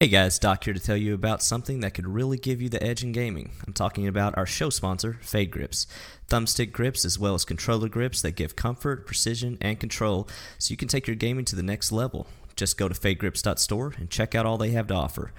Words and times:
Hey 0.00 0.06
guys, 0.06 0.38
Doc 0.38 0.62
here 0.62 0.74
to 0.74 0.78
tell 0.78 0.96
you 0.96 1.12
about 1.12 1.42
something 1.42 1.80
that 1.80 1.92
could 1.92 2.06
really 2.06 2.38
give 2.38 2.62
you 2.62 2.68
the 2.68 2.80
edge 2.80 3.02
in 3.02 3.10
gaming. 3.10 3.50
I'm 3.66 3.72
talking 3.72 4.06
about 4.06 4.38
our 4.38 4.46
show 4.46 4.70
sponsor, 4.70 5.18
Fade 5.22 5.50
Grips. 5.50 5.88
Thumbstick 6.28 6.70
grips 6.70 7.04
as 7.04 7.18
well 7.18 7.34
as 7.34 7.44
controller 7.44 7.88
grips 7.88 8.22
that 8.22 8.36
give 8.36 8.54
comfort, 8.54 9.06
precision, 9.06 9.58
and 9.60 9.80
control 9.80 10.28
so 10.56 10.70
you 10.70 10.76
can 10.76 10.86
take 10.86 11.08
your 11.08 11.16
gaming 11.16 11.44
to 11.46 11.56
the 11.56 11.64
next 11.64 11.90
level. 11.90 12.28
Just 12.54 12.78
go 12.78 12.88
to 12.88 12.94
fadegrips.store 12.94 13.94
and 13.98 14.08
check 14.08 14.36
out 14.36 14.46
all 14.46 14.56
they 14.56 14.70
have 14.70 14.86
to 14.86 14.94
offer. 14.94 15.32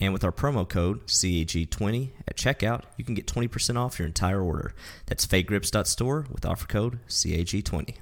And 0.00 0.14
with 0.14 0.24
our 0.24 0.32
promo 0.32 0.66
code 0.66 1.08
CAG20 1.08 2.12
at 2.26 2.38
checkout, 2.38 2.84
you 2.96 3.04
can 3.04 3.14
get 3.14 3.26
20% 3.26 3.76
off 3.76 3.98
your 3.98 4.06
entire 4.06 4.40
order. 4.40 4.72
That's 5.04 5.26
fadegrips.store 5.26 6.28
with 6.32 6.46
offer 6.46 6.66
code 6.66 7.00
CAG20. 7.06 7.96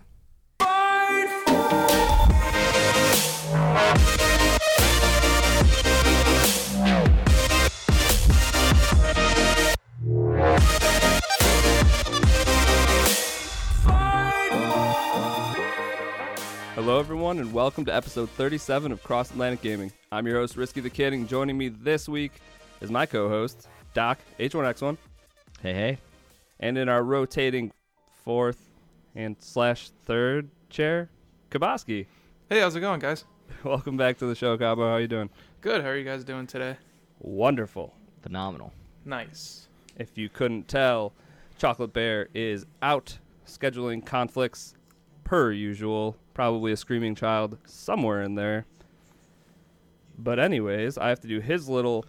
Hello, 16.85 17.01
everyone, 17.01 17.39
and 17.39 17.51
welcome 17.51 17.87
to 17.87 17.95
episode 17.95 18.29
37 18.29 18.93
of 18.93 19.03
Cross 19.03 19.31
Atlantic 19.31 19.63
Gaming. 19.63 19.91
I'm 20.13 20.27
your 20.27 20.37
host, 20.37 20.55
Risky 20.55 20.83
the 20.83 20.91
Kid, 20.91 21.15
and 21.15 21.27
joining 21.27 21.57
me 21.57 21.69
this 21.71 22.11
week 22.11 22.33
is 22.83 22.91
my 22.91 23.07
co 23.07 23.27
host, 23.31 23.69
Doc 23.95 24.19
H1X1, 24.39 24.99
Hey, 25.63 25.73
hey. 25.73 25.99
and 26.61 26.77
in 26.77 26.91
our 26.91 27.03
rotating 27.03 27.73
fourth 28.23 28.69
and 29.15 29.35
slash 29.39 29.93
third 30.05 30.51
chair, 30.69 31.09
Kaboski. 31.51 32.05
Hey, 32.51 32.61
how's 32.61 32.77
it 32.77 32.81
going, 32.81 33.01
guys? 33.01 33.25
Welcome 33.65 33.97
back 33.97 34.19
to 34.19 34.27
the 34.27 34.35
show, 34.35 34.59
Cabo. 34.59 34.83
How 34.83 34.97
are 34.97 35.01
you 35.01 35.09
doing? 35.09 35.31
Good. 35.63 35.81
How 35.81 35.89
are 35.89 35.97
you 35.97 36.05
guys 36.05 36.23
doing 36.23 36.47
today? 36.47 36.77
Wonderful. 37.19 37.95
Phenomenal. 38.21 38.75
Nice. 39.07 39.69
If 39.97 40.19
you 40.19 40.29
couldn't 40.29 40.69
tell, 40.69 41.15
Chocolate 41.57 41.95
Bear 41.95 42.29
is 42.35 42.67
out 42.83 43.17
scheduling 43.47 44.05
conflicts 44.05 44.75
per 45.25 45.51
usual. 45.51 46.19
Probably 46.35 46.73
a 46.73 46.77
screaming 46.77 47.15
child 47.15 47.59
somewhere 47.65 48.23
in 48.23 48.35
there. 48.35 48.67
But 50.19 50.39
anyways, 50.39 50.99
I 50.99 51.09
have 51.09 51.21
to 51.21 51.29
do 51.29 51.41
his 51.41 51.69
little 51.69 52.05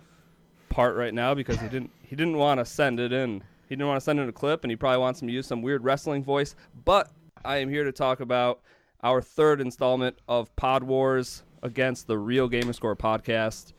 part 0.69 0.95
right 0.95 1.13
now 1.13 1.33
because 1.33 1.59
he 1.59 1.67
didn't 1.67 1.91
he 2.01 2.15
didn't 2.15 2.37
want 2.37 2.59
to 2.59 2.65
send 2.65 2.99
it 2.99 3.13
in. 3.13 3.43
He 3.69 3.75
didn't 3.75 3.87
want 3.87 3.99
to 3.99 4.03
send 4.03 4.19
in 4.19 4.29
a 4.29 4.33
clip 4.33 4.63
and 4.63 4.71
he 4.71 4.75
probably 4.75 4.99
wants 4.99 5.21
him 5.21 5.27
to 5.27 5.33
use 5.33 5.47
some 5.47 5.61
weird 5.61 5.83
wrestling 5.83 6.23
voice. 6.23 6.55
But 6.83 7.11
I 7.43 7.57
am 7.57 7.69
here 7.69 7.83
to 7.83 7.91
talk 7.91 8.19
about 8.19 8.61
our 9.03 9.21
third 9.21 9.61
installment 9.61 10.17
of 10.27 10.55
Pod 10.55 10.83
Wars 10.83 11.43
against 11.63 12.07
the 12.07 12.17
Real 12.17 12.47
Gamer 12.47 12.73
Score 12.73 12.95
podcast. 12.95 13.73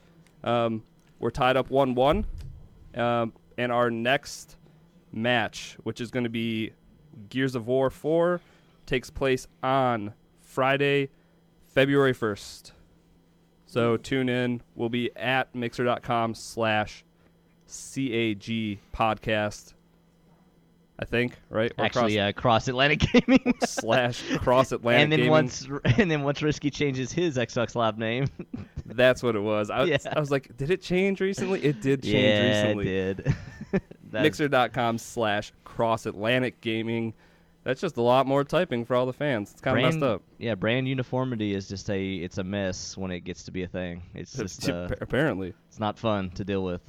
Um, 0.44 0.82
we're 1.18 1.30
tied 1.30 1.56
up 1.56 1.70
1 1.70 1.94
1. 1.94 2.26
Um, 2.94 3.32
and 3.58 3.72
our 3.72 3.90
next 3.90 4.56
match, 5.12 5.76
which 5.82 6.00
is 6.00 6.10
going 6.10 6.24
to 6.24 6.30
be 6.30 6.72
Gears 7.28 7.54
of 7.54 7.66
War 7.66 7.90
4, 7.90 8.40
takes 8.86 9.10
place 9.10 9.46
on 9.62 10.12
Friday, 10.56 11.10
February 11.74 12.14
1st. 12.14 12.72
So 13.66 13.98
tune 13.98 14.30
in. 14.30 14.62
We'll 14.74 14.88
be 14.88 15.14
at 15.14 15.54
mixer.com 15.54 16.34
slash 16.34 17.04
CAG 17.66 18.78
podcast. 18.90 19.74
I 20.98 21.04
think, 21.04 21.34
right? 21.50 21.70
Or 21.76 21.84
Actually, 21.84 22.18
uh, 22.18 22.32
Cross 22.32 22.68
Atlantic 22.68 23.00
Gaming. 23.00 23.52
slash 23.66 24.22
cross 24.38 24.72
Atlantic 24.72 25.02
and 25.02 25.12
then 25.12 25.18
Gaming. 25.18 25.30
once 25.30 25.68
and 25.98 26.10
then 26.10 26.22
once 26.22 26.40
Risky 26.40 26.70
changes 26.70 27.12
his 27.12 27.36
Xbox 27.36 27.74
Live 27.74 27.98
name. 27.98 28.26
That's 28.86 29.22
what 29.22 29.36
it 29.36 29.40
was. 29.40 29.68
I 29.68 29.80
was, 29.82 29.90
Yeah. 29.90 29.98
I 30.10 30.18
was 30.18 30.30
like, 30.30 30.56
did 30.56 30.70
it 30.70 30.80
change 30.80 31.20
recently? 31.20 31.62
It 31.62 31.82
did 31.82 32.02
change 32.02 32.14
yeah, 32.14 32.62
recently. 32.62 32.88
it 32.96 33.24
did. 33.24 33.34
Mixer.com 34.10 34.96
slash 34.96 35.52
cross 35.64 36.06
Atlantic 36.06 36.62
gaming. 36.62 37.12
That's 37.66 37.80
just 37.80 37.96
a 37.96 38.00
lot 38.00 38.28
more 38.28 38.44
typing 38.44 38.84
for 38.84 38.94
all 38.94 39.06
the 39.06 39.12
fans. 39.12 39.50
It's 39.50 39.60
kind 39.60 39.76
of 39.76 39.82
messed 39.82 40.00
up. 40.00 40.22
Yeah, 40.38 40.54
brand 40.54 40.86
uniformity 40.86 41.52
is 41.52 41.68
just 41.68 41.90
a 41.90 42.14
it's 42.14 42.38
a 42.38 42.44
mess 42.44 42.96
when 42.96 43.10
it 43.10 43.20
gets 43.24 43.42
to 43.44 43.50
be 43.50 43.64
a 43.64 43.66
thing. 43.66 44.04
It's 44.14 44.32
just 44.36 44.68
uh, 44.68 44.88
Apparently. 45.00 45.52
it's 45.68 45.80
not 45.80 45.98
fun 45.98 46.30
to 46.36 46.44
deal 46.44 46.62
with. 46.62 46.80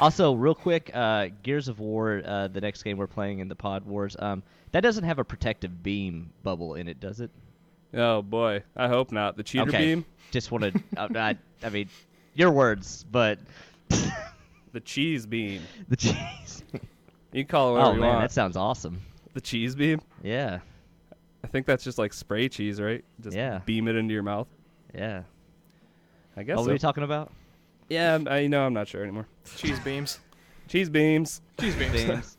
Also, 0.00 0.32
real 0.34 0.56
quick, 0.56 0.90
uh, 0.92 1.28
Gears 1.44 1.68
of 1.68 1.78
War, 1.78 2.22
uh, 2.24 2.48
the 2.48 2.60
next 2.60 2.82
game 2.82 2.96
we're 2.96 3.06
playing 3.06 3.38
in 3.38 3.46
the 3.46 3.54
Pod 3.54 3.86
Wars, 3.86 4.16
um, 4.18 4.42
that 4.72 4.80
doesn't 4.80 5.04
have 5.04 5.20
a 5.20 5.24
protective 5.24 5.84
beam 5.84 6.32
bubble 6.42 6.74
in 6.74 6.88
it, 6.88 6.98
does 6.98 7.20
it? 7.20 7.30
Oh 7.94 8.20
boy, 8.20 8.64
I 8.74 8.88
hope 8.88 9.12
not. 9.12 9.36
The 9.36 9.44
cheater 9.44 9.68
okay. 9.68 9.94
beam, 9.94 10.04
Just 10.32 10.50
wanted, 10.50 10.82
uh, 10.96 11.06
I, 11.14 11.38
I 11.62 11.68
mean, 11.68 11.88
your 12.34 12.50
words, 12.50 13.04
but 13.12 13.38
the 14.72 14.80
cheese 14.80 15.24
beam. 15.24 15.62
the 15.88 15.94
cheese. 15.94 16.64
You 17.32 17.44
can 17.44 17.46
call 17.46 17.68
it 17.68 17.72
whatever 17.78 17.90
Oh 17.90 18.00
man, 18.00 18.08
want. 18.08 18.20
that 18.22 18.32
sounds 18.32 18.56
awesome. 18.56 19.00
The 19.36 19.42
cheese 19.42 19.74
beam. 19.74 20.00
Yeah, 20.22 20.60
I 21.44 21.46
think 21.48 21.66
that's 21.66 21.84
just 21.84 21.98
like 21.98 22.14
spray 22.14 22.48
cheese, 22.48 22.80
right? 22.80 23.04
Just 23.20 23.36
Yeah. 23.36 23.60
beam 23.66 23.86
it 23.86 23.94
into 23.94 24.14
your 24.14 24.22
mouth. 24.22 24.48
yeah. 24.94 25.24
I 26.38 26.42
guess. 26.42 26.56
What 26.56 26.62
so. 26.62 26.68
were 26.68 26.72
you 26.72 26.78
talking 26.78 27.04
about? 27.04 27.30
yeah, 27.90 28.12
I'm- 28.12 28.50
know. 28.50 28.64
I'm 28.64 28.72
not 28.72 28.88
sure 28.88 29.02
anymore. 29.02 29.26
Cheese 29.56 29.78
beams. 29.80 30.20
Cheese 30.68 30.88
beams. 30.88 31.42
Cheese 31.60 31.74
beams. 31.76 32.38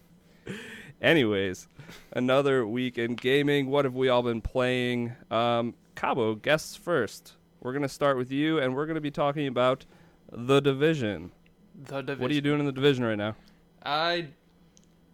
Anyways, 1.03 1.67
another 2.13 2.65
week 2.65 2.97
in 2.97 3.13
gaming. 3.13 3.69
What 3.69 3.85
have 3.85 3.93
we 3.93 4.09
all 4.09 4.23
been 4.23 4.41
playing? 4.41 5.13
Um, 5.29 5.75
Cabo, 5.93 6.33
guests 6.33 6.75
first. 6.75 7.33
We're 7.61 7.73
gonna 7.73 7.87
start 7.87 8.17
with 8.17 8.31
you, 8.31 8.57
and 8.57 8.75
we're 8.75 8.87
gonna 8.87 9.01
be 9.01 9.11
talking 9.11 9.45
about 9.45 9.85
the 10.31 10.61
division. 10.61 11.31
the 11.75 12.01
division. 12.01 12.21
What 12.23 12.31
are 12.31 12.33
you 12.33 12.41
doing 12.41 12.59
in 12.59 12.65
the 12.65 12.71
division 12.71 13.03
right 13.05 13.19
now? 13.19 13.35
I, 13.85 14.29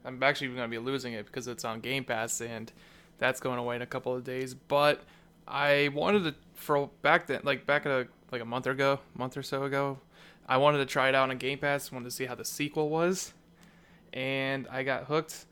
I'm 0.05 0.21
actually 0.21 0.47
going 0.47 0.61
to 0.61 0.67
be 0.67 0.77
losing 0.77 1.13
it 1.13 1.25
because 1.25 1.47
it's 1.47 1.63
on 1.65 1.79
Game 1.79 2.03
Pass 2.03 2.41
and 2.41 2.71
that's 3.19 3.39
going 3.39 3.59
away 3.59 3.75
in 3.75 3.81
a 3.81 3.85
couple 3.85 4.15
of 4.15 4.23
days. 4.23 4.53
But 4.53 5.01
I 5.47 5.89
wanted 5.93 6.23
to 6.23 6.35
for 6.55 6.89
back 7.01 7.27
then, 7.27 7.41
like 7.43 7.65
back 7.65 7.85
a 7.85 8.07
like 8.31 8.41
a 8.41 8.45
month 8.45 8.67
ago, 8.67 8.99
month 9.15 9.37
or 9.37 9.43
so 9.43 9.63
ago, 9.63 9.99
I 10.47 10.57
wanted 10.57 10.79
to 10.79 10.85
try 10.85 11.09
it 11.09 11.15
out 11.15 11.29
on 11.29 11.37
Game 11.37 11.59
Pass. 11.59 11.91
Wanted 11.91 12.05
to 12.05 12.11
see 12.11 12.25
how 12.25 12.35
the 12.35 12.45
sequel 12.45 12.89
was, 12.89 13.33
and 14.11 14.67
I 14.71 14.83
got 14.83 15.05
hooked 15.05 15.45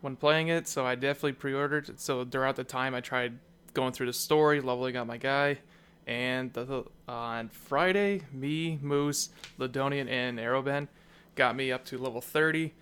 when 0.00 0.16
playing 0.16 0.48
it. 0.48 0.68
So 0.68 0.84
I 0.84 0.94
definitely 0.94 1.32
pre-ordered. 1.32 1.88
it. 1.88 2.00
So 2.00 2.24
throughout 2.24 2.56
the 2.56 2.64
time, 2.64 2.94
I 2.94 3.00
tried 3.00 3.38
going 3.74 3.92
through 3.92 4.06
the 4.06 4.12
story, 4.12 4.60
leveling 4.60 4.96
up 4.96 5.06
my 5.06 5.16
guy. 5.18 5.58
And 6.06 6.52
the- 6.52 6.84
on 7.08 7.48
Friday, 7.48 8.22
me, 8.32 8.78
Moose, 8.80 9.30
Ladonian, 9.58 10.08
and 10.08 10.38
Aeroben 10.38 10.86
got 11.34 11.56
me 11.56 11.72
up 11.72 11.84
to 11.86 11.98
level 11.98 12.20
30. 12.20 12.72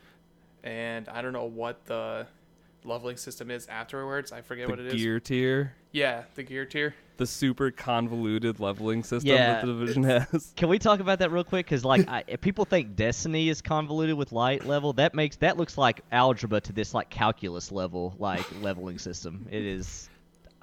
And 0.64 1.08
I 1.08 1.22
don't 1.22 1.32
know 1.32 1.44
what 1.44 1.84
the 1.86 2.26
leveling 2.84 3.16
system 3.16 3.50
is 3.50 3.66
afterwards. 3.68 4.32
I 4.32 4.40
forget 4.40 4.68
what 4.68 4.78
it 4.80 4.84
the 4.88 4.94
is. 4.94 5.02
gear 5.02 5.20
tier, 5.20 5.74
Yeah, 5.92 6.24
the 6.34 6.42
gear 6.42 6.64
tier. 6.64 6.94
the 7.18 7.26
super 7.26 7.70
convoluted 7.70 8.60
leveling 8.60 9.02
system 9.04 9.30
Yeah, 9.30 9.54
that 9.60 9.66
the 9.66 9.72
division 9.72 10.02
has. 10.04 10.52
Can 10.56 10.68
we 10.68 10.78
talk 10.78 11.00
about 11.00 11.18
that 11.20 11.30
real 11.30 11.44
quick? 11.44 11.66
Because 11.66 11.84
like, 11.84 12.08
I, 12.08 12.24
if 12.26 12.40
people 12.40 12.64
think 12.64 12.96
Destiny 12.96 13.48
is 13.48 13.60
convoluted 13.62 14.16
with 14.16 14.32
light 14.32 14.66
level. 14.66 14.92
That 14.94 15.14
makes 15.14 15.36
that 15.36 15.56
looks 15.56 15.76
like 15.78 16.00
algebra 16.12 16.60
to 16.62 16.72
this 16.72 16.92
like 16.94 17.10
calculus 17.10 17.70
level 17.70 18.14
like 18.18 18.44
leveling 18.62 18.98
system. 18.98 19.46
It 19.50 19.64
is. 19.64 20.08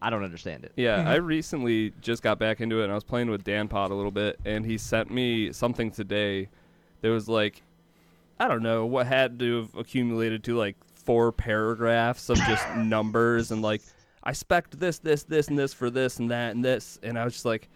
I 0.04 0.10
don't 0.10 0.24
understand 0.24 0.64
it. 0.66 0.72
Yeah, 0.76 1.08
I 1.08 1.16
recently 1.18 1.94
just 2.02 2.24
got 2.24 2.40
back 2.40 2.60
into 2.60 2.82
it, 2.82 2.86
and 2.86 2.92
I 2.92 2.96
was 2.96 3.04
playing 3.04 3.30
with 3.30 3.44
Dan 3.44 3.68
Pod 3.68 3.92
a 3.92 3.94
little 3.94 4.10
bit, 4.10 4.40
and 4.46 4.66
he 4.66 4.80
sent 4.80 5.12
me 5.12 5.52
something 5.54 5.92
today. 5.92 6.50
There 7.02 7.12
was 7.12 7.30
like, 7.30 7.62
I 8.42 8.48
don't 8.48 8.64
know 8.64 8.88
what 8.88 9.06
had 9.06 9.38
to 9.38 9.58
have 9.58 9.76
accumulated 9.76 10.44
to 10.46 10.58
like 10.58 10.76
four 10.96 11.32
paragraphs 11.32 12.28
of 12.28 12.38
just 12.38 12.68
numbers 12.76 13.52
and 13.52 13.62
like 13.62 13.84
I 14.24 14.34
spec 14.34 14.72
this, 14.72 14.98
this, 14.98 15.22
this, 15.24 15.48
and 15.48 15.60
this 15.60 15.76
for 15.76 15.92
this 15.92 16.18
and 16.18 16.32
that 16.32 16.56
and 16.56 16.66
this, 16.66 16.98
and 17.04 17.20
I 17.20 17.24
was 17.24 17.34
just 17.34 17.46
like, 17.46 17.70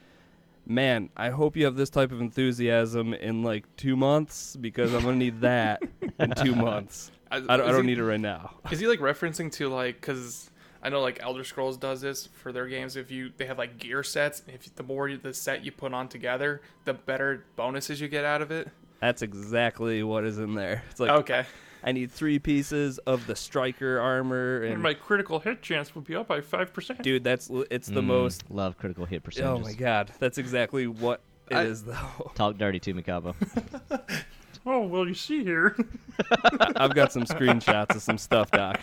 man, 0.65 1.09
I 1.15 1.29
hope 1.29 1.55
you 1.55 1.65
have 1.65 1.75
this 1.75 1.91
type 1.91 2.11
of 2.11 2.19
enthusiasm 2.19 3.13
in 3.13 3.43
like 3.43 3.63
two 3.77 3.95
months 3.95 4.55
because 4.55 4.91
I'm 4.95 5.03
gonna 5.03 5.17
need 5.17 5.41
that 5.41 5.83
in 6.19 6.31
two 6.31 6.55
months. 6.55 7.11
I 7.29 7.41
don't, 7.41 7.51
I 7.51 7.57
don't 7.57 7.81
he- 7.81 7.87
need 7.87 7.99
it 7.99 8.03
right 8.03 8.19
now. 8.19 8.55
Is 8.71 8.79
he 8.79 8.87
like 8.87 8.99
referencing 8.99 9.51
to 9.53 9.69
like 9.69 10.01
because 10.01 10.49
I 10.81 10.89
know 10.89 11.01
like 11.01 11.19
Elder 11.21 11.43
Scrolls 11.43 11.77
does 11.77 12.01
this 12.01 12.25
for 12.25 12.51
their 12.51 12.65
games. 12.65 12.95
If 12.95 13.11
you 13.11 13.31
they 13.37 13.45
have 13.45 13.59
like 13.59 13.77
gear 13.77 14.01
sets, 14.01 14.41
if 14.47 14.73
the 14.75 14.83
more 14.83 15.09
you- 15.09 15.17
the 15.17 15.31
set 15.31 15.63
you 15.63 15.71
put 15.71 15.93
on 15.93 16.07
together, 16.07 16.61
the 16.85 16.95
better 16.95 17.45
bonuses 17.55 18.01
you 18.01 18.07
get 18.07 18.25
out 18.25 18.41
of 18.41 18.49
it. 18.49 18.67
That's 19.05 19.21
exactly 19.21 20.01
what 20.03 20.23
is 20.25 20.39
in 20.39 20.55
there. 20.55 20.83
It's 20.89 20.99
like 20.99 21.11
okay, 21.11 21.45
I 21.83 21.91
need 21.91 22.11
three 22.11 22.39
pieces 22.39 22.97
of 22.99 23.27
the 23.27 23.35
striker 23.35 23.99
armor, 23.99 24.63
and 24.63 24.73
and 24.73 24.81
my 24.83 24.93
critical 24.95 25.39
hit 25.39 25.61
chance 25.61 25.93
will 25.93 26.01
be 26.01 26.15
up 26.15 26.27
by 26.27 26.41
five 26.41 26.73
percent. 26.73 27.03
dude, 27.03 27.23
that's 27.23 27.49
it's 27.69 27.87
the 27.87 28.01
Mm, 28.01 28.05
most. 28.05 28.43
love 28.49 28.77
critical 28.77 29.05
hit 29.05 29.23
percentages. 29.23 29.67
Oh 29.67 29.69
my 29.69 29.73
god, 29.73 30.11
that's 30.19 30.37
exactly 30.39 30.87
what 30.87 31.21
it 31.51 31.57
is, 31.57 31.83
I- 31.87 31.91
though. 31.91 32.31
Talk 32.33 32.57
dirty 32.57 32.79
to 32.79 32.93
me, 32.93 33.01
Cabo. 33.03 33.35
Oh 34.67 34.81
well, 34.87 35.07
you 35.07 35.13
see 35.13 35.43
here. 35.43 35.77
I've 36.75 36.95
got 36.95 37.11
some 37.13 37.25
screenshots 37.25 37.95
of 37.95 38.01
some 38.01 38.17
stuff, 38.17 38.49
Doc. 38.49 38.79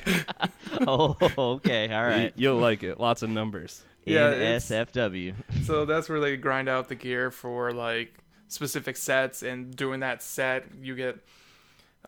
oh, 0.87 1.17
okay, 1.57 1.93
all 1.93 2.05
right. 2.05 2.33
You, 2.37 2.51
will 2.51 2.59
like 2.59 2.85
it. 2.85 3.01
Lots 3.01 3.23
of 3.23 3.31
numbers. 3.31 3.83
Yeah, 4.05 4.31
it's- 4.31 4.71
NSFW. 4.71 5.35
so 5.65 5.85
that's 5.85 6.09
where 6.09 6.21
they 6.21 6.37
grind 6.37 6.69
out 6.69 6.89
the 6.89 6.95
gear 6.95 7.33
for 7.33 7.73
like 7.73 8.15
specific 8.53 8.97
sets, 8.97 9.43
and 9.43 9.75
doing 9.75 10.01
that 10.01 10.23
set, 10.23 10.65
you 10.81 10.95
get 10.95 11.19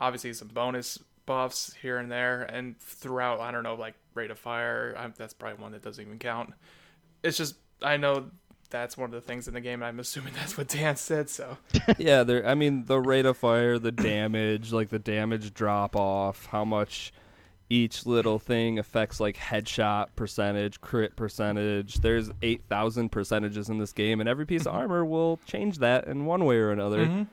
obviously 0.00 0.32
some 0.32 0.49
bonus 0.49 0.99
buffs 1.26 1.75
here 1.81 1.99
and 1.99 2.11
there, 2.11 2.43
and 2.43 2.79
throughout. 2.79 3.41
I 3.41 3.50
don't 3.50 3.62
know, 3.62 3.75
like 3.75 3.94
rate 4.14 4.31
of 4.31 4.38
fire. 4.38 4.94
I'm, 4.96 5.14
that's 5.17 5.35
probably 5.35 5.62
one 5.62 5.73
that 5.73 5.82
doesn't 5.82 6.05
even 6.05 6.19
count. 6.19 6.52
It's 7.23 7.37
just 7.37 7.56
I 7.82 7.96
know 7.96 8.31
that's 8.70 8.96
one 8.96 9.06
of 9.06 9.12
the 9.12 9.20
things 9.20 9.49
in 9.49 9.55
the 9.55 9.61
game. 9.61 9.82
I'm 9.82 10.00
assuming 10.00 10.35
that's 10.38 10.58
what 10.58 10.69
Dan 10.69 10.96
said. 10.96 11.31
So 11.31 11.56
yeah, 11.99 12.23
there. 12.23 12.46
I 12.46 12.55
mean, 12.55 12.85
the 12.85 13.00
rate 13.00 13.26
of 13.26 13.37
fire, 13.37 13.79
the 13.79 13.93
damage, 13.93 14.73
like 14.73 14.91
the 14.91 14.99
damage 14.99 15.55
drop 15.55 15.96
off, 15.96 16.46
how 16.46 16.64
much 16.64 17.12
each 17.75 18.06
little 18.06 18.38
thing 18.38 18.79
affects 18.79 19.19
like 19.19 19.37
headshot 19.37 20.06
percentage, 20.15 20.81
crit 20.81 21.17
percentage. 21.17 21.97
There's 21.97 22.31
8,000 22.43 23.09
percentages 23.11 23.69
in 23.69 23.79
this 23.79 23.93
game, 23.93 24.21
and 24.21 24.29
every 24.29 24.47
piece 24.47 24.67
of 24.67 24.75
armor 24.81 25.05
will 25.05 25.41
change 25.47 25.79
that 25.79 26.06
in 26.06 26.25
one 26.25 26.44
way 26.44 26.56
or 26.56 26.71
another. 26.71 27.05
Mhm. 27.06 27.26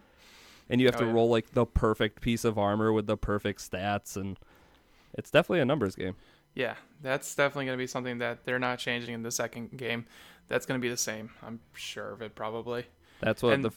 And 0.70 0.82
you 0.82 0.88
have 0.88 0.96
Oh, 0.96 1.02
to 1.02 1.06
yeah. 1.06 1.12
roll 1.14 1.30
like 1.30 1.52
the 1.52 1.66
perfect 1.66 2.22
piece 2.22 2.44
of 2.46 2.58
armor 2.58 2.92
with 2.92 3.06
the 3.06 3.18
perfect 3.18 3.60
stats, 3.60 4.16
and 4.16 4.40
it's 5.14 5.30
definitely 5.30 5.60
a 5.60 5.66
numbers 5.66 5.96
game. 5.96 6.16
yeah, 6.56 6.76
that's 7.02 7.34
definitely 7.36 7.66
going 7.66 7.78
to 7.78 7.82
be 7.82 7.88
something 7.88 8.18
that 8.18 8.44
they're 8.46 8.60
not 8.60 8.78
changing 8.80 9.14
in 9.14 9.24
the 9.24 9.32
second 9.32 9.78
game. 9.78 10.06
That's 10.50 10.66
going 10.66 10.78
to 10.80 10.82
be 10.82 10.90
the 10.90 10.98
same. 10.98 11.30
I'm 11.46 11.60
sure 11.76 12.12
of 12.12 12.22
it. 12.22 12.36
Probably. 12.36 12.86
That's 13.22 13.42
what 13.44 13.54
And- 13.54 13.66
the 13.66 13.72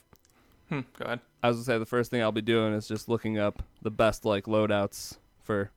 Hmm, 0.70 0.80
go 0.98 1.04
ahead. 1.04 1.20
I 1.42 1.48
was 1.48 1.58
gonna 1.58 1.64
say 1.66 1.78
the 1.78 1.84
first 1.84 2.10
thing 2.10 2.22
I'll 2.22 2.32
be 2.32 2.40
doing 2.40 2.72
is 2.72 2.88
just 2.88 3.06
looking 3.06 3.38
up 3.38 3.62
the 3.82 3.90
best 3.90 4.24
like 4.24 4.46
loadouts 4.46 5.18
for. 5.42 5.70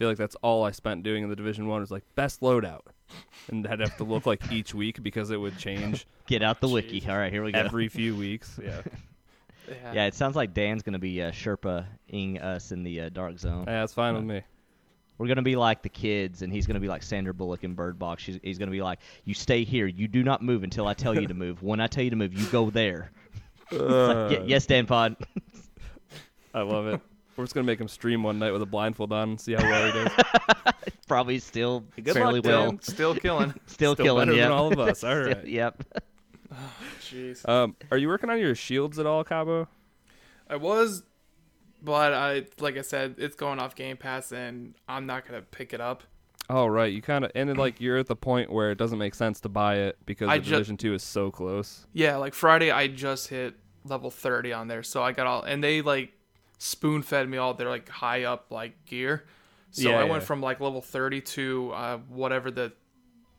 I 0.00 0.02
feel 0.02 0.08
like 0.08 0.16
that's 0.16 0.36
all 0.36 0.64
I 0.64 0.70
spent 0.70 1.02
doing 1.02 1.24
in 1.24 1.28
the 1.28 1.36
Division 1.36 1.66
One 1.66 1.82
was 1.82 1.90
like 1.90 2.04
best 2.14 2.40
loadout, 2.40 2.80
and 3.50 3.66
I'd 3.66 3.80
have 3.80 3.98
to 3.98 4.04
look 4.04 4.24
like 4.24 4.50
each 4.50 4.74
week 4.74 5.02
because 5.02 5.30
it 5.30 5.36
would 5.36 5.58
change 5.58 6.06
Get 6.26 6.42
out 6.42 6.62
the 6.62 6.68
wiki. 6.68 7.04
All 7.06 7.18
right, 7.18 7.30
here 7.30 7.44
we 7.44 7.52
go. 7.52 7.58
every 7.58 7.88
few 7.88 8.16
weeks. 8.16 8.58
Yeah, 8.64 8.80
Yeah. 9.68 9.92
yeah, 9.92 10.06
it 10.06 10.14
sounds 10.14 10.36
like 10.36 10.54
Dan's 10.54 10.82
gonna 10.82 10.98
be 10.98 11.20
uh, 11.20 11.32
Sherpa-ing 11.32 12.38
us 12.40 12.72
in 12.72 12.82
the 12.82 12.98
uh, 13.02 13.08
dark 13.10 13.38
zone. 13.38 13.64
yeah, 13.66 13.84
it's 13.84 13.92
fine 13.92 14.14
with 14.14 14.24
me. 14.24 14.40
We're 15.18 15.28
gonna 15.28 15.42
be 15.42 15.54
like 15.56 15.82
the 15.82 15.90
kids, 15.90 16.40
and 16.40 16.50
he's 16.50 16.66
gonna 16.66 16.80
be 16.80 16.88
like 16.88 17.02
Sandra 17.02 17.34
Bullock 17.34 17.62
in 17.62 17.74
Bird 17.74 17.98
Box. 17.98 18.22
She's, 18.22 18.38
he's 18.42 18.56
gonna 18.56 18.70
be 18.70 18.80
like, 18.80 19.00
"You 19.26 19.34
stay 19.34 19.64
here. 19.64 19.86
You 19.86 20.08
do 20.08 20.22
not 20.22 20.40
move 20.40 20.64
until 20.64 20.86
I 20.86 20.94
tell 20.94 21.14
you 21.14 21.26
to 21.26 21.34
move. 21.34 21.62
When 21.62 21.78
I 21.78 21.88
tell 21.88 22.02
you 22.02 22.08
to 22.08 22.16
move, 22.16 22.32
you 22.32 22.46
go 22.46 22.70
there." 22.70 23.10
It's 23.72 23.80
like, 23.80 24.48
yes, 24.48 24.64
Dan 24.64 24.86
Pod. 24.86 25.14
I 26.54 26.62
love 26.62 26.86
it. 26.88 27.00
We're 27.36 27.44
just 27.44 27.54
gonna 27.54 27.64
make 27.66 27.80
him 27.80 27.88
stream 27.88 28.22
one 28.22 28.38
night 28.38 28.52
with 28.52 28.62
a 28.62 28.66
blindfold 28.66 29.12
on 29.12 29.30
and 29.30 29.40
see 29.40 29.54
how 29.54 29.62
well 29.62 29.86
he 29.86 29.92
does. 29.92 30.12
Probably 31.08 31.38
still 31.38 31.80
Good 32.02 32.14
fairly 32.14 32.40
luck, 32.40 32.44
well. 32.44 32.78
Still, 32.82 32.94
still 32.94 33.14
killing. 33.14 33.50
Still, 33.66 33.94
Still 33.94 34.04
killing. 34.04 34.28
better 34.28 34.38
than 34.40 34.52
all 34.52 34.72
of 34.72 34.78
us. 34.88 35.02
All 35.02 35.24
Still- 35.24 35.46
Yep. 35.46 35.84
Jeez. 37.02 37.48
Um, 37.48 37.76
are 37.90 37.96
you 37.98 38.08
working 38.08 38.30
on 38.30 38.38
your 38.38 38.54
shields 38.54 38.98
at 38.98 39.06
all, 39.06 39.24
Cabo? 39.24 39.68
I 40.48 40.56
was, 40.56 41.02
but 41.82 42.12
I 42.12 42.46
like 42.58 42.76
I 42.76 42.82
said, 42.82 43.16
it's 43.18 43.36
going 43.36 43.58
off 43.58 43.74
Game 43.74 43.96
Pass, 43.96 44.32
and 44.32 44.74
I'm 44.88 45.06
not 45.06 45.26
gonna 45.26 45.42
pick 45.42 45.72
it 45.72 45.80
up. 45.80 46.02
Oh 46.48 46.66
right, 46.66 46.92
you 46.92 47.00
kind 47.00 47.24
of 47.24 47.30
ended 47.34 47.56
like 47.58 47.80
you're 47.80 47.96
at 47.98 48.06
the 48.08 48.16
point 48.16 48.50
where 48.52 48.70
it 48.72 48.78
doesn't 48.78 48.98
make 48.98 49.14
sense 49.14 49.40
to 49.40 49.48
buy 49.48 49.76
it 49.76 49.96
because 50.06 50.28
I 50.28 50.38
the 50.38 50.44
ju- 50.44 50.50
Division 50.52 50.76
Two 50.76 50.94
is 50.94 51.02
so 51.02 51.30
close. 51.30 51.86
Yeah, 51.92 52.16
like 52.16 52.34
Friday, 52.34 52.70
I 52.72 52.88
just 52.88 53.28
hit 53.28 53.54
level 53.84 54.10
30 54.10 54.52
on 54.52 54.66
there, 54.68 54.82
so 54.82 55.02
I 55.02 55.12
got 55.12 55.26
all, 55.28 55.42
and 55.42 55.62
they 55.62 55.80
like 55.82 56.12
spoon 56.62 57.00
fed 57.02 57.26
me 57.26 57.38
all 57.38 57.54
their 57.54 57.70
like 57.70 57.88
high 57.88 58.24
up 58.24 58.46
like 58.50 58.84
gear. 58.84 59.24
So 59.70 59.88
Yeah, 59.90 59.98
I 59.98 60.04
went 60.04 60.22
yeah. 60.22 60.26
from 60.26 60.40
like 60.42 60.60
level 60.60 60.82
30 60.82 61.20
to 61.22 61.72
uh, 61.74 61.98
whatever 62.08 62.50
the 62.50 62.72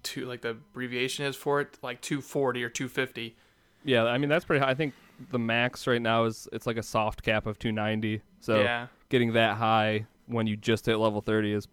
two 0.04 0.26
like 0.26 0.42
the 0.42 0.50
abbreviation 0.50 1.26
is 1.26 1.36
for 1.36 1.62
it, 1.62 1.78
like 1.84 2.02
240 2.02 2.64
or 2.64 2.70
250. 2.70 3.36
Yeah, 3.84 4.04
I 4.06 4.18
mean 4.18 4.30
that's 4.30 4.44
pretty 4.46 4.64
high. 4.64 4.72
I 4.72 4.76
think 4.76 4.94
the 5.30 5.38
max 5.40 5.86
right 5.86 6.02
now 6.02 6.24
is 6.26 6.48
it's 6.52 6.66
like 6.66 6.78
a 6.78 6.84
soft 6.84 7.22
cap 7.22 7.46
of 7.46 7.60
290. 7.60 8.22
So 8.40 8.60
yeah, 8.62 8.88
getting 9.10 9.34
that 9.34 9.58
high 9.58 10.08
when 10.26 10.48
you 10.48 10.58
just 10.58 10.88
hit 10.88 10.98
level 10.98 11.22
30 11.22 11.54
is 11.54 11.68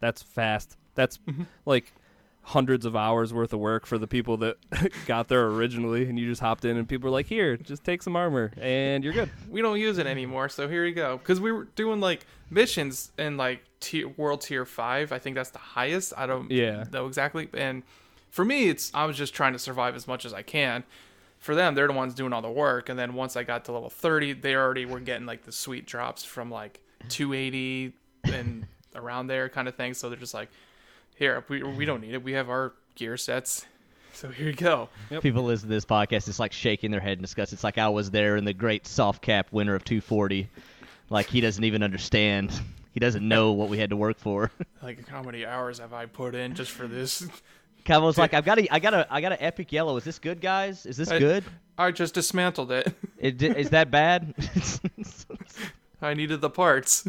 that's 0.00 0.22
fast. 0.22 0.76
That's 0.96 1.18
Mm-hmm. 1.18 1.44
like 1.66 1.92
hundreds 2.50 2.84
of 2.84 2.94
hours 2.96 3.32
worth 3.32 3.52
of 3.52 3.60
work 3.60 3.86
for 3.86 3.96
the 3.98 4.06
people 4.06 4.36
that 4.38 4.56
got 5.06 5.28
there 5.28 5.46
originally 5.46 6.08
and 6.08 6.18
you 6.18 6.26
just 6.26 6.40
hopped 6.40 6.64
in 6.64 6.76
and 6.76 6.88
people 6.88 7.08
were 7.08 7.12
like, 7.12 7.26
"Here, 7.26 7.56
just 7.56 7.84
take 7.84 8.02
some 8.02 8.16
armor 8.16 8.52
and 8.60 9.02
you're 9.04 9.12
good." 9.12 9.30
we 9.48 9.62
don't 9.62 9.78
use 9.78 9.98
it 9.98 10.06
anymore, 10.06 10.48
so 10.48 10.68
here 10.68 10.84
you 10.84 10.94
go. 10.94 11.16
Because 11.18 11.40
we 11.40 11.52
were 11.52 11.64
doing 11.76 12.00
like 12.00 12.26
missions 12.50 13.12
in 13.18 13.36
like 13.36 13.62
tier, 13.80 14.08
world 14.16 14.40
tier 14.42 14.64
five. 14.64 15.12
I 15.12 15.18
think 15.18 15.36
that's 15.36 15.50
the 15.50 15.58
highest. 15.58 16.12
I 16.16 16.26
don't 16.26 16.50
Yeah. 16.50 16.84
know 16.92 17.06
exactly. 17.06 17.48
And 17.54 17.82
for 18.30 18.44
me, 18.44 18.68
it's 18.68 18.90
I 18.94 19.04
was 19.06 19.16
just 19.16 19.34
trying 19.34 19.52
to 19.54 19.58
survive 19.58 19.94
as 19.96 20.06
much 20.08 20.24
as 20.24 20.32
I 20.34 20.42
can. 20.42 20.84
For 21.38 21.54
them, 21.54 21.74
they're 21.74 21.86
the 21.86 21.92
ones 21.94 22.12
doing 22.14 22.32
all 22.34 22.42
the 22.42 22.50
work. 22.50 22.88
And 22.90 22.98
then 22.98 23.14
once 23.14 23.34
I 23.36 23.44
got 23.44 23.64
to 23.66 23.72
level 23.72 23.90
thirty, 23.90 24.32
they 24.34 24.54
already 24.54 24.84
were 24.86 25.00
getting 25.00 25.26
like 25.26 25.44
the 25.44 25.52
sweet 25.52 25.86
drops 25.86 26.22
from 26.24 26.50
like 26.50 26.80
two 27.08 27.32
eighty 27.32 27.92
and 28.24 28.66
around 28.94 29.28
there 29.28 29.48
kind 29.48 29.66
of 29.68 29.74
thing. 29.76 29.94
So 29.94 30.08
they're 30.10 30.18
just 30.18 30.34
like, 30.34 30.50
here 31.20 31.44
we 31.48 31.62
we 31.62 31.84
don't 31.84 32.00
need 32.00 32.14
it. 32.14 32.24
We 32.24 32.32
have 32.32 32.50
our 32.50 32.72
gear 32.96 33.16
sets. 33.16 33.66
So 34.12 34.28
here 34.28 34.48
you 34.48 34.54
go. 34.54 34.88
People 35.20 35.44
listen 35.44 35.68
to 35.68 35.74
this 35.74 35.84
podcast. 35.84 36.26
It's 36.28 36.40
like 36.40 36.52
shaking 36.52 36.90
their 36.90 37.00
head 37.00 37.12
in 37.18 37.22
disgust. 37.22 37.52
It's 37.52 37.62
like 37.62 37.78
I 37.78 37.88
was 37.88 38.10
there 38.10 38.36
in 38.36 38.44
the 38.44 38.52
great 38.52 38.86
soft 38.86 39.22
cap 39.22 39.46
winter 39.52 39.76
of 39.76 39.84
240. 39.84 40.48
Like 41.10 41.26
he 41.26 41.40
doesn't 41.40 41.62
even 41.62 41.84
understand. 41.84 42.60
He 42.92 42.98
doesn't 42.98 43.26
know 43.26 43.52
what 43.52 43.68
we 43.68 43.78
had 43.78 43.90
to 43.90 43.96
work 43.96 44.18
for. 44.18 44.50
Like 44.82 45.06
how 45.06 45.22
many 45.22 45.44
hours 45.44 45.78
have 45.78 45.92
I 45.92 46.06
put 46.06 46.34
in 46.34 46.54
just 46.54 46.70
for 46.70 46.86
this? 46.88 47.28
Caval's 47.84 48.16
like, 48.24 48.32
I've 48.32 48.46
got 48.46 48.58
a, 48.58 48.74
I 48.74 48.78
got 48.78 48.94
a, 48.94 49.06
I 49.10 49.20
got 49.20 49.32
an 49.32 49.38
epic 49.40 49.72
yellow. 49.72 49.98
Is 49.98 50.04
this 50.04 50.18
good, 50.18 50.40
guys? 50.40 50.86
Is 50.86 50.96
this 50.96 51.10
I- 51.10 51.18
good? 51.18 51.44
I 51.76 51.90
just 51.90 52.14
dismantled 52.14 52.72
it. 52.72 52.92
It, 53.18 53.42
is 53.42 53.68
that 53.70 53.90
bad? 53.90 54.34
I 56.00 56.14
needed 56.14 56.40
the 56.40 56.48
parts. 56.48 57.06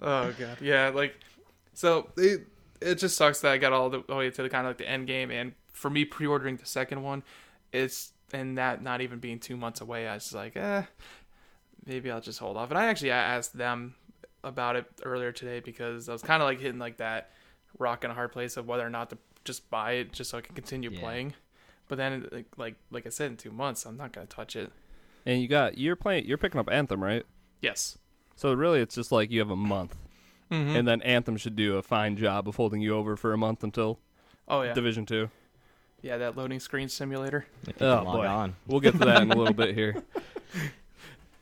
oh 0.00 0.32
god, 0.32 0.56
yeah, 0.62 0.88
like 0.88 1.14
so 1.80 2.10
it 2.18 2.46
it 2.82 2.96
just 2.96 3.16
sucks 3.16 3.40
that 3.40 3.52
I 3.52 3.56
got 3.58 3.72
all 3.72 3.88
the 3.88 4.02
way 4.14 4.30
to 4.30 4.42
the 4.42 4.50
kind 4.50 4.66
of 4.66 4.70
like 4.70 4.78
the 4.78 4.88
end 4.88 5.06
game, 5.06 5.30
and 5.30 5.52
for 5.72 5.88
me 5.88 6.04
pre-ordering 6.04 6.56
the 6.56 6.66
second 6.66 7.02
one, 7.02 7.22
it's 7.72 8.12
and 8.34 8.58
that 8.58 8.82
not 8.82 9.00
even 9.00 9.18
being 9.18 9.38
two 9.38 9.56
months 9.56 9.80
away, 9.80 10.06
I 10.06 10.14
was 10.14 10.34
like, 10.34 10.56
eh, 10.56 10.82
maybe 11.86 12.10
I'll 12.10 12.20
just 12.20 12.38
hold 12.38 12.56
off. 12.58 12.68
And 12.70 12.78
I 12.78 12.84
actually 12.86 13.10
asked 13.12 13.56
them 13.56 13.94
about 14.44 14.76
it 14.76 14.84
earlier 15.04 15.32
today 15.32 15.60
because 15.60 16.08
I 16.08 16.12
was 16.12 16.22
kind 16.22 16.42
of 16.42 16.46
like 16.48 16.60
hitting 16.60 16.78
like 16.78 16.98
that 16.98 17.30
rock 17.78 18.04
and 18.04 18.10
a 18.10 18.14
hard 18.14 18.32
place 18.32 18.56
of 18.58 18.66
whether 18.66 18.86
or 18.86 18.90
not 18.90 19.08
to 19.10 19.18
just 19.44 19.70
buy 19.70 19.92
it 19.92 20.12
just 20.12 20.30
so 20.30 20.38
I 20.38 20.42
can 20.42 20.54
continue 20.54 20.90
Yeah. 20.90 21.00
playing. 21.00 21.34
But 21.88 21.96
then, 21.96 22.28
like, 22.30 22.46
like 22.58 22.74
like 22.90 23.06
I 23.06 23.08
said, 23.10 23.30
in 23.30 23.36
two 23.38 23.50
months, 23.50 23.86
I'm 23.86 23.96
not 23.96 24.12
gonna 24.12 24.26
touch 24.26 24.54
it. 24.54 24.70
And 25.24 25.40
you 25.40 25.48
got 25.48 25.78
you're 25.78 25.96
playing 25.96 26.26
you're 26.26 26.38
picking 26.38 26.60
up 26.60 26.68
Anthem, 26.70 27.02
right? 27.02 27.24
Yes. 27.62 27.96
So 28.36 28.52
really 28.52 28.80
it's 28.80 28.94
just 28.94 29.10
like 29.12 29.30
you 29.30 29.40
have 29.40 29.50
a 29.50 29.56
month. 29.56 29.96
Mm-hmm. 30.50 30.76
And 30.76 30.88
then 30.88 31.02
Anthem 31.02 31.36
should 31.36 31.54
do 31.56 31.76
a 31.76 31.82
fine 31.82 32.16
job 32.16 32.48
of 32.48 32.56
holding 32.56 32.80
you 32.80 32.94
over 32.96 33.16
for 33.16 33.32
a 33.32 33.38
month 33.38 33.62
until 33.64 33.98
oh 34.48 34.62
yeah. 34.62 34.72
Division 34.74 35.06
2. 35.06 35.30
Yeah, 36.02 36.16
that 36.18 36.36
loading 36.36 36.60
screen 36.60 36.88
simulator. 36.88 37.46
Oh, 37.80 38.04
boy. 38.04 38.26
on. 38.26 38.56
We'll 38.66 38.80
get 38.80 38.92
to 38.92 38.98
that 39.04 39.22
in 39.22 39.30
a 39.30 39.36
little 39.36 39.54
bit 39.54 39.74
here. 39.74 40.02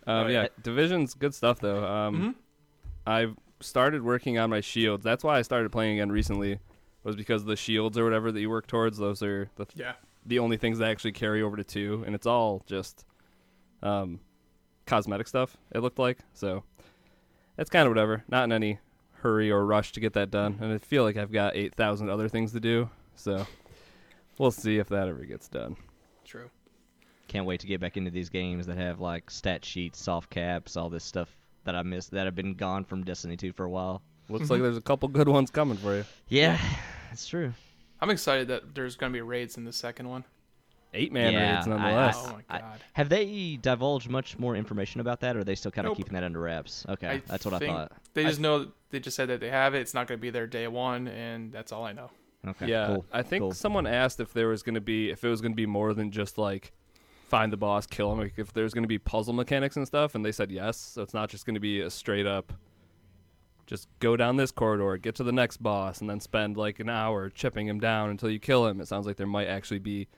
Um, 0.07 0.15
Alright. 0.21 0.33
yeah, 0.33 0.47
Division's 0.62 1.12
good 1.12 1.35
stuff 1.35 1.61
though. 1.61 1.85
Um, 1.85 2.17
Mhm. 2.17 2.35
I've 3.07 3.37
started 3.61 4.03
working 4.03 4.38
on 4.38 4.49
my 4.49 4.61
shields. 4.62 5.05
That's 5.05 5.23
why 5.23 5.37
I 5.38 5.43
started 5.43 5.71
playing 5.71 5.99
again 5.99 6.11
recently. 6.11 6.61
Was 7.05 7.15
because 7.15 7.45
the 7.45 7.57
shields 7.57 7.99
or 7.99 8.05
whatever 8.05 8.33
that 8.33 8.41
you 8.41 8.49
work 8.49 8.67
towards. 8.67 8.97
Those 8.97 9.23
are 9.23 9.50
the 9.57 9.67
Yeah. 9.75 9.93
the 10.25 10.38
only 10.38 10.57
things 10.57 10.79
that 10.79 10.88
actually 10.88 11.12
carry 11.12 11.43
over 11.43 11.57
to 11.59 11.65
two, 11.65 12.05
and 12.07 12.15
it's 12.15 12.27
all 12.27 12.62
just 12.67 13.05
um, 13.83 14.21
cosmetic 14.87 15.29
stuff. 15.29 15.57
It 15.73 15.81
looked 15.81 15.99
like 15.99 16.19
so. 16.33 16.65
It's 17.59 17.69
kind 17.69 17.87
of 17.87 17.91
whatever. 17.91 18.25
Not 18.29 18.45
in 18.45 18.53
any 18.53 18.79
hurry 19.28 19.50
or 19.50 19.64
rush 19.66 19.92
to 19.92 20.00
get 20.00 20.14
that 20.14 20.30
done, 20.30 20.58
and 20.61 20.73
I 20.73 20.78
feel 20.78 21.02
like 21.02 21.16
I've 21.16 21.32
got 21.32 21.54
eight 21.54 21.75
thousand 21.75 22.08
other 22.08 22.28
things 22.28 22.52
to 22.52 22.61
do. 22.61 22.88
So 23.14 23.47
we'll 24.38 24.50
see 24.50 24.78
if 24.78 24.88
that 24.88 25.08
ever 25.08 25.25
gets 25.25 25.49
done. 25.49 25.76
True. 26.25 26.50
Can't 27.26 27.44
wait 27.44 27.61
to 27.61 27.66
get 27.66 27.80
back 27.80 27.99
into 27.99 28.11
these 28.11 28.30
games 28.30 28.66
that 28.66 28.78
have 28.78 29.00
like 29.00 29.30
stat 29.30 29.64
sheets, 29.64 30.00
soft 30.00 30.30
caps, 30.30 30.76
all 30.76 30.88
this 30.88 31.04
stuff 31.04 31.28
that 31.64 31.75
I 31.75 31.82
missed 31.82 32.12
that 32.12 32.25
have 32.25 32.35
been 32.35 32.54
gone 32.54 32.85
from 32.85 33.04
Destiny 33.04 33.37
2 33.37 33.52
for 33.52 33.64
a 33.64 33.70
while. 33.70 34.00
Looks 34.30 34.44
mm-hmm. 34.44 34.54
like 34.54 34.62
there's 34.62 34.78
a 34.78 34.82
couple 34.82 35.08
good 35.08 35.28
ones 35.28 35.50
coming 35.50 35.76
for 35.76 35.94
you. 35.94 36.04
Yeah, 36.28 36.58
it's 37.12 37.26
true. 37.26 37.52
I'm 38.00 38.11
excited 38.11 38.49
that 38.49 38.75
there's 38.75 38.97
going 38.97 39.12
to 39.12 39.16
be 39.16 39.20
raids 39.20 39.58
in 39.58 39.64
the 39.64 39.73
second 39.73 40.08
one. 40.08 40.25
Eight 40.95 41.12
man 41.12 41.33
Yeah, 41.35 41.54
raids 41.57 41.66
I- 41.66 41.71
nonetheless. 41.71 42.16
Oh 42.26 42.33
my 42.33 42.42
I- 42.49 42.61
god. 42.61 42.80
Have 42.95 43.09
they 43.11 43.59
divulged 43.61 44.09
much 44.09 44.38
more 44.38 44.57
information 44.57 45.00
about 45.00 45.21
that, 45.21 45.37
or 45.37 45.40
are 45.40 45.45
they 45.45 45.54
still 45.54 45.71
kind 45.71 45.87
of 45.87 45.90
Nope. 45.90 45.97
keeping 45.99 46.14
that 46.14 46.25
under 46.25 46.40
wraps? 46.40 46.87
Okay, 46.88 47.09
I 47.09 47.23
that's 47.26 47.45
what 47.45 47.54
I 47.54 47.59
thought. 47.66 47.92
They 48.14 48.25
I- 48.25 48.28
just 48.28 48.40
know 48.40 48.68
they 48.90 49.00
just 49.00 49.16
said 49.16 49.28
that 49.28 49.40
they 49.40 49.50
have 49.50 49.75
it. 49.75 49.80
It's 49.80 49.92
not 49.95 50.07
going 50.07 50.18
to 50.18 50.23
be 50.23 50.30
there 50.30 50.47
day 50.47 50.66
one, 50.66 51.07
and 51.09 51.52
that's 51.52 51.73
all 51.73 51.85
I 51.85 51.92
know. 51.92 52.11
Okay, 52.47 52.68
yeah, 52.68 52.87
cool. 52.87 53.04
I 53.12 53.23
think 53.23 53.42
cool. 53.42 53.52
someone 53.52 53.87
asked 53.87 54.18
if 54.21 54.33
there 54.33 54.49
was 54.49 54.62
going 54.62 54.76
to 54.76 54.80
be 54.80 55.11
if 55.11 55.25
it 55.25 55.28
was 55.28 55.40
going 55.42 55.52
to 55.52 55.57
be 55.57 55.66
more 55.66 55.92
than 55.92 56.11
just 56.11 56.38
like 56.38 56.73
find 57.28 57.52
the 57.52 57.57
boss, 57.59 57.87
kill 57.87 58.11
him. 58.12 58.18
Like 58.21 58.35
if 58.38 58.54
there's 58.54 58.73
going 58.73 58.85
to 58.85 58.88
be 58.88 58.99
puzzle 58.99 59.35
mechanics 59.35 59.76
and 59.76 59.87
stuff, 59.87 60.14
and 60.14 60.25
they 60.25 60.33
said 60.33 60.50
yes. 60.50 60.78
So 60.78 61.02
it's 61.02 61.12
not 61.12 61.28
just 61.28 61.45
going 61.45 61.54
to 61.54 61.61
be 61.61 61.80
a 61.80 61.90
straight 61.90 62.26
up. 62.26 62.52
Just 63.66 63.87
go 63.99 64.16
down 64.16 64.37
this 64.37 64.50
corridor, 64.50 64.97
get 64.97 65.14
to 65.16 65.25
the 65.25 65.33
next 65.33 65.59
boss, 65.59 66.00
and 66.00 66.09
then 66.09 66.21
spend 66.21 66.57
like 66.57 66.80
an 66.80 66.88
hour 66.88 67.28
chipping 67.28 67.66
him 67.66 67.78
down 67.78 68.09
until 68.09 68.30
you 68.30 68.38
kill 68.38 68.66
him. 68.66 68.80
It 68.80 68.88
sounds 68.88 69.07
like 69.07 69.16
there 69.16 69.26
might 69.26 69.49
actually 69.49 69.80
be 69.80 70.09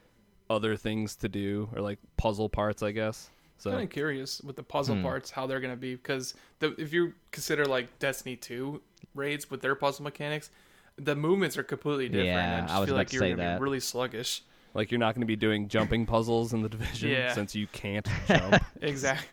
other 0.51 0.77
things 0.77 1.17
to 1.17 1.29
do 1.29 1.69
or 1.75 1.81
like 1.81 1.99
puzzle 2.19 2.49
parts, 2.51 2.83
I 2.83 2.91
guess. 2.91 3.31
So 3.57 3.71
kind 3.71 3.85
of 3.85 3.91
curious 3.91 4.41
with 4.43 4.57
the 4.57 4.63
puzzle 4.63 4.97
Hmm. 4.97 5.03
parts 5.03 5.31
how 5.31 5.47
they're 5.47 5.61
gonna 5.61 5.77
be 5.77 5.95
because 5.95 6.35
the, 6.59 6.75
if 6.79 6.93
you 6.93 7.15
consider 7.31 7.65
like 7.65 7.99
Destiny 7.99 8.37
two 8.37 8.83
raids 9.15 9.51
with 9.51 9.61
their 9.63 9.75
puzzle 9.75 10.03
mechanics, 10.05 10.51
the 10.97 11.15
movements 11.15 11.57
are 11.57 11.63
completely 11.63 12.09
different. 12.09 12.27
Yeah, 12.27 12.57
I 12.59 12.61
just 12.63 12.75
I 12.75 12.79
was 12.81 12.87
feel 12.89 12.95
about 12.95 12.99
like 13.01 13.09
to 13.09 13.15
you're 13.15 13.23
say 13.23 13.31
gonna 13.31 13.43
that. 13.43 13.59
be 13.59 13.63
really 13.63 13.81
sluggish. 13.81 14.43
like 14.75 14.91
you're 14.93 15.01
not 15.01 15.15
going 15.17 15.23
to 15.23 15.27
be 15.27 15.35
doing 15.35 15.67
jumping 15.69 16.07
puzzles 16.07 16.53
in 16.53 16.63
the 16.63 16.69
division 16.69 17.09
Yeah. 17.17 17.33
since 17.35 17.55
you 17.57 17.67
can't 17.69 18.07
jump. 18.29 18.63
Exactly. 18.81 19.27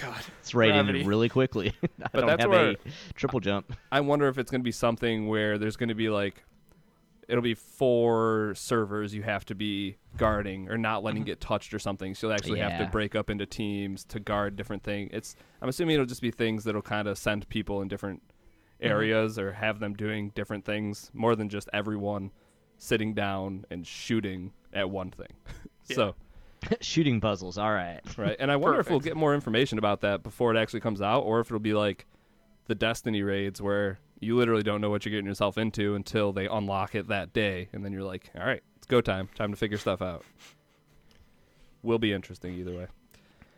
God. 0.00 0.22
It's 0.40 0.54
rating 0.54 0.76
Gravity. 0.76 1.04
really 1.04 1.28
quickly. 1.28 1.74
I 1.82 1.86
But 2.12 2.12
don't 2.20 2.26
that's 2.26 2.40
have 2.42 2.50
where- 2.50 2.70
a 2.70 2.76
triple 3.14 3.38
jump. 3.40 3.72
I 3.92 4.00
wonder 4.00 4.28
if 4.28 4.38
it's 4.38 4.50
going 4.50 4.60
to 4.62 4.64
be 4.64 4.72
something 4.72 5.28
where 5.28 5.58
there's 5.58 5.76
going 5.76 5.90
to 5.90 5.94
be 5.94 6.08
like 6.08 6.42
it'll 7.32 7.40
be 7.40 7.54
four 7.54 8.52
servers 8.54 9.14
you 9.14 9.22
have 9.22 9.42
to 9.46 9.54
be 9.54 9.96
guarding 10.18 10.68
or 10.68 10.76
not 10.76 11.02
letting 11.02 11.22
mm-hmm. 11.22 11.28
get 11.28 11.40
touched 11.40 11.72
or 11.72 11.78
something. 11.78 12.14
So 12.14 12.26
you'll 12.26 12.34
actually 12.34 12.58
have 12.58 12.78
to 12.78 12.86
break 12.92 13.14
up 13.14 13.30
into 13.30 13.46
teams 13.46 14.04
to 14.04 14.20
guard 14.20 14.54
different 14.54 14.82
things. 14.82 15.08
It's 15.14 15.34
I'm 15.62 15.70
assuming 15.70 15.94
it'll 15.94 16.04
just 16.04 16.20
be 16.20 16.30
things 16.30 16.64
that'll 16.64 16.82
kind 16.82 17.08
of 17.08 17.16
send 17.16 17.48
people 17.48 17.80
in 17.80 17.88
different 17.88 18.20
mm-hmm. 18.20 18.92
areas 18.92 19.38
or 19.38 19.52
have 19.52 19.80
them 19.80 19.94
doing 19.94 20.30
different 20.34 20.66
things 20.66 21.10
more 21.14 21.34
than 21.34 21.48
just 21.48 21.70
everyone 21.72 22.32
sitting 22.76 23.14
down 23.14 23.64
and 23.70 23.86
shooting 23.86 24.52
at 24.74 24.90
one 24.90 25.10
thing. 25.10 25.32
Yeah. 25.88 25.96
So, 25.96 26.14
Shooting 26.80 27.20
puzzles. 27.20 27.58
All 27.58 27.72
right. 27.72 27.98
right. 28.16 28.36
And 28.38 28.48
I 28.52 28.54
wonder 28.54 28.78
if 28.78 28.88
we'll 28.88 29.00
get 29.00 29.16
more 29.16 29.34
information 29.34 29.78
about 29.78 30.02
that 30.02 30.22
before 30.22 30.54
it 30.54 30.56
actually 30.56 30.78
comes 30.78 31.02
out 31.02 31.22
or 31.22 31.40
if 31.40 31.48
it'll 31.48 31.58
be 31.58 31.74
like 31.74 32.06
the 32.66 32.76
Destiny 32.76 33.22
raids 33.22 33.60
where 33.60 33.98
you 34.22 34.36
literally 34.36 34.62
don't 34.62 34.80
know 34.80 34.88
what 34.88 35.04
you're 35.04 35.10
getting 35.10 35.26
yourself 35.26 35.58
into 35.58 35.94
until 35.94 36.32
they 36.32 36.46
unlock 36.46 36.94
it 36.94 37.08
that 37.08 37.32
day 37.32 37.68
and 37.72 37.84
then 37.84 37.92
you're 37.92 38.02
like, 38.04 38.30
"All 38.38 38.46
right, 38.46 38.62
it's 38.76 38.86
go 38.86 39.00
time. 39.00 39.28
Time 39.34 39.50
to 39.50 39.56
figure 39.56 39.76
stuff 39.78 40.00
out." 40.00 40.24
Will 41.82 41.98
be 41.98 42.12
interesting 42.12 42.54
either 42.54 42.74
way. 42.74 42.86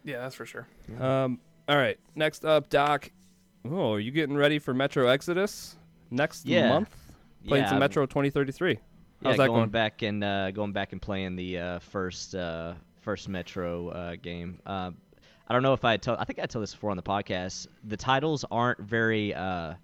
Yeah, 0.05 0.19
that's 0.21 0.35
for 0.35 0.47
sure. 0.47 0.67
Um 1.01 1.39
all 1.69 1.77
right, 1.77 1.99
next 2.15 2.45
up, 2.45 2.69
Doc. 2.69 3.11
Oh, 3.65 3.95
are 3.95 4.01
you 4.01 4.11
getting 4.11 4.37
ready 4.37 4.59
for 4.59 4.75
Metro 4.75 5.07
Exodus 5.09 5.77
next 6.11 6.45
Yeah. 6.47 6.69
month? 6.69 6.95
Playing 7.47 7.65
Yeah, 7.65 7.71
some 7.71 7.79
Metro 7.79 8.05
2033. 8.05 8.79
Yeah, 9.23 9.31
that 9.31 9.37
going 9.39 9.49
going? 9.49 9.69
back 9.71 10.03
and 10.03 10.23
uh, 10.23 10.51
going 10.51 10.73
back 10.73 10.93
and 10.93 11.01
playing 11.01 11.37
the 11.37 11.59
uh, 11.59 11.79
first 11.79 12.35
uh, 12.35 12.75
first 13.01 13.29
Metro 13.31 13.89
uh, 13.89 14.17
game. 14.17 14.61
Uh, 14.67 14.91
I 15.49 15.53
don't 15.55 15.63
know 15.63 15.73
if 15.73 15.85
I 15.85 15.97
told. 15.97 16.19
I 16.19 16.25
think 16.25 16.39
I 16.39 16.47
told 16.47 16.63
this 16.63 16.73
before 16.75 16.91
on 16.91 16.97
the 16.99 17.03
podcast. 17.03 17.67
The 17.85 17.97
titles 17.97 18.45
aren't 18.51 18.81
very, 18.81 19.33
uh, 19.35 19.75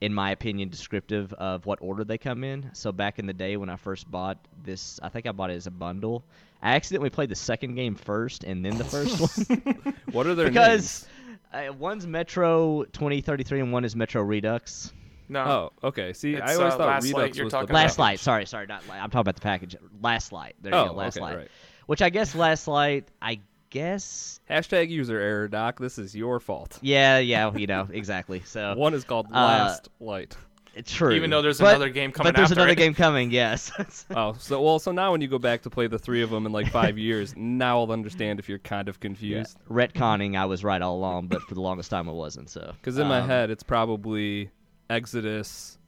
in 0.00 0.14
my 0.14 0.30
opinion, 0.30 0.68
descriptive 0.68 1.32
of 1.34 1.66
what 1.66 1.78
order 1.82 2.04
they 2.04 2.18
come 2.18 2.44
in. 2.44 2.70
So 2.72 2.92
back 2.92 3.18
in 3.18 3.26
the 3.26 3.32
day 3.32 3.56
when 3.56 3.68
I 3.68 3.76
first 3.76 4.10
bought 4.10 4.38
this, 4.64 5.00
I 5.02 5.08
think 5.08 5.26
I 5.26 5.32
bought 5.32 5.50
it 5.50 5.54
as 5.54 5.66
a 5.66 5.70
bundle. 5.72 6.24
I 6.62 6.74
accidentally 6.76 7.10
played 7.10 7.28
the 7.30 7.34
second 7.36 7.74
game 7.74 7.94
first 7.94 8.44
and 8.44 8.64
then 8.64 8.76
the 8.78 8.84
first 8.84 9.20
one 9.84 9.94
What 10.12 10.26
are 10.26 10.34
their 10.34 10.48
because 10.48 11.06
names? 11.52 11.70
uh, 11.70 11.72
one's 11.72 12.06
Metro 12.06 12.84
2033 12.92 13.60
and 13.60 13.72
one 13.72 13.84
is 13.84 13.94
Metro 13.96 14.22
Redux. 14.22 14.92
No. 15.28 15.70
Oh, 15.82 15.88
okay. 15.88 16.12
See, 16.14 16.36
I 16.40 16.54
always 16.54 16.72
uh, 16.74 16.78
thought 16.78 16.86
Last 16.88 17.04
Redux 17.04 17.18
Light 17.18 17.36
you're 17.36 17.44
was 17.44 17.52
the 17.52 17.58
about. 17.60 17.74
Last 17.74 17.98
Light. 17.98 18.18
Sorry, 18.20 18.46
sorry, 18.46 18.66
not 18.66 18.86
Light. 18.88 18.96
I'm 19.02 19.10
talking 19.10 19.20
about 19.20 19.34
the 19.34 19.40
package. 19.42 19.76
Last 20.02 20.32
Light. 20.32 20.54
There 20.62 20.72
you 20.72 20.78
Oh, 20.78 20.86
go. 20.88 20.92
Last 20.94 21.16
okay, 21.16 21.24
Light. 21.24 21.36
right. 21.36 21.48
Which 21.86 22.02
I 22.02 22.08
guess 22.10 22.34
Last 22.34 22.66
Light. 22.66 23.08
I 23.20 23.40
guess. 23.70 24.40
Hashtag 24.48 24.88
user 24.90 25.18
error, 25.18 25.48
Doc. 25.48 25.78
This 25.78 25.98
is 25.98 26.14
your 26.14 26.40
fault. 26.40 26.78
Yeah, 26.82 27.18
yeah. 27.18 27.52
You 27.56 27.66
know 27.66 27.88
exactly. 27.90 28.40
So 28.44 28.74
One 28.76 28.94
is 28.94 29.04
called 29.04 29.26
Uh, 29.26 29.34
Last 29.34 29.88
Light. 30.00 30.36
it's 30.74 30.92
true. 30.92 31.12
Even 31.12 31.30
though 31.30 31.42
there's 31.42 31.58
But- 31.60 31.76
another 31.76 31.90
game 31.90 32.12
coming 32.12 32.32
But 32.32 32.36
there's 32.36 32.50
after 32.52 32.60
another 32.60 32.72
it. 32.72 32.78
game 32.78 32.94
coming. 32.94 33.30
Yes. 33.30 33.72
Oh, 34.14 34.34
so 34.38 34.60
well, 34.62 34.78
so 34.78 34.92
now 34.92 35.12
when 35.12 35.20
you 35.20 35.28
go 35.28 35.38
back 35.38 35.62
to 35.62 35.70
play 35.70 35.86
the 35.86 35.98
three 35.98 36.22
of 36.22 36.30
them 36.30 36.46
in 36.46 36.52
like 36.52 36.68
five 36.70 36.98
years, 36.98 37.34
now 37.36 37.80
I'll 37.80 37.92
understand 37.92 38.38
if 38.38 38.48
you're 38.48 38.58
kind 38.58 38.88
of 38.88 38.96
yeah. 38.96 39.00
confused. 39.00 39.58
Retconning. 39.68 40.36
I 40.36 40.44
was 40.46 40.64
right 40.64 40.80
all 40.80 40.96
along, 40.96 41.28
but 41.28 41.42
for 41.42 41.54
the 41.54 41.60
longest 41.60 41.90
time 41.90 42.08
I 42.08 42.12
wasn't. 42.12 42.50
So. 42.50 42.72
Because 42.80 42.98
in 42.98 43.06
my 43.06 43.20
um, 43.20 43.28
head, 43.28 43.50
it's 43.50 43.62
probably 43.62 44.50
Exodus, 44.90 45.78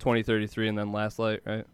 2033, 0.00 0.68
and 0.68 0.78
then 0.78 0.90
Last 0.92 1.18
Light, 1.18 1.40
right? 1.46 1.64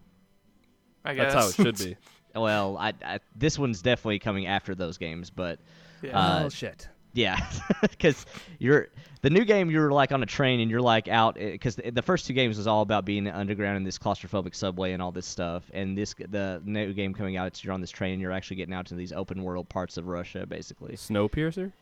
I 1.05 1.15
guess. 1.15 1.33
That's 1.33 1.57
how 1.57 1.63
it 1.65 1.67
should 1.67 1.79
be. 1.79 1.97
Well, 2.35 2.77
I, 2.79 2.93
I 3.05 3.21
this 3.37 3.59
one's 3.59 3.83
definitely 3.83 4.19
coming 4.19 4.47
after 4.47 4.75
those 4.75 4.99
games, 4.99 5.31
but 5.31 5.59
yeah. 6.03 6.19
Uh, 6.19 6.43
oh 6.45 6.49
shit. 6.49 6.89
Yeah, 7.13 7.45
because 7.81 8.25
you're 8.59 8.89
the 9.23 9.31
new 9.31 9.45
game. 9.45 9.71
You're 9.71 9.91
like 9.91 10.13
on 10.13 10.23
a 10.23 10.27
train 10.27 10.61
and 10.61 10.71
you're 10.71 10.81
like 10.81 11.09
out 11.09 11.35
because 11.35 11.75
the, 11.75 11.91
the 11.91 12.03
first 12.03 12.27
two 12.27 12.33
games 12.33 12.57
was 12.57 12.67
all 12.67 12.83
about 12.83 13.05
being 13.05 13.27
underground 13.27 13.77
in 13.77 13.85
this 13.85 13.99
claustrophobic 13.99 14.55
subway 14.55 14.93
and 14.93 15.03
all 15.03 15.11
this 15.11 15.27
stuff. 15.27 15.65
And 15.75 15.99
this 15.99 16.15
the 16.15 16.63
new 16.65 16.93
game 16.93 17.13
coming 17.13 17.37
out, 17.37 17.49
it's 17.49 17.65
you're 17.65 17.73
on 17.73 17.81
this 17.81 17.91
train 17.91 18.13
and 18.13 18.23
you're 18.23 18.33
actually 18.33 18.57
getting 18.57 18.75
out 18.75 18.87
to 18.87 18.95
these 18.95 19.13
open 19.13 19.43
world 19.43 19.69
parts 19.69 19.97
of 19.97 20.07
Russia, 20.07 20.47
basically. 20.47 20.95
Snowpiercer. 20.95 21.73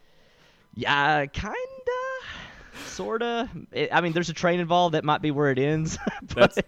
Yeah, 0.75 1.27
kinda, 1.27 1.57
sorta. 2.87 3.49
It, 3.73 3.91
I 3.93 4.01
mean, 4.01 4.13
there's 4.13 4.29
a 4.29 4.35
train 4.35 4.61
involved. 4.61 4.95
That 4.95 5.05
might 5.05 5.23
be 5.23 5.31
where 5.31 5.51
it 5.51 5.59
ends. 5.59 5.99
That's 6.23 6.59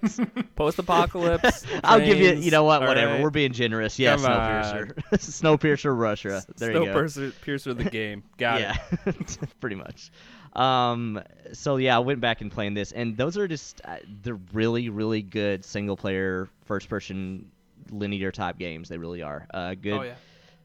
Post-apocalypse. 0.57 1.65
I'll 1.85 2.01
give 2.01 2.19
you. 2.19 2.35
You 2.35 2.51
know 2.51 2.65
what? 2.65 2.83
All 2.83 2.89
Whatever. 2.89 3.15
right. 3.15 3.23
We're 3.23 3.31
being 3.31 3.53
generous. 3.53 3.99
Yeah, 3.99 4.17
Come 4.17 4.25
Snowpiercer. 4.25 4.95
Snowpiercer, 5.15 5.99
Russia. 5.99 6.43
There 6.57 6.73
you 6.73 6.87
go. 6.87 6.95
Snowpiercer 6.95 7.33
Piercer 7.41 7.75
the 7.75 7.85
game. 7.85 8.23
Got 8.39 8.61
yeah, 8.61 8.77
it. 9.07 9.39
pretty 9.61 9.77
much. 9.77 10.11
Um, 10.55 11.23
so 11.53 11.77
yeah, 11.77 11.97
I 11.97 12.01
went 12.01 12.21
back 12.21 12.41
and 12.41 12.51
playing 12.51 12.75
this, 12.75 12.93
and 12.93 13.17
those 13.17 13.37
are 13.37 13.47
just 13.47 13.81
uh, 13.85 13.97
they're 14.23 14.39
really, 14.53 14.89
really 14.89 15.23
good 15.23 15.65
single 15.65 15.97
player, 15.97 16.49
first 16.65 16.89
person, 16.89 17.51
linear 17.91 18.33
type 18.33 18.59
games. 18.59 18.89
They 18.89 18.99
really 18.99 19.23
are. 19.23 19.47
Uh, 19.53 19.75
good 19.75 19.93
oh 19.93 20.03
yeah. 20.03 20.15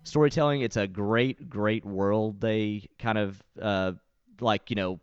storytelling. 0.03 0.61
It's 0.61 0.77
a 0.77 0.87
great, 0.87 1.49
great 1.49 1.85
world 1.85 2.41
they 2.41 2.89
kind 2.97 3.17
of 3.17 3.41
uh, 3.61 3.93
like 4.39 4.69
you 4.69 4.75
know, 4.75 4.99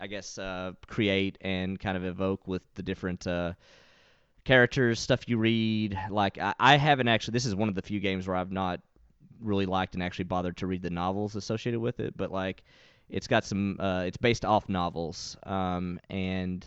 I 0.00 0.06
guess 0.06 0.38
uh, 0.38 0.72
create 0.86 1.38
and 1.40 1.78
kind 1.78 1.96
of 1.96 2.04
evoke 2.04 2.46
with 2.46 2.62
the 2.74 2.82
different 2.82 3.26
uh, 3.26 3.54
characters, 4.44 5.00
stuff 5.00 5.28
you 5.28 5.38
read. 5.38 5.98
Like 6.10 6.38
I, 6.38 6.54
I 6.58 6.76
haven't 6.76 7.08
actually. 7.08 7.32
This 7.32 7.46
is 7.46 7.54
one 7.54 7.68
of 7.68 7.74
the 7.74 7.82
few 7.82 8.00
games 8.00 8.26
where 8.26 8.36
I've 8.36 8.52
not 8.52 8.80
really 9.40 9.66
liked 9.66 9.94
and 9.94 10.02
actually 10.02 10.24
bothered 10.24 10.56
to 10.58 10.66
read 10.66 10.82
the 10.82 10.90
novels 10.90 11.36
associated 11.36 11.80
with 11.80 12.00
it. 12.00 12.16
But 12.16 12.30
like, 12.30 12.62
it's 13.08 13.26
got 13.26 13.44
some. 13.44 13.78
Uh, 13.80 14.04
it's 14.06 14.16
based 14.16 14.44
off 14.44 14.68
novels, 14.68 15.36
um, 15.44 16.00
and 16.10 16.64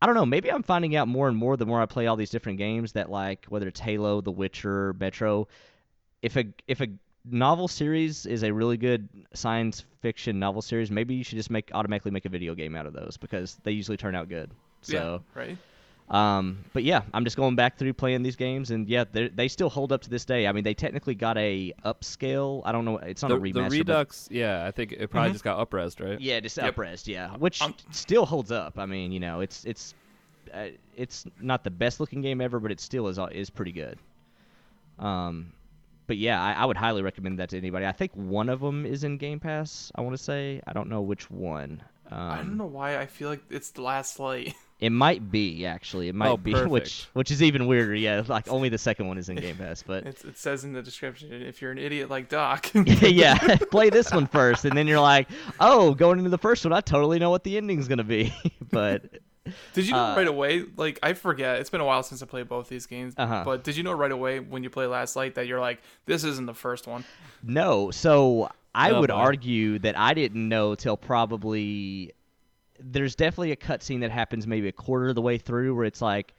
I 0.00 0.06
don't 0.06 0.14
know. 0.14 0.26
Maybe 0.26 0.50
I'm 0.50 0.62
finding 0.62 0.96
out 0.96 1.08
more 1.08 1.28
and 1.28 1.36
more 1.36 1.56
the 1.56 1.66
more 1.66 1.80
I 1.80 1.86
play 1.86 2.06
all 2.06 2.16
these 2.16 2.30
different 2.30 2.58
games 2.58 2.92
that 2.92 3.10
like 3.10 3.46
whether 3.48 3.68
it's 3.68 3.80
Halo, 3.80 4.20
The 4.20 4.32
Witcher, 4.32 4.94
Metro. 4.98 5.48
If 6.22 6.36
a 6.36 6.44
if 6.66 6.80
a 6.80 6.88
novel 7.24 7.68
series 7.68 8.26
is 8.26 8.42
a 8.42 8.52
really 8.52 8.76
good 8.76 9.08
science 9.34 9.84
fiction 10.00 10.38
novel 10.38 10.62
series, 10.62 10.90
maybe 10.90 11.14
you 11.14 11.24
should 11.24 11.36
just 11.38 11.50
make 11.50 11.70
automatically 11.74 12.10
make 12.10 12.24
a 12.24 12.28
video 12.28 12.54
game 12.54 12.74
out 12.76 12.86
of 12.86 12.92
those 12.92 13.16
because 13.16 13.58
they 13.62 13.72
usually 13.72 13.96
turn 13.96 14.14
out 14.14 14.28
good. 14.28 14.50
So, 14.82 15.22
yeah. 15.36 15.40
Right. 15.40 15.56
um, 16.10 16.64
but 16.72 16.82
yeah, 16.82 17.02
I'm 17.14 17.22
just 17.24 17.36
going 17.36 17.54
back 17.54 17.78
through 17.78 17.92
playing 17.92 18.22
these 18.24 18.34
games, 18.34 18.72
and 18.72 18.88
yeah, 18.88 19.04
they 19.10 19.28
they 19.28 19.46
still 19.46 19.70
hold 19.70 19.92
up 19.92 20.02
to 20.02 20.10
this 20.10 20.24
day. 20.24 20.48
I 20.48 20.52
mean, 20.52 20.64
they 20.64 20.74
technically 20.74 21.14
got 21.14 21.38
a 21.38 21.72
upscale. 21.84 22.62
I 22.64 22.72
don't 22.72 22.84
know. 22.84 22.96
It's 22.98 23.22
not 23.22 23.28
The, 23.28 23.36
a 23.36 23.38
the 23.40 23.50
remaster. 23.52 23.62
but- 23.64 23.70
Redux, 23.70 24.28
yeah, 24.32 24.66
I 24.66 24.72
think 24.72 24.90
it 24.92 25.08
probably 25.08 25.30
Mhm. 25.30 25.34
just 25.34 25.44
got 25.44 25.70
upresed, 25.70 26.04
right? 26.04 26.20
yeah, 26.20 26.40
just 26.40 26.56
Yep. 26.56 26.74
upresed, 26.74 27.06
yeah, 27.06 27.30
which 27.36 27.62
still 27.92 28.26
holds 28.26 28.50
up. 28.50 28.78
I 28.78 28.86
mean, 28.86 29.12
you 29.12 29.20
know, 29.20 29.40
it's 29.40 29.64
it's 29.64 29.94
uh, 30.52 30.66
it's 30.96 31.24
not 31.40 31.62
the 31.62 31.70
best 31.70 32.00
looking 32.00 32.20
game 32.20 32.40
ever, 32.40 32.58
but 32.58 32.72
it 32.72 32.80
still 32.80 33.06
is 33.06 33.18
is 33.30 33.48
pretty 33.48 33.72
good. 33.72 33.96
Um, 34.98 35.52
but 36.12 36.18
yeah, 36.18 36.42
I, 36.42 36.52
I 36.52 36.64
would 36.66 36.76
highly 36.76 37.00
recommend 37.00 37.38
that 37.38 37.48
to 37.50 37.56
anybody. 37.56 37.86
I 37.86 37.92
think 37.92 38.12
one 38.12 38.50
of 38.50 38.60
them 38.60 38.84
is 38.84 39.02
in 39.02 39.16
Game 39.16 39.40
Pass. 39.40 39.90
I 39.94 40.02
want 40.02 40.14
to 40.14 40.22
say 40.22 40.60
I 40.66 40.74
don't 40.74 40.90
know 40.90 41.00
which 41.00 41.30
one. 41.30 41.82
Um, 42.10 42.18
I 42.20 42.36
don't 42.36 42.58
know 42.58 42.66
why 42.66 42.98
I 42.98 43.06
feel 43.06 43.30
like 43.30 43.40
it's 43.48 43.70
the 43.70 43.80
last 43.82 44.18
light. 44.20 44.54
It 44.82 44.90
might 44.90 45.30
be 45.30 45.64
actually. 45.64 46.08
It 46.08 46.14
might 46.16 46.30
Oh, 46.30 46.36
be, 46.36 46.50
perfect. 46.54 46.70
which 46.72 47.06
which 47.12 47.30
is 47.30 47.40
even 47.40 47.68
weirder. 47.68 47.94
Yeah, 47.94 48.24
like 48.26 48.48
only 48.48 48.68
the 48.68 48.78
second 48.78 49.06
one 49.06 49.16
is 49.16 49.28
in 49.28 49.36
Game 49.36 49.54
Pass, 49.56 49.84
but 49.84 50.04
It's, 50.06 50.24
it 50.24 50.36
says 50.36 50.64
in 50.64 50.72
the 50.72 50.82
description 50.82 51.32
if 51.32 51.62
you're 51.62 51.70
an 51.70 51.78
idiot 51.78 52.10
like 52.10 52.28
Doc. 52.28 52.68
yeah, 52.74 53.38
play 53.70 53.90
this 53.90 54.10
one 54.12 54.26
first, 54.26 54.64
and 54.64 54.76
then 54.76 54.88
you're 54.88 54.98
like, 54.98 55.28
oh, 55.60 55.94
going 55.94 56.18
into 56.18 56.30
the 56.30 56.36
first 56.38 56.64
one, 56.64 56.72
I 56.72 56.80
totally 56.80 57.20
know 57.20 57.30
what 57.30 57.44
the 57.44 57.56
ending's 57.56 57.86
gonna 57.86 58.02
be. 58.02 58.34
but 58.72 59.04
Did 59.74 59.86
you 59.86 59.92
know 59.92 59.98
Uh, 59.98 60.16
right 60.16 60.26
away? 60.28 60.64
Like 60.76 60.98
I 61.02 61.14
forget. 61.14 61.58
It's 61.60 61.70
been 61.70 61.80
a 61.80 61.84
while 61.84 62.02
since 62.02 62.22
I 62.22 62.26
played 62.26 62.48
both 62.48 62.68
these 62.68 62.86
games. 62.86 63.14
Uh-huh. 63.16 63.42
But 63.44 63.64
did 63.64 63.76
you 63.76 63.82
know 63.82 63.92
right 63.92 64.12
away 64.12 64.38
when 64.40 64.62
you 64.62 64.70
play 64.70 64.86
Last 64.86 65.16
Light 65.16 65.34
that 65.34 65.46
you're 65.46 65.60
like, 65.60 65.80
this 66.06 66.22
isn't 66.24 66.46
the 66.46 66.54
first 66.54 66.86
one? 66.86 67.04
no, 67.42 67.90
so 67.90 68.50
I 68.74 68.90
Oh, 68.92 69.00
would 69.00 69.10
boy. 69.10 69.14
argue 69.16 69.78
that 69.80 69.98
I 69.98 70.14
didn't 70.14 70.48
know 70.48 70.74
till 70.74 70.96
probably. 70.96 72.12
There's 72.84 73.14
definitely 73.14 73.52
a 73.52 73.56
cutscene 73.56 74.00
that 74.00 74.10
happens 74.10 74.46
maybe 74.46 74.66
a 74.68 74.72
quarter 74.72 75.08
of 75.10 75.14
the 75.14 75.22
way 75.22 75.38
through 75.38 75.74
where 75.74 75.84
it's 75.84 76.02
like, 76.02 76.34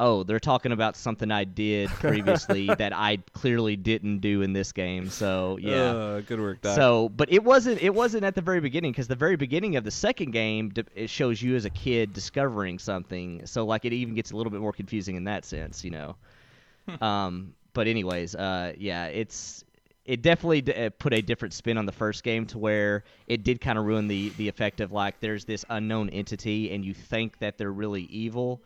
oh, 0.00 0.22
they're 0.24 0.40
talking 0.40 0.72
about 0.72 0.96
something 0.96 1.30
I 1.30 1.44
did 1.44 1.88
previously 2.00 2.66
that 2.66 2.92
I 2.92 3.18
clearly 3.34 3.76
didn't 3.76 4.18
do 4.18 4.42
in 4.42 4.52
this 4.52 4.72
game. 4.72 5.08
So 5.10 5.58
yeah. 5.60 5.74
Uh, 5.76 6.20
good 6.22 6.40
work, 6.40 6.62
Doc. 6.62 6.74
So, 6.74 7.08
but 7.10 7.30
it 7.30 7.44
wasn't 7.44 7.80
it 7.82 7.94
wasn't 7.94 8.24
at 8.24 8.34
the 8.34 8.40
very 8.40 8.60
beginning 8.60 8.90
because 8.90 9.06
the 9.06 9.14
very 9.14 9.36
beginning 9.36 9.76
of 9.76 9.84
the 9.84 9.90
second 9.90 10.32
game 10.32 10.72
it 10.96 11.10
shows 11.10 11.40
you 11.40 11.54
as 11.54 11.66
a 11.66 11.70
kid 11.70 12.12
discovering 12.12 12.78
something. 12.78 13.46
So 13.46 13.64
like 13.64 13.84
it 13.84 13.92
even 13.92 14.14
gets 14.14 14.32
a 14.32 14.36
little 14.36 14.50
bit 14.50 14.60
more 14.60 14.72
confusing 14.72 15.14
in 15.14 15.24
that 15.24 15.44
sense, 15.44 15.84
you 15.84 15.90
know. 15.90 16.16
um, 17.00 17.54
but 17.74 17.86
anyways, 17.86 18.34
uh, 18.34 18.72
yeah, 18.78 19.06
it's 19.06 19.64
it 20.06 20.22
definitely 20.22 20.62
d- 20.62 20.72
uh, 20.72 20.90
put 20.98 21.12
a 21.12 21.20
different 21.20 21.52
spin 21.52 21.76
on 21.76 21.86
the 21.86 21.92
first 21.92 22.24
game 22.24 22.46
to 22.46 22.58
where 22.58 23.04
it 23.26 23.44
did 23.44 23.60
kind 23.60 23.78
of 23.78 23.84
ruin 23.84 24.08
the 24.08 24.30
the 24.30 24.48
effect 24.48 24.80
of 24.80 24.92
like 24.92 25.20
there's 25.20 25.44
this 25.44 25.64
unknown 25.68 26.08
entity 26.08 26.72
and 26.72 26.84
you 26.84 26.94
think 26.94 27.38
that 27.38 27.58
they're 27.58 27.70
really 27.70 28.02
evil 28.04 28.62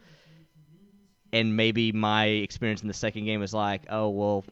and 1.35 1.57
maybe 1.57 1.93
my 1.93 2.27
experience 2.27 2.81
in 2.81 2.89
the 2.89 2.95
second 2.95 3.25
game 3.25 3.41
was 3.41 3.53
like 3.53 3.83
oh 3.91 4.09
well 4.09 4.45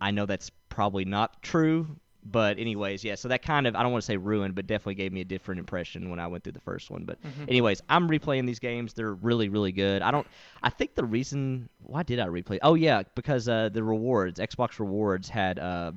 i 0.00 0.10
know 0.10 0.26
that's 0.26 0.50
probably 0.68 1.04
not 1.04 1.42
true 1.42 1.86
but 2.24 2.58
anyways 2.58 3.02
yeah 3.02 3.14
so 3.14 3.28
that 3.28 3.42
kind 3.42 3.66
of 3.66 3.74
i 3.74 3.82
don't 3.82 3.90
want 3.90 4.02
to 4.02 4.06
say 4.06 4.16
ruined 4.16 4.54
but 4.54 4.66
definitely 4.66 4.94
gave 4.94 5.12
me 5.12 5.22
a 5.22 5.24
different 5.24 5.58
impression 5.58 6.10
when 6.10 6.20
i 6.20 6.26
went 6.26 6.44
through 6.44 6.52
the 6.52 6.60
first 6.60 6.90
one 6.90 7.04
but 7.04 7.18
anyways 7.48 7.80
i'm 7.88 8.08
replaying 8.08 8.44
these 8.46 8.58
games 8.58 8.92
they're 8.92 9.14
really 9.14 9.48
really 9.48 9.72
good. 9.72 10.02
I 10.02 10.10
don't 10.10 10.26
i 10.62 10.68
think 10.68 10.94
the 10.94 11.04
reason 11.04 11.68
why 11.82 12.02
did 12.02 12.20
i 12.20 12.26
replay 12.26 12.58
oh 12.62 12.74
yeah 12.74 13.02
because 13.14 13.48
uh, 13.48 13.70
the 13.70 13.82
rewards 13.82 14.38
xbox 14.38 14.78
rewards 14.78 15.28
had 15.28 15.58
uh, 15.58 15.92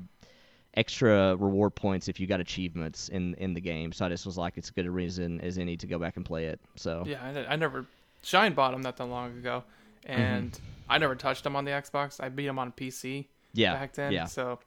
extra 0.76 1.36
reward 1.36 1.76
points 1.76 2.08
if 2.08 2.18
you 2.20 2.28
got 2.28 2.40
achievements 2.40 3.10
in 3.10 3.34
in 3.36 3.54
the 3.54 3.60
game 3.60 3.92
so 3.92 4.06
i 4.06 4.10
just 4.10 4.26
was 4.26 4.38
like 4.38 4.58
it's 4.58 4.68
as 4.68 4.72
good 4.72 4.86
a 4.86 4.92
reason 4.92 5.42
as 5.42 5.58
any 5.58 5.76
to 5.76 5.88
go 5.88 6.00
back 6.00 6.16
and 6.16 6.26
play 6.26 6.46
it 6.46 6.62
so. 6.76 7.04
Yeah, 7.06 7.18
I, 7.22 7.54
I 7.54 7.56
never 7.58 7.86
Shine 8.24 8.54
bought 8.54 8.72
them 8.72 8.82
not 8.82 8.98
that 8.98 9.06
long 9.06 9.38
ago, 9.38 9.64
and 10.06 10.60
I 10.90 10.98
never 10.98 11.16
touched 11.16 11.44
them 11.44 11.56
on 11.56 11.66
the 11.66 11.72
Xbox. 11.72 12.22
I 12.24 12.30
beat 12.30 12.48
them 12.48 12.60
on 12.60 12.72
PC 12.72 13.28
yeah 13.54 13.74
back 13.74 13.94
then. 13.94 14.12
yeah 14.14 14.26
So 14.26 14.60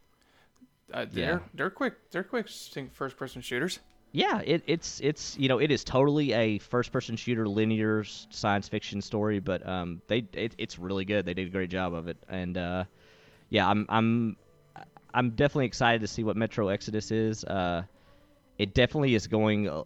uh, 0.92 1.06
they're 1.10 1.24
Yeah. 1.24 1.38
they're 1.54 1.70
quick. 1.70 2.10
They're 2.10 2.24
quick 2.24 2.48
first 2.92 3.16
person 3.16 3.42
shooters. 3.42 3.80
Yeah, 4.12 4.40
it, 4.44 4.62
it's 4.66 5.00
it's 5.00 5.36
you 5.38 5.48
know 5.48 5.58
it 5.58 5.72
is 5.72 5.82
totally 5.82 6.32
a 6.32 6.58
first 6.58 6.92
person 6.92 7.16
shooter 7.16 7.48
linear 7.48 8.04
science 8.04 8.68
fiction 8.68 9.00
story, 9.02 9.40
but 9.40 9.66
um 9.68 10.02
they 10.06 10.24
it, 10.34 10.54
it's 10.56 10.78
really 10.78 11.04
good. 11.04 11.26
They 11.26 11.34
did 11.34 11.48
a 11.48 11.50
great 11.50 11.70
job 11.70 11.94
of 11.94 12.06
it, 12.06 12.16
and 12.28 12.56
uh, 12.56 12.84
yeah, 13.50 13.68
I'm 13.68 13.86
I'm 13.88 14.36
I'm 15.12 15.30
definitely 15.30 15.66
excited 15.66 16.00
to 16.02 16.06
see 16.06 16.22
what 16.22 16.36
Metro 16.36 16.68
Exodus 16.68 17.10
is. 17.10 17.44
Uh, 17.44 17.82
it 18.58 18.72
definitely 18.74 19.14
is 19.16 19.26
going 19.26 19.68
uh, 19.68 19.82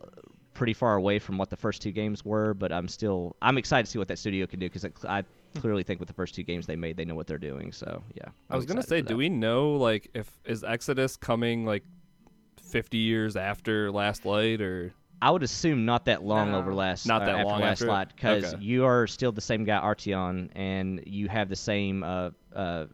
pretty 0.52 0.74
far 0.74 0.96
away 0.96 1.18
from 1.18 1.38
what 1.38 1.48
the 1.48 1.56
first 1.56 1.80
two 1.80 1.92
games 1.92 2.22
were, 2.24 2.52
but 2.52 2.70
I'm 2.70 2.88
still 2.88 3.34
I'm 3.40 3.56
excited 3.56 3.86
to 3.86 3.90
see 3.92 3.98
what 3.98 4.08
that 4.08 4.18
studio 4.18 4.46
can 4.46 4.58
do 4.60 4.68
because 4.68 4.84
I 5.06 5.24
clearly 5.60 5.82
think 5.82 6.00
with 6.00 6.08
the 6.08 6.14
first 6.14 6.34
two 6.34 6.42
games 6.42 6.66
they 6.66 6.76
made, 6.76 6.96
they 6.96 7.04
know 7.04 7.14
what 7.14 7.26
they're 7.26 7.38
doing. 7.38 7.72
So 7.72 8.02
yeah, 8.14 8.28
I 8.50 8.54
I'm 8.54 8.56
was 8.58 8.66
gonna 8.66 8.82
say, 8.82 9.00
do 9.02 9.16
we 9.16 9.28
know 9.28 9.72
like 9.76 10.08
if 10.14 10.30
is 10.44 10.64
Exodus 10.64 11.16
coming 11.16 11.64
like 11.64 11.84
fifty 12.62 12.98
years 12.98 13.36
after 13.36 13.90
Last 13.90 14.24
Light 14.24 14.60
or 14.60 14.92
I 15.20 15.30
would 15.30 15.42
assume 15.42 15.84
not 15.84 16.04
that 16.04 16.22
long 16.22 16.52
No. 16.52 16.58
over 16.58 16.72
last 16.74 17.06
Not 17.06 17.22
uh, 17.22 17.26
that 17.26 17.34
after 17.36 17.44
long 17.44 17.60
last 17.62 17.72
after? 17.72 17.86
slot 17.86 18.12
because 18.14 18.54
Okay. 18.54 18.62
you 18.62 18.84
are 18.84 19.06
still 19.06 19.32
the 19.32 19.40
same 19.40 19.64
guy 19.64 19.78
Artyom 19.80 20.50
and 20.54 21.02
you 21.06 21.28
have 21.28 21.48
the 21.48 21.56
same 21.56 22.02
uh 22.04 22.30
uh 22.54 22.86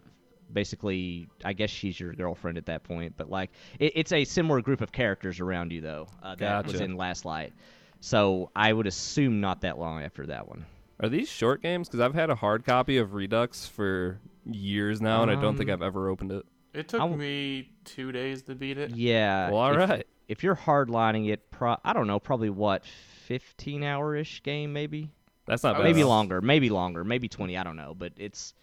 basically 0.53 1.29
I 1.45 1.53
guess 1.53 1.71
she's 1.71 1.99
your 1.99 2.13
girlfriend 2.13 2.57
at 2.59 2.67
that 2.67 2.83
point 2.85 3.15
but 3.17 3.29
like 3.29 3.51
it, 3.79 3.93
it's 3.97 4.13
a 4.13 4.25
similar 4.25 4.61
group 4.63 4.81
of 4.81 4.93
characters 4.93 5.41
around 5.41 5.73
you 5.73 5.81
though 5.81 6.07
uh, 6.23 6.35
that 6.37 6.67
was 6.67 6.81
in 6.81 6.97
Last 6.97 7.25
Light 7.25 7.53
so 8.01 8.51
I 8.55 8.73
would 8.73 8.87
assume 8.87 9.41
not 9.41 9.63
that 9.63 9.79
long 9.79 10.03
after 10.03 10.27
that 10.27 10.47
one 10.49 10.65
are 11.01 11.09
these 11.09 11.29
short 11.29 11.63
games? 11.63 11.89
Because 11.89 12.01
I've 12.01 12.15
had 12.15 12.31
a 12.31 12.35
hard 12.35 12.65
copy 12.65 12.97
of 12.99 13.15
Redux 13.15 13.67
for 13.67 14.21
years 14.47 15.01
now, 15.01 15.23
and 15.23 15.31
I 15.31 15.35
don't 15.41 15.57
think 15.57 15.71
Um, 15.71 15.75
I've 15.75 15.83
ever 15.87 16.09
opened 16.09 16.33
it. 16.33 16.45
It 16.73 16.89
took 16.89 17.01
I 17.01 17.05
w- 17.05 17.19
me 17.19 17.71
two 17.85 18.11
days 18.13 18.43
to 18.43 18.55
beat 18.55 18.79
it. 18.79 18.91
yeah 18.97 19.49
Well, 19.51 19.61
all 19.61 19.73
if, 19.81 19.89
right. 19.91 20.07
if 20.29 20.43
you're 20.43 20.57
hardlining 20.57 21.29
it 21.31 21.51
pro 21.51 21.77
I 21.85 21.93
don't 21.93 22.07
know 22.09 22.19
probably 22.19 22.51
what 22.51 22.85
15 22.85 23.85
hour 23.85 24.17
ish 24.17 24.43
game 24.43 24.73
maybe 24.73 25.11
That's 25.47 25.63
not 25.63 25.77
I 25.77 25.79
bad. 25.79 25.85
maybe 25.85 26.01
was- 26.01 26.09
longer, 26.09 26.41
maybe 26.41 26.71
longer, 26.71 27.05
maybe 27.05 27.29
20, 27.29 27.57
I 27.57 27.63
don't 27.63 27.77
know, 27.77 27.95
but 27.97 28.13
it's 28.17 28.55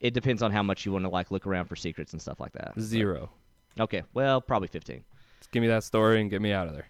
it 0.00 0.12
depends 0.14 0.42
on 0.42 0.50
how 0.50 0.62
much 0.62 0.84
you 0.86 0.92
want 0.92 1.04
to 1.04 1.10
like 1.10 1.30
look 1.30 1.46
around 1.46 1.66
for 1.66 1.76
secrets 1.76 2.12
and 2.12 2.20
stuff 2.22 2.40
like 2.40 2.52
that. 2.52 2.72
But- 2.74 2.82
Zero. 2.82 3.30
okay, 3.78 4.02
well, 4.14 4.40
probably 4.40 4.68
15. 4.68 5.04
Just 5.38 5.50
give 5.52 5.60
me 5.60 5.68
that 5.68 5.84
story 5.84 6.20
and 6.22 6.30
get 6.30 6.40
me 6.40 6.52
out 6.52 6.68
of 6.68 6.72
there. 6.74 6.88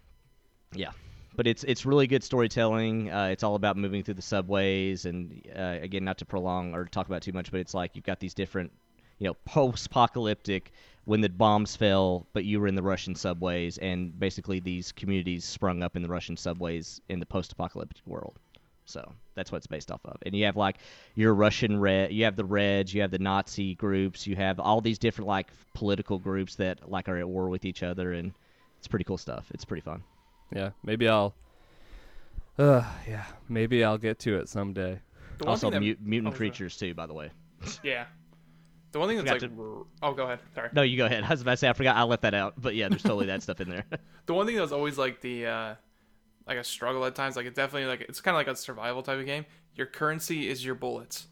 Yeah. 0.74 0.90
But 1.36 1.46
it's 1.46 1.64
it's 1.64 1.84
really 1.84 2.06
good 2.06 2.24
storytelling. 2.24 3.10
Uh, 3.10 3.26
it's 3.26 3.42
all 3.42 3.54
about 3.54 3.76
moving 3.76 4.02
through 4.02 4.14
the 4.14 4.22
subways, 4.22 5.04
and 5.04 5.42
uh, 5.54 5.78
again, 5.82 6.04
not 6.04 6.18
to 6.18 6.24
prolong 6.24 6.74
or 6.74 6.86
talk 6.86 7.06
about 7.06 7.22
too 7.22 7.32
much, 7.32 7.50
but 7.50 7.60
it's 7.60 7.74
like 7.74 7.94
you've 7.94 8.06
got 8.06 8.20
these 8.20 8.34
different, 8.34 8.72
you 9.18 9.26
know, 9.26 9.34
post-apocalyptic 9.44 10.72
when 11.04 11.20
the 11.20 11.28
bombs 11.28 11.76
fell, 11.76 12.26
but 12.32 12.44
you 12.44 12.58
were 12.58 12.66
in 12.66 12.74
the 12.74 12.82
Russian 12.82 13.14
subways, 13.14 13.78
and 13.78 14.18
basically 14.18 14.60
these 14.60 14.92
communities 14.92 15.44
sprung 15.44 15.82
up 15.82 15.94
in 15.94 16.02
the 16.02 16.08
Russian 16.08 16.36
subways 16.36 17.00
in 17.08 17.20
the 17.20 17.26
post-apocalyptic 17.26 18.06
world. 18.06 18.38
So 18.86 19.12
that's 19.34 19.52
what 19.52 19.58
it's 19.58 19.66
based 19.66 19.90
off 19.90 20.00
of. 20.04 20.16
And 20.24 20.34
you 20.34 20.46
have 20.46 20.56
like 20.56 20.78
your 21.14 21.34
Russian 21.34 21.78
red, 21.78 22.12
you 22.12 22.24
have 22.24 22.36
the 22.36 22.44
Reds, 22.44 22.94
you 22.94 23.02
have 23.02 23.10
the 23.10 23.18
Nazi 23.18 23.74
groups, 23.74 24.26
you 24.26 24.36
have 24.36 24.58
all 24.58 24.80
these 24.80 24.98
different 24.98 25.28
like 25.28 25.48
political 25.74 26.18
groups 26.18 26.54
that 26.56 26.90
like 26.90 27.08
are 27.08 27.18
at 27.18 27.28
war 27.28 27.48
with 27.48 27.64
each 27.64 27.82
other, 27.82 28.12
and 28.12 28.32
it's 28.78 28.88
pretty 28.88 29.04
cool 29.04 29.18
stuff. 29.18 29.46
It's 29.52 29.64
pretty 29.64 29.82
fun. 29.82 30.02
Yeah, 30.54 30.70
maybe 30.84 31.08
I'll. 31.08 31.34
Uh, 32.58 32.82
yeah, 33.08 33.24
maybe 33.48 33.84
I'll 33.84 33.98
get 33.98 34.18
to 34.20 34.36
it 34.38 34.48
someday. 34.48 35.00
The 35.38 35.44
Also, 35.46 35.70
that- 35.70 35.80
mu- 35.80 35.96
mutant 36.00 36.28
oh, 36.28 36.36
sorry. 36.36 36.48
creatures 36.50 36.76
too, 36.76 36.94
by 36.94 37.06
the 37.06 37.14
way. 37.14 37.30
Yeah. 37.82 38.06
The 38.92 39.00
one 39.00 39.08
thing 39.08 39.18
that's 39.18 39.30
like, 39.30 39.40
Forgot 39.50 39.58
r- 39.62 39.84
oh, 40.02 40.14
go 40.14 40.22
ahead. 40.24 40.38
Sorry. 40.54 40.70
No, 40.72 40.80
you 40.82 40.96
go 40.96 41.04
ahead. 41.04 41.22
I 41.26 41.28
was 41.28 41.42
about 41.42 41.50
to 41.52 41.56
say 41.58 41.68
I 41.68 41.72
forgot. 41.74 41.96
I 41.96 42.04
left 42.04 42.22
that 42.22 42.32
out, 42.34 42.54
but 42.56 42.74
yeah, 42.74 42.88
there's 42.88 43.02
totally 43.02 43.26
that 43.26 43.42
stuff 43.42 43.60
in 43.60 43.68
there. 43.68 43.84
The 44.26 44.34
one 44.34 44.44
thing 44.46 44.56
that 44.56 44.62
was 44.62 44.72
always 44.72 44.96
like 44.98 45.20
the 45.20 45.46
uh, 45.46 45.74
like 46.48 46.58
a 46.58 46.64
struggle 46.64 47.04
at 47.04 47.14
times. 47.14 47.36
Like 47.36 47.46
it's 47.46 47.54
definitely 47.56 47.86
like 47.88 48.00
it's 48.08 48.20
kind 48.20 48.34
of 48.34 48.38
like 48.40 48.48
a 48.48 48.56
survival 48.56 49.02
type 49.02 49.20
of 49.20 49.26
game. 49.26 49.44
Your 49.76 49.86
currency 49.86 50.48
is 50.48 50.64
your 50.64 50.74
bullets. 50.74 51.26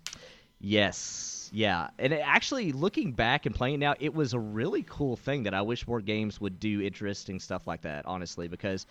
yes, 0.61 1.34
yeah, 1.55 1.91
and 2.01 2.13
it, 2.13 2.21
actually, 2.25 2.73
looking 2.73 3.13
back 3.13 3.47
and 3.47 3.55
playing 3.55 3.79
now, 3.79 3.95
it 4.01 4.13
was 4.13 4.35
a 4.35 4.41
really 4.41 4.83
cool 4.83 5.15
thing 5.15 5.45
that 5.45 5.55
I 5.55 5.63
wish 5.63 5.87
more 5.87 6.01
games 6.01 6.41
would 6.41 6.59
do 6.59 6.81
interesting 6.83 7.39
stuff 7.39 7.69
like 7.69 7.83
that. 7.83 8.07
Honestly, 8.07 8.49
because 8.49 8.87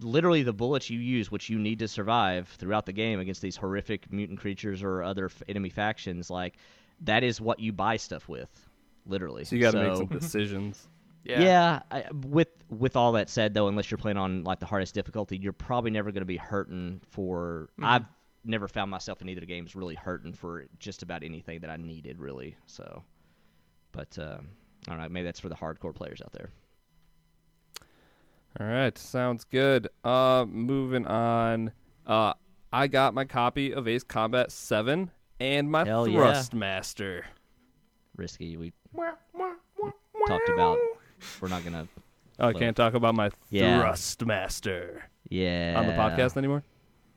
literally 0.00 0.42
the 0.42 0.52
bullets 0.52 0.90
you 0.90 0.98
use, 0.98 1.30
which 1.30 1.48
you 1.48 1.60
need 1.60 1.78
to 1.78 1.86
survive 1.86 2.48
throughout 2.58 2.86
the 2.86 2.92
game 2.92 3.20
against 3.20 3.40
these 3.40 3.56
horrific 3.56 4.12
mutant 4.12 4.40
creatures 4.40 4.82
or 4.82 5.04
other 5.04 5.26
f- 5.26 5.44
enemy 5.48 5.68
factions, 5.70 6.28
like 6.28 6.56
that 7.02 7.22
is 7.22 7.40
what 7.40 7.60
you 7.60 7.72
buy 7.72 7.96
stuff 7.96 8.28
with. 8.28 8.50
Literally, 9.06 9.44
So 9.44 9.54
you 9.54 9.62
got 9.62 9.70
to 9.70 9.88
make 9.88 9.96
some 9.96 10.06
decisions. 10.06 10.88
Yeah. 11.26 11.40
Yeah, 11.40 11.80
I, 11.90 12.04
with 12.12 12.46
with 12.70 12.94
all 12.94 13.10
that 13.12 13.28
said, 13.28 13.52
though, 13.52 13.66
unless 13.66 13.90
you're 13.90 13.98
playing 13.98 14.16
on 14.16 14.44
like 14.44 14.60
the 14.60 14.66
hardest 14.66 14.94
difficulty, 14.94 15.36
you're 15.36 15.52
probably 15.52 15.90
never 15.90 16.12
going 16.12 16.20
to 16.20 16.24
be 16.24 16.36
hurting 16.36 17.00
for. 17.10 17.68
Mm-hmm. 17.72 17.84
I've 17.84 18.04
never 18.46 18.68
found 18.68 18.90
myself 18.90 19.20
in 19.22 19.28
either 19.28 19.44
games 19.46 19.74
really 19.76 19.94
hurting 19.94 20.32
for 20.32 20.66
just 20.78 21.02
about 21.02 21.22
anything 21.22 21.60
that 21.60 21.70
I 21.70 21.76
needed, 21.76 22.18
really. 22.20 22.56
So, 22.66 23.02
but 23.92 24.16
um, 24.18 24.48
I 24.88 24.92
don't 24.92 25.00
know. 25.00 25.08
Maybe 25.08 25.24
that's 25.24 25.40
for 25.40 25.48
the 25.48 25.54
hardcore 25.54 25.94
players 25.94 26.20
out 26.22 26.32
there. 26.32 26.50
All 28.58 28.66
right, 28.66 28.96
sounds 28.96 29.44
good. 29.44 29.88
Uh, 30.02 30.46
moving 30.48 31.06
on. 31.06 31.72
Uh, 32.06 32.32
I 32.72 32.86
got 32.86 33.12
my 33.14 33.24
copy 33.24 33.72
of 33.74 33.86
Ace 33.86 34.02
Combat 34.02 34.50
Seven 34.50 35.10
and 35.40 35.70
my 35.70 35.84
Hell 35.84 36.08
yeah. 36.08 36.18
Thrustmaster. 36.20 37.22
Risky. 38.16 38.56
We 38.56 38.72
talked 40.26 40.48
about. 40.48 40.78
We're 41.40 41.48
not 41.48 41.64
gonna. 41.64 41.86
Oh, 42.38 42.48
I 42.48 42.52
can't 42.52 42.76
talk 42.76 42.94
about 42.94 43.14
my 43.14 43.30
yeah. 43.50 43.82
Thrustmaster 43.82 45.00
Yeah. 45.28 45.74
on 45.76 45.86
the 45.86 45.92
podcast 45.92 46.36
anymore. 46.36 46.62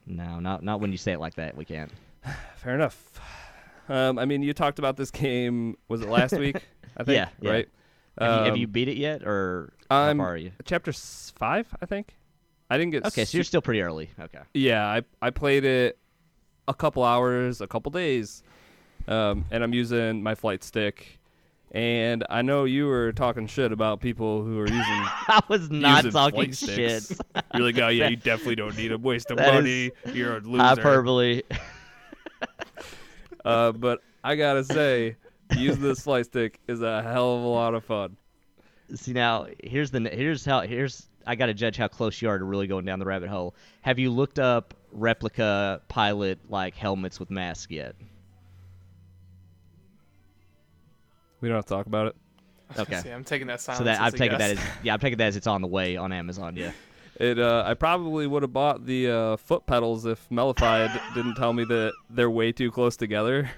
No, 0.10 0.40
not 0.40 0.64
not 0.64 0.82
when 0.82 0.92
you 0.92 0.98
say 0.98 1.14
it 1.14 1.20
like 1.20 1.36
that. 1.36 1.56
We 1.56 1.64
can't. 1.66 1.92
Fair 2.58 2.76
enough. 2.76 3.22
Um, 3.88 4.20
I 4.20 4.26
mean, 4.26 4.42
you 4.44 4.54
talked 4.54 4.80
about 4.80 4.98
this 4.98 5.12
game. 5.12 5.78
Was 5.88 6.02
it 6.02 6.10
last 6.10 6.34
week? 6.38 6.58
I 6.98 7.04
think. 7.04 7.16
Yeah, 7.16 7.30
yeah. 7.42 7.50
Right. 7.52 7.70
Have, 8.20 8.30
you, 8.40 8.44
have 8.46 8.54
Um, 8.54 8.60
you 8.60 8.68
beat 8.68 8.88
it 8.90 8.98
yet, 8.98 9.24
or 9.24 9.72
how 9.90 10.02
I'm- 10.02 10.18
far 10.18 10.34
are 10.34 10.38
you? 10.38 10.52
chapter 10.66 10.92
five? 10.92 11.68
I 11.82 11.86
think. 11.86 12.16
I 12.72 12.78
didn't 12.78 12.92
get. 12.92 13.06
Okay, 13.06 13.24
so 13.26 13.38
you're 13.38 13.44
still 13.46 13.62
pretty 13.62 13.82
early. 13.82 14.10
Okay. 14.20 14.42
Yeah, 14.54 14.86
I 14.86 15.02
I 15.22 15.30
played 15.30 15.64
it 15.64 15.98
a 16.68 16.74
couple 16.74 17.04
hours, 17.04 17.62
a 17.62 17.68
couple 17.68 17.90
days, 17.92 18.44
um, 19.08 19.46
and 19.52 19.64
I'm 19.64 19.74
using 19.74 20.22
my 20.22 20.36
flight 20.36 20.64
stick. 20.64 21.19
And 21.72 22.26
I 22.30 22.42
know 22.42 22.64
you 22.64 22.88
were 22.88 23.12
talking 23.12 23.46
shit 23.46 23.72
about 23.72 24.00
people 24.00 24.44
who 24.44 24.60
are 24.60 24.68
using 24.68 24.82
I 24.82 25.40
was 25.48 25.70
not 25.70 26.12
talking 26.12 26.52
shit. 26.52 27.10
You're 27.54 27.64
like, 27.64 27.78
oh 27.78 27.90
yeah, 27.90 28.10
you 28.10 28.16
definitely 28.16 28.56
don't 28.56 28.76
need 28.76 28.92
a 28.92 28.98
waste 28.98 29.30
of 29.30 29.38
That 29.38 29.54
money. 29.54 29.92
You're 30.14 30.38
a 30.38 30.40
loser. 30.40 30.64
Hyperbole. 30.64 31.44
Uh, 33.46 33.72
but 33.72 34.02
I 34.24 34.36
gotta 34.36 34.64
say, 34.64 35.16
using 35.56 35.82
this 35.82 36.02
flight 36.02 36.26
stick 36.26 36.60
is 36.68 36.82
a 36.82 37.02
hell 37.02 37.38
of 37.38 37.44
a 37.44 37.48
lot 37.48 37.74
of 37.74 37.84
fun. 37.84 38.18
See 38.96 39.14
now, 39.14 39.48
here's 39.64 39.92
the 39.92 40.02
here's 40.10 40.44
how 40.44 40.62
here's 40.62 41.08
I 41.26 41.36
got 41.36 41.46
to 41.48 41.54
judge 41.54 41.78
how 41.78 41.88
close 41.88 42.22
you 42.22 42.30
are 42.30 42.38
to 42.38 42.44
really 42.44 42.68
going 42.68 42.86
down 42.86 43.00
the 43.00 43.06
rabbit 43.06 43.30
hole. 43.30 43.56
Have 43.82 44.00
you 44.00 44.10
looked 44.10 44.40
up 44.40 44.74
replica 44.92 45.82
pilot 45.88 46.40
like 46.50 46.76
helmets 46.76 47.20
with 47.20 47.30
masks 47.30 47.72
yet? 47.72 47.96
We 51.42 51.48
don't 51.50 51.56
have 51.56 51.66
to 51.66 51.74
talk 51.74 51.86
about 51.86 52.08
it. 52.08 52.16
Okay. 52.78 53.00
See, 53.02 53.10
I'm 53.10 53.24
taking 53.24 53.48
that 53.48 53.62
silence. 53.62 53.80
So 53.80 53.84
that 53.86 53.96
as 53.96 54.00
I've 54.00 54.14
a 54.14 54.18
taken 54.18 54.40
yes. 54.40 54.58
that 54.58 54.64
as 54.64 54.70
yeah, 54.84 54.94
I've 54.94 55.02
taken 55.02 55.18
that 55.18 55.26
as 55.26 55.36
it's 55.36 55.48
on 55.48 55.62
the 55.64 55.68
way 55.68 55.98
on 55.98 56.12
Amazon. 56.12 56.56
Yeah. 56.56 56.72
It. 57.20 57.38
Uh, 57.38 57.64
I 57.66 57.74
probably 57.74 58.28
would 58.28 58.44
have 58.44 58.54
bought 58.54 58.86
the 58.86 59.12
uh, 59.12 59.38
foot 59.38 59.66
pedals 59.66 60.06
if 60.06 60.26
Mellify 60.30 60.88
d- 60.94 61.00
didn't 61.16 61.36
tell 61.36 61.52
me 61.52 61.66
that 61.66 61.92
they're 62.10 62.30
way 62.30 62.54
too 62.54 62.72
close 62.72 62.96
together. 62.96 63.50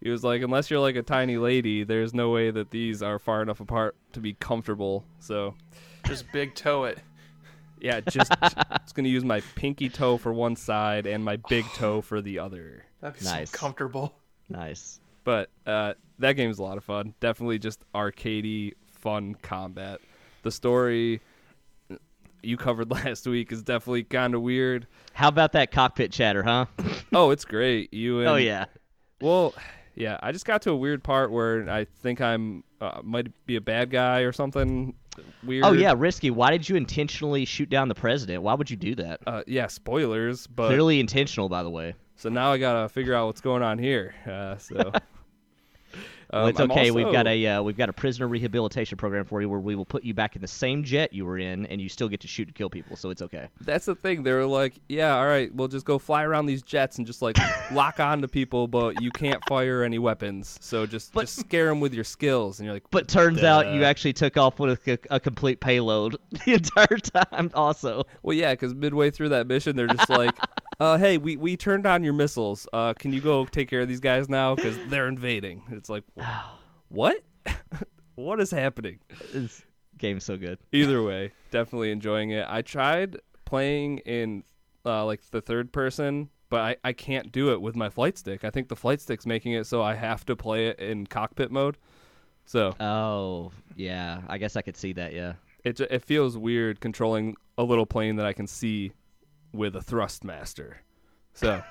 He 0.00 0.10
was 0.10 0.22
like, 0.22 0.42
unless 0.42 0.70
you're 0.70 0.78
like 0.78 0.94
a 0.94 1.02
tiny 1.02 1.36
lady, 1.36 1.82
there's 1.82 2.14
no 2.14 2.30
way 2.30 2.52
that 2.52 2.70
these 2.70 3.02
are 3.02 3.18
far 3.18 3.42
enough 3.42 3.58
apart 3.58 3.96
to 4.12 4.20
be 4.20 4.34
comfortable. 4.34 5.04
So, 5.18 5.56
Just 6.06 6.30
big 6.32 6.54
toe 6.54 6.84
it. 6.84 7.00
yeah, 7.80 7.98
just 8.02 8.32
it's 8.40 8.92
gonna 8.92 9.08
use 9.08 9.24
my 9.24 9.40
pinky 9.56 9.88
toe 9.88 10.16
for 10.16 10.32
one 10.32 10.54
side 10.54 11.06
and 11.08 11.24
my 11.24 11.36
big 11.48 11.64
toe 11.74 12.00
for 12.02 12.20
the 12.22 12.38
other. 12.38 12.84
That'd 13.00 13.18
be 13.18 13.24
Nice. 13.24 13.50
so 13.50 13.58
comfortable. 13.58 14.14
Nice. 14.48 15.00
But 15.24 15.50
uh, 15.66 15.94
that 16.18 16.32
game's 16.32 16.58
a 16.58 16.62
lot 16.62 16.76
of 16.76 16.84
fun. 16.84 17.14
Definitely 17.20 17.58
just 17.58 17.84
arcadey, 17.94 18.74
fun 18.86 19.34
combat. 19.42 20.00
The 20.42 20.50
story 20.50 21.20
you 22.42 22.56
covered 22.56 22.90
last 23.04 23.26
week 23.26 23.52
is 23.52 23.62
definitely 23.62 24.04
kind 24.04 24.34
of 24.34 24.42
weird. 24.42 24.86
How 25.12 25.28
about 25.28 25.52
that 25.52 25.70
cockpit 25.70 26.12
chatter, 26.12 26.42
huh? 26.42 26.66
Oh, 27.12 27.30
it's 27.30 27.44
great. 27.46 27.92
You 27.94 28.20
and 28.20 28.28
oh 28.28 28.36
yeah. 28.36 28.66
Well, 29.20 29.54
yeah, 29.94 30.18
I 30.22 30.30
just 30.30 30.44
got 30.44 30.60
to 30.62 30.70
a 30.72 30.76
weird 30.76 31.02
part 31.02 31.32
where 31.32 31.68
I 31.68 31.86
think 31.86 32.20
I'm 32.20 32.62
uh, 32.82 33.00
might 33.02 33.28
be 33.46 33.56
a 33.56 33.60
bad 33.60 33.90
guy 33.90 34.20
or 34.20 34.32
something 34.32 34.94
weird. 35.42 35.64
Oh 35.64 35.72
yeah, 35.72 35.94
risky. 35.96 36.30
Why 36.30 36.50
did 36.50 36.68
you 36.68 36.76
intentionally 36.76 37.44
shoot 37.46 37.70
down 37.70 37.88
the 37.88 37.94
president? 37.94 38.42
Why 38.42 38.54
would 38.54 38.70
you 38.70 38.76
do 38.76 38.94
that? 38.96 39.20
Uh, 39.26 39.42
yeah, 39.46 39.66
spoilers, 39.68 40.46
but 40.46 40.68
Clearly 40.68 41.00
intentional, 41.00 41.48
by 41.48 41.62
the 41.62 41.70
way. 41.70 41.94
so 42.16 42.28
now 42.28 42.52
I 42.52 42.58
gotta 42.58 42.88
figure 42.90 43.14
out 43.14 43.26
what's 43.26 43.40
going 43.40 43.62
on 43.62 43.78
here. 43.78 44.14
Uh, 44.26 44.58
so 44.58 44.92
Well, 46.32 46.42
Um, 46.44 46.48
it's 46.50 46.60
okay. 46.60 46.90
We've 46.90 47.10
got 47.10 47.26
a 47.26 47.46
uh, 47.46 47.62
we've 47.62 47.76
got 47.76 47.88
a 47.88 47.92
prisoner 47.92 48.28
rehabilitation 48.28 48.98
program 48.98 49.24
for 49.24 49.40
you 49.40 49.48
where 49.48 49.60
we 49.60 49.74
will 49.74 49.84
put 49.86 50.04
you 50.04 50.12
back 50.14 50.36
in 50.36 50.42
the 50.42 50.48
same 50.48 50.84
jet 50.84 51.12
you 51.12 51.24
were 51.24 51.38
in, 51.38 51.64
and 51.66 51.80
you 51.80 51.88
still 51.88 52.08
get 52.08 52.20
to 52.20 52.28
shoot 52.28 52.48
and 52.48 52.54
kill 52.54 52.68
people. 52.68 52.96
So 52.96 53.10
it's 53.10 53.22
okay. 53.22 53.48
That's 53.62 53.86
the 53.86 53.94
thing. 53.94 54.22
They 54.22 54.32
were 54.32 54.44
like, 54.44 54.74
"Yeah, 54.88 55.16
all 55.16 55.26
right, 55.26 55.54
we'll 55.54 55.68
just 55.68 55.86
go 55.86 55.98
fly 55.98 56.22
around 56.24 56.46
these 56.46 56.62
jets 56.62 56.98
and 56.98 57.06
just 57.06 57.22
like 57.22 57.36
lock 57.72 57.98
on 57.98 58.20
to 58.22 58.28
people, 58.28 58.68
but 58.68 59.00
you 59.00 59.10
can't 59.10 59.42
fire 59.48 59.82
any 59.82 59.98
weapons. 59.98 60.58
So 60.60 60.84
just 60.86 61.12
But- 61.12 61.22
just 61.22 61.36
scare 61.40 61.66
them 61.66 61.80
with 61.80 61.94
your 61.94 62.04
skills." 62.04 62.58
And 62.58 62.66
you're 62.66 62.74
like, 62.74 62.84
But 62.90 63.08
turns 63.08 63.42
out 63.42 63.72
you 63.72 63.84
actually 63.84 64.12
took 64.12 64.36
off 64.36 64.58
with 64.58 64.86
a, 64.86 64.98
a 65.10 65.20
complete 65.20 65.60
payload 65.60 66.16
the 66.44 66.54
entire 66.54 66.98
time. 66.98 67.50
Also, 67.54 68.04
"Well, 68.22 68.36
yeah," 68.36 68.52
because 68.52 68.74
midway 68.74 69.10
through 69.10 69.30
that 69.30 69.46
mission, 69.46 69.76
they're 69.76 69.86
just 69.86 70.10
like, 70.10 70.34
"Uh, 70.80 70.96
hey, 70.98 71.18
we 71.18 71.36
we 71.36 71.56
turned 71.56 71.86
on 71.86 72.04
your 72.04 72.12
missiles. 72.12 72.66
Uh, 72.72 72.94
can 72.94 73.12
you 73.12 73.20
go 73.20 73.44
take 73.44 73.68
care 73.68 73.80
of 73.80 73.88
these 73.88 74.00
guys 74.00 74.28
now? 74.28 74.54
Because 74.54 74.76
they're 74.88 75.08
invading." 75.08 75.62
It's 75.70 75.88
like, 75.88 76.04
what? 76.88 77.22
what 78.14 78.40
is 78.40 78.50
happening? 78.50 78.98
this 79.32 79.62
game's 79.96 80.24
so 80.24 80.36
good. 80.36 80.58
Either 80.72 81.02
way, 81.10 81.32
definitely 81.50 81.90
enjoying 81.90 82.30
it. 82.30 82.46
I 82.48 82.62
tried 82.62 83.16
playing 83.44 83.98
in 83.98 84.44
uh, 84.84 85.04
like 85.04 85.20
the 85.30 85.40
third 85.40 85.72
person, 85.72 86.28
but 86.50 86.60
I, 86.60 86.76
I 86.84 86.92
can't 86.92 87.32
do 87.32 87.52
it 87.52 87.60
with 87.60 87.74
my 87.76 87.88
flight 87.90 88.16
stick. 88.18 88.44
I 88.44 88.50
think 88.50 88.68
the 88.68 88.76
flight 88.76 89.00
stick's 89.00 89.26
making 89.26 89.52
it 89.52 89.66
so 89.66 89.82
I 89.82 89.94
have 89.94 90.24
to 90.26 90.36
play 90.36 90.68
it 90.68 90.78
in 90.78 91.06
cockpit 91.06 91.50
mode. 91.50 91.76
So 92.44 92.74
Oh 92.80 93.52
yeah, 93.76 94.20
I 94.28 94.38
guess 94.38 94.56
I 94.56 94.62
could 94.62 94.76
see 94.76 94.92
that. 94.94 95.12
Yeah. 95.12 95.34
it 95.64 95.80
it 95.80 96.04
feels 96.04 96.38
weird 96.38 96.80
controlling 96.80 97.36
a 97.58 97.64
little 97.64 97.84
plane 97.86 98.16
that 98.16 98.26
I 98.26 98.32
can 98.32 98.46
see 98.46 98.92
with 99.52 99.76
a 99.76 99.80
Thrustmaster. 99.80 100.74
So 101.34 101.62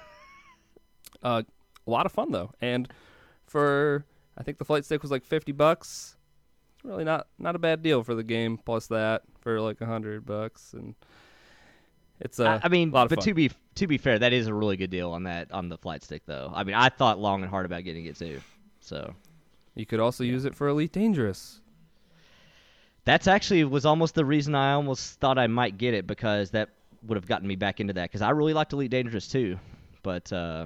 uh, 1.23 1.43
a 1.85 1.89
lot 1.89 2.05
of 2.05 2.11
fun 2.11 2.31
though, 2.31 2.51
and 2.61 2.91
for 3.45 4.05
I 4.37 4.43
think 4.43 4.57
the 4.57 4.65
flight 4.65 4.85
stick 4.85 5.01
was 5.01 5.11
like 5.11 5.23
fifty 5.23 5.51
bucks. 5.51 6.15
It's 6.75 6.85
really 6.85 7.03
not 7.03 7.27
not 7.39 7.55
a 7.55 7.59
bad 7.59 7.81
deal 7.81 8.03
for 8.03 8.15
the 8.15 8.23
game. 8.23 8.57
Plus 8.57 8.87
that 8.87 9.23
for 9.41 9.59
like 9.61 9.81
a 9.81 9.85
hundred 9.85 10.25
bucks, 10.25 10.73
and 10.73 10.95
it's 12.19 12.39
uh, 12.39 12.59
I, 12.63 12.69
mean, 12.69 12.89
a 12.89 12.93
lot 12.93 13.03
of 13.03 13.09
but 13.09 13.19
fun. 13.19 13.25
to 13.25 13.33
be 13.33 13.51
to 13.75 13.87
be 13.87 13.97
fair, 13.97 14.19
that 14.19 14.33
is 14.33 14.47
a 14.47 14.53
really 14.53 14.77
good 14.77 14.89
deal 14.89 15.11
on 15.11 15.23
that 15.23 15.51
on 15.51 15.69
the 15.69 15.77
flight 15.77 16.03
stick, 16.03 16.23
though. 16.25 16.51
I 16.53 16.63
mean, 16.63 16.75
I 16.75 16.89
thought 16.89 17.19
long 17.19 17.41
and 17.41 17.49
hard 17.49 17.65
about 17.65 17.83
getting 17.83 18.05
it 18.05 18.17
too. 18.17 18.41
So 18.79 19.13
you 19.75 19.85
could 19.85 19.99
also 19.99 20.23
use 20.23 20.45
it 20.45 20.55
for 20.55 20.67
Elite 20.67 20.91
Dangerous. 20.91 21.61
that's 23.05 23.27
actually 23.27 23.63
was 23.63 23.85
almost 23.85 24.15
the 24.15 24.25
reason 24.25 24.55
I 24.55 24.73
almost 24.73 25.19
thought 25.19 25.37
I 25.37 25.47
might 25.47 25.77
get 25.77 25.93
it 25.93 26.07
because 26.07 26.51
that 26.51 26.69
would 27.03 27.15
have 27.15 27.25
gotten 27.25 27.47
me 27.47 27.55
back 27.55 27.79
into 27.79 27.93
that 27.93 28.03
because 28.03 28.21
I 28.21 28.31
really 28.31 28.53
liked 28.53 28.73
Elite 28.73 28.91
Dangerous 28.91 29.27
too. 29.27 29.59
But 30.03 30.31
uh, 30.31 30.65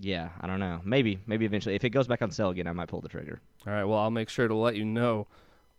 yeah, 0.00 0.30
I 0.40 0.46
don't 0.46 0.60
know. 0.60 0.80
Maybe 0.84 1.18
maybe 1.26 1.44
eventually 1.44 1.74
if 1.74 1.84
it 1.84 1.90
goes 1.90 2.06
back 2.06 2.22
on 2.22 2.30
sale 2.30 2.50
again, 2.50 2.66
I 2.66 2.72
might 2.72 2.88
pull 2.88 3.00
the 3.00 3.08
trigger. 3.08 3.40
All 3.66 3.72
right, 3.72 3.84
well 3.84 3.98
I'll 3.98 4.10
make 4.10 4.28
sure 4.28 4.48
to 4.48 4.54
let 4.54 4.76
you 4.76 4.84
know, 4.84 5.26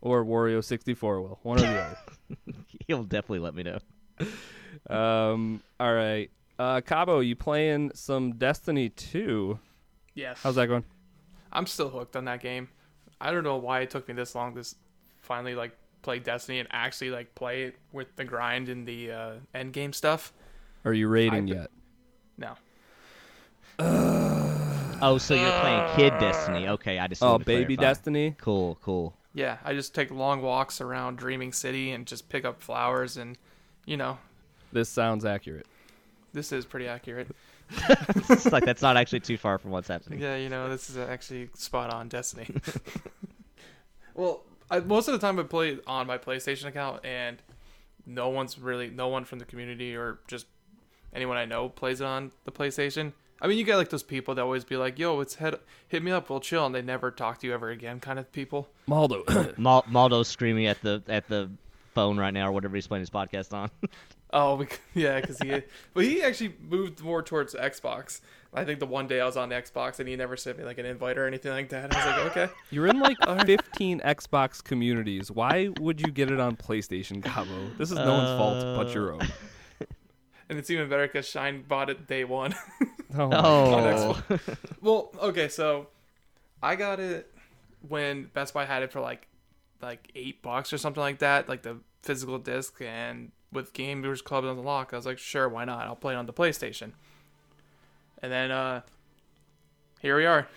or 0.02 0.26
Wario 0.26 0.64
sixty 0.64 0.94
four 0.94 1.22
will 1.22 1.40
one 1.44 1.60
or 1.60 1.62
the 1.62 1.82
other. 1.82 1.98
He'll 2.88 3.04
definitely 3.04 3.40
let 3.40 3.56
me 3.56 3.64
know. 3.64 3.80
Um, 4.90 5.62
all 5.80 5.94
right, 5.94 6.30
uh, 6.60 6.82
Cabo, 6.82 7.20
you 7.20 7.36
playing 7.36 7.92
some 7.94 8.34
Destiny 8.34 8.90
two? 8.90 9.60
Yes. 10.14 10.40
How's 10.42 10.56
that 10.56 10.68
going? 10.68 10.86
I'm 11.52 11.66
still 11.66 11.90
hooked 11.90 12.16
on 12.16 12.26
that 12.26 12.42
game. 12.42 12.70
I 13.20 13.32
don't 13.32 13.44
know 13.44 13.58
why 13.58 13.82
it 13.82 13.90
took 13.90 14.08
me 14.08 14.14
this 14.14 14.36
long 14.36 14.56
to 14.56 14.76
finally 15.22 15.56
like 15.56 15.78
play 16.06 16.20
Destiny 16.20 16.60
and 16.60 16.68
actually 16.72 17.10
like 17.10 17.34
play 17.36 17.64
it 17.64 17.76
with 17.92 18.16
the 18.16 18.24
grind 18.24 18.70
and 18.70 18.88
the 18.88 19.12
uh, 19.12 19.32
end 19.56 19.74
game 19.74 19.92
stuff. 19.92 20.32
Are 20.86 20.94
you 20.94 21.08
raiding 21.08 21.52
I- 21.52 21.56
yet? 21.56 21.72
No. 22.38 22.54
Oh, 25.02 25.18
so 25.18 25.34
you're 25.34 25.60
playing 25.60 25.96
Kid 25.98 26.18
Destiny? 26.20 26.68
Okay, 26.70 27.00
I 27.00 27.08
just 27.08 27.22
Oh, 27.22 27.38
baby 27.38 27.76
clarify. 27.76 27.94
Destiny. 27.94 28.36
Cool, 28.40 28.78
cool. 28.82 29.14
Yeah, 29.34 29.58
I 29.66 29.74
just 29.74 29.94
take 29.94 30.12
long 30.12 30.42
walks 30.42 30.80
around 30.80 31.18
Dreaming 31.18 31.52
City 31.52 31.92
and 31.92 32.06
just 32.06 32.30
pick 32.30 32.46
up 32.46 32.62
flowers 32.62 33.18
and, 33.18 33.38
you 33.86 33.98
know, 33.98 34.18
This 34.72 34.88
sounds 34.88 35.26
accurate. 35.26 35.66
this 36.34 36.52
is 36.54 36.66
pretty 36.66 36.88
accurate. 36.88 37.28
it's 38.30 38.52
like 38.52 38.64
that's 38.64 38.82
not 38.84 38.96
actually 38.96 39.20
too 39.22 39.38
far 39.38 39.58
from 39.58 39.72
what's 39.72 39.88
happening. 39.88 40.22
Yeah, 40.22 40.36
you 40.38 40.50
know, 40.50 40.70
this 40.70 40.90
is 40.90 40.98
actually 40.98 41.50
spot 41.56 41.92
on 41.92 42.08
Destiny. 42.10 42.48
well, 44.14 44.44
I, 44.70 44.80
most 44.80 45.08
of 45.08 45.14
the 45.14 45.20
time 45.20 45.40
I 45.40 45.44
play 45.44 45.78
on 45.86 46.08
my 46.08 46.18
PlayStation 46.18 46.66
account, 46.66 47.06
and 47.06 47.42
no 48.06 48.30
one's 48.30 48.58
really, 48.60 48.90
no 48.90 49.08
one 49.08 49.26
from 49.26 49.40
the 49.40 49.46
community 49.46 49.96
or 49.96 50.20
just 50.28 50.48
anyone 51.14 51.38
I 51.38 51.46
know 51.46 51.70
plays 51.70 52.02
it 52.02 52.06
on 52.06 52.32
the 52.46 52.52
PlayStation. 52.52 53.14
I 53.42 53.48
mean, 53.48 53.58
you 53.58 53.64
get 53.64 53.78
like 53.78 53.90
those 53.90 54.04
people 54.04 54.36
that 54.36 54.42
always 54.42 54.64
be 54.64 54.78
like, 54.78 54.98
"Yo, 54.98 55.20
it's 55.20 55.36
head, 55.36 55.60
hit 55.88 56.02
me 56.02 56.12
up, 56.12 56.30
we'll 56.30 56.40
chill," 56.40 56.66
and 56.66 56.74
they 56.74 56.82
never 56.82 57.12
talk 57.12 57.40
to 57.40 57.48
you 57.48 57.54
ever 57.54 57.70
again, 57.70 58.00
kind 58.00 58.18
of 58.18 58.32
people. 58.32 58.70
Maldo. 58.88 59.24
Mal- 59.58 59.86
Maldo's 59.88 60.28
screaming 60.28 60.68
at 60.68 60.82
the 60.82 61.04
at 61.08 61.28
the 61.28 61.52
phone 61.94 62.18
right 62.18 62.34
now 62.34 62.48
or 62.50 62.52
whatever 62.52 62.76
he's 62.76 62.88
playing 62.88 63.02
his 63.02 63.10
podcast 63.10 63.54
on. 63.54 63.70
Oh, 64.32 64.58
bec- 64.58 64.82
yeah, 64.94 65.20
because 65.20 65.40
he, 65.40 65.62
but 65.94 66.04
he 66.04 66.22
actually 66.22 66.56
moved 66.62 67.02
more 67.02 67.22
towards 67.22 67.54
Xbox. 67.56 68.22
I 68.56 68.64
think 68.66 68.80
the 68.80 68.86
one 68.86 69.08
day 69.08 69.20
I 69.20 69.26
was 69.26 69.38
on 69.38 69.50
Xbox 69.50 70.00
and 70.00 70.08
he 70.08 70.16
never 70.16 70.38
sent 70.38 70.58
me 70.58 70.64
like 70.64 70.78
an 70.78 70.86
invite 70.86 71.18
or 71.18 71.28
anything 71.28 71.52
like 71.52 71.70
that. 71.70 71.94
I 71.94 71.98
was 71.98 72.18
like, 72.18 72.38
okay. 72.38 72.54
You're 72.72 72.88
in 72.88 73.00
like 73.00 73.18
15 73.46 74.00
Xbox 74.00 74.64
communities. 74.64 75.30
Why 75.30 75.70
would 75.80 76.00
you 76.00 76.08
get 76.08 76.32
it 76.32 76.40
on 76.40 76.56
PlayStation, 76.56 77.24
Cabo? 77.24 77.70
This 77.78 77.92
is 77.92 77.98
no 77.98 78.14
one's 78.14 78.30
fault 78.40 78.78
but 78.78 78.94
your 78.94 79.14
own. 79.14 79.28
And 80.48 80.60
it's 80.60 80.70
even 80.70 80.88
better 80.90 81.08
because 81.08 81.28
Shine 81.28 81.64
bought 81.68 81.90
it 81.90 82.06
day 82.06 82.24
one. 82.24 82.54
Oh, 83.18 83.30
my 83.30 83.94
Oh, 83.94 84.40
well, 84.80 85.12
okay, 85.20 85.48
so 85.48 85.88
I 86.62 86.76
got 86.76 87.00
it 87.00 87.34
when 87.88 88.26
Best 88.26 88.54
Buy 88.54 88.66
had 88.66 88.84
it 88.84 88.92
for 88.92 89.00
like 89.00 89.28
like 89.82 90.12
eight 90.14 90.44
bucks 90.44 90.72
or 90.72 90.78
something 90.78 91.02
like 91.02 91.18
that, 91.20 91.50
like 91.50 91.64
the 91.64 91.78
physical 92.04 92.38
disc, 92.38 92.80
and 92.80 93.32
with 93.52 93.74
Game 93.74 94.04
Gamers 94.04 94.24
Club 94.24 94.44
Unlocked, 94.46 94.94
I 94.94 94.98
was 94.98 95.06
like, 95.06 95.18
sure, 95.18 95.50
why 95.50 95.66
not? 95.66 95.88
I'll 95.88 95.96
play 95.96 96.14
it 96.14 96.18
on 96.18 96.26
the 96.26 96.34
PlayStation. 96.34 96.92
And 98.26 98.32
then 98.34 98.50
uh 98.52 98.82
here 100.02 100.18
we 100.18 100.26
are. 100.26 100.48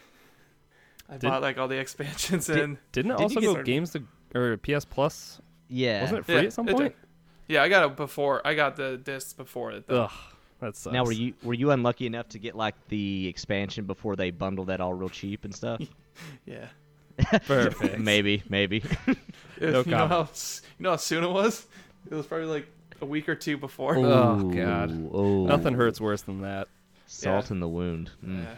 I 1.09 1.19
Did- 1.19 1.29
bought 1.29 1.43
like 1.43 1.59
all 1.59 1.69
the 1.69 1.79
expansions 1.79 2.47
Did- 2.47 2.59
and 2.59 2.79
Didn't 2.93 3.11
it 3.13 3.21
also 3.21 3.35
get 3.41 3.43
go 3.47 3.51
started- 3.53 3.67
games 3.67 3.93
to 3.93 4.03
or 4.35 4.57
PS 4.57 4.85
Plus? 4.87 5.41
yeah. 5.69 6.01
Wasn't 6.03 6.21
it 6.21 6.25
free 6.25 6.35
Yeah, 6.37 6.41
at 6.43 6.53
some 6.55 6.67
point? 6.67 6.95
yeah, 7.47 7.63
I 7.63 7.69
got 7.69 7.85
it 7.91 7.97
before. 7.97 8.41
I 8.47 8.55
got 8.55 8.77
the 8.77 8.97
disc 8.97 9.37
before 9.37 9.73
it. 9.73 9.87
though. 9.87 10.05
Ugh, 10.05 10.11
that 10.61 10.77
sucks. 10.77 10.95
Now, 10.95 11.05
were 11.05 11.13
you 11.13 11.35
were 11.43 11.53
you 11.55 11.71
unlucky 11.71 12.07
enough 12.07 12.29
to 12.31 12.39
get 12.39 12.55
like 12.57 12.75
the 12.89 13.27
expansion 13.29 13.85
before 13.85 14.17
they 14.17 14.31
bundled 14.31 14.69
that 14.69 14.81
all 14.81 14.95
real 14.95 15.11
cheap 15.11 15.45
and 15.45 15.55
stuff? 15.55 15.81
Yeah. 16.47 16.69
perfect? 17.47 17.99
maybe, 18.13 18.43
maybe. 18.49 18.83
No 19.61 19.67
you 19.67 19.73
know 19.73 19.83
comment. 19.85 20.11
how 20.11 20.21
you 20.79 20.83
know 20.85 20.91
how 20.91 20.97
soon 20.97 21.23
it 21.25 21.31
was? 21.31 21.67
It 22.11 22.15
was 22.15 22.27
probably 22.27 22.47
like 22.47 22.67
a 23.01 23.07
week 23.07 23.29
or 23.29 23.35
two 23.35 23.57
before. 23.57 23.97
Oh, 23.97 24.51
God. 24.51 25.11
Oh, 25.13 25.47
Nothing 25.47 25.75
hurts 25.75 26.01
worse 26.01 26.23
than 26.23 26.43
that. 26.43 26.69
Salt 27.11 27.47
Yeah. 27.47 27.55
in 27.55 27.61
the 27.61 27.69
wound. 27.69 28.11
Mm. 28.25 28.45
Yeah. 28.45 28.55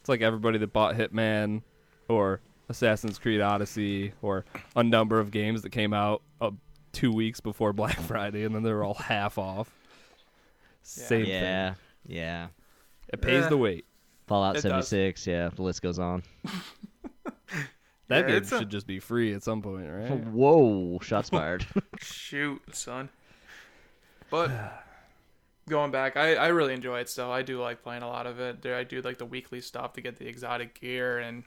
It's 0.00 0.08
like 0.08 0.22
everybody 0.22 0.56
that 0.58 0.72
bought 0.72 0.94
Hitman 0.94 1.62
or 2.08 2.40
Assassin's 2.70 3.18
Creed 3.18 3.40
Odyssey 3.42 4.12
or 4.22 4.44
a 4.76 4.82
number 4.82 5.18
of 5.20 5.30
games 5.30 5.62
that 5.62 5.70
came 5.70 5.92
out 5.92 6.22
uh, 6.40 6.50
two 6.92 7.12
weeks 7.12 7.40
before 7.40 7.72
Black 7.74 7.98
Friday 8.00 8.44
and 8.44 8.54
then 8.54 8.62
they 8.62 8.72
were 8.72 8.84
all 8.84 8.94
half 8.94 9.36
off. 9.36 9.70
Same 10.82 11.24
Yeah, 11.24 11.26
thing. 11.26 11.28
yeah. 11.34 11.74
Yeah. 12.06 12.46
It 13.12 13.20
pays 13.20 13.42
Yeah. 13.42 13.48
the 13.50 13.56
weight. 13.58 13.84
Fallout 14.26 14.56
It 14.56 14.62
does. 14.62 14.88
76. 14.88 15.26
Yeah, 15.26 15.48
the 15.54 15.62
list 15.62 15.82
goes 15.82 15.98
on. 15.98 16.22
That 18.08 18.20
Yeah, 18.20 18.26
game 18.28 18.36
it's 18.36 18.52
a- 18.52 18.58
should 18.60 18.70
just 18.70 18.86
be 18.86 19.00
free 19.00 19.34
at 19.34 19.42
some 19.42 19.60
point, 19.60 19.86
right? 19.86 20.08
Whoa! 20.28 20.98
Shots 21.02 21.28
fired. 21.28 21.66
Shoot, 22.00 22.62
son. 22.74 23.10
But 24.30 24.50
going 25.68 25.90
back, 25.90 26.16
I, 26.16 26.34
I 26.34 26.48
really 26.48 26.74
enjoy 26.74 27.00
it 27.00 27.08
still. 27.08 27.30
I 27.30 27.42
do 27.42 27.60
like 27.60 27.82
playing 27.82 28.02
a 28.02 28.08
lot 28.08 28.26
of 28.26 28.40
it. 28.40 28.62
There, 28.62 28.76
I 28.76 28.84
do 28.84 29.00
like 29.02 29.18
the 29.18 29.26
weekly 29.26 29.60
stuff 29.60 29.92
to 29.94 30.00
get 30.00 30.16
the 30.16 30.26
exotic 30.26 30.80
gear 30.80 31.18
and 31.18 31.44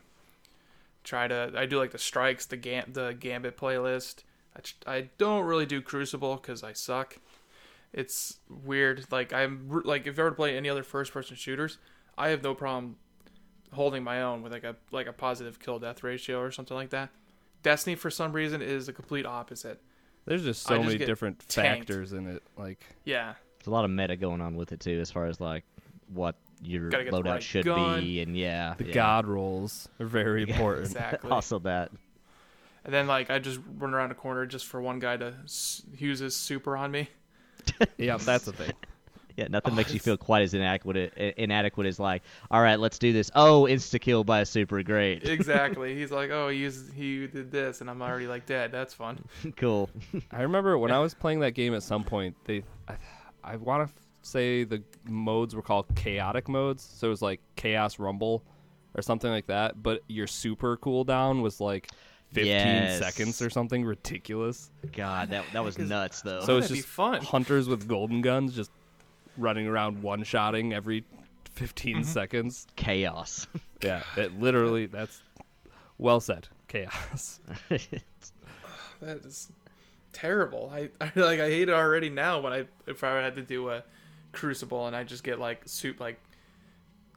try 1.04 1.28
to. 1.28 1.52
I 1.56 1.66
do 1.66 1.78
like 1.78 1.92
the 1.92 1.98
strikes, 1.98 2.46
the 2.46 2.58
gam, 2.58 2.92
the 2.94 3.16
gambit 3.20 3.58
playlist. 3.58 4.24
I, 4.56 4.92
I 4.92 5.10
don't 5.18 5.46
really 5.46 5.66
do 5.66 5.82
Crucible 5.82 6.36
because 6.36 6.64
I 6.64 6.74
suck. 6.74 7.18
It's 7.94 8.38
weird. 8.50 9.06
Like 9.12 9.34
I'm 9.34 9.82
like 9.84 10.08
if 10.08 10.18
I 10.18 10.24
were 10.24 10.30
to 10.30 10.36
play 10.36 10.56
any 10.56 10.70
other 10.70 10.84
first 10.84 11.12
person 11.12 11.36
shooters, 11.36 11.78
I 12.18 12.30
have 12.30 12.44
no 12.44 12.54
problem 12.54 12.98
holding 13.74 14.04
my 14.04 14.22
own 14.22 14.42
with 14.42 14.52
like 14.52 14.64
a 14.64 14.76
like 14.92 15.08
a 15.08 15.14
positive 15.14 15.60
kill 15.60 15.80
death 15.80 16.04
ratio 16.04 16.40
or 16.40 16.52
something 16.52 16.76
like 16.76 16.90
that. 16.92 17.10
Destiny 17.64 17.96
for 17.96 18.10
some 18.10 18.34
reason 18.34 18.62
is 18.62 18.86
the 18.86 18.94
complete 18.94 19.26
opposite. 19.26 19.82
There's 20.26 20.44
just 20.44 20.64
so 20.64 20.78
just 20.78 20.88
many 20.88 21.06
different 21.06 21.40
tanked. 21.48 21.88
factors 21.88 22.14
in 22.14 22.28
it. 22.28 22.44
Like 22.58 22.84
Yeah, 23.06 23.34
There's 23.62 23.68
a 23.68 23.72
lot 23.76 23.86
of 23.86 23.92
meta 23.92 24.16
going 24.16 24.42
on 24.42 24.56
with 24.56 24.72
it 24.72 24.80
too, 24.80 25.00
as 25.00 25.12
far 25.12 25.28
as 25.28 25.40
like 25.40 25.64
what 26.14 26.36
your 26.64 26.90
Gotta 26.90 27.06
get 27.06 27.12
the 27.12 27.22
loadout 27.22 27.26
right 27.34 27.44
should 27.44 27.66
gun. 27.66 28.02
be, 28.02 28.22
and 28.22 28.36
yeah, 28.38 28.74
the 28.78 28.86
yeah. 28.88 28.94
god 28.94 29.26
rolls 29.28 29.88
are 30.00 30.06
very 30.06 30.44
important. 30.50 30.88
exactly. 30.88 31.30
also 31.32 31.60
that. 31.60 31.92
And 32.84 32.94
then 32.94 33.06
like 33.08 33.30
I 33.30 33.40
just 33.40 33.60
run 33.78 33.94
around 33.94 34.12
a 34.12 34.16
corner 34.16 34.46
just 34.46 34.66
for 34.66 34.82
one 34.82 35.00
guy 35.00 35.16
to 35.18 35.34
s- 35.44 35.84
use 35.98 36.20
his 36.20 36.36
super 36.36 36.76
on 36.76 36.92
me. 36.92 37.10
yeah, 37.98 38.18
that's 38.18 38.46
the 38.46 38.54
thing. 38.54 38.72
Yeah, 39.38 39.48
nothing 39.50 39.72
Oh, 39.72 39.76
makes 39.78 39.94
you 39.94 40.00
feel 40.02 40.18
quite 40.18 40.42
as 40.44 40.54
inadequate. 40.54 41.14
Inadequate 41.38 41.88
as 41.88 42.02
like, 42.02 42.22
all 42.52 42.62
right, 42.62 42.78
let's 42.78 43.00
do 43.00 43.14
this. 43.14 43.32
Oh, 43.34 43.64
insta 43.64 44.00
kill 44.00 44.26
by 44.26 44.42
a 44.42 44.46
super, 44.46 44.84
great, 44.84 45.26
Exactly. 45.28 45.96
He's 45.96 46.12
like, 46.12 46.32
oh, 46.32 46.50
he 46.50 46.58
used, 46.58 46.92
he 46.94 47.28
did 47.28 47.50
this, 47.50 47.80
and 47.80 47.90
I'm 47.90 48.02
already 48.02 48.28
like 48.28 48.46
dead. 48.46 48.74
That's 48.74 48.94
fun. 48.94 49.24
cool. 49.56 49.90
I 50.34 50.42
remember 50.42 50.78
when 50.78 50.92
I 50.92 51.00
was 51.00 51.14
playing 51.14 51.40
that 51.40 51.52
game 51.54 51.74
at 51.74 51.82
some 51.82 52.04
point, 52.04 52.36
they, 52.44 52.64
I, 52.90 52.96
I 53.44 53.56
want 53.58 53.88
to 53.88 53.94
say 54.24 54.64
the 54.64 54.84
modes 55.08 55.56
were 55.56 55.62
called 55.62 55.86
chaotic 55.96 56.48
modes. 56.48 56.84
So 56.84 57.08
it 57.08 57.10
was 57.10 57.22
like 57.22 57.40
chaos 57.56 58.00
rumble 58.00 58.44
or 58.96 59.02
something 59.02 59.30
like 59.32 59.48
that. 59.48 59.82
But 59.82 60.02
your 60.08 60.28
super 60.28 60.78
cooldown 60.78 61.42
was 61.42 61.60
like 61.60 61.90
15 62.34 62.46
Yes. 62.48 63.00
seconds 63.00 63.42
or 63.42 63.50
something 63.50 63.84
ridiculous. 63.84 64.70
God, 64.96 65.30
that 65.32 65.46
that 65.54 65.64
was 65.64 65.78
nuts 65.80 66.22
though. 66.22 66.42
So 66.42 66.58
it's 66.58 66.70
just 66.70 66.88
fun. 66.88 67.22
hunters 67.24 67.68
with 67.68 67.88
golden 67.88 68.22
guns 68.22 68.56
just 68.56 68.72
running 69.38 69.68
around 69.68 70.02
one 70.02 70.24
shotting 70.24 70.74
every 70.74 71.04
15 71.56 71.96
Mm-hmm. 71.98 72.04
seconds. 72.04 72.68
chaos. 72.76 73.48
Yeah, 73.84 74.04
it 74.16 74.40
literally, 74.40 74.86
that's 74.86 75.24
well 75.98 76.20
said. 76.20 76.48
Chaos. 76.68 77.40
That 79.02 79.26
is 79.26 79.52
terrible. 80.14 80.72
I, 80.74 80.90
I 81.02 81.12
like 81.16 81.40
I 81.40 81.50
hate 81.50 81.70
it 81.70 81.74
already 81.74 82.10
now. 82.10 82.40
When 82.42 82.54
I 82.54 82.66
if 82.88 83.04
I 83.04 83.22
had 83.22 83.36
to 83.36 83.42
do 83.42 83.70
a 83.70 83.84
crucible 84.32 84.88
and 84.88 84.96
I 84.96 85.04
just 85.04 85.24
get 85.24 85.40
like 85.40 85.62
soup 85.66 86.00
like 86.00 86.20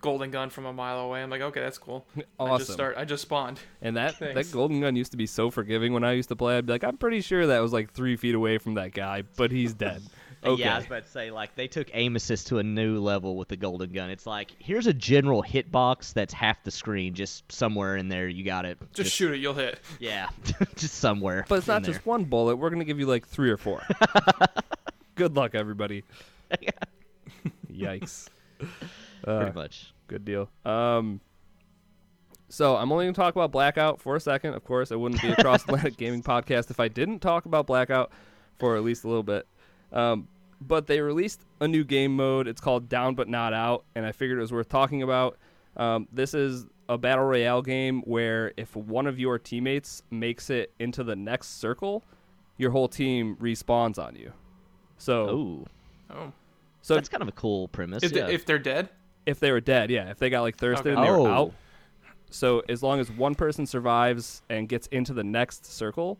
golden 0.00 0.30
gun 0.30 0.50
from 0.50 0.66
a 0.66 0.72
mile 0.72 1.00
away, 1.00 1.22
I'm 1.22 1.30
like, 1.30 1.40
okay, 1.40 1.61
that's 1.61 1.78
cool. 1.78 2.04
I 2.16 2.20
just 2.20 2.28
Awesome. 2.38 2.72
start. 2.74 2.96
I 2.98 3.04
just 3.07 3.22
spawned. 3.22 3.59
And 3.80 3.96
that, 3.96 4.14
Thanks. 4.18 4.35
that 4.35 4.52
golden 4.54 4.80
gun 4.80 4.96
used 4.96 5.12
to 5.12 5.16
be 5.16 5.26
so 5.26 5.50
forgiving 5.50 5.92
when 5.94 6.04
I 6.04 6.12
used 6.12 6.28
to 6.28 6.37
play. 6.37 6.59
I'd 6.59 6.66
be 6.66 6.72
like, 6.72 6.85
I'm 6.85 6.98
pretty 6.98 7.20
sure 7.22 7.46
that 7.46 7.61
was 7.61 7.72
like 7.72 7.90
three 7.92 8.16
feet 8.16 8.35
away 8.35 8.59
from 8.59 8.74
that 8.74 8.92
guy, 8.92 9.22
but 9.37 9.50
he's 9.50 9.72
dead. 9.72 10.02
Okay. 10.44 10.62
Yeah, 10.62 10.74
I 10.74 10.76
was 10.76 10.87
about 10.87 11.04
to 11.04 11.11
say 11.11 11.30
like 11.30 11.54
they 11.54 11.68
took 11.68 11.88
aim 11.94 12.16
assist 12.16 12.48
to 12.48 12.59
a 12.59 12.62
new 12.62 12.98
level 13.00 13.37
with 13.37 13.48
the 13.48 13.57
golden 13.57 13.92
gun. 13.92 14.11
It's 14.11 14.26
like 14.26 14.52
here's 14.59 14.87
a 14.87 14.92
general 14.92 15.42
hitbox 15.42 16.12
that's 16.12 16.35
half 16.35 16.62
the 16.64 16.70
screen, 16.70 17.14
just 17.14 17.50
somewhere 17.50 17.96
in 17.96 18.09
there. 18.09 18.28
You 18.28 18.44
got 18.44 18.64
it. 18.66 18.78
Just, 18.92 19.14
shoot 19.14 19.33
it, 19.33 19.38
you'll 19.38 19.54
hit. 19.54 19.80
Yeah, 20.00 20.28
just 20.76 20.96
somewhere. 20.96 21.46
but 21.48 21.57
it's 21.57 21.66
not 21.66 21.83
there. 21.83 21.94
just 21.94 22.04
one 22.04 22.24
bullet. 22.24 22.57
We're 22.57 22.68
going 22.68 22.80
to 22.80 22.85
give 22.85 22.98
you 22.98 23.07
like 23.07 23.26
three 23.26 23.50
or 23.50 23.57
four. 23.57 23.83
Good 25.14 25.35
luck, 25.37 25.54
everybody. 25.54 26.02
Yikes. 27.72 28.28
Uh, 29.26 29.38
pretty 29.38 29.54
much. 29.54 29.94
Good 30.09 30.24
deal. 30.24 30.50
Um, 30.66 31.20
so 32.48 32.76
I'm 32.76 32.92
only 32.92 33.07
going 33.07 33.14
to 33.14 33.20
talk 33.20 33.35
about 33.35 33.50
Blackout 33.52 34.00
for 34.00 34.16
a 34.16 34.20
second. 34.20 34.54
Of 34.54 34.64
course, 34.64 34.92
I 34.92 34.96
wouldn't 34.96 35.22
be 35.22 35.28
a 35.30 35.37
Cross 35.37 35.64
Atlantic 35.64 35.96
Gaming 35.96 36.22
podcast 36.22 36.70
if 36.70 36.78
I 36.80 36.88
didn't 36.88 37.20
talk 37.20 37.46
about 37.46 37.66
Blackout 37.66 38.12
for 38.59 38.76
at 38.76 38.85
least 38.85 39.04
a 39.04 39.09
little 39.09 39.22
bit. 39.22 39.46
Um, 39.92 40.28
but 40.61 40.87
they 40.87 41.01
released 41.01 41.40
a 41.61 41.69
new 41.69 41.85
game 41.85 42.14
mode. 42.17 42.47
It's 42.49 42.61
called 42.61 42.88
Down 42.88 43.14
But 43.14 43.29
Not 43.29 43.53
Out, 43.53 43.85
and 43.95 44.05
I 44.07 44.12
figured 44.12 44.38
it 44.38 44.40
was 44.43 44.53
worth 44.53 44.69
talking 44.69 45.03
about. 45.03 45.37
Um, 45.77 46.07
this 46.12 46.35
is 46.35 46.67
a 46.88 46.97
battle 46.99 47.25
royale 47.25 47.62
game 47.62 48.03
where 48.03 48.53
if 48.57 48.77
one 48.77 49.07
of 49.07 49.19
your 49.19 49.38
teammates 49.38 50.03
makes 50.11 50.51
it 50.51 50.73
into 50.79 51.03
the 51.03 51.17
next 51.17 51.59
circle, 51.61 52.05
your 52.59 52.71
whole 52.71 52.88
team 52.88 53.37
respawns 53.40 53.99
on 53.99 54.14
you. 54.17 54.33
So, 54.99 55.29
Oh, 55.29 55.67
Oh, 56.14 56.33
so 56.83 56.95
that's 56.95 57.09
kind 57.09 57.23
of 57.23 57.29
a 57.29 57.33
cool 57.33 57.69
premise. 57.69 58.03
if, 58.05 58.12
yeah. 58.12 58.27
they, 58.27 58.35
if 58.35 58.45
they're 58.47 58.59
dead, 58.59 58.90
if 59.27 59.40
they 59.40 59.51
were 59.51 59.61
dead, 59.61 59.90
yeah, 59.90 60.11
if 60.11 60.19
they 60.19 60.31
got 60.31 60.43
like 60.43 60.57
thirsted 60.57 60.87
Okay. 60.88 60.97
and 60.97 61.05
they 61.05 61.11
Oh. 61.11 61.23
were 61.23 61.29
out. 61.29 61.53
So 62.31 62.62
as 62.69 62.83
long 62.83 63.01
as 63.01 63.11
one 63.11 63.35
person 63.35 63.64
survives 63.67 64.43
and 64.51 64.69
gets 64.69 64.87
into 64.88 65.12
the 65.14 65.25
next 65.25 65.67
circle, 65.67 66.19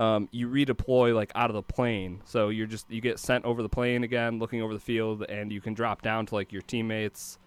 um, 0.00 0.30
you 0.32 0.48
redeploy 0.48 1.14
like 1.14 1.30
out 1.34 1.50
of 1.50 1.54
the 1.54 1.62
plane. 1.62 2.22
So 2.24 2.48
you're 2.48 2.66
just 2.66 2.90
you 2.90 3.02
get 3.02 3.18
sent 3.18 3.44
over 3.44 3.62
the 3.62 3.68
plane 3.68 4.02
again, 4.02 4.38
looking 4.38 4.62
over 4.62 4.72
the 4.72 4.80
field, 4.80 5.24
and 5.28 5.52
you 5.52 5.60
can 5.60 5.74
drop 5.74 6.00
down 6.00 6.24
to 6.26 6.34
like 6.34 6.52
your 6.52 6.62
teammates. 6.62 7.38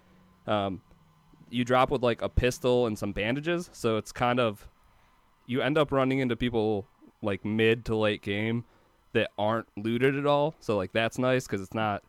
Um, 0.46 0.82
you 1.50 1.66
drop 1.66 1.90
with 1.90 2.04
like 2.04 2.22
a 2.22 2.30
pistol 2.30 2.86
and 2.86 2.98
some 2.98 3.12
bandages, 3.12 3.72
so 3.74 3.98
it's 3.98 4.12
kind 4.12 4.40
of 4.40 4.68
you 5.48 5.64
end 5.64 5.80
up 5.80 5.92
running 5.92 6.20
into 6.20 6.36
people 6.36 6.86
like 7.24 7.44
mid 7.44 7.86
to 7.86 7.96
late 7.96 8.22
game 8.22 8.66
that 9.14 9.32
aren't 9.36 9.68
looted 9.76 10.16
at 10.16 10.28
all. 10.28 10.54
So 10.60 10.78
like 10.78 10.94
that's 10.94 11.18
nice 11.18 11.48
because 11.48 11.60
it's 11.60 11.74
not 11.74 12.04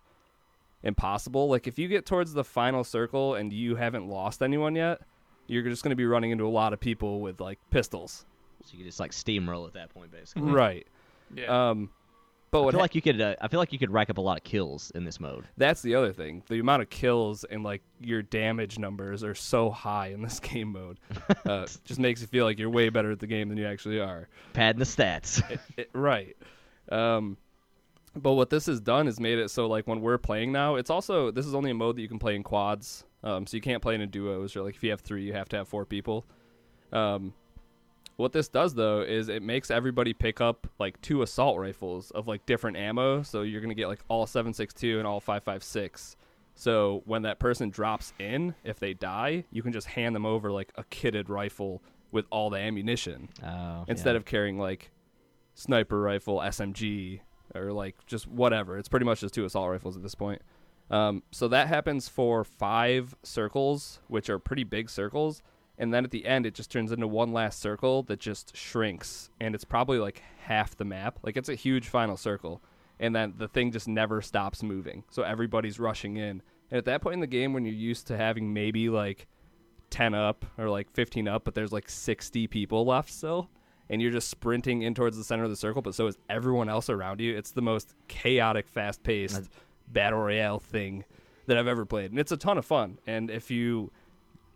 impossible. 0.82 1.48
Like 1.48 1.66
if 1.66 1.78
you 1.78 1.88
get 1.88 2.04
towards 2.04 2.34
the 2.34 2.44
final 2.44 2.84
circle 2.84 3.34
and 3.34 3.50
you 3.50 3.76
haven't 3.76 4.08
lost 4.08 4.42
anyone 4.42 4.74
yet, 4.74 5.00
you're 5.46 5.62
just 5.62 5.82
going 5.82 5.90
to 5.90 5.96
be 5.96 6.06
running 6.06 6.32
into 6.32 6.46
a 6.46 6.48
lot 6.48 6.74
of 6.74 6.80
people 6.80 7.22
with 7.22 7.40
like 7.40 7.58
pistols. 7.70 8.26
So 8.64 8.72
you 8.72 8.78
can 8.78 8.86
just 8.86 9.00
like 9.00 9.12
steamroll 9.12 9.66
at 9.66 9.74
that 9.74 9.90
point, 9.90 10.10
basically. 10.10 10.42
Right. 10.52 10.86
yeah. 11.34 11.70
Um 11.70 11.90
but 12.50 12.60
I 12.60 12.64
what 12.66 12.70
feel 12.74 12.78
ha- 12.78 12.84
like 12.84 12.94
you 12.94 13.02
could. 13.02 13.20
Uh, 13.20 13.34
I 13.40 13.48
feel 13.48 13.58
like 13.58 13.72
you 13.72 13.80
could 13.80 13.90
rack 13.90 14.10
up 14.10 14.18
a 14.18 14.20
lot 14.20 14.36
of 14.38 14.44
kills 14.44 14.92
in 14.94 15.04
this 15.04 15.18
mode. 15.18 15.44
that's 15.56 15.82
the 15.82 15.96
other 15.96 16.12
thing. 16.12 16.40
The 16.48 16.60
amount 16.60 16.82
of 16.82 16.88
kills 16.88 17.42
and 17.42 17.64
like 17.64 17.82
your 18.00 18.22
damage 18.22 18.78
numbers 18.78 19.24
are 19.24 19.34
so 19.34 19.70
high 19.70 20.08
in 20.08 20.22
this 20.22 20.38
game 20.52 20.68
mode. 20.68 21.00
Uh, 21.44 21.66
just 21.84 21.98
makes 21.98 22.20
you 22.20 22.28
feel 22.28 22.44
like 22.44 22.60
you're 22.60 22.70
way 22.70 22.90
better 22.90 23.10
at 23.10 23.18
the 23.18 23.26
game 23.26 23.48
than 23.48 23.58
you 23.58 23.66
actually 23.66 23.98
are. 23.98 24.28
Padding 24.52 24.78
the 24.78 24.84
stats. 24.84 25.42
it, 25.50 25.60
it- 25.76 25.90
right. 25.94 26.36
Um, 26.90 27.38
but 28.14 28.34
what 28.34 28.50
this 28.50 28.66
has 28.66 28.80
done 28.80 29.08
is 29.08 29.18
made 29.18 29.40
it 29.40 29.50
so 29.50 29.66
like 29.66 29.88
when 29.88 30.00
we're 30.00 30.18
playing 30.18 30.52
now, 30.52 30.76
it's 30.76 30.90
also 30.90 31.32
this 31.32 31.46
is 31.46 31.54
only 31.56 31.72
a 31.72 31.74
mode 31.74 31.96
that 31.96 32.02
you 32.02 32.08
can 32.08 32.20
play 32.20 32.36
in 32.36 32.44
quads. 32.44 33.02
Um, 33.24 33.48
so 33.48 33.56
you 33.56 33.62
can't 33.62 33.82
play 33.82 33.96
in 33.96 34.08
duos 34.10 34.54
or 34.54 34.62
like 34.62 34.76
if 34.76 34.84
you 34.84 34.90
have 34.90 35.00
three, 35.00 35.24
you 35.24 35.32
have 35.32 35.48
to 35.48 35.56
have 35.56 35.66
four 35.66 35.84
people. 35.84 36.24
Um, 36.92 37.32
what 38.16 38.32
this 38.32 38.48
does 38.48 38.74
though 38.74 39.00
is 39.02 39.28
it 39.28 39.42
makes 39.42 39.70
everybody 39.70 40.12
pick 40.12 40.40
up 40.40 40.66
like 40.78 41.00
two 41.00 41.22
assault 41.22 41.58
rifles 41.58 42.10
of 42.12 42.26
like 42.28 42.46
different 42.46 42.76
ammo. 42.76 43.22
So 43.22 43.42
you're 43.42 43.60
gonna 43.60 43.74
get 43.74 43.88
like 43.88 44.00
all 44.08 44.26
7.62 44.26 44.98
and 44.98 45.06
all 45.06 45.20
5.56. 45.20 46.16
So 46.54 47.02
when 47.06 47.22
that 47.22 47.38
person 47.40 47.70
drops 47.70 48.12
in, 48.20 48.54
if 48.62 48.78
they 48.78 48.94
die, 48.94 49.44
you 49.50 49.62
can 49.62 49.72
just 49.72 49.88
hand 49.88 50.14
them 50.14 50.24
over 50.24 50.52
like 50.52 50.70
a 50.76 50.84
kitted 50.84 51.28
rifle 51.28 51.82
with 52.12 52.26
all 52.30 52.48
the 52.50 52.58
ammunition 52.58 53.28
Oh, 53.44 53.84
instead 53.88 54.12
yeah. 54.12 54.18
of 54.18 54.24
carrying 54.24 54.56
like 54.58 54.92
sniper 55.54 56.00
rifle, 56.00 56.38
SMG, 56.38 57.20
or 57.54 57.72
like 57.72 57.96
just 58.06 58.28
whatever. 58.28 58.78
It's 58.78 58.88
pretty 58.88 59.06
much 59.06 59.20
just 59.20 59.34
two 59.34 59.44
assault 59.44 59.70
rifles 59.70 59.96
at 59.96 60.02
this 60.02 60.14
point. 60.14 60.42
Um, 60.90 61.22
so 61.32 61.48
that 61.48 61.66
happens 61.68 62.08
for 62.08 62.44
five 62.44 63.16
circles, 63.24 63.98
which 64.06 64.28
are 64.30 64.38
pretty 64.38 64.64
big 64.64 64.90
circles, 64.90 65.42
and 65.78 65.92
then 65.92 66.04
at 66.04 66.10
the 66.10 66.26
end 66.26 66.46
it 66.46 66.54
just 66.54 66.70
turns 66.70 66.92
into 66.92 67.06
one 67.06 67.32
last 67.32 67.60
circle 67.60 68.02
that 68.04 68.20
just 68.20 68.56
shrinks, 68.56 69.30
and 69.40 69.54
it's 69.54 69.64
probably 69.64 69.98
like 69.98 70.22
half 70.44 70.76
the 70.76 70.84
map. 70.84 71.18
Like 71.22 71.36
it's 71.36 71.48
a 71.48 71.54
huge 71.54 71.88
final 71.88 72.16
circle, 72.16 72.62
and 73.00 73.14
then 73.14 73.34
the 73.36 73.48
thing 73.48 73.72
just 73.72 73.88
never 73.88 74.22
stops 74.22 74.62
moving. 74.62 75.04
So 75.10 75.22
everybody's 75.22 75.78
rushing 75.78 76.16
in, 76.16 76.42
and 76.70 76.78
at 76.78 76.84
that 76.86 77.02
point 77.02 77.14
in 77.14 77.20
the 77.20 77.26
game, 77.26 77.52
when 77.52 77.64
you're 77.64 77.74
used 77.74 78.06
to 78.08 78.16
having 78.16 78.52
maybe 78.52 78.88
like 78.88 79.26
10 79.90 80.14
up 80.14 80.44
or 80.58 80.68
like 80.68 80.90
15 80.90 81.28
up, 81.28 81.44
but 81.44 81.54
there's 81.54 81.72
like 81.72 81.88
60 81.88 82.46
people 82.48 82.84
left 82.84 83.10
still, 83.10 83.48
and 83.88 84.00
you're 84.00 84.10
just 84.10 84.28
sprinting 84.28 84.82
in 84.82 84.94
towards 84.94 85.16
the 85.16 85.24
center 85.24 85.44
of 85.44 85.50
the 85.50 85.56
circle, 85.56 85.82
but 85.82 85.94
so 85.94 86.06
is 86.06 86.18
everyone 86.28 86.68
else 86.68 86.88
around 86.88 87.20
you. 87.20 87.36
It's 87.36 87.50
the 87.50 87.62
most 87.62 87.94
chaotic, 88.08 88.66
fast 88.66 89.02
paced 89.02 89.48
battle 89.88 90.20
royale 90.20 90.58
thing 90.58 91.04
that 91.46 91.58
I've 91.58 91.68
ever 91.68 91.84
played. 91.84 92.10
And 92.10 92.18
it's 92.18 92.32
a 92.32 92.36
ton 92.36 92.58
of 92.58 92.64
fun. 92.64 92.98
And 93.06 93.30
if 93.30 93.50
you 93.50 93.92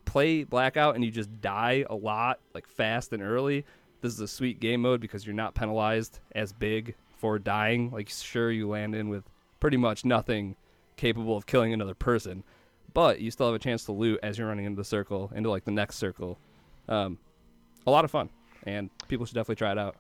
play 0.09 0.43
Blackout 0.43 0.95
and 0.95 1.05
you 1.05 1.11
just 1.11 1.41
die 1.43 1.85
a 1.91 1.95
lot, 1.95 2.41
like 2.55 2.67
fast 2.67 3.13
and 3.13 3.23
early, 3.23 3.65
this 4.01 4.13
is 4.13 4.21
a 4.21 4.29
sweet 4.29 4.59
game 4.59 4.81
mode 4.83 5.01
because 5.01 5.27
you're 5.27 5.35
not 5.35 5.55
penalized 5.55 6.21
as 6.35 6.53
big 6.53 6.95
for 7.19 7.39
dying. 7.39 7.91
Like, 7.91 8.09
sure, 8.09 8.51
you 8.51 8.69
land 8.69 8.95
in 8.95 9.11
with 9.11 9.25
pretty 9.61 9.77
much 9.77 10.05
nothing 10.05 10.57
capable 10.97 11.37
of 11.37 11.47
killing 11.47 11.73
another 11.75 11.95
person, 11.95 12.43
but 12.95 13.21
you 13.21 13.31
still 13.31 13.47
have 13.47 13.55
a 13.55 13.59
chance 13.59 13.85
to 13.85 13.93
loot 13.93 14.19
as 14.23 14.39
you're 14.39 14.49
running 14.49 14.65
into 14.65 14.77
the 14.77 14.85
circle, 14.85 15.31
into 15.35 15.51
like 15.51 15.65
the 15.65 15.71
next 15.71 15.97
circle. 15.97 16.39
Um, 16.89 17.19
a 17.87 17.91
lot 17.91 18.05
of 18.05 18.11
fun, 18.11 18.31
and 18.65 18.89
people 19.09 19.27
should 19.27 19.35
definitely 19.35 19.57
try 19.57 19.73
it 19.73 19.79
out. 19.79 19.97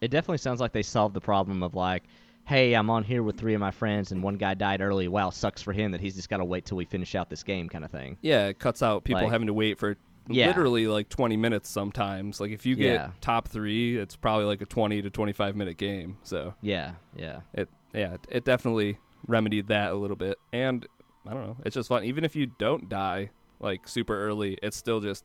it 0.00 0.10
definitely 0.10 0.38
sounds 0.38 0.60
like 0.60 0.72
they 0.72 0.82
solved 0.82 1.14
the 1.14 1.20
problem 1.20 1.62
of 1.62 1.74
like 1.74 2.04
hey, 2.46 2.74
I'm 2.74 2.88
on 2.90 3.02
here 3.04 3.22
with 3.22 3.36
three 3.38 3.54
of 3.54 3.60
my 3.60 3.70
friends 3.72 4.12
and 4.12 4.22
one 4.22 4.36
guy 4.36 4.54
died 4.54 4.80
early. 4.80 5.08
Wow, 5.08 5.30
sucks 5.30 5.60
for 5.62 5.72
him 5.72 5.90
that 5.92 6.00
he's 6.00 6.14
just 6.14 6.28
got 6.28 6.36
to 6.38 6.44
wait 6.44 6.64
till 6.64 6.76
we 6.76 6.84
finish 6.84 7.14
out 7.14 7.28
this 7.28 7.42
game 7.42 7.68
kind 7.68 7.84
of 7.84 7.90
thing. 7.90 8.16
Yeah, 8.22 8.46
it 8.46 8.58
cuts 8.58 8.82
out 8.82 9.04
people 9.04 9.22
Like- 9.22 9.32
having 9.32 9.48
to 9.48 9.52
wait 9.54 9.78
for 9.78 9.96
Yeah. 10.28 10.46
literally 10.48 10.86
like 10.86 11.08
20 11.08 11.36
minutes 11.36 11.68
sometimes. 11.68 12.40
Like 12.40 12.50
if 12.52 12.64
you 12.64 12.74
get 12.76 12.92
Yeah. 12.94 13.10
top 13.20 13.48
three, 13.48 13.96
it's 13.96 14.16
probably 14.16 14.44
like 14.44 14.60
a 14.60 14.66
20 14.66 15.02
to 15.02 15.10
25 15.10 15.54
minute 15.56 15.76
game. 15.76 16.18
So 16.22 16.54
Yeah, 16.62 16.92
yeah. 17.16 17.40
it 17.52 17.68
yeah, 17.92 18.14
it- 18.14 18.26
it 18.30 18.44
definitely 18.44 18.98
remedied 19.26 19.68
that 19.68 19.92
a 19.92 19.94
little 19.94 20.16
bit. 20.16 20.38
And 20.52 20.86
I 21.26 21.32
don't 21.34 21.46
know, 21.46 21.56
it's 21.64 21.74
just 21.74 21.88
fun. 21.88 22.04
Even 22.04 22.24
if 22.24 22.36
you 22.36 22.46
don't 22.46 22.88
die 22.88 23.30
like 23.58 23.88
super 23.88 24.16
early, 24.16 24.58
it's 24.62 24.76
still 24.76 25.00
just 25.00 25.24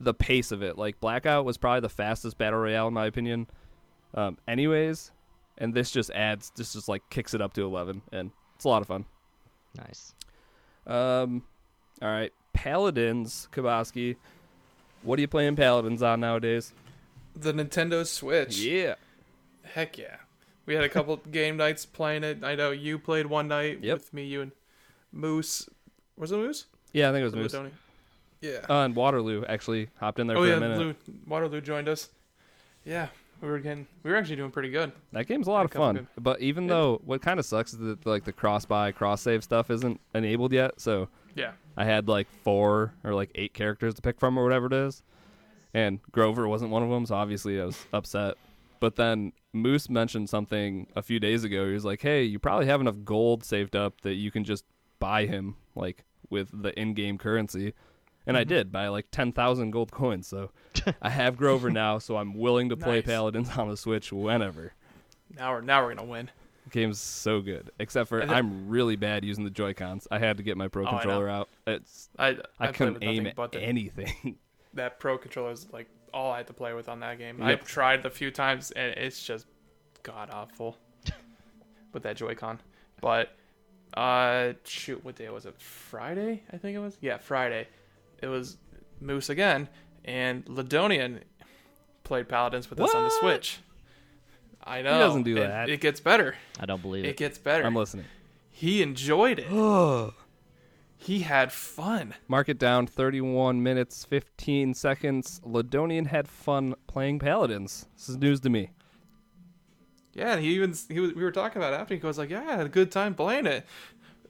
the 0.00 0.12
pace 0.12 0.50
of 0.52 0.62
it. 0.62 0.76
Like 0.76 1.00
Blackout 1.00 1.44
was 1.44 1.56
probably 1.56 1.80
the 1.80 1.88
fastest 1.88 2.36
battle 2.36 2.58
royale 2.60 2.88
in 2.88 2.94
my 2.94 3.06
opinion. 3.06 3.46
Um, 4.12 4.38
anyways, 4.48 5.12
and 5.58 5.74
this 5.74 5.90
just 5.90 6.10
adds, 6.10 6.50
this 6.56 6.72
just 6.72 6.88
like 6.88 7.02
kicks 7.10 7.34
it 7.34 7.40
up 7.40 7.52
to 7.54 7.62
11, 7.62 8.02
and 8.12 8.30
it's 8.56 8.64
a 8.64 8.68
lot 8.68 8.82
of 8.82 8.88
fun. 8.88 9.04
Nice. 9.76 10.14
Um, 10.86 11.42
all 12.02 12.08
right, 12.08 12.32
Paladins, 12.52 13.48
Kaboski. 13.52 14.16
What 15.02 15.18
are 15.18 15.22
you 15.22 15.28
playing 15.28 15.56
Paladins 15.56 16.02
on 16.02 16.20
nowadays? 16.20 16.72
The 17.36 17.52
Nintendo 17.52 18.06
Switch. 18.06 18.58
Yeah, 18.58 18.94
Heck 19.62 19.98
yeah. 19.98 20.16
We 20.66 20.74
had 20.74 20.84
a 20.84 20.88
couple 20.88 21.16
game 21.30 21.56
nights 21.56 21.84
playing 21.84 22.24
it. 22.24 22.42
I 22.42 22.54
know 22.54 22.70
you 22.70 22.98
played 22.98 23.26
one 23.26 23.48
night 23.48 23.80
Yep. 23.82 23.94
with 23.98 24.14
me, 24.14 24.24
you 24.24 24.42
and 24.42 24.52
Moose. 25.12 25.68
Was 26.16 26.32
it 26.32 26.36
Moose? 26.36 26.66
yeah, 26.92 27.08
I 27.08 27.12
think 27.12 27.20
it 27.22 27.24
was 27.24 27.34
Or 27.34 27.36
Moose. 27.38 27.52
Tony? 27.52 27.70
Yeah. 28.40 28.60
Uh, 28.68 28.84
and 28.84 28.94
Waterloo 28.94 29.44
actually 29.46 29.88
hopped 29.98 30.18
in 30.20 30.26
there 30.26 30.36
oh 30.36 30.42
for 30.42 30.46
yeah, 30.48 30.54
a 30.56 30.60
minute. 30.60 30.78
Lou, 30.78 30.94
Waterloo 31.26 31.60
joined 31.60 31.88
us. 31.88 32.08
Yeah, 32.84 33.08
we 33.44 33.50
were 33.50 33.58
getting, 33.58 33.86
we 34.02 34.10
were 34.10 34.16
actually 34.16 34.36
doing 34.36 34.50
pretty 34.50 34.70
good. 34.70 34.90
That 35.12 35.26
game's 35.26 35.46
a 35.46 35.50
lot 35.50 35.62
A 35.62 35.64
of 35.66 35.72
fun. 35.72 35.94
good- 35.96 36.06
But 36.18 36.40
even 36.40 36.64
Yeah. 36.64 36.70
though 36.70 37.02
what 37.04 37.22
kind 37.22 37.38
of 37.38 37.44
sucks 37.46 37.72
is 37.72 37.78
that 37.80 38.04
like 38.06 38.24
the 38.24 38.32
cross 38.32 38.64
buy, 38.64 38.90
cross 38.92 39.20
save 39.22 39.44
stuff 39.44 39.70
isn't 39.70 40.00
enabled 40.14 40.52
yet. 40.52 40.80
So 40.80 41.08
Yeah. 41.34 41.52
I 41.76 41.84
had 41.84 42.08
like 42.08 42.28
four 42.42 42.94
or 43.04 43.14
like 43.14 43.30
eight 43.34 43.52
characters 43.54 43.94
to 43.94 44.02
pick 44.02 44.18
from 44.18 44.38
or 44.38 44.42
whatever 44.44 44.66
it 44.66 44.72
is, 44.72 45.02
and 45.72 46.00
Grover 46.12 46.48
wasn't 46.48 46.70
one 46.70 46.82
of 46.82 46.88
them. 46.90 47.06
So 47.06 47.14
obviously 47.14 47.60
I 47.60 47.66
was 47.66 47.86
upset. 47.92 48.36
But 48.80 48.96
then 48.96 49.32
Moose 49.52 49.88
mentioned 49.88 50.28
something 50.28 50.88
a 50.96 51.02
few 51.02 51.18
days 51.20 51.44
ago. 51.44 51.66
He 51.66 51.72
was 51.74 51.84
like, 51.84 52.02
"Hey, 52.02 52.24
you 52.24 52.38
probably 52.38 52.66
have 52.66 52.80
enough 52.80 52.96
gold 53.04 53.44
saved 53.44 53.76
up 53.76 54.00
that 54.02 54.14
you 54.14 54.30
can 54.30 54.44
just 54.44 54.64
buy 54.98 55.26
him 55.26 55.56
like 55.74 56.04
with 56.30 56.50
the 56.62 56.78
in-game 56.78 57.18
currency." 57.18 57.72
And 58.26 58.36
I 58.36 58.44
Mhm. 58.44 58.48
did 58.48 58.72
buy 58.72 58.88
like 58.88 59.10
ten 59.10 59.32
thousand 59.32 59.70
gold 59.72 59.90
coins. 59.92 60.26
So 60.26 60.50
I 61.02 61.10
have 61.10 61.36
Grover 61.36 61.70
now. 61.70 61.98
So 61.98 62.16
I'm 62.16 62.34
willing 62.34 62.68
to 62.70 62.76
play 62.76 62.96
Nice. 62.96 63.04
Paladins 63.06 63.56
on 63.58 63.68
the 63.68 63.76
Switch 63.76 64.12
whenever. 64.12 64.72
Now 65.36 65.52
we're 65.52 65.60
now 65.60 65.82
we're 65.84 65.94
gonna 65.94 66.08
win. 66.08 66.30
The 66.64 66.70
game's 66.70 66.98
so 67.00 67.40
good. 67.42 67.70
Except 67.78 68.08
for 68.08 68.20
then- 68.20 68.30
I'm 68.30 68.68
really 68.68 68.96
bad 68.96 69.24
using 69.24 69.44
the 69.44 69.50
Joy 69.50 69.74
Cons. 69.74 70.08
I 70.10 70.18
had 70.18 70.38
to 70.38 70.42
get 70.42 70.56
my 70.56 70.68
Pro 70.68 70.84
Oh, 70.84 70.88
I 70.88 70.90
controller 70.92 71.28
out. 71.28 71.48
It's 71.66 72.08
I 72.18 72.28
I, 72.28 72.36
I, 72.60 72.72
couldn't 72.72 73.02
aim 73.02 73.26
at 73.26 73.36
the, 73.52 73.60
anything. 73.60 74.38
that 74.74 74.98
pro 74.98 75.18
controller 75.18 75.52
is 75.52 75.66
like 75.72 75.88
all 76.14 76.32
I 76.32 76.38
had 76.38 76.46
to 76.46 76.52
play 76.54 76.72
with 76.72 76.88
on 76.88 77.00
that 77.00 77.18
game. 77.18 77.38
Yep. 77.40 77.46
I've 77.48 77.66
tried 77.66 78.06
a 78.06 78.10
few 78.10 78.30
times 78.30 78.70
and 78.70 78.92
it's 78.96 79.22
just 79.22 79.46
god 80.02 80.30
awful 80.32 80.78
with 81.92 82.02
that 82.04 82.16
Joy-Con. 82.16 82.60
But 83.00 83.36
uh, 83.94 84.52
shoot, 84.64 85.04
what 85.04 85.16
day 85.16 85.28
was 85.28 85.44
it? 85.46 85.60
Friday, 85.60 86.42
I 86.52 86.56
think 86.56 86.74
it 86.76 86.80
was. 86.80 86.96
Yeah, 87.00 87.18
Friday. 87.18 87.68
It 88.24 88.28
was 88.28 88.56
Moose 89.00 89.28
again, 89.28 89.68
and 90.04 90.44
Ladonian 90.46 91.20
played 92.04 92.26
Paladins 92.28 92.70
with 92.70 92.80
us 92.80 92.94
on 92.94 93.04
the 93.04 93.10
Switch. 93.10 93.58
I 94.64 94.80
know. 94.80 94.94
He 94.94 94.98
doesn't 94.98 95.22
do 95.24 95.36
and 95.36 95.50
that. 95.52 95.68
It 95.68 95.80
gets 95.82 96.00
better. 96.00 96.36
I 96.58 96.64
don't 96.64 96.80
believe 96.80 97.04
It 97.04 97.08
it. 97.10 97.16
gets 97.18 97.36
better. 97.36 97.64
I'm 97.64 97.76
listening. 97.76 98.06
he 98.50 98.80
enjoyed 98.82 99.38
it. 99.38 99.46
he 100.96 101.20
had 101.20 101.52
fun. 101.52 102.14
Mark 102.28 102.48
it 102.48 102.58
down 102.58 102.86
31 102.86 103.62
minutes, 103.62 104.06
15 104.06 104.72
seconds. 104.72 105.40
Ladonian 105.44 106.06
had 106.06 106.26
fun 106.28 106.74
playing 106.86 107.18
Paladins. 107.18 107.86
This 107.96 108.08
is 108.08 108.16
news 108.16 108.40
to 108.40 108.48
me. 108.48 108.70
Yeah, 110.14 110.32
and 110.34 110.42
he 110.42 110.54
even 110.54 110.72
he 110.88 111.00
was, 111.00 111.12
we 111.12 111.22
were 111.24 111.32
talking 111.32 111.58
about 111.60 111.74
it 111.74 111.80
after 111.80 111.92
he 111.92 112.00
goes 112.00 112.16
like, 112.16 112.30
"Yeah, 112.30 112.40
I 112.48 112.52
had 112.56 112.66
a 112.66 112.68
good 112.70 112.90
time 112.92 113.14
playing 113.14 113.46
it." 113.46 113.66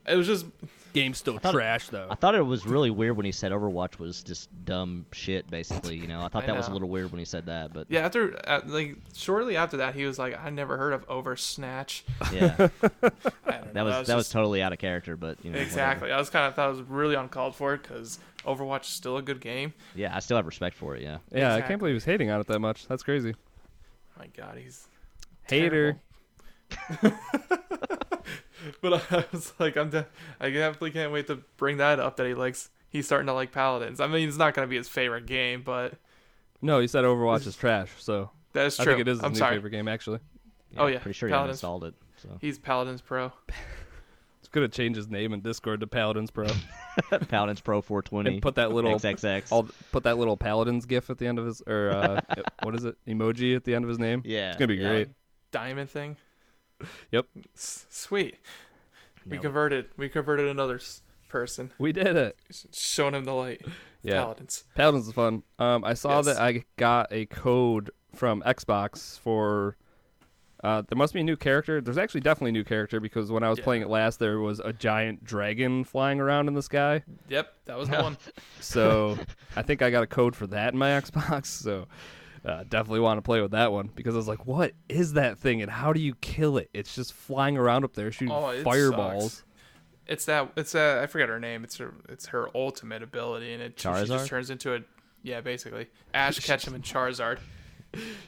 It 0.07 0.15
was 0.15 0.25
just 0.27 0.47
Game's 0.95 1.17
still 1.17 1.37
thought- 1.37 1.53
trash, 1.53 1.89
though. 1.89 2.07
I 2.09 2.15
thought 2.15 2.35
it 2.35 2.41
was 2.41 2.65
really 2.65 2.89
weird 2.89 3.17
when 3.17 3.25
he 3.25 3.31
said 3.31 3.51
Overwatch 3.51 3.99
was 3.99 4.23
just 4.23 4.49
dumb 4.65 5.05
shit, 5.11 5.49
basically. 5.51 5.97
You 5.97 6.07
know, 6.07 6.21
I 6.21 6.29
thought 6.29 6.43
I 6.43 6.47
that 6.47 6.55
was 6.55 6.69
a 6.69 6.71
little 6.71 6.87
weird 6.89 7.11
when 7.11 7.19
he 7.19 7.25
said 7.25 7.45
that, 7.47 7.73
but 7.73 7.87
yeah. 7.89 7.99
After 8.05 8.39
uh, 8.49 8.61
like 8.65 8.97
shortly 9.13 9.57
after 9.57 9.77
that, 9.77 9.93
he 9.93 10.05
was 10.05 10.17
like, 10.17 10.39
"I 10.41 10.49
never 10.49 10.77
heard 10.77 10.93
of 10.93 11.05
Oversnatch." 11.07 12.03
yeah, 12.33 12.55
I 12.59 12.69
don't 13.51 13.73
that 13.73 13.83
was 13.83 14.07
that 14.07 14.15
was 14.15 14.25
just- 14.25 14.31
totally 14.31 14.61
out 14.61 14.71
of 14.73 14.79
character. 14.79 15.17
But 15.17 15.37
you 15.43 15.51
know, 15.51 15.57
whatever. 15.57 15.67
exactly. 15.67 16.11
I 16.11 16.17
was 16.17 16.29
kind 16.29 16.47
of 16.47 16.55
thought 16.55 16.69
it 16.69 16.77
was 16.77 16.81
really 16.83 17.15
uncalled 17.15 17.55
for 17.55 17.75
because 17.77 18.19
Overwatch 18.45 18.83
is 18.83 18.87
still 18.87 19.17
a 19.17 19.21
good 19.21 19.41
game. 19.41 19.73
Yeah, 19.95 20.15
I 20.15 20.19
still 20.19 20.37
have 20.37 20.45
respect 20.45 20.75
for 20.77 20.95
it. 20.95 21.01
Yeah, 21.01 21.17
yeah, 21.31 21.55
I 21.55 21.61
can't 21.61 21.79
believe 21.79 21.95
he's 21.95 22.05
hating 22.05 22.29
on 22.31 22.39
it 22.39 22.47
that 22.47 22.59
much. 22.59 22.87
That's 22.87 23.03
crazy. 23.03 23.35
My 24.17 24.27
God, 24.27 24.57
he's 24.57 24.87
Hater. 25.49 25.99
terrible. 28.81 29.01
but 29.09 29.11
I 29.11 29.25
was 29.31 29.53
like, 29.59 29.77
I'm 29.77 29.89
de- 29.89 30.07
I 30.39 30.49
definitely 30.49 30.91
can't 30.91 31.11
wait 31.11 31.27
to 31.27 31.37
bring 31.57 31.77
that 31.77 31.99
up 31.99 32.17
that 32.17 32.27
he 32.27 32.33
likes. 32.33 32.69
He's 32.89 33.05
starting 33.05 33.27
to 33.27 33.33
like 33.33 33.51
Paladins. 33.51 33.99
I 33.99 34.07
mean, 34.07 34.27
it's 34.27 34.37
not 34.37 34.53
gonna 34.53 34.67
be 34.67 34.77
his 34.77 34.87
favorite 34.89 35.25
game, 35.25 35.63
but 35.63 35.93
No, 36.61 36.79
he 36.79 36.87
said 36.87 37.03
Overwatch 37.03 37.45
is 37.47 37.55
trash, 37.57 37.89
so 37.97 38.29
that 38.53 38.65
is 38.67 38.79
I 38.79 38.83
true. 38.83 38.93
think 38.93 39.01
it 39.01 39.07
is 39.09 39.17
his 39.17 39.23
I'm 39.25 39.33
new 39.33 39.39
sorry. 39.39 39.55
favorite 39.57 39.71
game, 39.71 39.87
actually. 39.87 40.19
Oh, 40.77 40.87
yeah, 40.87 40.99
pretty 40.99 41.13
sure 41.13 41.29
he 41.29 41.33
Paladins. 41.33 41.55
installed 41.57 41.83
it. 41.85 41.93
So 42.17 42.29
He's 42.41 42.57
Paladins 42.59 43.01
Pro. 43.01 43.31
It's 44.39 44.49
going 44.49 44.69
to 44.69 44.77
change 44.77 44.95
his 44.95 45.09
name 45.09 45.33
in 45.33 45.41
Discord 45.41 45.79
to 45.79 45.87
Paladins 45.87 46.29
Pro. 46.29 46.45
Paladins 47.29 47.61
Pro 47.61 47.81
420. 47.81 48.29
and 48.35 48.41
put 48.43 48.55
that 48.55 48.71
little 48.71 48.91
XXX. 48.93 49.51
I'll 49.51 49.67
put 49.91 50.03
that 50.03 50.19
little 50.19 50.37
Paladins 50.37 50.85
gif 50.85 51.09
at 51.09 51.17
the 51.17 51.25
end 51.25 51.39
of 51.39 51.47
his 51.47 51.63
or 51.65 51.89
uh, 51.89 52.21
what 52.61 52.75
is 52.75 52.85
it? 52.85 52.95
Emoji 53.07 53.55
at 53.55 53.63
the 53.63 53.73
end 53.73 53.83
of 53.83 53.89
his 53.89 53.97
name. 53.97 54.21
yeah, 54.23 54.49
It's 54.49 54.57
gonna 54.57 54.67
be 54.67 54.75
yeah. 54.75 54.87
great. 54.89 55.09
Diamond 55.51 55.89
thing. 55.89 56.15
Yep. 57.11 57.25
S- 57.55 57.85
sweet. 57.89 58.37
We 59.27 59.37
converted. 59.37 59.87
We 59.97 60.09
converted 60.09 60.47
another 60.47 60.75
s- 60.75 61.01
person, 61.29 61.71
We 61.79 61.91
did 61.91 62.15
it. 62.15 62.37
showing 62.73 63.13
him 63.15 63.23
the 63.25 63.33
light. 63.33 63.61
Yeah. 64.03 64.21
Paladins. 64.21 64.63
Paladins 64.75 65.07
is 65.07 65.13
fun. 65.13 65.41
Um, 65.57 65.83
I 65.83 65.95
saw 65.95 66.17
Yes. 66.17 66.25
that 66.25 66.37
I 66.37 66.63
got 66.77 67.11
a 67.11 67.25
code 67.25 67.89
from 68.13 68.41
Xbox 68.43 69.19
for. 69.19 69.77
Uh, 70.63 70.81
there 70.87 70.97
must 70.97 71.13
be 71.13 71.19
a 71.19 71.23
new 71.23 71.35
character. 71.35 71.79
There's 71.81 71.97
actually 71.97 72.21
definitely 72.21 72.49
a 72.49 72.53
new 72.53 72.63
character 72.63 72.99
because 72.99 73.31
when 73.31 73.43
I 73.43 73.49
was 73.49 73.59
Yeah. 73.59 73.65
playing 73.65 73.81
it 73.83 73.89
last, 73.89 74.19
there 74.19 74.39
was 74.39 74.59
a 74.59 74.73
giant 74.73 75.23
dragon 75.23 75.83
flying 75.83 76.19
around 76.19 76.47
in 76.47 76.53
the 76.55 76.63
sky. 76.63 77.03
Yep, 77.29 77.53
that 77.65 77.77
was 77.77 77.89
the 77.89 77.97
one. 78.01 78.17
So 78.61 79.17
I 79.55 79.61
think 79.61 79.81
I 79.81 79.91
got 79.91 80.01
a 80.03 80.07
code 80.07 80.35
for 80.35 80.47
that 80.47 80.73
in 80.73 80.79
my 80.79 80.89
Xbox. 81.01 81.47
So 81.47 81.87
uh, 82.45 82.63
definitely 82.69 82.99
want 82.99 83.17
to 83.17 83.21
play 83.21 83.41
with 83.41 83.51
that 83.51 83.71
one 83.71 83.89
because 83.95 84.13
I 84.13 84.17
was 84.17 84.27
like, 84.27 84.45
"What 84.45 84.73
is 84.89 85.13
that 85.13 85.37
thing? 85.39 85.61
And 85.61 85.71
how 85.71 85.93
do 85.93 85.99
you 85.99 86.15
kill 86.15 86.57
it? 86.57 86.69
It's 86.73 86.93
just 86.95 87.13
flying 87.13 87.57
around 87.57 87.83
up 87.83 87.93
there 87.93 88.11
shooting 88.11 88.33
Oh, 88.33 88.49
it 88.49 88.63
fireballs." 88.63 89.33
sucks. 89.33 89.43
It's 90.07 90.25
that. 90.25 90.51
It's 90.55 90.71
that. 90.73 90.99
I 90.99 91.07
forget 91.07 91.29
her 91.29 91.39
name. 91.39 91.63
It's 91.63 91.77
her. 91.77 91.93
It's 92.09 92.27
her 92.27 92.47
ultimate 92.55 93.01
ability, 93.01 93.53
and 93.53 93.61
it 93.63 93.79
she 93.79 93.89
just 94.05 94.27
turns 94.27 94.49
into 94.49 94.75
a. 94.75 94.79
Yeah, 95.23 95.41
basically, 95.41 95.87
Ash 96.13 96.37
Ketchum 96.45 96.75
and 96.75 96.83
Charizard. 96.83 97.39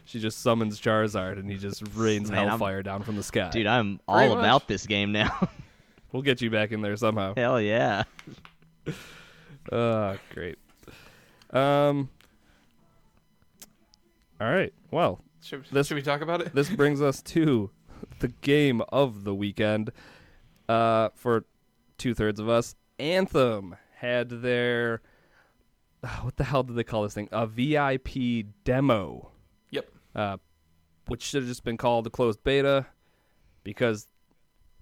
She 0.06 0.19
just 0.21 0.39
summons 0.39 0.80
Charizard 0.80 1.38
and 1.38 1.51
he 1.51 1.58
just 1.58 1.84
rains 1.93 2.32
Man, 2.32 2.39
I'm- 2.39 2.47
hellfire 2.47 2.82
down 2.82 3.03
from 3.03 3.17
the 3.17 3.21
sky. 3.23 3.49
Dude, 3.49 3.67
I'm 3.67 3.97
Pretty 3.97 4.01
all 4.08 4.30
much. 4.30 4.38
about 4.39 4.67
this 4.69 4.88
game 4.88 5.12
now. 5.12 5.49
we'll 6.13 6.21
get 6.23 6.41
you 6.41 6.49
back 6.49 6.71
in 6.71 6.82
there 6.82 6.95
somehow. 6.95 7.34
Hell 7.36 7.60
yeah. 7.62 8.03
Uh, 9.71 10.15
great. 10.34 10.58
Um. 11.51 12.10
All 14.39 14.50
right. 14.52 14.73
Well, 14.91 15.21
Should, 15.41 15.65
This- 15.71 15.88
should 15.88 15.95
we 15.95 16.02
talk 16.02 16.21
about 16.21 16.41
it? 16.41 16.54
this 16.54 16.69
brings 16.69 17.02
us 17.02 17.21
to 17.23 17.69
the 18.19 18.28
game 18.30 18.82
of 18.89 19.23
the 19.23 19.34
weekend. 19.36 19.91
Uh, 20.69 21.10
for 21.15 21.45
two 21.97 22.13
thirds 22.13 22.39
of 22.39 22.50
us, 22.50 22.76
Anthem 23.00 23.76
had 23.95 24.30
their 24.30 25.02
what 26.21 26.35
the 26.38 26.44
hell 26.44 26.62
did 26.63 26.75
they 26.75 26.83
call 26.83 27.04
this 27.04 27.13
thing? 27.13 27.27
A 27.31 27.48
VIP 27.48 28.46
demo. 28.63 29.31
Yep. 29.71 29.90
Uh, 30.15 30.38
which 31.08 31.23
should 31.23 31.42
have 31.44 31.50
just 31.50 31.63
been 31.63 31.77
called 31.77 32.06
a 32.06 32.10
closed 32.10 32.44
beta 32.44 32.85
because 33.63 34.08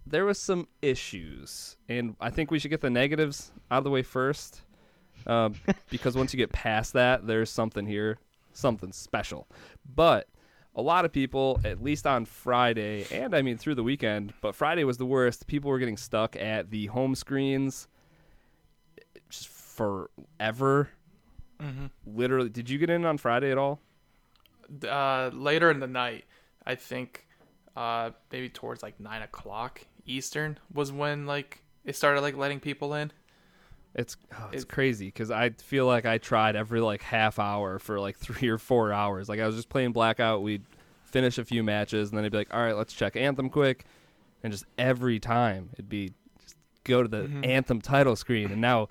there 0.08 0.26
was 0.26 0.38
some 0.40 0.68
issues, 0.82 1.78
and 1.88 2.16
I 2.20 2.30
think 2.32 2.52
we 2.52 2.60
should 2.60 2.70
get 2.72 2.82
the 2.82 2.90
negatives 2.90 3.52
out 3.72 3.80
of 3.80 3.84
the 3.84 3.90
way 3.92 4.02
first. 4.04 4.62
Um, 5.28 5.56
because 5.90 6.16
once 6.16 6.34
you 6.34 6.38
get 6.38 6.52
past 6.52 6.94
that, 6.94 7.26
there's 7.26 7.50
something 7.50 7.86
here, 7.86 8.18
something 8.56 8.92
special. 8.92 9.48
But 9.94 10.28
a 10.76 10.82
lot 10.82 11.06
of 11.06 11.12
people, 11.12 11.60
at 11.64 11.82
least 11.82 12.06
on 12.06 12.26
Friday, 12.26 13.06
and 13.12 13.36
I 13.36 13.42
mean 13.42 13.58
through 13.58 13.76
the 13.76 13.84
weekend, 13.84 14.34
but 14.42 14.56
Friday 14.56 14.84
was 14.84 14.98
the 14.98 15.06
worst. 15.06 15.48
People 15.48 15.72
were 15.72 15.80
getting 15.80 15.98
stuck 15.98 16.36
at 16.36 16.70
the 16.70 16.88
home 16.88 17.16
screens 17.16 17.88
just 19.30 19.48
forever. 19.48 20.90
Mm-hmm. 21.62 21.86
Literally, 22.06 22.50
did 22.50 22.70
you 22.70 22.78
get 22.78 22.90
in 22.90 23.06
on 23.06 23.18
Friday 23.18 23.52
at 23.52 23.58
all? 23.58 23.80
Uh, 24.88 25.30
later 25.34 25.72
in 25.72 25.80
the 25.80 25.88
night, 25.88 26.26
I 26.66 26.76
think 26.76 27.26
uh, 27.76 28.12
maybe 28.32 28.50
towards 28.50 28.84
like 28.84 29.00
nine 29.00 29.22
o'clock 29.22 29.82
Eastern 30.06 30.58
was 30.74 30.92
when 30.92 31.26
like 31.26 31.62
it 31.86 31.96
started 31.96 32.22
like 32.22 32.36
letting 32.36 32.60
people 32.60 32.94
in. 32.96 33.12
It's 33.96 34.18
oh, 34.38 34.50
it's 34.52 34.64
It- 34.64 34.70
crazy 34.70 35.06
because 35.08 35.32
I 35.32 35.52
feel 35.52 35.86
like 35.88 36.06
I 36.06 36.18
tried 36.18 36.56
every 36.56 36.82
like 36.82 37.02
half 37.02 37.40
hour 37.40 37.80
for 37.80 38.00
like 38.00 38.18
three 38.20 38.50
or 38.50 38.58
four 38.58 38.92
hours. 38.92 39.30
Like 39.30 39.40
I 39.40 39.48
was 39.48 39.56
just 39.56 39.70
playing 39.70 39.94
Blackout. 39.94 40.42
We'd 40.44 40.64
finish 41.06 41.38
a 41.38 41.46
few 41.46 41.64
matches 41.64 42.10
and 42.10 42.18
then 42.18 42.26
it'd 42.26 42.34
be 42.34 42.38
like, 42.40 42.54
all 42.54 42.60
right, 42.62 42.76
let's 42.76 42.94
check 42.94 43.16
Anthem 43.16 43.50
quick, 43.50 43.86
and 44.44 44.52
just 44.52 44.66
every 44.78 45.20
time 45.20 45.70
it'd 45.74 45.88
be 45.90 46.12
just 46.44 46.58
go 46.84 47.02
to 47.02 47.08
the 47.08 47.24
Mhm. 47.24 47.46
Anthem 47.46 47.82
title 47.82 48.16
screen, 48.18 48.52
and 48.52 48.60
now 48.60 48.90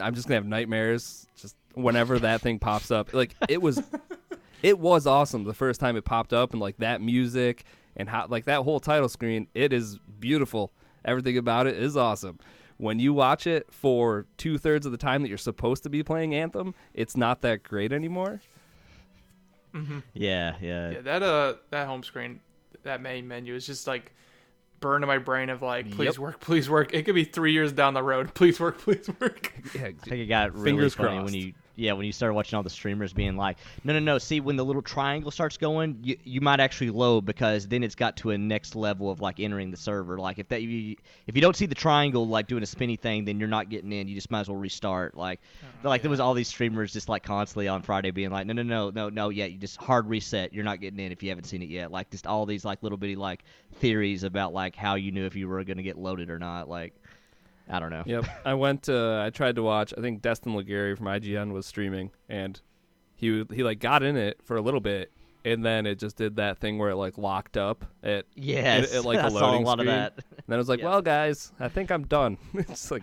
I'm 0.00 0.14
just 0.14 0.26
gonna 0.28 0.36
have 0.36 0.46
nightmares 0.46 1.26
just 1.36 1.54
whenever 1.74 2.18
that 2.20 2.40
thing 2.40 2.58
pops 2.58 2.90
up. 2.90 3.12
Like 3.12 3.34
it 3.50 3.60
was, 3.60 3.82
it 4.62 4.78
was 4.78 5.06
awesome 5.06 5.44
the 5.44 5.52
first 5.54 5.78
time 5.78 5.96
it 5.96 6.04
popped 6.06 6.32
up, 6.32 6.52
and 6.52 6.60
like 6.60 6.78
that 6.78 7.02
music 7.02 7.64
and 7.96 8.08
how 8.08 8.26
like 8.28 8.46
that 8.46 8.62
whole 8.62 8.80
title 8.80 9.08
screen, 9.10 9.46
it 9.54 9.72
is 9.74 9.98
beautiful. 10.20 10.72
Everything 11.04 11.36
about 11.36 11.66
it 11.66 11.76
is 11.76 11.96
awesome. 11.96 12.38
When 12.78 12.98
you 13.00 13.12
watch 13.12 13.46
it 13.46 13.66
for 13.72 14.26
two 14.36 14.56
thirds 14.56 14.86
of 14.86 14.92
the 14.92 14.98
time 14.98 15.22
that 15.22 15.28
you're 15.28 15.36
supposed 15.36 15.82
to 15.82 15.90
be 15.90 16.02
playing 16.02 16.34
Anthem, 16.34 16.74
it's 16.94 17.16
not 17.16 17.42
that 17.42 17.62
great 17.62 17.92
anymore. 17.92 18.40
Yeah, 20.14 20.54
yeah. 20.60 20.90
Yeah, 20.90 21.00
that 21.02 21.22
uh 21.22 21.54
that 21.70 21.86
home 21.86 22.02
screen, 22.02 22.40
that 22.82 23.00
main 23.00 23.28
menu 23.28 23.54
is 23.54 23.64
just 23.66 23.86
like 23.86 24.12
burned 24.80 25.04
in 25.04 25.08
my 25.08 25.18
brain 25.18 25.50
of 25.50 25.62
like, 25.62 25.90
please 25.90 26.06
Yep. 26.06 26.18
work, 26.18 26.40
please 26.40 26.68
work. 26.68 26.92
It 26.94 27.04
could 27.04 27.14
be 27.14 27.24
three 27.24 27.52
years 27.52 27.72
down 27.72 27.94
the 27.94 28.02
road. 28.02 28.32
Please 28.34 28.58
work, 28.60 28.78
please 28.78 29.08
work. 29.20 29.52
Yeah, 29.74 29.86
I 29.86 29.92
think 29.92 30.20
it 30.22 30.26
got 30.26 30.52
really 30.54 30.64
Fingers 30.70 30.94
funny 30.94 31.08
crossed. 31.18 31.24
when 31.26 31.34
you 31.34 31.52
yeah 31.78 31.92
when 31.92 32.04
you 32.04 32.12
started 32.12 32.34
watching 32.34 32.56
all 32.56 32.62
the 32.62 32.70
streamers 32.70 33.12
being 33.12 33.36
like 33.36 33.56
no 33.84 33.92
no 33.92 34.00
no 34.00 34.18
see 34.18 34.40
when 34.40 34.56
the 34.56 34.64
little 34.64 34.82
triangle 34.82 35.30
starts 35.30 35.56
going 35.56 35.98
you, 36.02 36.16
you 36.24 36.40
might 36.40 36.60
actually 36.60 36.90
load 36.90 37.24
because 37.24 37.68
then 37.68 37.82
it's 37.82 37.94
got 37.94 38.16
to 38.16 38.30
a 38.30 38.38
next 38.38 38.74
level 38.74 39.10
of 39.10 39.20
like 39.20 39.38
entering 39.40 39.70
the 39.70 39.76
server. 39.76 40.18
Like 40.18 40.38
if 40.38 40.48
that 40.48 40.62
you, 40.62 40.96
if 41.26 41.36
you 41.36 41.40
don't 41.40 41.56
see 41.56 41.66
the 41.66 41.74
triangle 41.74 42.26
like 42.26 42.48
doing 42.48 42.62
a 42.62 42.66
spinny 42.66 42.96
thing 42.96 43.24
then 43.24 43.38
you're 43.38 43.48
not 43.48 43.70
getting 43.70 43.92
in. 43.92 44.08
You 44.08 44.14
just 44.14 44.30
might 44.30 44.40
as 44.40 44.48
well 44.48 44.58
restart. 44.58 45.16
Like 45.16 45.40
oh, 45.84 45.88
like 45.88 46.02
there 46.02 46.10
was 46.10 46.20
all 46.20 46.34
these 46.34 46.48
streamers 46.48 46.92
just 46.92 47.08
like 47.08 47.22
constantly 47.22 47.68
on 47.68 47.82
Friday 47.82 48.10
being 48.10 48.30
like 48.30 48.46
no 48.46 48.52
no 48.52 48.62
no 48.62 48.90
no 48.90 49.08
no 49.08 49.28
yeah 49.28 49.44
you 49.44 49.58
just 49.58 49.76
hard 49.76 50.08
reset. 50.08 50.52
You're 50.52 50.64
not 50.64 50.80
getting 50.80 50.98
in 50.98 51.12
if 51.12 51.22
you 51.22 51.28
haven't 51.28 51.44
seen 51.44 51.62
it 51.62 51.68
yet. 51.68 51.92
Like 51.92 52.10
just 52.10 52.26
all 52.26 52.44
these 52.44 52.64
like 52.64 52.82
little 52.82 52.98
bitty 52.98 53.16
like 53.16 53.44
theories 53.76 54.24
about 54.24 54.52
like 54.52 54.74
how 54.74 54.96
you 54.96 55.12
knew 55.12 55.26
if 55.26 55.36
you 55.36 55.48
were 55.48 55.62
gonna 55.62 55.82
get 55.82 55.96
loaded 55.96 56.30
or 56.30 56.38
not. 56.38 56.68
Like 56.68 56.94
I 57.70 57.78
don't 57.80 57.90
know 57.90 58.02
Yep. 58.06 58.24
I 58.44 58.54
went. 58.54 58.88
Uh, 58.88 59.22
I 59.24 59.30
tried 59.30 59.56
to 59.56 59.62
watch. 59.62 59.92
I 59.96 60.00
think 60.00 60.22
Destin 60.22 60.54
Legarie 60.54 60.96
from 60.96 61.06
IGN 61.06 61.52
was 61.52 61.66
streaming, 61.66 62.10
and 62.28 62.60
he 63.14 63.44
he 63.52 63.62
like 63.62 63.78
got 63.80 64.02
in 64.02 64.16
it 64.16 64.40
for 64.42 64.56
a 64.56 64.60
little 64.62 64.80
bit, 64.80 65.12
and 65.44 65.64
then 65.64 65.84
it 65.86 65.98
just 65.98 66.16
did 66.16 66.36
that 66.36 66.58
thing 66.58 66.78
where 66.78 66.90
it 66.90 66.96
like 66.96 67.18
locked 67.18 67.56
up 67.56 67.84
at 68.02 68.24
yes 68.34 68.92
it- 68.92 68.98
it, 68.98 69.02
like, 69.04 69.18
a 69.18 69.24
I 69.26 69.28
saw 69.28 69.58
a 69.58 69.60
lot 69.60 69.78
screen. 69.78 69.88
of 69.88 69.94
that. 69.94 70.12
And 70.30 70.44
then 70.48 70.54
I 70.54 70.58
was 70.58 70.68
like, 70.68 70.80
Yeah. 70.80 70.86
well, 70.86 71.02
guys, 71.02 71.52
I 71.60 71.68
think 71.68 71.90
I'm 71.90 72.04
done. 72.06 72.38
it's 72.54 72.90
like, 72.90 73.02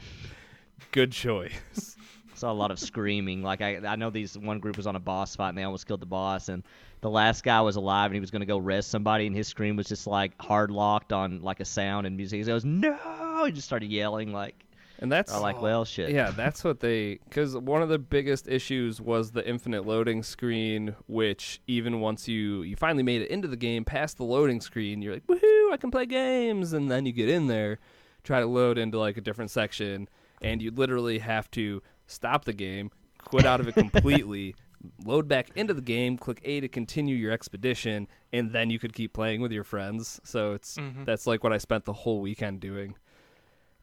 good 0.91 1.11
choice. 1.11 1.95
saw 2.33 2.51
a 2.51 2.53
lot 2.53 2.71
of 2.71 2.79
screaming. 2.79 3.43
Like 3.43 3.61
I, 3.61 3.77
I 3.85 3.95
know 3.95 4.09
these 4.09 4.37
one 4.37 4.59
group 4.59 4.77
was 4.77 4.87
on 4.87 4.95
a 4.95 4.99
boss 4.99 5.35
fight 5.35 5.49
and 5.49 5.57
they 5.57 5.63
almost 5.63 5.85
killed 5.87 6.01
the 6.01 6.05
boss, 6.07 6.49
and 6.49 6.63
the 7.05 7.09
last 7.11 7.43
guy 7.43 7.61
was 7.61 7.75
alive 7.75 8.07
and 8.07 8.15
he 8.15 8.19
was 8.19 8.31
gonna 8.31 8.47
go 8.47 8.57
res 8.57 8.83
somebody, 8.83 9.27
and 9.27 9.35
his 9.35 9.47
screen 9.47 9.75
was 9.75 9.85
just 9.85 10.07
like 10.07 10.33
hard 10.41 10.71
locked 10.71 11.13
on 11.13 11.39
like 11.43 11.59
a 11.59 11.65
sound 11.65 12.07
and 12.07 12.17
music. 12.17 12.39
He 12.39 12.43
goes 12.45 12.65
no, 12.65 13.43
he 13.45 13.51
just 13.51 13.67
started 13.67 13.91
yelling 13.91 14.33
like, 14.33 14.65
And 14.97 15.11
that's 15.11 15.31
I 15.31 15.37
like 15.37 15.61
well 15.61 15.85
shit. 15.85 16.09
yeah, 16.09 16.31
that's 16.31 16.63
what 16.63 16.79
they 16.79 17.19
because 17.29 17.55
one 17.55 17.83
of 17.83 17.89
the 17.89 17.99
biggest 17.99 18.47
issues 18.47 18.99
was 18.99 19.29
the 19.29 19.47
infinite 19.47 19.85
loading 19.85 20.23
screen, 20.23 20.95
which 21.05 21.61
even 21.67 21.99
once 21.99 22.27
you 22.27 22.63
you 22.63 22.75
finally 22.75 23.03
made 23.03 23.21
it 23.21 23.29
into 23.29 23.47
the 23.47 23.55
game 23.55 23.85
past 23.85 24.17
the 24.17 24.23
loading 24.23 24.59
screen, 24.59 25.03
you're 25.03 25.13
like, 25.13 25.27
woohoo, 25.27 25.71
I 25.71 25.77
can 25.77 25.91
play 25.91 26.07
games, 26.07 26.73
and 26.73 26.89
then 26.89 27.05
you 27.05 27.11
get 27.11 27.29
in 27.29 27.45
there, 27.45 27.77
try 28.23 28.39
to 28.39 28.47
load 28.47 28.79
into 28.79 28.97
like 28.97 29.15
a 29.17 29.21
different 29.21 29.51
section, 29.51 30.09
and 30.41 30.59
you 30.59 30.71
literally 30.71 31.19
have 31.19 31.51
to 31.51 31.83
stop 32.07 32.45
the 32.45 32.53
game, 32.53 32.89
quit 33.25 33.45
out 33.45 33.59
of 33.59 33.67
it 33.67 33.75
completely. 33.75 34.55
Load 35.05 35.27
back 35.27 35.49
into 35.55 35.73
the 35.73 35.81
game, 35.81 36.17
click 36.17 36.41
A 36.43 36.59
to 36.59 36.67
continue 36.67 37.15
your 37.15 37.31
expedition, 37.31 38.07
and 38.33 38.51
then 38.51 38.69
you 38.69 38.77
could 38.79 38.93
keep 38.93 39.13
playing 39.13 39.41
with 39.41 39.51
your 39.51 39.63
friends. 39.63 40.19
So 40.23 40.53
it's 40.53 40.77
Mhm. 40.77 41.05
that's 41.05 41.25
like 41.27 41.43
what 41.43 41.53
I 41.53 41.57
spent 41.57 41.85
the 41.85 41.93
whole 41.93 42.21
weekend 42.21 42.59
doing. 42.59 42.95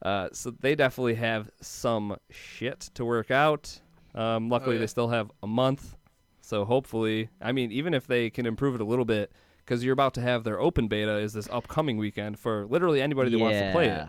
Uh, 0.01 0.29
so 0.33 0.51
they 0.51 0.75
definitely 0.75 1.15
have 1.15 1.49
some 1.61 2.17
shit 2.29 2.89
to 2.93 3.05
work 3.05 3.31
out. 3.31 3.79
Um, 4.15 4.49
luckily, 4.49 4.75
yeah. 4.75 4.81
they 4.81 4.87
still 4.87 5.07
have 5.09 5.31
a 5.41 5.47
month. 5.47 5.95
So 6.41 6.65
hopefully, 6.65 7.29
I 7.41 7.51
mean, 7.53 7.71
even 7.71 7.93
if 7.93 8.05
they 8.05 8.29
can 8.29 8.45
improve 8.45 8.75
it 8.75 8.81
a 8.81 8.85
little 8.85 9.05
bit, 9.05 9.31
because 9.59 9.83
you're 9.83 9.93
about 9.93 10.13
to 10.15 10.21
have 10.21 10.43
their 10.43 10.59
open 10.59 10.89
beta 10.89 11.15
is 11.17 11.31
this 11.31 11.47
upcoming 11.49 11.97
weekend 11.97 12.37
for 12.37 12.65
literally 12.65 13.01
anybody 13.01 13.31
that 13.31 13.39
wants 13.39 13.59
to 13.59 13.71
play 13.71 13.87
it. 13.87 14.07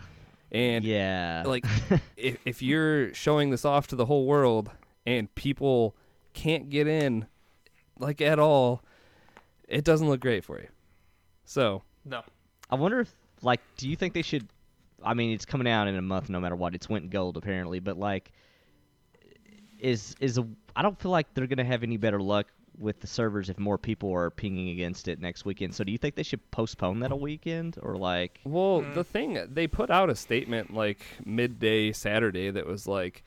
And 0.50 0.84
yeah, 0.84 1.44
like, 1.46 1.64
if, 2.16 2.38
if 2.44 2.60
you're 2.60 3.14
showing 3.14 3.50
this 3.50 3.64
off 3.64 3.86
to 3.88 3.96
the 3.96 4.06
whole 4.06 4.26
world 4.26 4.70
and 5.06 5.32
people 5.36 5.94
can't 6.34 6.68
get 6.68 6.86
in, 6.86 7.26
like 7.98 8.20
at 8.20 8.38
all, 8.38 8.82
it 9.68 9.84
doesn't 9.84 10.08
look 10.08 10.20
great 10.20 10.44
for 10.44 10.58
you. 10.60 10.68
So 11.46 11.82
No. 12.04 12.22
I 12.70 12.74
wonder 12.74 13.00
if 13.00 13.14
like, 13.42 13.60
do 13.76 13.88
you 13.88 13.96
think 13.96 14.12
they 14.14 14.22
should? 14.22 14.46
I 15.02 15.12
mean, 15.14 15.32
it's 15.32 15.44
coming 15.44 15.68
out 15.68 15.86
in 15.88 15.96
a 15.96 16.02
month, 16.02 16.30
no 16.30 16.40
matter 16.40 16.56
what. 16.56 16.74
It's 16.74 16.88
went 16.88 17.10
gold 17.10 17.36
apparently, 17.36 17.78
but 17.78 17.98
like, 17.98 18.32
is 19.78 20.14
is 20.20 20.38
a? 20.38 20.46
I 20.76 20.82
don't 20.82 20.98
feel 20.98 21.10
like 21.10 21.32
they're 21.34 21.46
gonna 21.46 21.64
have 21.64 21.82
any 21.82 21.96
better 21.96 22.20
luck 22.20 22.46
with 22.78 22.98
the 23.00 23.06
servers 23.06 23.48
if 23.50 23.58
more 23.58 23.78
people 23.78 24.12
are 24.12 24.30
pinging 24.30 24.70
against 24.70 25.06
it 25.06 25.20
next 25.20 25.44
weekend. 25.44 25.74
So 25.74 25.84
do 25.84 25.92
you 25.92 25.98
think 25.98 26.16
they 26.16 26.22
should 26.24 26.50
postpone 26.50 27.00
that 27.00 27.12
a 27.12 27.16
weekend 27.16 27.76
or 27.82 27.96
like? 27.96 28.40
Well, 28.44 28.80
Mm. 28.82 28.94
the 28.94 29.04
thing 29.04 29.38
they 29.48 29.66
put 29.68 29.90
out 29.90 30.10
a 30.10 30.16
statement 30.16 30.74
like 30.74 31.00
midday 31.24 31.92
Saturday 31.92 32.50
that 32.50 32.66
was 32.66 32.88
like, 32.88 33.22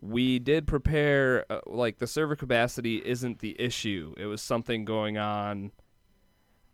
we 0.00 0.38
did 0.38 0.66
prepare. 0.66 1.44
Uh, 1.50 1.60
like 1.66 1.98
the 1.98 2.06
server 2.06 2.36
capacity 2.36 3.02
isn't 3.04 3.38
the 3.38 3.60
issue. 3.60 4.14
It 4.16 4.26
was 4.26 4.42
something 4.42 4.84
going 4.84 5.18
on. 5.18 5.72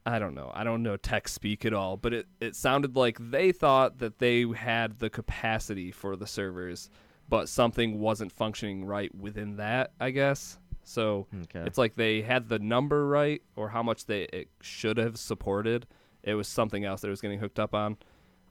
I 0.06 0.18
don't 0.18 0.34
know. 0.34 0.50
I 0.54 0.64
don't 0.64 0.82
know 0.82 0.96
tech 0.96 1.28
speak 1.28 1.64
at 1.64 1.74
all, 1.74 1.96
but 1.96 2.12
it 2.12 2.26
it 2.40 2.56
sounded 2.56 2.96
like 2.96 3.18
they 3.20 3.52
thought 3.52 3.98
that 3.98 4.18
they 4.18 4.46
had 4.46 4.98
the 4.98 5.10
capacity 5.10 5.90
for 5.90 6.16
the 6.16 6.26
servers, 6.26 6.88
but 7.28 7.48
something 7.48 8.00
wasn't 8.00 8.32
functioning 8.32 8.84
right 8.84 9.14
within 9.14 9.56
that. 9.56 9.92
I 10.00 10.10
guess 10.10 10.58
so. 10.82 11.26
Okay. 11.42 11.60
It's 11.66 11.78
like 11.78 11.96
they 11.96 12.22
had 12.22 12.48
the 12.48 12.58
number 12.58 13.06
right 13.06 13.42
or 13.56 13.68
how 13.68 13.82
much 13.82 14.06
they 14.06 14.22
it 14.32 14.48
should 14.60 14.96
have 14.96 15.18
supported. 15.18 15.86
It 16.22 16.34
was 16.34 16.48
something 16.48 16.84
else 16.84 17.02
that 17.02 17.08
was 17.08 17.20
getting 17.20 17.38
hooked 17.38 17.58
up 17.58 17.74
on. 17.74 17.96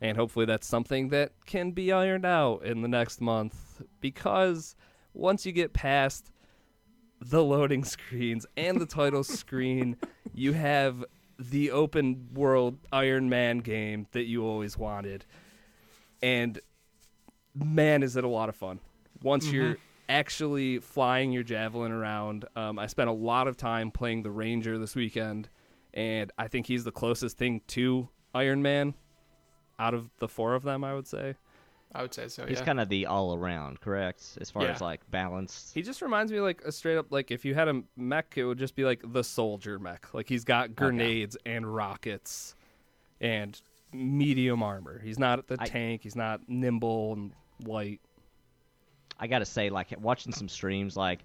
And 0.02 0.18
hopefully 0.18 0.46
that's 0.46 0.68
something 0.68 1.10
that 1.10 1.34
can 1.46 1.72
be 1.72 1.92
ironed 1.92 2.26
out 2.26 2.64
in 2.64 2.82
the 2.82 2.88
next 2.88 3.20
month 3.20 3.82
because 4.00 4.76
once 5.14 5.46
you 5.46 5.52
get 5.52 5.74
past 5.74 6.32
the 7.22 7.44
loading 7.44 7.84
screens 7.86 8.46
and 8.56 8.80
the 8.80 8.86
title 8.86 9.24
screen, 9.24 9.98
you 10.34 10.54
have 10.54 11.04
the 11.38 11.72
open 11.72 12.30
world 12.34 12.78
Iron 12.92 13.30
Man 13.30 13.60
game 13.60 14.08
that 14.12 14.24
you 14.24 14.46
always 14.46 14.78
wanted. 14.78 15.26
And 16.22 16.60
man, 17.54 18.04
is 18.04 18.16
it 18.16 18.24
a 18.24 18.28
lot 18.28 18.50
of 18.50 18.56
fun. 18.56 18.80
Once 19.22 19.52
you're 19.52 19.78
actually 20.08 20.80
flying 20.80 21.32
your 21.32 21.44
javelin 21.44 21.92
around, 21.92 22.46
um, 22.56 22.80
I 22.80 22.88
spent 22.88 23.10
a 23.10 23.14
lot 23.14 23.48
of 23.48 23.58
time 23.58 23.92
playing 23.92 24.24
the 24.24 24.32
Ranger 24.32 24.78
this 24.78 24.96
weekend, 24.96 25.50
and 25.94 26.32
I 26.38 26.48
think 26.48 26.68
he's 26.68 26.84
the 26.86 26.92
closest 26.92 27.38
thing 27.38 27.62
to 27.68 28.08
Iron 28.34 28.62
Man 28.62 28.94
out 29.80 29.94
of 29.94 30.10
the 30.20 30.28
four 30.28 30.54
of 30.54 30.64
them, 30.64 30.84
I 30.84 30.94
would 30.94 31.08
say. 31.08 31.36
I 31.96 32.04
would 32.04 32.14
say 32.14 32.28
so. 32.28 32.46
He's 32.46 32.60
yeah. 32.60 32.66
kind 32.66 32.80
of 32.80 32.88
the 32.90 33.08
all 33.08 33.34
around, 33.36 33.82
correct? 33.82 34.38
As 34.40 34.52
far 34.52 34.64
Yeah. 34.64 34.74
as 34.74 34.82
like 34.82 35.10
balance. 35.10 35.72
He 35.74 35.82
just 35.82 36.04
reminds 36.04 36.32
me 36.32 36.40
like 36.40 36.62
a 36.64 36.72
straight 36.72 36.98
up 36.98 37.08
like 37.12 37.32
if 37.32 37.46
you 37.46 37.56
had 37.56 37.68
a 37.68 37.82
mech, 37.98 38.34
it 38.36 38.46
would 38.46 38.60
just 38.60 38.76
be 38.76 38.84
like 38.86 39.02
the 39.04 39.24
soldier 39.24 39.80
mech. 39.80 40.14
Like 40.14 40.30
he's 40.30 40.44
got 40.44 40.76
grenades 40.76 41.36
and 41.48 41.74
rockets 41.74 42.54
and 43.20 43.60
medium 43.92 44.62
armor. 44.62 45.02
He's 45.04 45.18
not 45.18 45.48
the 45.48 45.58
I- 45.60 45.66
tank. 45.66 46.04
He's 46.04 46.16
not 46.16 46.48
nimble 46.48 47.14
and 47.14 47.32
light. 47.66 48.02
I 49.20 49.26
gotta 49.28 49.46
say, 49.46 49.70
like 49.72 49.88
watching 50.00 50.32
some 50.32 50.48
streams, 50.48 50.96
like 50.96 51.22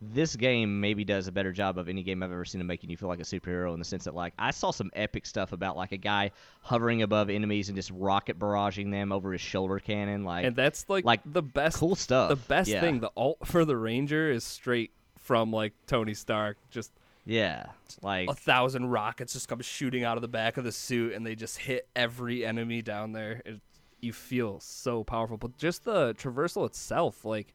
this 0.00 0.36
game 0.36 0.80
maybe 0.80 1.04
does 1.04 1.26
a 1.26 1.32
better 1.32 1.52
job 1.52 1.76
of 1.78 1.88
any 1.88 2.02
game 2.02 2.22
I've 2.22 2.30
ever 2.30 2.44
seen 2.44 2.60
of 2.60 2.66
making 2.66 2.88
you 2.90 2.96
feel 2.96 3.08
like 3.08 3.18
a 3.18 3.24
superhero 3.24 3.72
in 3.72 3.78
the 3.78 3.84
sense 3.84 4.04
that 4.04 4.14
like 4.14 4.32
I 4.38 4.52
saw 4.52 4.70
some 4.70 4.90
epic 4.94 5.26
stuff 5.26 5.52
about 5.52 5.76
like 5.76 5.92
a 5.92 5.96
guy 5.96 6.30
hovering 6.60 7.02
above 7.02 7.30
enemies 7.30 7.68
and 7.68 7.76
just 7.76 7.90
rocket 7.90 8.38
barraging 8.38 8.90
them 8.92 9.10
over 9.10 9.32
his 9.32 9.40
shoulder 9.40 9.78
cannon, 9.80 10.24
like 10.24 10.44
And 10.44 10.54
that's 10.54 10.88
like, 10.88 11.04
like, 11.04 11.20
the 11.24 11.42
best 11.42 11.78
cool 11.78 11.96
stuff. 11.96 12.28
The 12.28 12.36
best 12.36 12.68
Yeah. 12.70 12.80
thing, 12.80 13.00
the 13.00 13.10
alt 13.16 13.38
for 13.44 13.64
the 13.64 13.76
Ranger 13.76 14.30
is 14.30 14.44
straight 14.44 14.92
from 15.18 15.52
like 15.52 15.72
Tony 15.86 16.14
Stark. 16.14 16.56
Just 16.70 16.92
yeah, 17.26 17.66
like 18.00 18.30
a 18.30 18.34
thousand 18.34 18.86
rockets 18.86 19.34
just 19.34 19.48
come 19.48 19.60
shooting 19.60 20.02
out 20.04 20.16
of 20.16 20.22
the 20.22 20.28
back 20.28 20.56
of 20.56 20.64
the 20.64 20.72
suit, 20.72 21.12
and 21.12 21.26
they 21.26 21.34
just 21.34 21.58
hit 21.58 21.86
every 21.94 22.46
enemy 22.46 22.80
down 22.80 23.12
there. 23.12 23.42
It, 23.44 23.60
you 24.00 24.12
feel 24.14 24.60
so 24.60 25.02
powerful, 25.04 25.36
but 25.36 25.58
just 25.58 25.84
the 25.84 26.14
traversal 26.14 26.64
itself, 26.64 27.24
like 27.24 27.52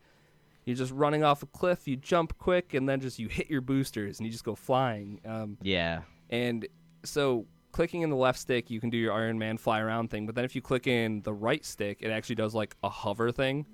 you're 0.65 0.75
just 0.75 0.91
running 0.91 1.23
off 1.23 1.43
a 1.43 1.45
cliff, 1.47 1.87
you 1.87 1.95
jump 1.95 2.37
quick, 2.37 2.73
and 2.73 2.87
then 2.87 3.01
just 3.01 3.19
you 3.19 3.27
hit 3.27 3.49
your 3.49 3.61
boosters, 3.61 4.19
and 4.19 4.25
you 4.25 4.31
just 4.31 4.43
go 4.43 4.55
flying. 4.55 5.19
Um, 5.25 5.57
yeah, 5.61 6.01
and 6.29 6.67
so 7.03 7.45
clicking 7.71 8.01
in 8.01 8.09
the 8.09 8.15
left 8.15 8.39
stick, 8.39 8.69
you 8.69 8.79
can 8.79 8.89
do 8.89 8.97
your 8.97 9.11
Iron 9.11 9.37
Man 9.37 9.57
fly 9.57 9.81
around 9.81 10.09
thing. 10.09 10.25
But 10.25 10.35
then 10.35 10.45
if 10.45 10.55
you 10.55 10.61
click 10.61 10.87
in 10.87 11.21
the 11.23 11.33
right 11.33 11.65
stick, 11.65 11.97
it 12.01 12.09
actually 12.09 12.35
does 12.35 12.55
like 12.55 12.75
a 12.83 12.89
hover 12.89 13.31
thing. 13.31 13.65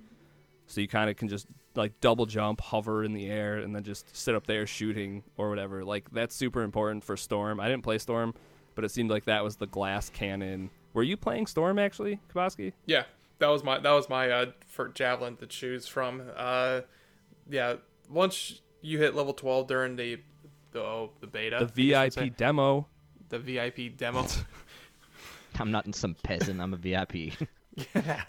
So 0.65 0.81
you 0.81 0.87
kind 0.87 1.09
of 1.09 1.15
can 1.15 1.27
just 1.27 1.47
like 1.75 1.99
double 1.99 2.25
jump, 2.25 2.61
hover 2.61 3.03
in 3.03 3.13
the 3.13 3.27
air, 3.27 3.57
and 3.57 3.75
then 3.75 3.83
just 3.83 4.15
sit 4.15 4.35
up 4.35 4.47
there 4.47 4.65
shooting 4.65 5.23
or 5.37 5.49
whatever. 5.49 5.83
Like 5.83 6.09
that's 6.11 6.35
super 6.35 6.63
important 6.63 7.03
for 7.03 7.17
Storm. 7.17 7.59
I 7.59 7.67
didn't 7.67 7.83
play 7.83 7.97
Storm, 7.97 8.33
but 8.75 8.83
it 8.83 8.89
seemed 8.89 9.09
like 9.09 9.25
that 9.25 9.43
was 9.43 9.57
the 9.57 9.67
glass 9.67 10.09
cannon. 10.09 10.69
Were 10.93 11.03
you 11.03 11.17
playing 11.17 11.47
Storm 11.47 11.77
actually, 11.79 12.19
Kaboski? 12.33 12.73
Yeah, 12.85 13.03
that 13.39 13.47
was 13.47 13.63
my 13.63 13.79
that 13.79 13.91
was 13.91 14.09
my 14.09 14.29
uh, 14.29 14.45
for 14.67 14.89
javelin 14.89 15.35
to 15.37 15.47
choose 15.47 15.87
from. 15.87 16.23
Uh, 16.35 16.81
yeah, 17.49 17.75
once 18.09 18.61
you 18.81 18.97
hit 18.99 19.15
level 19.15 19.33
twelve 19.33 19.67
during 19.67 19.95
the 19.95 20.19
the 20.71 20.81
oh, 20.81 21.11
the 21.19 21.27
beta, 21.27 21.69
The 21.73 21.95
I 21.95 22.09
say, 22.09 22.25
VIP 22.25 22.37
demo. 22.37 22.87
the 23.29 23.39
VIP 23.39 23.97
demo. 23.97 24.25
I'm 25.59 25.71
not 25.71 25.93
some 25.95 26.15
peasant. 26.23 26.61
I'm 26.61 26.73
a 26.73 26.77
VIP. 26.77 27.13
yeah, 27.95 28.23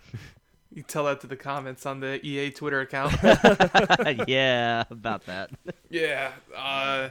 you 0.73 0.83
tell 0.83 1.05
that 1.05 1.21
to 1.21 1.27
the 1.27 1.37
comments 1.37 1.85
on 1.87 2.01
the 2.01 2.25
EA 2.25 2.51
Twitter 2.51 2.81
account. 2.81 3.15
yeah, 4.29 4.85
about 4.91 5.27
that. 5.27 5.51
yeah, 5.91 6.33
uh, 6.57 7.11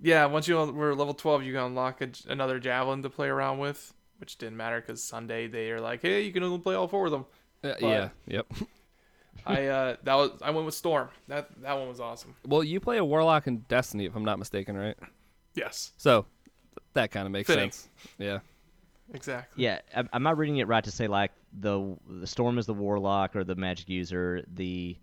yeah. 0.00 0.26
Once 0.26 0.48
you 0.48 0.56
were 0.56 0.94
level 0.94 1.14
twelve, 1.14 1.44
you 1.44 1.52
can 1.52 1.62
unlock 1.62 2.00
a, 2.00 2.08
another 2.28 2.58
javelin 2.58 3.02
to 3.02 3.10
play 3.10 3.28
around 3.28 3.58
with, 3.58 3.94
which 4.24 4.38
didn't 4.38 4.56
matter 4.56 4.80
because 4.80 5.02
Sunday 5.04 5.46
they 5.48 5.70
are 5.70 5.82
like, 5.82 6.00
hey, 6.00 6.22
you 6.22 6.32
can 6.32 6.42
only 6.42 6.58
play 6.58 6.74
all 6.74 6.88
four 6.88 7.04
of 7.04 7.12
them. 7.12 7.26
Uh, 7.62 7.74
yeah. 7.78 8.08
Yep. 8.26 8.46
I 9.46 9.66
uh, 9.66 9.96
that 10.04 10.14
was 10.14 10.30
I 10.40 10.50
went 10.50 10.64
with 10.64 10.74
Storm. 10.74 11.10
That 11.28 11.50
that 11.60 11.74
one 11.74 11.88
was 11.88 12.00
awesome. 12.00 12.34
Well, 12.46 12.64
you 12.64 12.80
play 12.80 12.96
a 12.96 13.04
warlock 13.04 13.46
in 13.46 13.58
Destiny, 13.68 14.06
if 14.06 14.16
I'm 14.16 14.24
not 14.24 14.38
mistaken, 14.38 14.78
right? 14.78 14.96
Yes, 15.54 15.92
So 15.98 16.24
that 16.94 17.10
kind 17.10 17.26
of 17.26 17.32
makes 17.32 17.48
Fitting. 17.48 17.70
sense. 17.70 17.88
Yeah. 18.18 18.38
exactly. 19.12 19.62
Yeah, 19.62 19.80
am- 19.92 20.08
am 20.12 20.26
I 20.26 20.30
reading 20.30 20.56
it 20.56 20.66
right 20.66 20.82
to 20.84 20.90
say 20.90 21.06
like 21.06 21.32
the 21.52 21.94
the 22.08 22.26
storm 22.26 22.56
is 22.56 22.64
the 22.64 22.72
warlock 22.72 23.36
or 23.36 23.44
the 23.44 23.56
magic 23.56 23.90
user? 23.90 24.42
The 24.54 24.96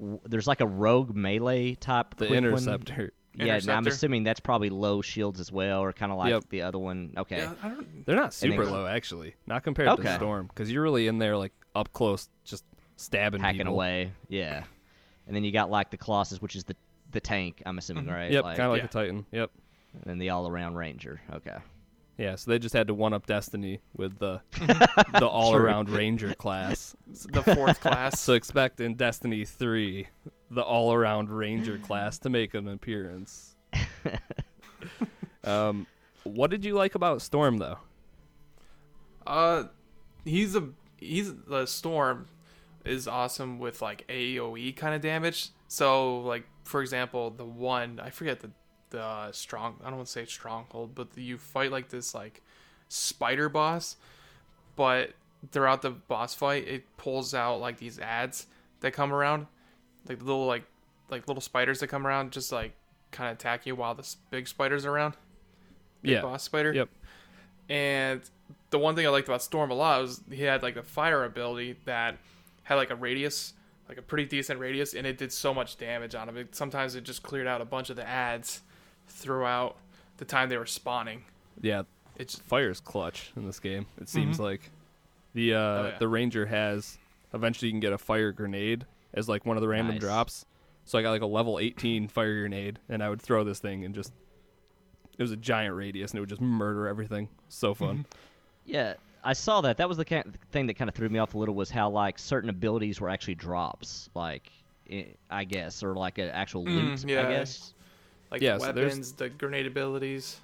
w- 0.00 0.20
there's 0.24 0.46
like 0.46 0.62
a 0.62 0.66
rogue 0.66 1.14
melee 1.14 1.74
type. 1.74 2.16
The 2.16 2.28
quick 2.28 2.42
one? 2.42 2.64
Interceptor. 3.38 3.46
Yeah, 3.66 3.76
and 3.76 3.86
I'm 3.86 3.86
assuming 3.92 4.24
that's 4.24 4.40
probably 4.40 4.70
low 4.70 5.02
shields 5.02 5.40
as 5.40 5.50
well, 5.52 5.80
or 5.80 5.92
kind 5.92 6.10
of 6.12 6.18
like 6.18 6.30
Yep. 6.30 6.44
the 6.50 6.62
other 6.62 6.78
one. 6.78 7.12
Okay. 7.16 7.38
Yeah, 7.38 7.52
I 7.62 7.68
don't. 7.68 8.04
They're 8.06 8.16
not 8.16 8.34
And 8.42 8.52
then- 8.52 8.58
super 8.58 8.66
low, 8.66 8.86
actually. 8.86 9.34
Not 9.46 9.62
compared 9.62 9.96
to 9.96 10.14
Storm, 10.14 10.46
because 10.48 10.70
you're 10.70 10.82
really 10.82 11.06
in 11.06 11.18
there 11.18 11.36
like 11.36 11.52
up 11.74 11.92
close, 11.92 12.28
just 12.44 12.64
stabbing 12.96 13.40
hacking 13.40 13.60
people. 13.60 13.74
away. 13.74 14.12
Yeah, 14.28 14.64
and 15.26 15.36
then 15.36 15.44
you 15.44 15.52
got 15.52 15.70
like 15.70 15.90
the 15.90 15.96
Colossus, 15.98 16.40
which 16.40 16.56
is 16.56 16.64
the 16.64 16.76
the 17.12 17.20
tank. 17.20 17.62
I'm 17.64 17.78
assuming, 17.78 18.06
right? 18.06 18.24
Mm-hmm. 18.24 18.32
Yep, 18.34 18.44
Like, 18.44 18.56
kind 18.56 18.66
of 18.66 18.72
like 18.72 18.80
yeah. 18.82 18.86
a 18.86 18.88
Titan. 18.88 19.26
Yep. 19.32 19.50
and 19.94 20.02
then 20.04 20.18
the 20.18 20.30
all 20.30 20.46
around 20.48 20.74
ranger. 20.76 21.20
Okay. 21.32 21.56
Yeah, 22.18 22.36
so 22.36 22.50
they 22.50 22.58
just 22.58 22.74
had 22.74 22.86
to 22.86 22.94
one 22.94 23.12
up 23.12 23.26
Destiny 23.26 23.80
with 23.94 24.18
the 24.18 24.40
the 25.18 25.26
all 25.28 25.54
around 25.54 25.90
Ranger 25.90 26.32
class. 26.34 26.96
The 27.30 27.42
fourth 27.42 27.80
class. 27.82 28.18
So 28.20 28.32
expect 28.32 28.80
in 28.80 28.94
Destiny 28.94 29.44
three 29.44 30.08
the 30.50 30.62
all 30.62 30.92
around 30.92 31.30
Ranger 31.30 31.78
class 31.78 32.18
to 32.18 32.30
make 32.30 32.54
an 32.54 32.68
appearance. 32.68 33.56
um, 35.44 35.86
what 36.24 36.50
did 36.50 36.64
you 36.64 36.74
like 36.74 36.94
about 36.94 37.22
Storm 37.22 37.58
though? 37.58 37.78
Uh, 39.26 39.64
he's 40.24 40.54
a 40.54 40.68
he's 40.98 41.34
the 41.34 41.66
storm 41.66 42.26
is 42.84 43.08
awesome 43.08 43.58
with 43.58 43.82
like 43.82 44.06
AOE 44.08 44.76
kind 44.76 44.94
of 44.94 45.00
damage. 45.00 45.50
So 45.68 46.20
like 46.20 46.44
for 46.64 46.80
example, 46.80 47.30
the 47.30 47.44
one 47.44 48.00
I 48.00 48.10
forget 48.10 48.40
the 48.40 48.50
the 48.90 49.32
strong 49.32 49.76
I 49.82 49.88
don't 49.88 49.96
want 49.96 50.06
to 50.06 50.12
say 50.12 50.24
stronghold, 50.24 50.94
but 50.94 51.12
the, 51.12 51.22
you 51.22 51.38
fight 51.38 51.72
like 51.72 51.88
this 51.88 52.14
like 52.14 52.42
spider 52.88 53.48
boss, 53.48 53.96
but 54.76 55.12
throughout 55.50 55.82
the 55.82 55.90
boss 55.90 56.34
fight, 56.34 56.66
it 56.68 56.96
pulls 56.96 57.34
out 57.34 57.60
like 57.60 57.78
these 57.78 57.98
ads 57.98 58.46
that 58.80 58.92
come 58.92 59.12
around, 59.12 59.46
like 60.08 60.20
little 60.22 60.46
like 60.46 60.64
like 61.10 61.26
little 61.28 61.40
spiders 61.40 61.80
that 61.80 61.86
come 61.88 62.06
around, 62.06 62.32
just 62.32 62.50
like 62.52 62.72
kind 63.12 63.30
of 63.30 63.36
attack 63.36 63.66
you 63.66 63.74
while 63.76 63.94
the 63.94 64.02
s- 64.02 64.16
big 64.30 64.48
spiders 64.48 64.84
around. 64.84 65.14
Big 66.02 66.12
Yeah. 66.12 66.22
boss 66.22 66.42
spider. 66.42 66.72
Yep. 66.72 66.88
And 67.68 68.20
the 68.70 68.78
one 68.78 68.94
thing 68.94 69.06
I 69.06 69.10
liked 69.10 69.28
about 69.28 69.42
Storm 69.42 69.70
a 69.70 69.74
lot 69.74 70.00
was 70.02 70.20
he 70.30 70.42
had 70.42 70.62
like 70.62 70.76
a 70.76 70.82
fire 70.82 71.24
ability 71.24 71.76
that 71.84 72.16
had 72.64 72.74
like 72.76 72.90
a 72.90 72.94
radius, 72.96 73.54
like 73.88 73.98
a 73.98 74.02
pretty 74.02 74.24
decent 74.24 74.60
radius, 74.60 74.94
and 74.94 75.06
it 75.06 75.18
did 75.18 75.32
so 75.32 75.52
much 75.54 75.76
damage 75.78 76.14
on 76.14 76.28
him. 76.28 76.36
It, 76.36 76.54
sometimes 76.54 76.94
it 76.94 77.04
just 77.04 77.22
cleared 77.22 77.46
out 77.46 77.60
a 77.60 77.64
bunch 77.64 77.90
of 77.90 77.96
the 77.96 78.06
ads 78.06 78.62
throughout 79.08 79.76
the 80.18 80.24
time 80.24 80.48
they 80.48 80.58
were 80.58 80.66
spawning. 80.66 81.24
Yeah, 81.60 81.82
It's 82.16 82.36
fire's 82.38 82.80
clutch 82.80 83.32
in 83.36 83.46
this 83.46 83.60
game. 83.60 83.86
It 84.00 84.08
seems 84.08 84.38
like 84.40 84.70
the 85.34 85.54
uh, 85.54 85.58
Oh, 85.58 85.86
yeah. 85.92 85.98
the 85.98 86.08
ranger 86.08 86.46
has 86.46 86.98
eventually 87.32 87.68
you 87.68 87.72
can 87.72 87.80
get 87.80 87.92
a 87.92 87.98
fire 87.98 88.32
grenade 88.32 88.86
as 89.16 89.28
like 89.28 89.44
one 89.46 89.56
of 89.56 89.60
the 89.62 89.68
random 89.68 89.94
Nice. 89.96 90.00
drops. 90.02 90.46
So 90.84 90.98
I 90.98 91.02
got 91.02 91.10
like 91.10 91.22
a 91.22 91.26
level 91.26 91.58
18 91.58 92.06
fire 92.08 92.40
grenade, 92.40 92.78
and 92.88 93.02
I 93.02 93.08
would 93.08 93.20
throw 93.20 93.42
this 93.42 93.58
thing 93.58 93.84
and 93.84 93.94
just 93.94 94.12
it 95.18 95.22
was 95.22 95.32
a 95.32 95.36
giant 95.36 95.74
radius, 95.74 96.10
and 96.12 96.18
it 96.18 96.20
would 96.20 96.28
just 96.28 96.42
murder 96.42 96.86
everything. 96.86 97.28
So 97.48 97.74
fun. 97.74 98.04
Yeah, 98.64 98.94
I 99.24 99.32
saw 99.32 99.60
that. 99.62 99.78
That 99.78 99.88
was 99.88 99.96
the 99.98 100.04
kind 100.04 100.36
thing 100.52 100.66
that 100.68 100.74
kind 100.74 100.88
of 100.88 100.94
threw 100.94 101.08
me 101.08 101.18
off 101.18 101.34
a 101.34 101.38
little 101.38 101.54
was 101.54 101.70
how 101.70 101.88
like 101.90 102.18
certain 102.18 102.50
abilities 102.50 103.00
were 103.00 103.08
actually 103.08 103.34
drops, 103.36 104.10
like 104.14 104.50
i 104.90 105.06
I 105.30 105.44
guess, 105.44 105.82
or 105.82 105.94
like 105.96 106.18
an 106.18 106.28
actual 106.28 106.64
Mm, 106.64 107.04
loot. 107.04 107.18
I 107.18 107.30
guess. 107.32 107.74
like 108.30 108.42
Yeah, 108.42 108.58
so 108.58 108.70
there's- 108.72 108.90
weapons, 108.92 109.12
the 109.12 109.28
grenade 109.30 109.66
abilities. 109.66 110.38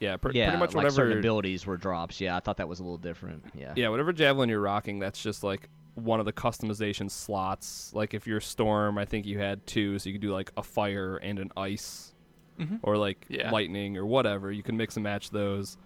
Yeah, 0.00 0.16
pr- 0.16 0.30
yeah, 0.32 0.46
pretty 0.46 0.58
much 0.58 0.70
like 0.70 0.76
whatever. 0.84 0.94
certain 0.96 1.18
abilities 1.18 1.64
were 1.66 1.76
drops. 1.76 2.20
Yeah, 2.20 2.36
I 2.36 2.40
thought 2.40 2.56
that 2.56 2.68
was 2.68 2.80
a 2.80 2.82
little 2.82 2.98
different. 2.98 3.44
Yeah. 3.54 3.72
Yeah, 3.76 3.88
whatever 3.88 4.12
javelin 4.12 4.48
you're 4.48 4.60
rocking, 4.60 4.98
that's 4.98 5.22
just 5.22 5.44
like 5.44 5.68
one 5.94 6.20
of 6.20 6.26
the 6.26 6.32
customization 6.32 7.10
slots. 7.10 7.92
Like 7.94 8.14
if 8.14 8.26
you're 8.26 8.40
storm, 8.40 8.96
I 8.98 9.04
think 9.04 9.26
you 9.26 9.38
had 9.38 9.66
two, 9.66 9.98
so 9.98 10.08
you 10.08 10.14
could 10.14 10.22
do 10.22 10.32
like 10.32 10.50
a 10.56 10.62
fire 10.62 11.16
and 11.18 11.38
an 11.38 11.50
ice, 11.56 12.14
Mhm. 12.58 12.80
or 12.82 12.96
like 12.96 13.26
Yeah. 13.28 13.50
lightning 13.50 13.96
or 13.96 14.06
whatever. 14.06 14.50
You 14.52 14.62
can 14.62 14.76
mix 14.76 14.96
and 14.96 15.04
match 15.04 15.30
those. 15.30 15.76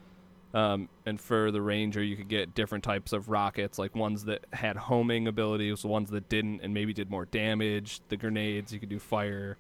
Um, 0.55 0.89
and 1.05 1.21
for 1.21 1.51
the 1.51 1.61
ranger, 1.61 2.03
you 2.03 2.17
could 2.17 2.29
get 2.29 2.55
different 2.55 2.83
types 2.85 3.13
of 3.13 3.29
rockets, 3.29 3.79
like 3.79 3.95
ones 3.95 4.25
that 4.25 4.47
had 4.53 4.77
homing 4.77 5.27
abilities, 5.29 5.85
ones 5.85 6.11
that 6.11 6.29
didn't, 6.29 6.61
and 6.63 6.73
maybe 6.73 6.93
did 6.95 7.11
more 7.11 7.27
damage. 7.27 8.01
The 8.09 8.17
grenades, 8.17 8.73
you 8.73 8.81
could 8.81 8.89
do 8.89 8.99
fire. 8.99 9.59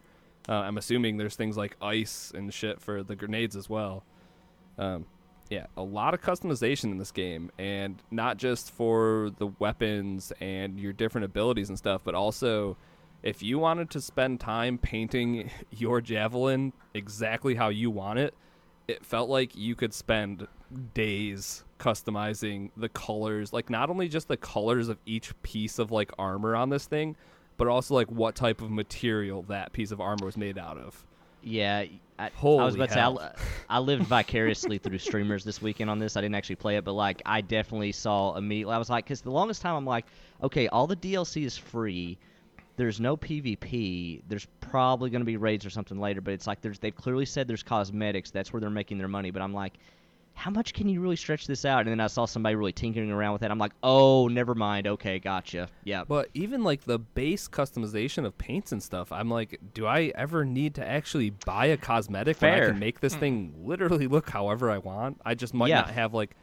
Uh, 0.49 0.53
I'm 0.55 0.78
assuming 0.78 1.16
there's 1.16 1.34
things 1.36 1.57
like 1.57 1.76
ice 1.82 2.30
and 2.34 2.55
shit 2.55 2.80
for 2.80 3.03
the 3.03 3.16
grenades 3.16 3.57
as 3.57 3.68
well. 3.68 4.05
Um, 4.78 5.07
yeah, 5.49 5.66
a 5.76 5.82
lot 5.82 6.14
of 6.14 6.20
customization 6.20 6.84
in 6.84 6.99
this 6.99 7.12
game, 7.12 7.51
and 7.59 8.03
not 8.11 8.36
just 8.36 8.70
for 8.70 9.30
the 9.38 9.49
weapons 9.59 10.32
and 10.40 10.78
your 10.80 10.92
different 10.92 11.24
abilities 11.24 11.68
and 11.68 11.78
stuff, 11.78 12.03
but 12.05 12.14
also 12.14 12.76
if 13.22 13.42
you 13.42 13.59
wanted 13.59 13.90
to 13.90 14.01
spend 14.01 14.40
time 14.40 14.78
painting 14.78 15.51
your 15.70 16.01
javelin 16.01 16.72
exactly 16.94 17.55
how 17.55 17.68
you 17.68 17.90
want 17.90 18.18
it, 18.18 18.34
it 18.88 19.05
felt 19.05 19.28
like 19.28 19.57
you 19.57 19.74
could 19.74 19.92
spend 19.92 20.47
days 20.94 21.64
customizing 21.78 22.70
the 22.76 22.88
colors, 22.88 23.53
like 23.53 23.70
not 23.70 23.90
only 23.90 24.09
just 24.09 24.28
the 24.28 24.36
colors 24.36 24.88
of 24.88 24.99
each 25.07 25.40
piece 25.42 25.78
of 25.78 25.90
like 25.90 26.11
armor 26.18 26.55
on 26.55 26.70
this 26.70 26.86
thing, 26.86 27.16
but 27.57 27.68
also 27.68 27.94
like 27.94 28.11
what 28.11 28.34
type 28.34 28.61
of 28.61 28.70
material 28.70 29.42
that 29.42 29.72
piece 29.72 29.90
of 29.90 30.01
armor 30.01 30.24
was 30.24 30.36
made 30.36 30.59
out 30.59 30.78
of. 30.78 31.05
Yeah, 31.47 31.84
I, 32.18 32.24
I 32.26 32.64
was 32.64 32.74
about 32.74 32.88
to 32.88 32.94
say, 32.94 33.01
I, 33.01 33.76
I 33.76 33.78
lived 33.78 34.03
vicariously 34.03 34.78
through 34.78 34.99
streamers 34.99 35.44
this 35.44 35.62
weekend 35.62 35.88
on 35.88 36.01
this. 36.01 36.16
I 36.16 36.20
didn't 36.20 36.34
actually 36.34 36.57
play 36.57 36.76
it, 36.76 36.84
but 36.84 36.94
like 36.94 37.22
I 37.24 37.40
definitely 37.40 37.92
saw 37.92 38.34
immediately. 38.34 38.74
I 38.74 38.78
was 38.78 38.90
like, 38.90 39.05
because 39.05 39.20
the 39.20 39.30
longest 39.30 39.62
time 39.62 39.76
I'm 39.76 39.86
like, 39.86 40.07
okay, 40.42 40.66
all 40.66 40.88
the 40.88 40.97
DLC 40.97 41.44
is 41.44 41.57
free. 41.57 42.18
There's 42.76 43.01
no 43.01 43.16
PvP. 43.16 44.22
There's 44.28 44.47
probably 44.61 45.09
going 45.09 45.20
to 45.20 45.26
be 45.26 45.36
raids 45.36 45.64
or 45.64 45.70
something 45.70 46.01
later, 46.01 46.20
but 46.20 46.34
it's 46.34 46.49
like 46.49 46.61
there's 46.62 46.80
they've 46.80 46.94
clearly 46.94 47.26
said 47.26 47.47
there's 47.47 47.62
cosmetics. 47.62 48.32
That's 48.32 48.53
where 48.53 48.61
they're 48.61 48.68
making 48.68 48.99
their 48.99 49.09
money. 49.09 49.30
But 49.30 49.42
I'm 49.42 49.55
like, 49.55 49.74
how 50.37 50.51
much 50.51 50.74
can 50.74 50.87
you 50.87 51.01
really 51.01 51.16
stretch 51.16 51.47
this 51.47 51.64
out? 51.64 51.80
And 51.80 51.89
then 51.89 51.99
I 51.99 52.09
saw 52.09 52.26
somebody 52.26 52.55
really 52.57 52.72
tinkering 52.72 53.11
around 53.11 53.32
with 53.32 53.43
it. 53.43 53.51
I'm 53.51 53.59
like, 53.59 53.72
oh, 53.82 54.28
never 54.28 54.55
mind. 54.55 54.87
Okay, 54.87 55.18
gotcha. 55.18 55.68
Yeah. 55.82 56.05
But 56.07 56.28
even 56.34 56.62
like 56.62 56.82
the 56.84 56.99
base 56.99 57.49
customization 57.49 58.26
of 58.26 58.37
paints 58.37 58.70
and 58.70 58.82
stuff, 58.82 59.11
I'm 59.12 59.30
like, 59.30 59.59
do 59.72 59.87
I 59.87 60.12
ever 60.14 60.45
need 60.45 60.74
to 60.74 60.87
actually 60.87 61.30
buy 61.30 61.66
a 61.66 61.78
cosmetic 61.78 62.41
when 62.43 62.53
I 62.53 62.61
can 62.66 62.78
make 62.78 63.01
this 63.01 63.14
thing 63.16 63.55
literally 63.64 64.07
look 64.09 64.28
however 64.28 64.70
I 64.70 64.76
want? 64.76 65.18
I 65.24 65.34
just 65.34 65.55
might 65.55 65.68
Yeah. 65.70 65.80
not 65.80 65.91
have 65.91 66.12
like 66.12 66.37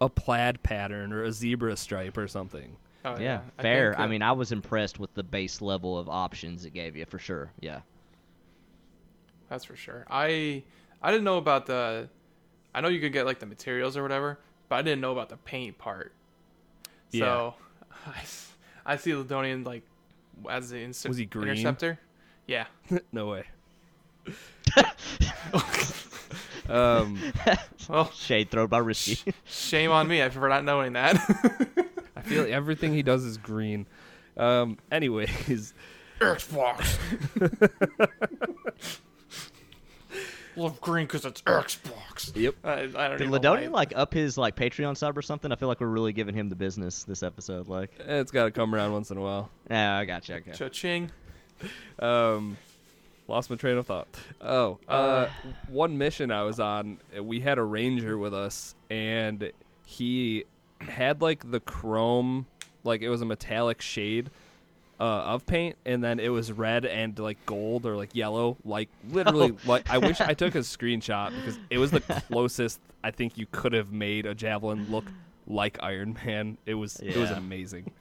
a 0.00 0.08
plaid 0.08 0.62
pattern 0.62 1.12
or 1.12 1.24
a 1.24 1.32
zebra 1.32 1.76
stripe 1.76 2.16
or 2.16 2.28
something. 2.28 2.76
Oh, 3.04 3.18
yeah, 3.18 3.40
I 3.58 3.62
fair. 3.62 3.90
think, 3.92 4.00
I 4.00 4.04
uh, 4.04 4.08
mean, 4.08 4.22
I 4.22 4.32
was 4.32 4.52
impressed 4.52 5.00
with 5.00 5.12
the 5.14 5.24
base 5.24 5.60
level 5.60 5.98
of 5.98 6.08
options 6.08 6.64
it 6.66 6.70
gave 6.70 6.96
you 6.96 7.04
for 7.04 7.18
sure. 7.18 7.50
Yeah. 7.58 7.80
That's 9.48 9.64
for 9.64 9.74
sure. 9.74 10.06
I 10.08 10.62
I 11.02 11.10
didn't 11.10 11.24
know 11.24 11.38
about 11.38 11.66
the. 11.66 12.08
I 12.74 12.80
know 12.80 12.88
you 12.88 13.00
could 13.00 13.12
get 13.12 13.26
like 13.26 13.38
the 13.40 13.46
materials 13.46 13.96
or 13.96 14.02
whatever, 14.02 14.38
but 14.68 14.76
I 14.76 14.82
didn't 14.82 15.00
know 15.00 15.12
about 15.12 15.28
the 15.28 15.36
paint 15.36 15.78
part. 15.78 16.12
Yeah. 17.10 17.24
So, 17.24 17.54
I 18.86 18.96
see 18.96 19.10
Ladonian 19.12 19.64
like 19.66 19.82
as 20.48 20.70
the 20.70 20.78
inter- 20.78 21.08
Was 21.08 21.16
he 21.18 21.26
green? 21.26 21.48
interceptor. 21.48 21.98
Yeah, 22.46 22.66
no 23.12 23.26
way. 23.28 23.44
Um, 26.68 27.18
Well, 27.88 28.12
Shade 28.12 28.50
thrown 28.52 28.68
by 28.68 28.78
Risky. 28.78 29.34
shame 29.44 29.90
on 29.90 30.06
me 30.06 30.28
for 30.28 30.48
not 30.48 30.64
knowing 30.64 30.92
that. 30.92 31.16
I 32.14 32.20
feel 32.22 32.44
like 32.44 32.52
everything 32.52 32.92
he 32.94 33.02
does 33.02 33.24
is 33.24 33.36
green. 33.38 33.86
Um, 34.36 34.78
anyways, 34.92 35.74
Xbox. 36.20 36.96
Love 40.56 40.80
green 40.80 41.06
because 41.06 41.24
it's 41.24 41.42
Xbox. 41.42 42.34
Yep. 42.36 42.54
I, 42.64 42.72
I 42.72 42.78
don't 42.86 43.18
Did 43.18 43.20
even 43.28 43.42
know 43.42 43.52
why- 43.52 43.60
Ladonia 43.62 43.70
like 43.70 43.92
up 43.96 44.12
his 44.12 44.36
like 44.36 44.56
Patreon 44.56 44.96
sub 44.96 45.16
or 45.16 45.22
something? 45.22 45.52
I 45.52 45.56
feel 45.56 45.68
like 45.68 45.80
we're 45.80 45.86
really 45.86 46.12
giving 46.12 46.34
him 46.34 46.48
the 46.48 46.56
business 46.56 47.04
this 47.04 47.22
episode. 47.22 47.68
Like, 47.68 47.90
it's 48.00 48.30
got 48.32 48.44
to 48.44 48.50
come 48.50 48.74
around 48.74 48.92
once 48.92 49.10
in 49.10 49.16
a 49.16 49.20
while. 49.20 49.50
yeah, 49.70 49.96
I 49.96 50.04
got 50.04 50.28
you. 50.28 50.36
Okay. 50.36 50.52
Cha-ching. 50.52 51.10
Um, 51.98 52.56
lost 53.28 53.50
my 53.50 53.56
train 53.56 53.76
of 53.76 53.86
thought. 53.86 54.08
Oh, 54.40 54.78
uh, 54.88 55.28
one 55.68 55.98
mission 55.98 56.30
I 56.32 56.42
was 56.44 56.58
on, 56.58 56.98
uh, 57.16 57.22
we 57.22 57.40
had 57.40 57.58
a 57.58 57.62
ranger 57.62 58.16
with 58.16 58.32
us, 58.32 58.74
and 58.88 59.52
he 59.84 60.44
had 60.80 61.20
like 61.20 61.50
the 61.50 61.60
chrome, 61.60 62.46
like 62.82 63.02
it 63.02 63.10
was 63.10 63.20
a 63.20 63.26
metallic 63.26 63.82
shade 63.82 64.30
uh, 65.00 65.02
of 65.02 65.46
paint, 65.46 65.76
and 65.86 66.04
then 66.04 66.20
it 66.20 66.28
was 66.28 66.52
red 66.52 66.84
and 66.84 67.18
like 67.18 67.44
gold 67.46 67.86
or 67.86 67.96
like 67.96 68.14
yellow, 68.14 68.58
like 68.64 68.90
literally. 69.10 69.56
Like 69.64 69.90
I 69.90 69.98
wish 69.98 70.20
I 70.20 70.34
took 70.34 70.54
a 70.54 70.58
screenshot 70.58 71.34
because 71.34 71.58
it 71.70 71.78
was 71.78 71.90
the 71.90 72.00
closest 72.00 72.80
I 73.02 73.10
think 73.10 73.38
you 73.38 73.46
could 73.50 73.72
have 73.72 73.92
made 73.92 74.26
a 74.26 74.34
javelin 74.34 74.90
look 74.90 75.06
like 75.46 75.78
Iron 75.82 76.16
Man. 76.24 76.58
It 76.66 76.74
was 76.74 76.96
it 76.96 77.16
was 77.16 77.30
amazing. 77.30 77.90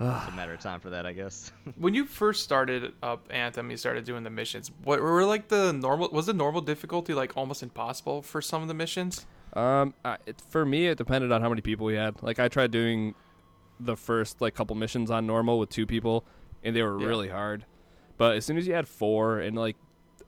It's 0.00 0.28
a 0.28 0.36
matter 0.36 0.52
of 0.52 0.60
time 0.60 0.78
for 0.78 0.90
that, 0.90 1.06
I 1.06 1.12
guess. 1.12 1.50
When 1.76 1.92
you 1.92 2.04
first 2.04 2.44
started 2.44 2.92
up 3.02 3.26
Anthem, 3.30 3.68
you 3.68 3.76
started 3.76 4.04
doing 4.04 4.22
the 4.22 4.30
missions. 4.30 4.70
What 4.84 5.00
were 5.02 5.24
like 5.24 5.48
the 5.48 5.72
normal? 5.72 6.08
Was 6.10 6.26
the 6.26 6.32
normal 6.32 6.60
difficulty 6.60 7.14
like 7.14 7.36
almost 7.36 7.64
impossible 7.64 8.22
for 8.22 8.40
some 8.40 8.62
of 8.62 8.68
the 8.68 8.74
missions? 8.74 9.26
Um, 9.54 9.94
I, 10.04 10.18
it, 10.24 10.40
for 10.50 10.64
me, 10.64 10.86
it 10.86 10.98
depended 10.98 11.32
on 11.32 11.42
how 11.42 11.48
many 11.48 11.62
people 11.62 11.86
we 11.86 11.94
had. 11.96 12.22
Like, 12.22 12.38
I 12.38 12.46
tried 12.46 12.70
doing 12.70 13.16
the 13.80 13.96
first 13.96 14.40
like 14.40 14.54
couple 14.54 14.74
missions 14.76 15.10
on 15.10 15.26
normal 15.26 15.58
with 15.58 15.70
two 15.70 15.86
people, 15.86 16.24
and 16.62 16.74
they 16.74 16.82
were 16.82 17.00
Yeah. 17.00 17.06
really 17.06 17.28
hard. 17.28 17.64
But 18.16 18.36
as 18.36 18.44
soon 18.44 18.56
as 18.56 18.66
you 18.66 18.74
had 18.74 18.88
four, 18.88 19.38
and 19.38 19.56
like 19.56 19.76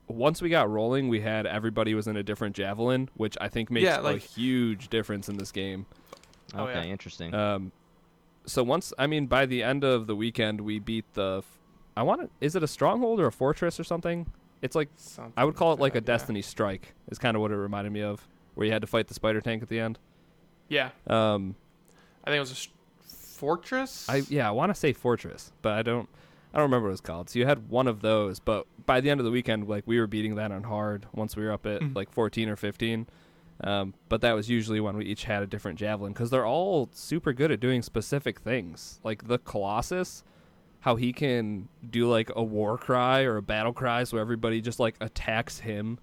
once 0.07 0.43
we 0.43 0.49
got 0.49 0.69
rolling, 0.71 1.09
we 1.09 1.21
had 1.21 1.47
everybody 1.47 1.95
was 1.95 2.07
in 2.09 2.17
a 2.17 2.23
different 2.23 2.57
javelin, 2.57 3.09
which 3.15 3.37
I 3.41 3.49
think 3.49 3.71
makes 3.71 3.85
Yeah, 3.85 3.99
like- 3.99 4.17
a 4.17 4.19
huge 4.19 4.89
difference 4.89 5.29
in 5.29 5.37
this 5.37 5.53
game. 5.53 5.87
Oh, 6.55 6.65
okay, 6.65 6.87
yeah. 6.87 6.93
interesting. 6.93 7.33
Um, 7.35 7.73
so 8.47 8.63
once 8.63 8.93
I 8.99 9.07
mean 9.07 9.27
by 9.27 9.47
the 9.47 9.63
end 9.63 9.85
of 9.85 10.07
the 10.07 10.17
weekend, 10.17 10.61
we 10.61 10.79
beat 10.79 11.05
the. 11.15 11.39
f- 11.39 11.59
I 11.97 12.03
want 12.03 12.23
to. 12.23 12.31
Is 12.41 12.57
it 12.57 12.63
a 12.63 12.67
stronghold 12.69 13.21
or 13.21 13.27
a 13.27 13.33
fortress 13.33 13.79
or 13.79 13.85
something? 13.85 14.27
It's 14.63 14.75
like 14.77 14.89
Something 14.97 15.33
I 15.37 15.45
would 15.45 15.55
call 15.57 15.73
it 15.73 15.81
like 15.81 15.93
a 15.95 16.01
that, 16.01 16.05
yeah. 16.11 16.17
Destiny 16.19 16.43
strike. 16.43 16.95
Is 17.09 17.19
kind 17.19 17.37
of 17.37 17.41
what 17.41 17.51
it 17.51 17.57
reminded 17.57 17.93
me 17.93 18.03
of, 18.03 18.27
where 18.55 18.67
you 18.67 18.73
had 18.73 18.83
to 18.83 18.87
fight 18.87 19.09
the 19.09 19.15
spider 19.15 19.41
tank 19.41 19.63
at 19.63 19.69
the 19.69 19.81
end. 19.81 19.99
Yeah, 20.69 20.91
Um, 21.09 21.57
I 22.25 22.31
think 22.31 22.37
it 22.37 22.41
was 22.41 22.51
a 22.51 22.55
s- 22.55 22.69
fortress. 23.41 24.07
I 24.09 24.23
yeah, 24.29 24.47
I 24.47 24.51
want 24.53 24.71
to 24.73 24.79
say 24.79 24.93
Fortress, 24.93 25.53
but 25.63 25.73
I 25.73 25.83
don't 25.83 26.09
I 26.53 26.59
don't 26.59 26.65
remember 26.65 26.89
what 26.89 26.93
it's 26.93 27.01
called. 27.01 27.31
So 27.31 27.39
you 27.39 27.47
had 27.47 27.69
one 27.71 27.87
of 27.89 28.01
those, 28.03 28.39
but 28.41 28.67
by 28.87 29.01
the 29.01 29.09
end 29.11 29.21
of 29.21 29.25
the 29.25 29.31
weekend, 29.31 29.69
like 29.69 29.85
we 29.87 29.99
were 29.99 30.07
beating 30.07 30.35
that 30.35 30.53
on 30.53 30.65
hard 30.65 31.07
once 31.15 31.37
we 31.37 31.45
were 31.45 31.53
up 31.53 31.65
at 31.67 31.81
Mhm. 31.81 31.95
like 31.97 32.11
14 32.11 32.49
or 32.49 32.57
15. 32.57 33.07
Um, 33.63 33.95
but 34.09 34.21
that 34.23 34.33
was 34.35 34.49
usually 34.49 34.81
when 34.81 34.97
we 34.97 35.05
each 35.05 35.25
had 35.25 35.43
a 35.43 35.47
different 35.47 35.79
javelin 35.79 36.13
because 36.13 36.31
they're 36.31 36.47
all 36.47 36.89
super 36.93 37.33
good 37.33 37.51
at 37.53 37.61
doing 37.61 37.83
specific 37.83 38.41
things. 38.41 39.01
Like 39.05 39.29
the 39.29 39.39
Colossus, 39.39 40.25
how 40.81 40.97
he 40.97 41.13
can 41.13 41.69
do 41.89 42.09
like 42.09 42.31
a 42.35 42.43
war 42.43 42.77
cry 42.79 43.23
or 43.23 43.37
a 43.37 43.43
battle 43.43 43.73
cry, 43.75 44.05
so 44.05 44.17
everybody 44.19 44.61
just 44.61 44.81
like 44.81 44.97
attacks 45.01 45.59
him. 45.61 45.99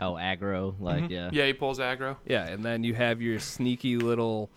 oh, 0.00 0.12
aggro, 0.12 0.74
like 0.80 1.02
Mhm. 1.04 1.10
yeah. 1.10 1.30
Yeah, 1.32 1.46
he 1.46 1.52
pulls 1.52 1.80
aggro. 1.80 2.16
Yeah, 2.24 2.46
and 2.46 2.62
then 2.64 2.84
you 2.84 2.94
have 2.94 3.20
your 3.20 3.40
sneaky 3.40 3.96
little 3.96 4.48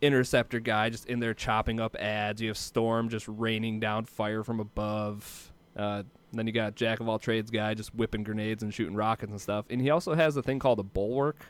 interceptor 0.00 0.60
guy 0.60 0.90
just 0.90 1.06
in 1.06 1.20
there 1.20 1.34
chopping 1.34 1.80
up 1.80 1.96
ads. 1.96 2.40
You 2.40 2.48
have 2.48 2.58
Storm 2.58 3.08
just 3.08 3.26
raining 3.28 3.80
down 3.80 4.04
fire 4.04 4.42
from 4.42 4.60
above. 4.60 5.52
Uh, 5.76 6.02
then 6.32 6.46
you 6.46 6.52
got 6.52 6.74
Jack 6.74 7.00
of 7.00 7.08
all 7.08 7.18
trades 7.18 7.50
guy 7.50 7.74
just 7.74 7.94
whipping 7.94 8.22
grenades 8.22 8.62
and 8.62 8.72
shooting 8.72 8.94
rockets 8.94 9.30
and 9.30 9.40
stuff. 9.40 9.66
And 9.70 9.80
he 9.80 9.90
also 9.90 10.14
has 10.14 10.36
a 10.36 10.42
thing 10.42 10.58
called 10.58 10.78
a 10.78 10.82
bulwark, 10.82 11.46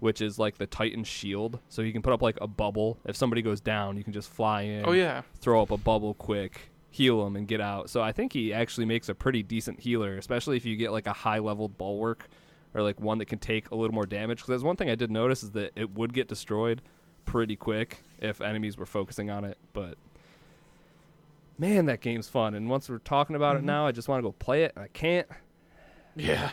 which 0.00 0.20
is 0.20 0.38
like 0.38 0.58
the 0.58 0.66
Titan 0.66 1.04
shield. 1.04 1.60
So 1.68 1.82
he 1.82 1.92
can 1.92 2.02
put 2.02 2.12
up 2.12 2.22
like 2.22 2.38
a 2.40 2.46
bubble. 2.46 2.98
If 3.04 3.16
somebody 3.16 3.42
goes 3.42 3.60
down, 3.60 3.96
you 3.96 4.04
can 4.04 4.12
just 4.12 4.30
fly 4.30 4.62
in, 4.62 4.84
Oh 4.86 4.92
yeah, 4.92 5.22
throw 5.40 5.62
up 5.62 5.70
a 5.70 5.76
bubble 5.76 6.14
quick, 6.14 6.70
heal 6.90 7.24
them, 7.24 7.36
and 7.36 7.46
get 7.46 7.60
out. 7.60 7.90
So 7.90 8.02
I 8.02 8.12
think 8.12 8.32
he 8.32 8.52
actually 8.52 8.86
makes 8.86 9.08
a 9.08 9.14
pretty 9.14 9.42
decent 9.42 9.80
healer, 9.80 10.16
especially 10.16 10.56
if 10.56 10.64
you 10.64 10.76
get 10.76 10.92
like 10.92 11.06
a 11.06 11.12
high 11.12 11.38
leveled 11.38 11.78
bulwark 11.78 12.28
or 12.74 12.82
like 12.82 13.00
one 13.00 13.18
that 13.18 13.26
can 13.26 13.38
take 13.38 13.70
a 13.70 13.74
little 13.74 13.94
more 13.94 14.06
damage. 14.06 14.38
Because 14.38 14.48
there's 14.48 14.64
one 14.64 14.76
thing 14.76 14.90
I 14.90 14.94
did 14.94 15.10
notice 15.10 15.42
is 15.42 15.52
that 15.52 15.72
it 15.76 15.90
would 15.94 16.12
get 16.12 16.28
destroyed 16.28 16.82
pretty 17.30 17.54
quick 17.54 18.02
if 18.18 18.40
enemies 18.40 18.76
were 18.76 18.86
focusing 18.86 19.30
on 19.30 19.44
it. 19.44 19.56
But 19.72 19.96
man, 21.58 21.86
that 21.86 22.00
game's 22.00 22.28
fun. 22.28 22.54
And 22.54 22.68
once 22.68 22.88
we're 22.88 22.98
talking 22.98 23.36
about 23.36 23.54
it 23.56 23.62
Mhm. 23.62 23.66
now, 23.66 23.86
I 23.86 23.92
just 23.92 24.08
want 24.08 24.18
to 24.18 24.22
go 24.28 24.32
play 24.32 24.64
it. 24.64 24.72
and 24.74 24.84
I 24.84 24.88
can't. 24.88 25.28
yeah. 26.16 26.50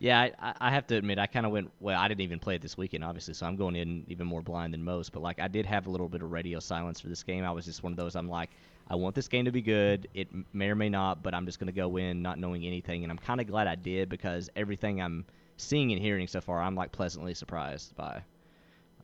Yeah, 0.00 0.20
I- 0.20 0.32
I, 0.40 0.54
I 0.62 0.70
have 0.70 0.88
to 0.88 0.96
admit, 0.96 1.20
I 1.20 1.28
kind 1.28 1.46
of 1.46 1.52
went. 1.52 1.70
Well, 1.78 1.96
I 1.96 2.08
didn't 2.08 2.22
even 2.22 2.40
play 2.40 2.56
it 2.56 2.60
this 2.62 2.76
weekend, 2.76 3.04
obviously, 3.04 3.34
so 3.34 3.46
I'm 3.46 3.54
going 3.54 3.76
in 3.76 4.04
even 4.08 4.26
more 4.26 4.42
blind 4.42 4.74
than 4.74 4.82
most. 4.82 5.12
But 5.12 5.22
like, 5.22 5.38
I 5.38 5.46
did 5.46 5.64
have 5.66 5.86
a 5.86 5.90
little 5.90 6.08
bit 6.08 6.22
of 6.22 6.32
radio 6.32 6.58
silence 6.58 6.98
for 7.00 7.08
this 7.08 7.22
game. 7.22 7.44
I 7.44 7.52
was 7.52 7.64
just 7.64 7.84
one 7.84 7.92
of 7.92 7.96
those. 7.96 8.16
I'm 8.16 8.28
like, 8.28 8.50
I 8.88 8.96
want 8.96 9.14
this 9.14 9.28
game 9.28 9.44
to 9.44 9.52
be 9.52 9.62
good. 9.62 10.08
It 10.12 10.26
may 10.52 10.70
or 10.70 10.74
may 10.74 10.88
not, 10.88 11.22
but 11.22 11.34
I'm 11.34 11.46
just 11.46 11.60
going 11.60 11.68
to 11.68 11.72
go 11.72 11.98
in 11.98 12.20
not 12.20 12.36
knowing 12.40 12.64
anything, 12.66 13.04
and 13.04 13.12
I'm 13.12 13.18
kind 13.18 13.40
of 13.40 13.46
glad 13.46 13.68
I 13.68 13.76
did 13.76 14.08
because 14.08 14.50
everything 14.56 15.00
I'm 15.00 15.24
seeing 15.56 15.92
and 15.92 16.02
hearing 16.02 16.26
so 16.26 16.40
far, 16.40 16.60
I'm 16.60 16.74
like 16.74 16.90
pleasantly 16.90 17.32
surprised 17.34 17.94
by. 17.94 18.22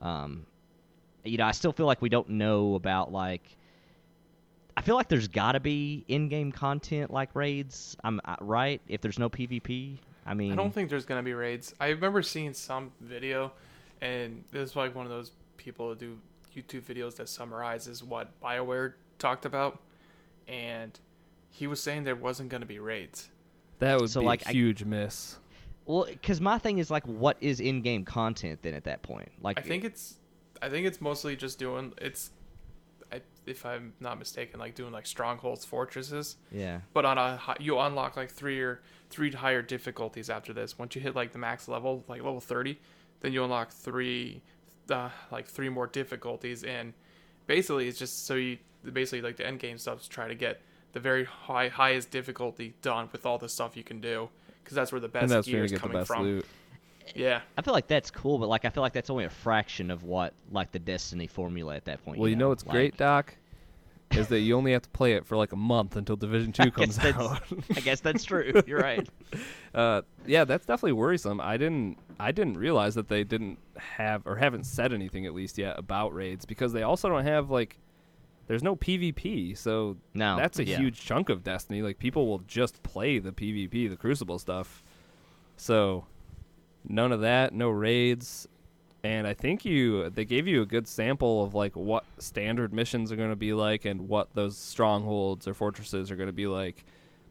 Um, 0.01 0.45
you 1.23 1.37
know, 1.37 1.45
I 1.45 1.51
still 1.51 1.71
feel 1.73 1.85
like 1.85 2.01
we 2.01 2.09
don't 2.09 2.29
know 2.29 2.75
about 2.75 3.11
like. 3.11 3.43
I 4.77 4.81
feel 4.81 4.95
like 4.95 5.09
there's 5.09 5.27
got 5.27 5.53
to 5.53 5.59
be 5.59 6.05
in-game 6.07 6.53
content 6.53 7.11
like 7.11 7.35
raids. 7.35 7.97
I'm 8.03 8.21
uh, 8.23 8.37
right. 8.39 8.81
If 8.87 9.01
there's 9.01 9.19
no 9.19 9.29
PvP, 9.29 9.97
I 10.25 10.33
mean, 10.33 10.53
I 10.53 10.55
don't 10.55 10.73
think 10.73 10.89
there's 10.89 11.05
gonna 11.05 11.23
be 11.23 11.33
raids. 11.33 11.73
I 11.81 11.89
remember 11.89 12.21
seeing 12.21 12.53
some 12.53 12.91
video, 13.01 13.51
and 14.01 14.43
this 14.51 14.69
is 14.71 14.75
like 14.77 14.95
one 14.95 15.05
of 15.05 15.11
those 15.11 15.31
people 15.57 15.89
who 15.89 15.95
do 15.95 16.17
YouTube 16.55 16.83
videos 16.83 17.15
that 17.17 17.27
summarizes 17.27 18.03
what 18.03 18.39
Bioware 18.41 18.93
talked 19.17 19.45
about, 19.45 19.81
and 20.47 20.97
he 21.51 21.67
was 21.67 21.81
saying 21.83 22.05
there 22.05 22.15
wasn't 22.15 22.47
gonna 22.49 22.65
be 22.65 22.79
raids. 22.79 23.29
That 23.79 23.99
would 23.99 24.09
So, 24.09 24.21
be 24.21 24.25
like, 24.27 24.43
a 24.45 24.49
I- 24.49 24.53
huge 24.53 24.83
miss. 24.85 25.37
Well, 25.89 26.05
because 26.07 26.39
my 26.39 26.59
thing 26.59 26.77
is 26.77 26.91
like, 26.91 27.03
what 27.07 27.35
is 27.41 27.59
in-game 27.59 28.05
content 28.05 28.61
then 28.61 28.75
at 28.75 28.83
that 28.83 29.01
point? 29.01 29.31
Like, 29.41 29.57
I 29.57 29.63
think 29.63 29.83
it's, 29.83 30.17
I 30.61 30.69
think 30.69 30.85
it's 30.85 31.01
mostly 31.01 31.35
just 31.35 31.57
doing 31.57 31.93
it's, 31.99 32.29
I, 33.11 33.21
if 33.47 33.65
I'm 33.65 33.93
not 33.99 34.19
mistaken, 34.19 34.59
like 34.59 34.75
doing 34.75 34.91
like 34.91 35.07
strongholds, 35.07 35.65
fortresses. 35.65 36.37
yeah, 36.51 36.81
But 36.93 37.05
on 37.05 37.17
a 37.17 37.41
you 37.59 37.79
unlock 37.79 38.15
like 38.17 38.29
three 38.29 38.61
or 38.61 38.81
three 39.09 39.31
higher 39.31 39.63
difficulties 39.63 40.29
after 40.29 40.53
this. 40.53 40.77
Once 40.77 40.93
you 40.93 41.01
hit 41.01 41.15
like 41.15 41.31
the 41.31 41.39
max 41.39 41.67
level, 41.67 42.03
like 42.07 42.21
level 42.21 42.39
thirty, 42.39 42.79
then 43.21 43.33
you 43.33 43.43
unlock 43.43 43.71
three, 43.71 44.43
uh, 44.91 45.09
like 45.31 45.47
three 45.47 45.69
more 45.69 45.87
difficulties, 45.87 46.63
and 46.63 46.93
basically 47.47 47.87
it's 47.87 47.97
just 47.97 48.27
so 48.27 48.35
you 48.35 48.59
basically 48.93 49.23
like 49.23 49.37
the 49.37 49.47
end 49.47 49.57
game 49.57 49.79
stuff 49.79 50.01
is 50.01 50.07
try 50.07 50.27
to 50.27 50.35
get 50.35 50.61
the 50.93 50.99
very 50.99 51.25
high 51.25 51.67
highest 51.67 52.11
difficulty 52.11 52.75
done 52.83 53.09
with 53.11 53.25
all 53.25 53.39
the 53.39 53.49
stuff 53.49 53.75
you 53.75 53.83
can 53.83 53.99
do 53.99 54.29
because 54.69 54.75
that's 54.75 54.91
where 54.91 55.01
the 55.01 55.07
best 55.07 55.23
and 55.23 55.31
that's 55.31 55.47
gear 55.47 55.55
where 55.55 55.61
you 55.61 55.65
is 55.65 55.71
get 55.71 55.77
the 55.77 55.81
coming 55.81 55.97
best 55.97 56.07
from. 56.07 56.23
loot. 56.23 56.45
Yeah, 57.15 57.41
I 57.57 57.63
feel 57.63 57.73
like 57.73 57.87
that's 57.87 58.11
cool, 58.11 58.37
but 58.37 58.49
like, 58.49 58.65
I 58.65 58.69
feel 58.69 58.83
like 58.83 58.93
that's 58.93 59.09
only 59.09 59.25
a 59.25 59.31
fraction 59.31 59.89
of 59.89 60.03
what 60.03 60.35
like 60.51 60.71
the 60.71 60.77
Destiny 60.77 61.25
formula 61.25 61.75
at 61.75 61.85
that 61.85 62.05
point. 62.05 62.19
Well, 62.19 62.29
you 62.29 62.35
know 62.35 62.49
what's 62.49 62.63
Like, 62.63 62.71
great, 62.73 62.97
Doc? 62.97 63.35
Is 64.11 64.27
that 64.27 64.39
you 64.41 64.55
only 64.55 64.73
have 64.73 64.83
to 64.83 64.89
play 64.89 65.13
it 65.13 65.25
for 65.25 65.35
like 65.35 65.51
a 65.51 65.55
month 65.55 65.95
until 65.95 66.15
Division 66.15 66.51
Two 66.51 66.69
comes 66.71 66.99
guess 66.99 67.15
out. 67.15 67.41
I 67.75 67.79
guess 67.79 67.99
that's 68.01 68.23
true. 68.23 68.61
You're 68.67 68.79
right. 68.79 69.07
Uh, 69.73 70.03
yeah, 70.27 70.45
that's 70.45 70.67
definitely 70.67 70.91
worrisome. 70.93 71.41
I 71.41 71.57
didn't, 71.57 71.97
I 72.19 72.31
didn't 72.31 72.57
realize 72.57 72.93
that 72.93 73.07
they 73.07 73.23
didn't 73.23 73.57
have 73.77 74.21
or 74.27 74.35
haven't 74.35 74.65
said 74.65 74.93
anything 74.93 75.25
at 75.25 75.33
least 75.33 75.57
yet 75.57 75.79
about 75.79 76.13
raids 76.13 76.45
because 76.45 76.73
they 76.73 76.83
also 76.83 77.09
don't 77.09 77.25
have 77.25 77.49
like, 77.49 77.79
there's 78.49 78.63
no 78.63 78.75
PvP, 78.75 79.55
so 79.55 79.95
No, 80.15 80.35
that's 80.35 80.57
a 80.57 80.65
yeah. 80.65 80.79
huge 80.79 80.99
chunk 80.99 81.29
of 81.29 81.43
Destiny. 81.43 81.83
Like 81.83 81.99
people 81.99 82.25
will 82.27 82.39
just 82.39 82.81
play 82.81 83.19
the 83.19 83.31
PvP, 83.31 83.87
the 83.87 83.95
Crucible 83.95 84.39
stuff. 84.39 84.81
So, 85.55 86.07
none 86.83 87.11
of 87.11 87.21
that, 87.21 87.53
no 87.53 87.69
raids, 87.69 88.47
and 89.03 89.27
I 89.27 89.35
think 89.35 89.65
you 89.65 90.09
they 90.09 90.25
gave 90.25 90.47
you 90.47 90.63
a 90.63 90.65
good 90.65 90.87
sample 90.87 91.43
of 91.43 91.53
like 91.53 91.75
what 91.75 92.05
standard 92.17 92.73
missions 92.73 93.11
are 93.11 93.15
going 93.15 93.29
to 93.29 93.35
be 93.35 93.53
like 93.53 93.85
and 93.85 94.09
what 94.09 94.33
those 94.33 94.57
strongholds 94.57 95.47
or 95.47 95.53
fortresses 95.53 96.09
are 96.09 96.15
going 96.15 96.25
to 96.25 96.33
be 96.33 96.47
like. 96.47 96.83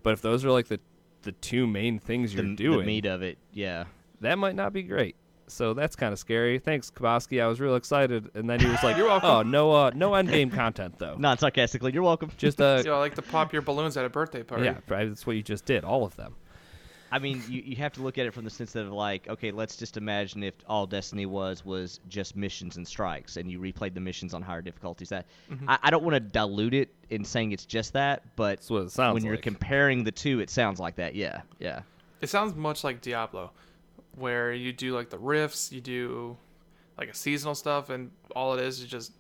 But 0.05 0.12
if 0.12 0.23
those 0.23 0.45
are 0.45 0.53
like 0.53 0.69
the 0.69 0.79
the 1.23 1.33
two 1.33 1.66
main 1.66 1.99
things 1.99 2.33
you're 2.33 2.55
doing, 2.55 2.79
the 2.79 2.87
meat 2.87 3.07
of 3.07 3.23
it. 3.23 3.39
Yeah. 3.53 3.87
that 4.21 4.39
might 4.39 4.55
not 4.55 4.73
be 4.73 4.85
great. 4.85 5.16
So 5.51 5.74
that's 5.74 5.96
kind 5.96 6.12
of 6.12 6.18
scary. 6.18 6.59
Thanks, 6.59 6.90
Kaboski. 6.90 7.42
I 7.42 7.46
was 7.46 7.61
real 7.61 7.76
excited, 7.76 8.30
and 8.34 8.49
then 8.49 8.61
he 8.61 8.66
was 8.66 8.82
like, 8.82 8.96
You're 8.99 9.07
welcome. 9.09 9.28
"Oh, 9.30 9.42
no, 9.42 9.72
uh, 9.72 9.90
no 9.94 10.14
end 10.14 10.28
game 10.28 10.51
content 10.51 10.99
though. 10.99 11.16
Not 11.16 11.40
sarcastically. 11.40 11.92
You're 11.92 12.03
welcome. 12.03 12.30
Just 12.36 12.61
uh, 12.62 12.82
so 12.82 12.94
I 12.94 12.99
like 12.99 13.14
to 13.16 13.22
pop 13.22 13.53
your 13.53 13.62
balloons 13.62 13.96
at 13.96 14.05
a 14.05 14.09
birthday 14.09 14.42
party. 14.42 14.64
yeah, 14.64 14.74
that's 14.86 15.26
what 15.26 15.36
you 15.36 15.42
just 15.42 15.64
did, 15.64 15.84
all 15.84 16.05
of 16.05 16.14
them. 16.16 16.34
I 17.11 17.18
mean, 17.18 17.42
you, 17.49 17.62
you 17.64 17.76
have 17.76 17.94
to 17.94 18.03
look 18.03 18.18
at 18.18 18.26
it 18.26 18.34
from 18.34 18.44
the 18.44 18.51
sense 18.51 18.76
of 18.76 18.92
like, 18.92 19.28
okay, 19.28 19.51
let's 19.51 19.76
just 19.76 19.96
imagine 19.96 20.42
if 20.42 20.53
all 20.68 20.86
Destiny 20.86 21.24
was 21.24 21.64
was 21.64 22.01
just 22.11 22.36
missions 22.36 22.76
and 22.76 22.86
strikes, 22.86 23.38
and 23.38 23.51
you 23.51 23.59
replayed 23.61 23.94
the 23.94 24.01
missions 24.01 24.34
on 24.34 24.42
higher 24.42 24.61
difficulties. 24.61 25.09
That 25.09 25.24
Mhm. 25.51 25.64
I, 25.68 25.78
I 25.84 25.90
don't 25.90 26.05
want 26.05 26.14
to 26.16 26.20
dilute 26.20 26.74
it 26.74 26.90
in 27.09 27.24
saying 27.24 27.53
it's 27.53 27.64
just 27.64 27.94
that, 27.94 28.24
but 28.36 28.59
That's 28.59 28.68
what 28.68 28.82
it 28.82 28.90
sounds 28.90 29.14
when 29.14 29.24
you're 29.24 29.38
comparing 29.38 30.05
the 30.05 30.12
two, 30.12 30.40
it 30.40 30.51
sounds 30.51 30.78
like 30.78 30.96
that. 30.96 31.14
Yeah, 31.14 31.40
yeah. 31.59 31.80
It 32.20 32.28
sounds 32.28 32.55
much 32.55 32.84
like 32.84 33.01
Diablo, 33.01 33.53
where 34.19 34.53
you 34.53 34.73
do 34.73 34.95
like 34.95 35.11
the 35.11 35.19
rifts, 35.19 35.73
you 35.73 35.81
do 35.81 36.37
like 36.99 37.09
a 37.09 37.14
seasonal 37.14 37.55
stuff, 37.55 37.91
and 37.91 38.11
all 38.35 38.55
it 38.55 38.61
is 38.61 38.81
is 38.81 38.87
just 38.87 39.12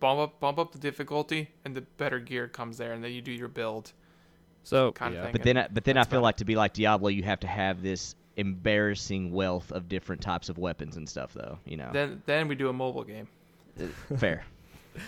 bump 0.00 0.20
up, 0.20 0.40
bump 0.40 0.58
up 0.58 0.72
the 0.72 0.78
difficulty, 0.78 1.48
and 1.64 1.74
the 1.74 1.82
better 1.96 2.18
gear 2.18 2.48
comes 2.48 2.76
there, 2.76 2.92
and 2.92 3.02
then 3.02 3.12
you 3.12 3.22
do 3.22 3.32
your 3.32 3.48
build. 3.48 3.92
so 4.64 4.92
kind 4.92 5.14
of 5.14 5.18
yeah. 5.18 5.24
thing. 5.24 5.32
But 5.32 5.42
then, 5.42 5.56
I, 5.56 5.68
but 5.70 5.84
then 5.84 5.96
I 5.96 6.04
feel 6.04 6.18
about 6.18 6.24
like 6.24 6.36
to 6.38 6.44
be 6.44 6.56
like 6.56 6.72
Diablo, 6.72 7.08
you 7.08 7.22
have 7.22 7.40
to 7.40 7.46
have 7.46 7.82
this 7.82 8.14
embarrassing 8.36 9.30
wealth 9.32 9.70
of 9.72 9.88
different 9.88 10.20
types 10.20 10.48
of 10.48 10.58
weapons 10.58 10.96
and 10.96 11.08
stuff, 11.08 11.32
though. 11.32 11.58
You 11.64 11.76
know, 11.76 11.90
Then 11.92 12.22
then 12.26 12.48
we 12.48 12.54
do 12.54 12.68
a 12.68 12.72
mobile 12.72 13.04
game. 13.04 13.28
Uh, 13.80 13.86
fair, 14.16 14.44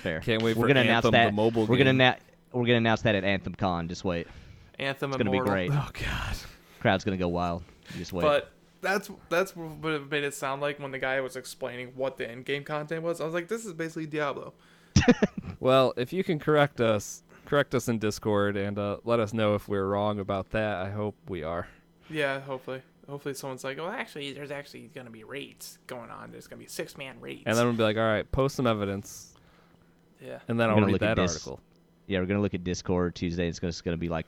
fair. 0.02 0.20
Can't 0.20 0.42
wait 0.42 0.56
we're 0.56 0.62
for 0.62 0.68
gonna 0.68 0.80
announce 0.80 1.10
that. 1.10 1.34
mobile 1.34 1.66
we're 1.66 1.76
gonna 1.76 1.92
game. 1.92 2.14
We're 2.52 2.66
gonna 2.66 2.76
announce 2.76 3.02
that 3.02 3.16
at 3.16 3.24
Anthem 3.24 3.54
Con. 3.54 3.88
Just 3.88 4.04
wait. 4.04 4.28
Anthem 4.78 5.10
It's 5.10 5.18
gonna 5.18 5.30
be 5.30 5.38
great. 5.38 5.70
Oh 5.72 5.88
god. 5.92 6.36
Crowd's 6.80 7.04
gonna 7.04 7.16
go 7.16 7.28
wild. 7.28 7.64
You 7.92 7.98
just 7.98 8.12
wait. 8.12 8.22
But 8.22 8.52
that's 8.84 9.10
that's 9.28 9.56
what 9.56 9.92
it 9.92 10.10
made 10.10 10.24
it 10.24 10.34
sound 10.34 10.62
like 10.62 10.78
when 10.78 10.92
the 10.92 10.98
guy 10.98 11.20
was 11.20 11.34
explaining 11.34 11.92
what 11.96 12.16
the 12.16 12.30
end 12.30 12.44
game 12.44 12.62
content 12.62 13.02
was. 13.02 13.20
I 13.20 13.24
was 13.24 13.34
like, 13.34 13.48
this 13.48 13.64
is 13.64 13.72
basically 13.72 14.06
Diablo. 14.06 14.52
Well, 15.64 15.94
if 15.96 16.12
you 16.12 16.22
can 16.22 16.38
correct 16.38 16.82
us, 16.82 17.22
correct 17.46 17.74
us 17.74 17.88
in 17.88 17.98
Discord 17.98 18.58
and 18.58 18.78
uh, 18.78 18.98
let 19.02 19.18
us 19.18 19.32
know 19.32 19.54
if 19.54 19.66
we're 19.66 19.86
wrong 19.86 20.18
about 20.18 20.50
that. 20.50 20.76
I 20.76 20.90
hope 20.90 21.16
we 21.26 21.42
are. 21.42 21.66
Yeah, 22.10 22.40
hopefully. 22.40 22.82
Hopefully 23.08 23.32
someone's 23.32 23.64
like, 23.64 23.78
well, 23.78 23.88
actually, 23.88 24.34
there's 24.34 24.50
actually 24.50 24.90
going 24.94 25.06
to 25.06 25.10
be 25.10 25.24
raids 25.24 25.78
going 25.86 26.10
on. 26.10 26.32
There's 26.32 26.46
going 26.46 26.58
to 26.58 26.64
be 26.66 26.68
six 26.68 26.98
man 26.98 27.18
raids. 27.18 27.44
And 27.46 27.56
then 27.56 27.64
we'll 27.64 27.76
be 27.76 27.82
like, 27.82 27.96
all 27.96 28.02
right, 28.02 28.30
post 28.30 28.56
some 28.56 28.66
evidence, 28.66 29.32
yeah. 30.22 30.40
and 30.48 30.60
then 30.60 30.68
I'll 30.68 30.76
gonna 30.76 30.86
read 30.86 30.92
look 30.92 31.02
at 31.02 31.16
that 31.16 31.22
article. 31.22 31.60
yeah, 32.08 32.20
we're 32.20 32.26
gonna 32.26 32.42
look 32.42 32.52
at 32.52 32.62
Discord 32.62 33.14
Tuesday. 33.14 33.48
It's 33.48 33.58
gonna, 33.58 33.70
it's 33.70 33.80
gonna 33.80 33.96
be 33.96 34.10
like 34.10 34.26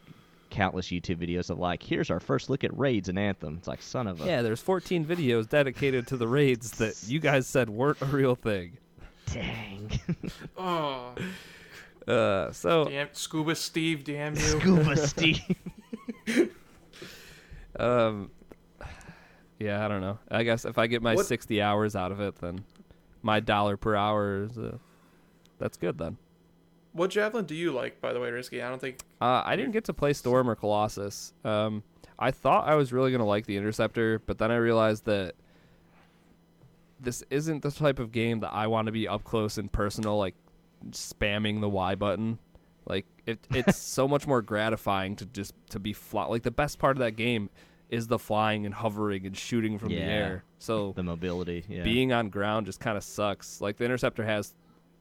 countless 0.50 0.88
YouTube 0.88 1.16
videos 1.16 1.50
of 1.50 1.58
like, 1.58 1.82
here's 1.82 2.10
our 2.10 2.20
first 2.20 2.48
look 2.50 2.64
at 2.64 2.76
raids 2.76 3.08
and 3.08 3.18
Anthem. 3.18 3.56
It's 3.58 3.68
like 3.68 3.82
son 3.82 4.06
of 4.06 4.20
a 4.20 4.26
Yeah, 4.26 4.42
there's 4.42 4.60
14 4.60 5.04
videos 5.04 5.48
dedicated 5.48 6.06
to 6.08 6.16
the 6.16 6.28
raids 6.28 6.72
that 6.72 7.02
you 7.06 7.18
guys 7.20 7.46
said 7.46 7.68
weren't 7.70 8.00
a 8.02 8.06
real 8.06 8.34
thing. 8.34 8.76
dang. 9.32 9.90
Oh, 10.58 11.14
Uh, 12.06 12.52
so 12.52 12.84
damn, 12.84 13.08
Scuba 13.12 13.54
Steve, 13.56 14.04
damn 14.04 14.34
you. 14.34 14.40
Scuba 14.40 14.96
Steve. 15.06 15.40
Um, 17.78 18.30
yeah, 19.58 19.84
I 19.84 19.88
don't 19.88 20.00
know. 20.00 20.18
I 20.30 20.42
guess 20.42 20.64
if 20.64 20.78
I 20.78 20.86
get 20.86 21.02
my 21.02 21.14
What- 21.14 21.26
60 21.26 21.60
hours 21.60 21.96
out 21.96 22.12
of 22.12 22.20
it, 22.20 22.36
then 22.36 22.64
my 23.22 23.40
dollar 23.40 23.76
per 23.76 23.94
hour 23.96 24.44
is 24.44 24.56
uh, 24.56 24.78
that's 25.58 25.76
good 25.76 25.98
then. 25.98 26.16
What 26.96 27.10
javelin 27.10 27.44
do 27.44 27.54
you 27.54 27.72
like, 27.72 28.00
by 28.00 28.12
the 28.14 28.20
way, 28.20 28.30
Risky? 28.30 28.62
I 28.62 28.70
don't 28.70 28.80
think. 28.80 28.98
Uh, 29.20 29.42
I 29.44 29.54
didn't 29.54 29.72
get 29.72 29.84
to 29.84 29.92
play 29.92 30.14
Storm 30.14 30.48
or 30.48 30.54
Colossus. 30.54 31.34
Um, 31.44 31.82
I 32.18 32.30
thought 32.30 32.66
I 32.66 32.74
was 32.74 32.92
really 32.92 33.12
gonna 33.12 33.26
like 33.26 33.44
the 33.44 33.56
Interceptor, 33.56 34.20
but 34.20 34.38
then 34.38 34.50
I 34.50 34.56
realized 34.56 35.04
that 35.04 35.34
this 36.98 37.22
isn't 37.28 37.62
the 37.62 37.70
type 37.70 37.98
of 37.98 38.12
game 38.12 38.40
that 38.40 38.52
I 38.52 38.66
want 38.66 38.86
to 38.86 38.92
be 38.92 39.06
up 39.06 39.24
close 39.24 39.58
and 39.58 39.70
personal, 39.70 40.16
like 40.16 40.34
spamming 40.90 41.60
the 41.60 41.68
Y 41.68 41.94
button. 41.94 42.38
Like 42.86 43.04
it, 43.26 43.40
it's 43.50 43.76
so 43.94 44.08
much 44.08 44.26
more 44.26 44.40
gratifying 44.40 45.16
to 45.16 45.26
just 45.26 45.52
to 45.70 45.78
be 45.78 45.92
fly. 45.92 46.24
Like 46.24 46.44
the 46.44 46.50
best 46.50 46.78
part 46.78 46.96
of 46.96 47.00
that 47.00 47.12
game 47.12 47.50
is 47.90 48.06
the 48.06 48.18
flying 48.18 48.64
and 48.64 48.74
hovering 48.74 49.26
and 49.26 49.36
shooting 49.36 49.78
from 49.78 49.90
the 49.90 50.00
air. 50.00 50.44
So 50.58 50.92
the 50.96 51.02
mobility. 51.02 51.64
Yeah. 51.68 51.82
being 51.82 52.12
on 52.12 52.30
ground 52.30 52.66
just 52.66 52.80
kind 52.80 52.96
of 52.96 53.04
sucks. 53.04 53.60
Like 53.60 53.76
the 53.76 53.84
interceptor 53.84 54.24
has 54.24 54.54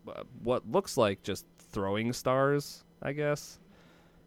uh, 0.07 0.23
what 0.43 0.69
looks 0.69 0.97
like 0.97 1.23
just 1.23 1.45
throwing 1.75 2.13
stars, 2.13 2.83
I 3.03 3.11
guess. 3.11 3.59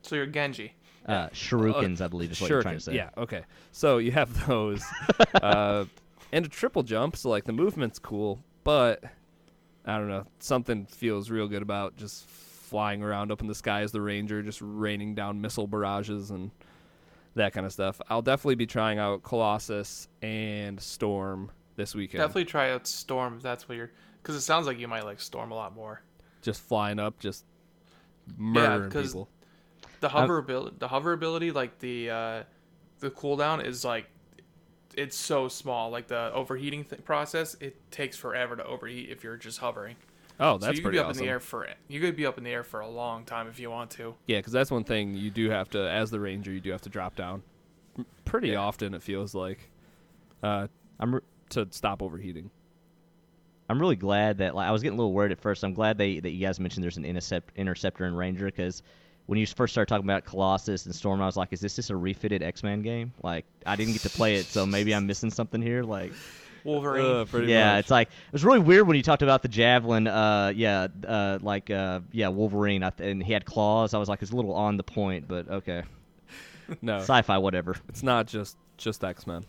So 0.03 0.14
you're 0.14 0.26
Genji. 0.26 0.74
uh, 1.07 1.28
shurikens, 1.30 2.01
I 2.03 2.07
believe 2.09 2.30
is 2.30 2.40
what 2.40 2.51
you're 2.51 2.62
trying 2.62 2.76
to 2.76 2.80
say. 2.80 2.94
Yeah, 2.94 3.11
okay. 3.16 3.42
So 3.72 3.99
you 3.99 4.12
have 4.12 4.46
those, 4.46 4.84
uh, 5.42 5.86
and 6.30 6.44
a 6.44 6.49
triple 6.49 6.82
jump. 6.82 7.16
So 7.16 7.30
like 7.30 7.44
the 7.44 7.53
movement's 7.53 7.99
cool, 7.99 8.38
but 8.64 9.03
I 9.86 9.96
don't 9.96 10.09
know. 10.09 10.26
Something 10.38 10.84
feels 10.86 11.30
real 11.30 11.49
good 11.49 11.62
about 11.62 11.96
just 11.96 12.26
flying 12.26 13.03
around 13.03 13.32
up 13.32 13.40
in 13.40 13.46
the 13.46 13.55
sky 13.55 13.80
as 13.80 13.92
the 13.92 14.01
ranger, 14.03 14.42
just 14.42 14.61
raining 14.62 15.14
down 15.14 15.40
missile 15.40 15.66
barrages 15.66 16.30
and 16.30 16.51
that 17.34 17.55
kind 17.55 17.64
of 17.64 17.72
stuff. 17.72 17.99
I'll 18.11 18.20
definitely 18.22 18.57
be 18.57 18.66
trying 18.66 18.99
out 18.99 19.22
Colossus 19.22 20.07
and 20.20 20.78
Storm 20.78 21.51
this 21.76 21.94
weekend. 21.94 22.20
Definitely 22.20 22.44
try 22.44 22.72
out 22.72 22.86
Storm 22.86 23.36
if 23.36 23.42
that's 23.42 23.68
what 23.68 23.76
you're. 23.78 23.90
Because 24.22 24.34
it 24.36 24.42
sounds 24.42 24.66
like 24.66 24.78
you 24.78 24.88
might 24.88 25.05
like 25.05 25.20
Storm 25.20 25.51
a 25.51 25.55
lot 25.55 25.74
more. 25.74 26.03
Just 26.43 26.61
flying 26.62 26.99
up, 26.99 27.18
just 27.18 27.45
murdering 28.36 28.91
'cause 28.91 29.09
people. 29.09 29.28
The 30.01 30.09
hover 30.11 30.39
ability, 30.39 30.76
the 30.78 30.89
hover 30.89 31.12
ability, 31.12 31.51
like 31.51 31.78
the 31.80 32.11
uh, 32.11 32.43
the 33.01 33.11
cooldown 33.11 33.64
is 33.64 33.84
like 33.84 34.09
it's 34.97 35.16
so 35.16 35.49
small. 35.49 35.91
Like 35.91 36.09
the 36.09 36.32
overheating 36.32 36.84
th- 36.84 37.05
process, 37.05 37.55
it 37.61 37.76
takes 37.91 38.16
forever 38.16 38.57
to 38.57 38.64
overheat 38.64 39.11
if 39.11 39.22
you're 39.24 39.36
just 39.36 39.59
hovering. 39.59 39.97
Oh, 40.41 40.57
that's 40.57 40.66
so 40.66 40.70
you 40.76 40.82
could 40.82 40.93
be 40.93 40.99
up 41.01 41.09
awesome. 41.09 41.20
in 41.22 41.26
the 41.26 41.30
air 41.32 41.41
for 41.41 41.66
you 41.89 42.01
could 42.01 42.14
be 42.14 42.24
up 42.26 42.39
in 42.39 42.45
the 42.45 42.51
air 42.51 42.62
for 42.62 42.80
a 42.80 42.89
long 42.89 43.24
time 43.24 43.49
if 43.49 43.59
you 43.59 43.70
want 43.70 43.91
to. 43.93 44.14
Yeah, 44.26 44.39
because 44.39 44.53
that's 44.53 44.70
one 44.70 44.84
thing 44.84 45.14
you 45.14 45.30
do 45.30 45.51
have 45.51 45.68
to, 45.70 45.78
as 45.91 46.11
the 46.12 46.20
ranger, 46.20 46.53
you 46.53 46.61
do 46.61 46.70
have 46.70 46.82
to 46.82 46.89
drop 46.89 47.16
down 47.16 47.43
pretty 48.24 48.51
Yeah. 48.51 48.59
often. 48.59 48.95
It 48.95 49.03
feels 49.03 49.34
like 49.34 49.68
uh, 50.45 50.68
I'm 51.01 51.16
re- 51.16 51.20
to 51.51 51.66
stop 51.70 52.03
overheating. 52.03 52.51
I'm 53.69 53.79
really 53.81 53.97
glad 53.97 54.39
that 54.39 54.55
like 54.55 54.66
I 54.69 54.71
was 54.71 54.83
getting 54.83 54.99
a 54.99 55.01
little 55.01 55.12
worried 55.12 55.33
at 55.33 55.41
first. 55.41 55.62
I'm 55.64 55.75
glad 55.75 55.99
they 55.99 56.21
that 56.21 56.31
you 56.31 56.47
guys 56.47 56.59
mentioned 56.59 56.83
there's 56.85 56.97
an 56.97 57.05
intercept, 57.05 57.53
interceptor 57.57 58.05
and 58.05 58.16
ranger 58.16 58.47
because 58.47 58.83
when 59.27 59.39
you 59.39 59.47
first 59.47 59.75
started 59.75 59.89
talking 59.91 60.07
about 60.07 60.25
Colossus 60.25 60.87
and 60.87 60.95
Storm, 60.95 61.21
I 61.21 61.27
was 61.27 61.37
like, 61.37 61.53
is 61.53 61.61
this 61.61 61.77
just 61.77 61.91
a 61.91 61.97
refitted 61.97 62.43
X-Men 62.43 62.81
game? 62.83 63.12
Like 63.23 63.45
I 63.66 63.77
didn't 63.77 63.93
get 63.93 64.03
to 64.03 64.11
play 64.11 64.37
it, 64.37 64.47
so 64.47 64.64
maybe 64.64 64.95
I'm 64.95 65.07
missing 65.07 65.31
something 65.31 65.61
here. 65.61 65.83
Like 65.83 66.12
Wolverine. 66.64 67.05
Uh, 67.05 67.25
pretty 67.27 67.49
yeah, 67.53 67.75
much. 67.75 67.81
it's 67.85 67.91
like 67.91 68.09
it 68.09 68.33
was 68.33 68.45
really 68.45 68.59
weird 68.59 68.87
when 68.87 68.97
you 68.97 69.03
talked 69.03 69.23
about 69.23 69.43
the 69.43 69.49
javelin. 69.49 70.07
Uh, 70.07 70.51
yeah, 70.57 70.87
uh, 71.07 71.39
like 71.43 71.71
uh, 71.71 72.01
yeah, 72.11 72.29
Wolverine, 72.29 72.83
I 72.83 72.91
th- 72.91 73.11
and 73.11 73.23
he 73.23 73.33
had 73.35 73.45
claws. 73.45 73.93
I 73.93 73.99
was 73.99 74.09
like, 74.09 74.23
it's 74.23 74.31
a 74.33 74.37
little 74.37 74.55
on 74.55 74.77
the 74.79 74.83
point, 74.83 75.29
but 75.29 75.49
okay, 75.49 75.83
no, 76.83 76.97
sci-fi, 77.01 77.37
whatever. 77.39 77.77
it's 77.91 78.03
not 78.03 78.27
just 78.27 78.57
just 78.79 79.05
X 79.05 79.27
Men. 79.27 79.45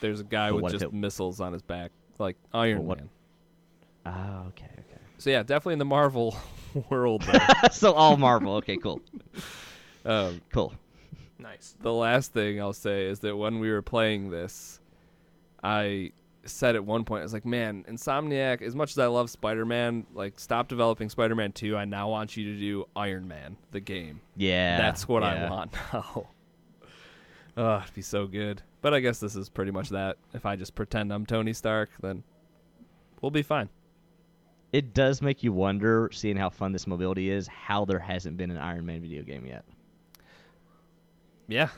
There's 0.00 0.20
a 0.20 0.24
guy 0.24 0.50
But 0.50 0.62
with 0.62 0.72
just 0.72 0.84
it- 0.84 0.92
missiles 0.92 1.40
on 1.40 1.52
his 1.52 1.62
back, 1.62 1.90
like 2.20 2.36
Iron 2.52 2.78
But 2.78 2.84
what- 2.84 2.98
Man. 2.98 3.10
Oh, 4.06 4.46
okay, 4.48 4.66
okay. 4.72 5.00
So 5.18 5.30
yeah, 5.30 5.42
definitely 5.42 5.74
in 5.74 5.78
the 5.80 5.84
Marvel 5.84 6.36
world. 6.90 7.22
There. 7.22 7.46
so 7.72 7.92
all 7.92 8.16
Marvel. 8.16 8.54
Okay, 8.56 8.76
cool, 8.76 9.00
um, 10.04 10.40
cool. 10.52 10.72
Nice. 11.38 11.74
the 11.80 11.92
last 11.92 12.32
thing 12.34 12.60
I'll 12.60 12.72
say 12.74 13.06
is 13.06 13.20
that 13.20 13.34
when 13.36 13.60
we 13.60 13.70
were 13.70 13.80
playing 13.82 14.30
this, 14.30 14.78
I 15.64 16.12
said 16.44 16.74
at 16.76 16.84
one 16.84 17.04
point, 17.04 17.20
I 17.20 17.22
was 17.24 17.32
like, 17.32 17.46
man, 17.46 17.84
Insomniac, 17.88 18.60
as 18.62 18.74
much 18.74 18.90
as 18.90 18.98
I 18.98 19.06
love 19.06 19.30
Spider 19.30 19.64
Man, 19.64 20.06
like, 20.14 20.38
stop 20.38 20.68
developing 20.68 21.08
Spider 21.08 21.34
Man 21.34 21.52
2. 21.52 21.76
I 21.78 21.84
now 21.86 22.10
want 22.10 22.36
you 22.36 22.52
to 22.52 22.58
do 22.60 22.84
Iron 22.96 23.26
Man, 23.28 23.56
the 23.70 23.80
game. 23.80 24.20
Yeah, 24.36 24.76
That's 24.78 25.08
what 25.08 25.22
I 25.22 25.48
want 25.48 25.72
now. 25.92 26.28
oh, 27.56 27.78
it'd 27.82 27.94
be 27.94 28.02
so 28.02 28.26
good. 28.26 28.62
But 28.82 28.94
I 28.94 29.00
guess 29.00 29.20
this 29.20 29.36
is 29.36 29.48
pretty 29.48 29.70
much 29.70 29.90
that. 29.90 30.16
If 30.32 30.46
I 30.46 30.56
just 30.56 30.74
pretend 30.74 31.12
I'm 31.12 31.26
Tony 31.26 31.52
Stark, 31.52 31.90
then 32.00 32.22
we'll 33.20 33.30
be 33.30 33.42
fine. 33.42 33.68
It 34.72 34.94
does 34.94 35.20
make 35.20 35.42
you 35.42 35.52
wonder, 35.52 36.10
seeing 36.12 36.36
how 36.36 36.48
fun 36.48 36.72
this 36.72 36.86
mobility 36.86 37.30
is, 37.30 37.48
how 37.48 37.84
there 37.84 37.98
hasn't 37.98 38.36
been 38.36 38.50
an 38.50 38.58
Iron 38.58 38.86
Man 38.86 39.00
video 39.00 39.22
game 39.22 39.44
yet. 39.44 39.64
Yeah. 41.48 41.68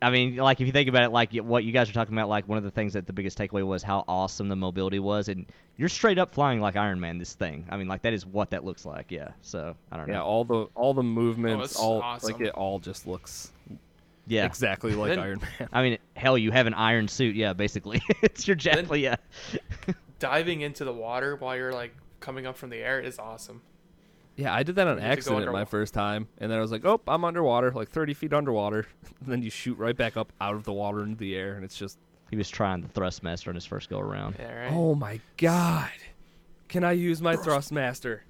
I 0.00 0.10
mean, 0.10 0.36
like 0.36 0.60
if 0.60 0.66
you 0.66 0.72
think 0.72 0.88
about 0.88 1.02
it, 1.02 1.10
like 1.10 1.34
what 1.34 1.64
you 1.64 1.72
guys 1.72 1.90
are 1.90 1.92
talking 1.92 2.14
about, 2.14 2.28
like 2.28 2.48
one 2.48 2.56
of 2.56 2.64
the 2.64 2.70
things 2.70 2.92
that 2.92 3.06
the 3.06 3.12
biggest 3.12 3.36
takeaway 3.36 3.66
was 3.66 3.82
how 3.82 4.04
awesome 4.06 4.48
the 4.48 4.56
mobility 4.56 5.00
was, 5.00 5.28
and 5.28 5.44
you're 5.76 5.88
straight 5.88 6.18
up 6.18 6.32
flying 6.32 6.60
like 6.60 6.76
Iron 6.76 7.00
Man. 7.00 7.18
This 7.18 7.34
thing, 7.34 7.66
I 7.68 7.76
mean, 7.76 7.88
like 7.88 8.02
that 8.02 8.12
is 8.12 8.24
what 8.24 8.50
that 8.50 8.64
looks 8.64 8.86
like. 8.86 9.10
Yeah. 9.10 9.30
So 9.42 9.74
I 9.90 9.96
don't 9.96 10.06
Yeah, 10.06 10.14
know. 10.14 10.20
Yeah, 10.20 10.24
all 10.24 10.44
the 10.44 10.66
all 10.76 10.94
the 10.94 11.02
movements, 11.02 11.60
oh, 11.60 11.64
it's 11.64 11.76
all 11.76 12.18
like 12.22 12.40
it 12.40 12.54
all 12.54 12.78
just 12.78 13.08
looks 13.08 13.52
Yeah. 14.28 14.44
exactly 14.46 14.92
like 14.94 15.10
Then- 15.10 15.18
Iron 15.18 15.40
Man. 15.40 15.68
I 15.72 15.82
mean, 15.82 15.98
hell, 16.14 16.36
you 16.38 16.50
have 16.50 16.66
an 16.66 16.74
iron 16.74 17.08
suit. 17.08 17.34
Yeah, 17.36 17.52
basically, 17.52 18.00
it's 18.22 18.46
your 18.46 18.56
javelin. 18.56 19.00
Yeah. 19.00 19.16
Diving 20.18 20.62
into 20.62 20.84
the 20.84 20.92
water 20.92 21.36
while 21.36 21.56
you're 21.56 21.72
like 21.72 21.94
coming 22.20 22.46
up 22.46 22.56
from 22.56 22.70
the 22.70 22.78
air 22.78 23.00
is 23.00 23.18
awesome. 23.18 23.62
Yeah, 24.36 24.54
I 24.54 24.62
did 24.62 24.76
that 24.76 24.86
on 24.86 24.98
You 24.98 25.02
have 25.02 25.18
to 25.18 25.24
go 25.30 25.34
accident 25.36 25.52
my 25.52 25.64
first 25.64 25.94
time, 25.94 26.28
and 26.38 26.50
then 26.50 26.58
I 26.58 26.60
was 26.60 26.70
like, 26.70 26.84
"Oh, 26.84 27.00
I'm 27.08 27.24
underwater, 27.24 27.72
like 27.72 27.88
30 27.90 28.14
feet 28.14 28.32
underwater." 28.32 28.86
and 29.20 29.28
then 29.32 29.42
you 29.42 29.50
shoot 29.50 29.76
right 29.78 29.96
back 29.96 30.16
up 30.16 30.32
out 30.40 30.54
of 30.54 30.62
the 30.64 30.72
water 30.72 31.02
into 31.02 31.16
the 31.16 31.34
air, 31.34 31.54
and 31.54 31.64
it's 31.64 31.76
just, 31.76 31.98
He 32.30 32.36
was 32.36 32.48
trying 32.48 32.80
the 32.82 32.88
Thrustmaster 32.88 33.48
on 33.48 33.56
his 33.56 33.64
first 33.64 33.88
go 33.90 33.98
around. 33.98 34.36
Yeah, 34.38 34.52
right. 34.64 34.72
oh 34.72 34.94
my 34.94 35.20
god! 35.38 35.90
Can 36.68 36.84
I 36.84 36.92
use 36.92 37.20
my 37.20 37.34
Thrustmaster? 37.36 38.20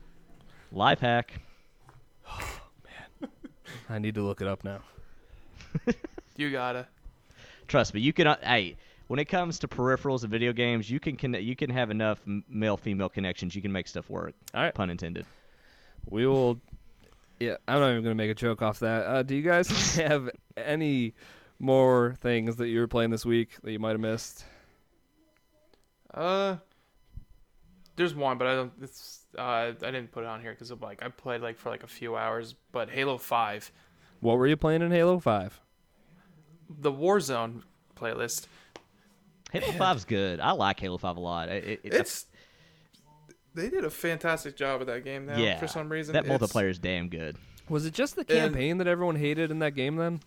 Life 0.72 1.00
hack. 1.00 1.32
Oh, 2.30 2.60
man, 3.20 3.30
I 3.88 3.98
need 3.98 4.14
to 4.16 4.22
look 4.22 4.40
it 4.42 4.46
up 4.46 4.62
now. 4.64 4.80
You 6.38 6.52
gotta. 6.52 6.86
Trust 7.66 7.94
me, 7.94 8.00
you 8.00 8.12
can. 8.12 8.28
Uh, 8.28 8.36
hey, 8.40 8.76
when 9.08 9.18
it 9.18 9.24
comes 9.24 9.58
to 9.58 9.68
peripherals 9.68 10.22
and 10.22 10.30
video 10.30 10.52
games, 10.52 10.88
you 10.88 11.00
can 11.00 11.16
conne- 11.16 11.42
you 11.42 11.56
can 11.56 11.68
have 11.68 11.90
enough 11.90 12.20
male 12.48 12.76
female 12.76 13.08
connections. 13.08 13.56
You 13.56 13.60
can 13.60 13.72
make 13.72 13.88
stuff 13.88 14.08
work. 14.08 14.34
All 14.54 14.62
right. 14.62 14.72
Pun 14.72 14.88
intended. 14.88 15.26
We 16.08 16.26
will. 16.28 16.60
Yeah, 17.40 17.56
I'm 17.66 17.80
not 17.80 17.90
even 17.90 18.04
gonna 18.04 18.14
make 18.14 18.30
a 18.30 18.36
joke 18.36 18.62
off 18.62 18.78
that. 18.78 19.04
Uh, 19.04 19.22
do 19.24 19.34
you 19.34 19.42
guys 19.42 19.96
have 19.96 20.30
any 20.56 21.14
more 21.58 22.14
things 22.20 22.56
that 22.56 22.68
you 22.68 22.78
were 22.78 22.86
playing 22.86 23.10
this 23.10 23.26
week 23.26 23.50
that 23.64 23.72
you 23.72 23.80
might 23.80 23.90
have 23.92 24.00
missed? 24.00 24.44
Uh, 26.14 26.56
there's 27.96 28.14
one, 28.14 28.38
but 28.38 28.46
I 28.46 28.54
don't. 28.54 28.72
It's 28.80 29.26
uh, 29.36 29.42
I 29.42 29.72
didn't 29.72 30.12
put 30.12 30.22
it 30.22 30.26
on 30.26 30.40
here 30.40 30.52
because 30.52 30.70
like 30.80 31.02
I 31.02 31.08
played 31.08 31.42
like 31.42 31.58
for 31.58 31.70
like 31.70 31.82
a 31.82 31.88
few 31.88 32.16
hours. 32.16 32.54
But 32.70 32.90
Halo 32.90 33.18
Five, 33.18 33.72
What 34.20 34.38
were 34.38 34.46
you 34.46 34.56
playing 34.56 34.82
in 34.82 34.90
Halo 34.90 35.18
Five? 35.18 35.60
the 36.80 36.92
Warzone 36.92 37.62
playlist. 37.96 38.46
Halo 39.52 39.66
5's 39.72 40.04
good. 40.04 40.38
I 40.38 40.50
like 40.52 40.78
Halo 40.78 40.98
5 40.98 41.16
a 41.16 41.20
lot. 41.20 41.48
It, 41.48 41.80
it, 41.82 41.94
It's 41.94 42.26
they 43.54 43.70
did 43.70 43.84
a 43.84 43.90
fantastic 43.90 44.54
job 44.56 44.80
with 44.80 44.88
that 44.88 45.02
game 45.02 45.24
now. 45.26 45.38
yeah. 45.38 45.58
for 45.58 45.66
some 45.66 45.88
reason 45.88 46.12
that 46.12 46.26
multiplayer 46.26 46.68
is 46.68 46.78
damn 46.78 47.08
good. 47.08 47.36
Was 47.70 47.86
it 47.86 47.94
just 47.94 48.14
the 48.16 48.20
And- 48.20 48.28
campaign 48.28 48.78
that 48.78 48.86
everyone 48.86 49.16
hated 49.16 49.50
in 49.50 49.60
that 49.60 49.74
game 49.74 49.96
then? 49.96 50.20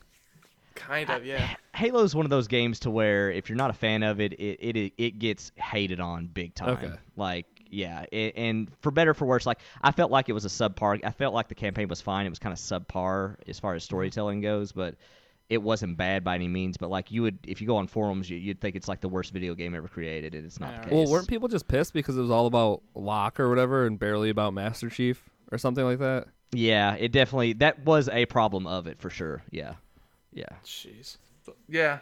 kind 0.73 1.09
of 1.11 1.25
yeah. 1.25 1.55
Halo's 1.75 2.15
one 2.15 2.25
of 2.25 2.29
those 2.31 2.47
games 2.47 2.79
to 2.79 2.89
where 2.89 3.29
if 3.29 3.49
you're 3.49 3.57
not 3.57 3.69
a 3.69 3.73
fan 3.73 4.01
of 4.03 4.19
it, 4.19 4.33
it 4.33 4.75
it, 4.75 4.93
it 4.97 5.19
gets 5.19 5.51
hated 5.57 5.99
on 5.99 6.25
big 6.27 6.55
time. 6.55 6.69
Okay. 6.69 6.93
Like 7.15 7.45
yeah, 7.71 8.05
it, 8.11 8.33
and 8.35 8.69
for 8.81 8.91
better 8.91 9.11
or 9.11 9.13
for 9.13 9.25
worse, 9.25 9.45
like 9.45 9.59
I 9.81 9.91
felt 9.91 10.11
like 10.11 10.29
it 10.29 10.33
was 10.33 10.45
a 10.45 10.49
subpar. 10.49 11.03
I 11.03 11.11
felt 11.11 11.33
like 11.33 11.47
the 11.47 11.55
campaign 11.55 11.87
was 11.87 12.01
fine. 12.01 12.25
It 12.25 12.29
was 12.29 12.39
kind 12.39 12.53
of 12.53 12.59
subpar 12.59 13.37
as 13.47 13.59
far 13.59 13.73
as 13.73 13.83
mm-hmm. 13.83 13.87
storytelling 13.87 14.41
goes, 14.41 14.71
but 14.71 14.95
it 15.49 15.61
wasn't 15.61 15.97
bad 15.97 16.23
by 16.23 16.35
any 16.35 16.47
means. 16.47 16.77
But 16.77 16.89
like 16.89 17.11
you 17.11 17.21
would, 17.23 17.39
if 17.47 17.61
you 17.61 17.67
go 17.67 17.77
on 17.77 17.87
forums, 17.87 18.29
you, 18.29 18.37
you'd 18.37 18.59
think 18.59 18.75
it's 18.75 18.87
like 18.87 19.01
the 19.01 19.09
worst 19.09 19.33
video 19.33 19.55
game 19.55 19.73
ever 19.73 19.87
created, 19.87 20.35
and 20.35 20.45
it's 20.45 20.59
not 20.59 20.75
the 20.75 20.89
case. 20.89 20.93
Well, 20.93 21.11
weren't 21.11 21.27
people 21.27 21.47
just 21.47 21.67
pissed 21.67 21.93
because 21.93 22.17
it 22.17 22.21
was 22.21 22.31
all 22.31 22.45
about 22.45 22.83
Locke 22.93 23.39
or 23.39 23.49
whatever 23.49 23.85
and 23.85 23.97
barely 23.97 24.29
about 24.29 24.53
Master 24.53 24.89
Chief 24.89 25.29
or 25.51 25.57
something 25.57 25.83
like 25.83 25.99
that? 25.99 26.27
Yeah, 26.51 26.95
it 26.95 27.13
definitely 27.13 27.53
that 27.53 27.85
was 27.85 28.09
a 28.09 28.25
problem 28.25 28.67
of 28.67 28.87
it 28.87 28.99
for 28.99 29.09
sure. 29.09 29.43
Yeah, 29.51 29.75
yeah. 30.33 30.45
Jeez. 30.65 31.17
Yeah, 31.67 31.99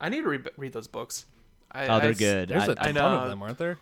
I 0.00 0.08
need 0.08 0.22
to 0.22 0.28
re- 0.28 0.38
read 0.56 0.72
those 0.72 0.88
books. 0.88 1.26
I, 1.70 1.86
Oh, 1.86 2.00
they're 2.00 2.10
I- 2.10 2.14
good. 2.14 2.48
There's 2.48 2.68
I- 2.68 2.72
a 2.72 2.74
ton 2.74 2.88
I 2.88 2.92
know. 2.92 3.06
of 3.06 3.28
them, 3.28 3.42
aren't 3.42 3.58
there? 3.58 3.78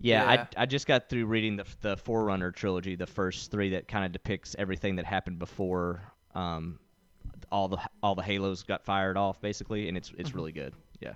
Yeah, 0.00 0.32
Yeah. 0.32 0.46
I 0.56 0.62
I 0.62 0.66
just 0.66 0.86
got 0.86 1.08
through 1.08 1.26
reading 1.26 1.56
the 1.56 1.64
the 1.80 1.96
Forerunner 1.96 2.50
trilogy, 2.52 2.96
the 2.96 3.06
first 3.06 3.50
three 3.50 3.70
that 3.70 3.88
kind 3.88 4.04
of 4.04 4.12
depicts 4.12 4.54
everything 4.58 4.96
that 4.96 5.04
happened 5.06 5.38
before 5.38 6.02
um 6.34 6.78
all 7.50 7.68
the 7.68 7.78
all 8.02 8.14
the 8.14 8.22
Halos 8.22 8.62
got 8.62 8.84
fired 8.84 9.16
off 9.16 9.40
basically, 9.40 9.88
and 9.88 9.96
it's 9.96 10.12
it's 10.18 10.30
Mm-hmm. 10.30 10.38
really 10.38 10.52
good. 10.52 10.74
Yeah. 11.00 11.14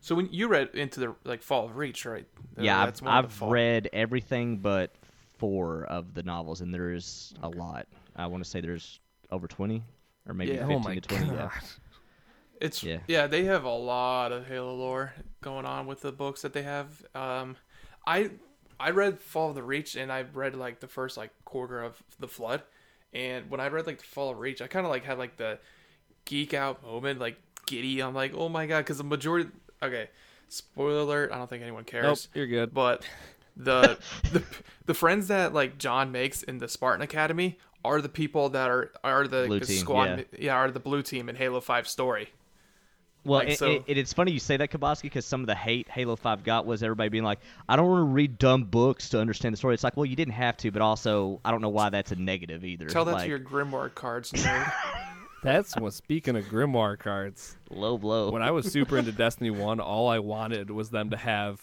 So 0.00 0.14
when 0.14 0.28
you 0.32 0.48
read 0.48 0.68
into 0.74 1.00
the 1.00 1.14
like 1.24 1.42
Fall 1.42 1.66
of 1.66 1.76
Reach, 1.76 2.06
right? 2.06 2.26
Yeah, 2.56 2.84
that's 2.86 3.00
I've, 3.02 3.06
one 3.06 3.24
of 3.24 3.38
the 3.38 3.44
I've 3.44 3.50
read 3.50 3.90
everything 3.92 4.58
but 4.58 4.92
four 5.38 5.84
of 5.84 6.14
the 6.14 6.22
novels, 6.22 6.60
and 6.60 6.72
there's 6.72 7.34
a 7.42 7.48
lot. 7.48 7.86
I 8.16 8.26
want 8.26 8.42
to 8.44 8.48
say 8.48 8.60
there's 8.60 9.00
over 9.30 9.46
twenty 9.48 9.82
or 10.26 10.34
maybe 10.34 10.52
Yeah. 10.52 10.66
fifteen 10.66 10.98
oh 10.98 11.00
to 11.00 11.00
twenty. 11.00 11.26
god. 11.26 11.34
Yeah. 11.34 11.50
It's 12.60 12.82
Yeah. 12.82 12.98
yeah. 13.06 13.26
they 13.26 13.44
have 13.44 13.64
a 13.64 13.74
lot 13.74 14.32
of 14.32 14.46
Halo 14.46 14.74
lore 14.74 15.12
going 15.42 15.64
on 15.66 15.86
with 15.86 16.00
the 16.00 16.12
books 16.12 16.42
that 16.42 16.52
they 16.52 16.62
have. 16.62 17.04
Um, 17.14 17.56
I 18.08 18.30
I 18.80 18.90
read 18.90 19.20
Fall 19.20 19.50
of 19.50 19.54
the 19.54 19.62
Reach 19.62 19.94
and 19.94 20.10
I 20.10 20.22
read 20.32 20.54
like 20.54 20.80
the 20.80 20.88
first 20.88 21.16
like 21.16 21.30
quarter 21.44 21.82
of 21.82 22.02
the 22.18 22.26
Flood, 22.26 22.62
and 23.12 23.50
when 23.50 23.60
I 23.60 23.68
read 23.68 23.86
like 23.86 23.98
the 23.98 24.04
Fall 24.04 24.30
of 24.30 24.38
Reach, 24.38 24.62
I 24.62 24.66
kind 24.66 24.86
of 24.86 24.90
like 24.90 25.04
had 25.04 25.18
like 25.18 25.36
the 25.36 25.58
geek 26.24 26.54
out 26.54 26.82
moment, 26.82 27.20
like 27.20 27.36
giddy. 27.66 28.00
I'm 28.00 28.14
like, 28.14 28.32
oh 28.34 28.48
my 28.48 28.66
god, 28.66 28.78
because 28.78 28.98
the 28.98 29.04
majority. 29.04 29.50
Okay, 29.82 30.08
spoiler 30.48 31.00
alert. 31.00 31.32
I 31.32 31.36
don't 31.36 31.50
think 31.50 31.62
anyone 31.62 31.84
cares. 31.84 32.04
Nope, 32.04 32.18
you're 32.34 32.46
good. 32.46 32.72
But 32.72 33.06
the 33.54 33.98
the 34.32 34.42
the 34.86 34.94
friends 34.94 35.28
that 35.28 35.52
like 35.52 35.76
John 35.76 36.10
makes 36.10 36.42
in 36.42 36.58
the 36.58 36.68
Spartan 36.68 37.02
Academy 37.02 37.58
are 37.84 38.00
the 38.00 38.08
people 38.08 38.48
that 38.50 38.70
are 38.70 38.90
are 39.04 39.28
the, 39.28 39.60
the 39.60 39.66
squad 39.66 40.24
yeah. 40.38 40.54
are 40.54 40.70
the 40.70 40.80
blue 40.80 41.02
team 41.02 41.28
in 41.28 41.36
Halo 41.36 41.60
Five 41.60 41.86
story. 41.86 42.30
Well, 43.24 43.40
Like, 43.40 43.48
it, 43.50 43.58
so- 43.58 43.70
it, 43.70 43.84
it- 43.86 43.98
it's 43.98 44.12
funny 44.12 44.32
you 44.32 44.38
say 44.38 44.56
that, 44.56 44.70
Kaboski, 44.70 45.02
because 45.02 45.26
some 45.26 45.40
of 45.40 45.46
the 45.46 45.54
hate 45.54 45.88
Halo 45.88 46.16
5 46.16 46.44
got 46.44 46.64
was 46.66 46.82
everybody 46.82 47.08
being 47.10 47.24
like, 47.24 47.40
I 47.68 47.76
don't 47.76 47.88
want 47.88 48.00
to 48.00 48.12
read 48.12 48.38
dumb 48.38 48.64
books 48.64 49.08
to 49.10 49.20
understand 49.20 49.52
the 49.52 49.56
story. 49.56 49.74
It's 49.74 49.84
like, 49.84 49.96
well, 49.96 50.06
you 50.06 50.16
didn't 50.16 50.34
have 50.34 50.56
to, 50.58 50.70
but 50.70 50.80
also, 50.82 51.40
I 51.44 51.50
don't 51.50 51.60
know 51.60 51.68
why 51.68 51.90
that's 51.90 52.12
a 52.12 52.16
negative 52.16 52.64
either. 52.64 52.86
Tell 52.86 53.04
that 53.04 53.12
like, 53.12 53.22
to 53.24 53.28
your 53.28 53.38
Grimoire 53.40 53.94
cards, 53.94 54.32
nerd. 54.32 54.72
That's 55.40 55.76
what. 55.76 55.92
Speaking 55.92 56.34
of 56.34 56.46
Grimoire 56.46 56.98
cards, 56.98 57.56
low 57.70 57.96
blow. 57.96 58.32
when 58.32 58.42
I 58.42 58.50
was 58.50 58.72
super 58.72 58.98
into 58.98 59.12
Destiny 59.12 59.50
One, 59.50 59.78
all 59.78 60.08
I 60.08 60.18
wanted 60.18 60.68
was 60.68 60.90
them 60.90 61.10
to 61.10 61.16
have 61.16 61.62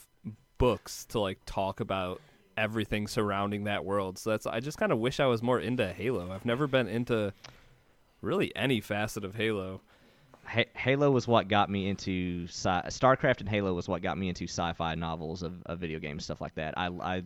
books 0.57 1.03
to 1.09 1.19
like 1.19 1.39
talk 1.45 1.81
about 1.81 2.21
everything 2.55 3.05
surrounding 3.05 3.65
that 3.65 3.83
world. 3.83 4.17
So 4.17 4.29
that's. 4.29 4.45
I 4.45 4.61
just 4.61 4.77
kind 4.77 4.93
of 4.93 4.99
wish 4.99 5.19
I 5.19 5.25
was 5.25 5.43
more 5.43 5.59
into 5.59 5.91
Halo. 5.91 6.31
I've 6.31 6.45
never 6.45 6.67
been 6.67 6.87
into 6.87 7.33
really 8.21 8.55
any 8.55 8.79
facet 8.79 9.25
of 9.25 9.35
Halo. 9.35 9.81
Ha- 10.47 10.65
Halo 10.75 11.11
was 11.11 11.27
what 11.27 11.47
got 11.47 11.69
me 11.69 11.87
into 11.89 12.45
sci- 12.47 12.83
StarCraft 12.87 13.39
and 13.41 13.49
Halo 13.49 13.73
was 13.73 13.87
what 13.87 14.01
got 14.01 14.17
me 14.17 14.29
into 14.29 14.45
sci-fi 14.47 14.95
novels 14.95 15.43
of, 15.43 15.61
of 15.65 15.79
video 15.79 15.99
games 15.99 16.23
stuff 16.23 16.41
like 16.41 16.55
that. 16.55 16.73
I 16.77 16.87
I 16.87 17.23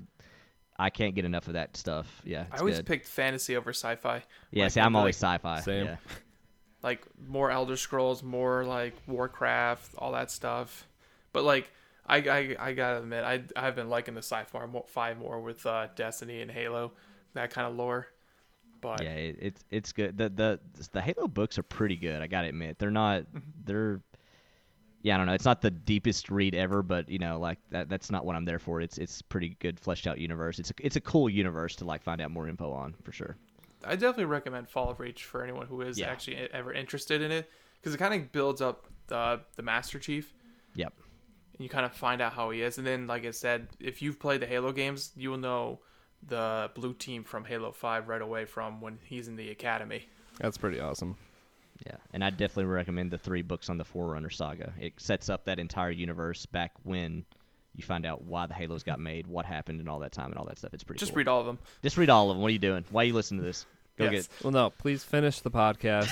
I 0.77 0.89
can't 0.89 1.13
get 1.13 1.25
enough 1.25 1.47
of 1.47 1.53
that 1.53 1.75
stuff. 1.75 2.21
Yeah, 2.23 2.45
I 2.51 2.59
always 2.59 2.77
good. 2.77 2.85
picked 2.85 3.05
fantasy 3.07 3.57
over 3.57 3.71
sci-fi. 3.71 4.23
yeah, 4.51 4.63
like, 4.63 4.71
see, 4.71 4.79
I'm 4.79 4.93
like- 4.93 4.99
always 4.99 5.15
sci-fi. 5.17 5.59
Same. 5.61 5.85
Yeah. 5.85 5.97
Like 6.81 7.05
more 7.27 7.51
Elder 7.51 7.75
Scrolls, 7.75 8.23
more 8.23 8.63
like 8.63 8.93
Warcraft, 9.05 9.95
all 9.97 10.13
that 10.13 10.31
stuff. 10.31 10.87
But 11.33 11.43
like, 11.43 11.69
I 12.05 12.19
I, 12.19 12.55
I 12.57 12.71
gotta 12.73 12.99
admit, 12.99 13.25
I 13.25 13.43
I've 13.53 13.75
been 13.75 13.89
liking 13.89 14.13
the 14.13 14.21
sci-fi 14.21 14.65
more, 14.65 14.85
five 14.87 15.17
more 15.17 15.41
with 15.41 15.65
uh, 15.65 15.87
Destiny 15.97 16.41
and 16.41 16.49
Halo, 16.49 16.93
that 17.33 17.49
kind 17.51 17.67
of 17.67 17.75
lore. 17.75 18.07
But 18.81 19.03
Yeah, 19.03 19.13
it, 19.13 19.37
it's 19.41 19.63
it's 19.69 19.91
good. 19.91 20.17
The 20.17 20.29
the 20.29 20.59
the 20.91 21.01
Halo 21.01 21.27
books 21.27 21.57
are 21.57 21.63
pretty 21.63 21.95
good. 21.95 22.21
I 22.21 22.27
gotta 22.27 22.47
admit, 22.49 22.79
they're 22.79 22.91
not 22.91 23.23
Mm-hmm. 23.23 23.39
they're 23.65 24.01
yeah, 25.01 25.15
I 25.15 25.17
don't 25.17 25.27
know. 25.27 25.33
It's 25.33 25.45
not 25.45 25.61
the 25.61 25.71
deepest 25.71 26.29
read 26.29 26.53
ever, 26.55 26.83
but 26.83 27.07
you 27.09 27.19
know, 27.19 27.39
like 27.39 27.57
that 27.71 27.87
that's 27.89 28.11
not 28.11 28.25
what 28.25 28.35
I'm 28.35 28.45
there 28.45 28.59
for. 28.59 28.81
It's 28.81 28.97
it's 28.97 29.21
pretty 29.21 29.55
good 29.59 29.79
fleshed 29.79 30.07
out 30.07 30.19
universe. 30.19 30.59
It's 30.59 30.71
a, 30.71 30.73
it's 30.79 30.97
a 30.97 31.01
cool 31.01 31.29
universe 31.29 31.75
to 31.77 31.85
like 31.85 32.03
find 32.03 32.19
out 32.21 32.31
more 32.31 32.47
info 32.49 32.71
on 32.71 32.95
for 33.03 33.11
sure. 33.13 33.37
I 33.85 33.95
definitely 33.95 34.25
recommend 34.25 34.67
Fall 34.67 34.89
of 34.89 34.99
Reach 34.99 35.23
for 35.23 35.41
anyone 35.41 35.67
who 35.67 35.81
is 35.81 35.97
Yeah. 35.97 36.07
actually 36.09 36.35
e-, 36.37 36.47
ever 36.51 36.73
interested 36.73 37.21
in 37.21 37.31
it 37.31 37.49
because 37.75 37.93
it 37.93 37.97
kind 37.97 38.13
of 38.13 38.31
builds 38.33 38.61
up 38.61 38.87
the 39.07 39.39
the 39.55 39.63
Master 39.63 39.99
Chief. 39.99 40.33
Yep. 40.75 40.93
and 41.53 41.63
you 41.63 41.69
kind 41.69 41.85
of 41.85 41.93
find 41.93 42.21
out 42.21 42.33
how 42.33 42.49
he 42.49 42.61
is. 42.61 42.77
And 42.77 42.85
then, 42.85 43.07
like 43.07 43.25
I 43.25 43.31
said, 43.31 43.69
if 43.79 44.01
you've 44.01 44.19
played 44.19 44.41
the 44.41 44.47
Halo 44.47 44.73
games, 44.73 45.11
you 45.15 45.29
will 45.31 45.37
know 45.37 45.79
the 46.27 46.69
blue 46.75 46.93
team 46.93 47.23
from 47.23 47.45
Halo 47.45 47.71
5 47.71 48.07
right 48.07 48.21
away 48.21 48.45
from 48.45 48.81
when 48.81 48.99
he's 49.03 49.27
in 49.27 49.35
the 49.35 49.49
academy. 49.51 50.07
That's 50.39 50.57
pretty 50.57 50.79
awesome. 50.79 51.15
Yeah, 51.85 51.95
and 52.13 52.23
I 52.23 52.29
definitely 52.29 52.65
recommend 52.65 53.09
the 53.11 53.17
three 53.17 53.41
books 53.41 53.69
on 53.69 53.77
the 53.77 53.85
Forerunner 53.85 54.29
saga. 54.29 54.73
It 54.79 54.93
sets 54.97 55.29
up 55.29 55.45
that 55.45 55.59
entire 55.59 55.91
universe 55.91 56.45
back 56.45 56.73
when 56.83 57.23
you 57.75 57.83
find 57.83 58.05
out 58.05 58.23
why 58.23 58.47
the 58.47 58.53
Halos 58.53 58.83
got 58.83 58.99
made, 58.99 59.27
what 59.27 59.45
happened, 59.45 59.79
and 59.79 59.87
all 59.87 59.99
that 59.99 60.11
time 60.11 60.29
and 60.31 60.37
all 60.37 60.45
that 60.45 60.57
stuff. 60.57 60.73
It's 60.73 60.83
pretty. 60.83 60.99
Just 60.99 61.13
cool. 61.13 61.19
read 61.19 61.27
all 61.29 61.39
of 61.39 61.45
them. 61.45 61.57
Just 61.81 61.97
read 61.97 62.09
all 62.09 62.29
of 62.29 62.35
them. 62.35 62.41
What 62.41 62.49
are 62.49 62.51
you 62.51 62.59
doing? 62.59 62.83
Why 62.91 63.03
are 63.03 63.05
you 63.05 63.13
listening 63.13 63.39
to 63.41 63.47
this? 63.47 63.65
Go 63.97 64.05
Yes. 64.09 64.27
get. 64.27 64.43
Well, 64.43 64.51
no, 64.51 64.69
please 64.71 65.03
finish 65.05 65.39
the 65.39 65.51
podcast 65.51 66.09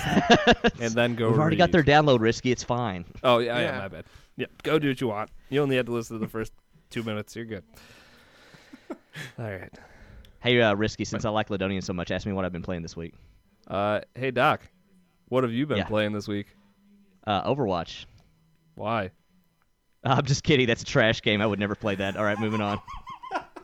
and 0.81 0.93
then 0.93 1.15
go. 1.15 1.29
We've 1.29 1.39
already 1.39 1.57
got 1.57 1.71
their 1.73 1.83
download 1.83 2.21
risky. 2.21 2.51
It's 2.51 2.63
fine. 2.63 3.03
Oh 3.23 3.39
yeah, 3.39 3.57
yeah, 3.59 3.65
Yeah. 3.73 3.77
my 3.79 3.87
bad. 3.89 4.05
Yeah, 4.37 4.45
go 4.63 4.79
do 4.79 4.87
what 4.89 5.01
you 5.01 5.07
want. 5.07 5.29
You 5.49 5.61
only 5.61 5.75
had 5.75 5.87
to 5.87 5.91
listen 5.91 6.17
to 6.17 6.25
the 6.25 6.29
first 6.31 6.53
two 6.89 7.03
minutes. 7.03 7.35
You're 7.35 7.45
good. 7.45 7.63
All 9.39 9.49
right. 9.51 9.73
Hey, 10.39 10.61
uh, 10.61 10.73
risky. 10.75 11.05
Since 11.05 11.25
I 11.25 11.29
like 11.29 11.49
Ladonian 11.49 11.83
so 11.83 11.93
much, 11.93 12.11
ask 12.11 12.25
me 12.25 12.33
what 12.33 12.45
I've 12.45 12.51
been 12.53 12.61
playing 12.61 12.81
this 12.83 12.95
week. 12.95 13.13
Uh, 13.67 13.99
hey 14.15 14.31
Doc, 14.31 14.61
what 15.27 15.43
have 15.43 15.51
you 15.51 15.65
been 15.65 15.77
Yeah. 15.79 15.83
playing 15.85 16.13
this 16.13 16.27
week? 16.27 16.47
Uh, 17.25 17.43
Overwatch. 17.43 18.05
Why? 18.75 19.11
I'm 20.03 20.25
just 20.25 20.43
kidding. 20.43 20.67
That's 20.67 20.83
a 20.83 20.85
trash 20.85 21.21
game. 21.21 21.41
I 21.41 21.45
would 21.45 21.59
never 21.59 21.75
play 21.75 21.95
that. 21.95 22.15
All 22.15 22.23
right, 22.23 22.39
moving 22.39 22.61
on. 22.61 22.79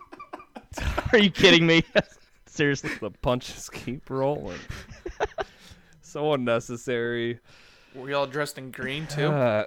Are 1.14 1.20
you 1.20 1.30
kidding 1.32 1.66
me? 1.66 1.84
Seriously? 2.48 2.90
The 3.00 3.12
punches 3.12 3.70
keep 3.70 4.10
rolling. 4.10 4.60
so 6.02 6.34
unnecessary. 6.34 7.40
Were 7.96 8.10
y'all 8.10 8.26
dressed 8.28 8.58
in 8.58 8.72
green 8.72 9.08
too? 9.08 9.28
Uh, 9.28 9.66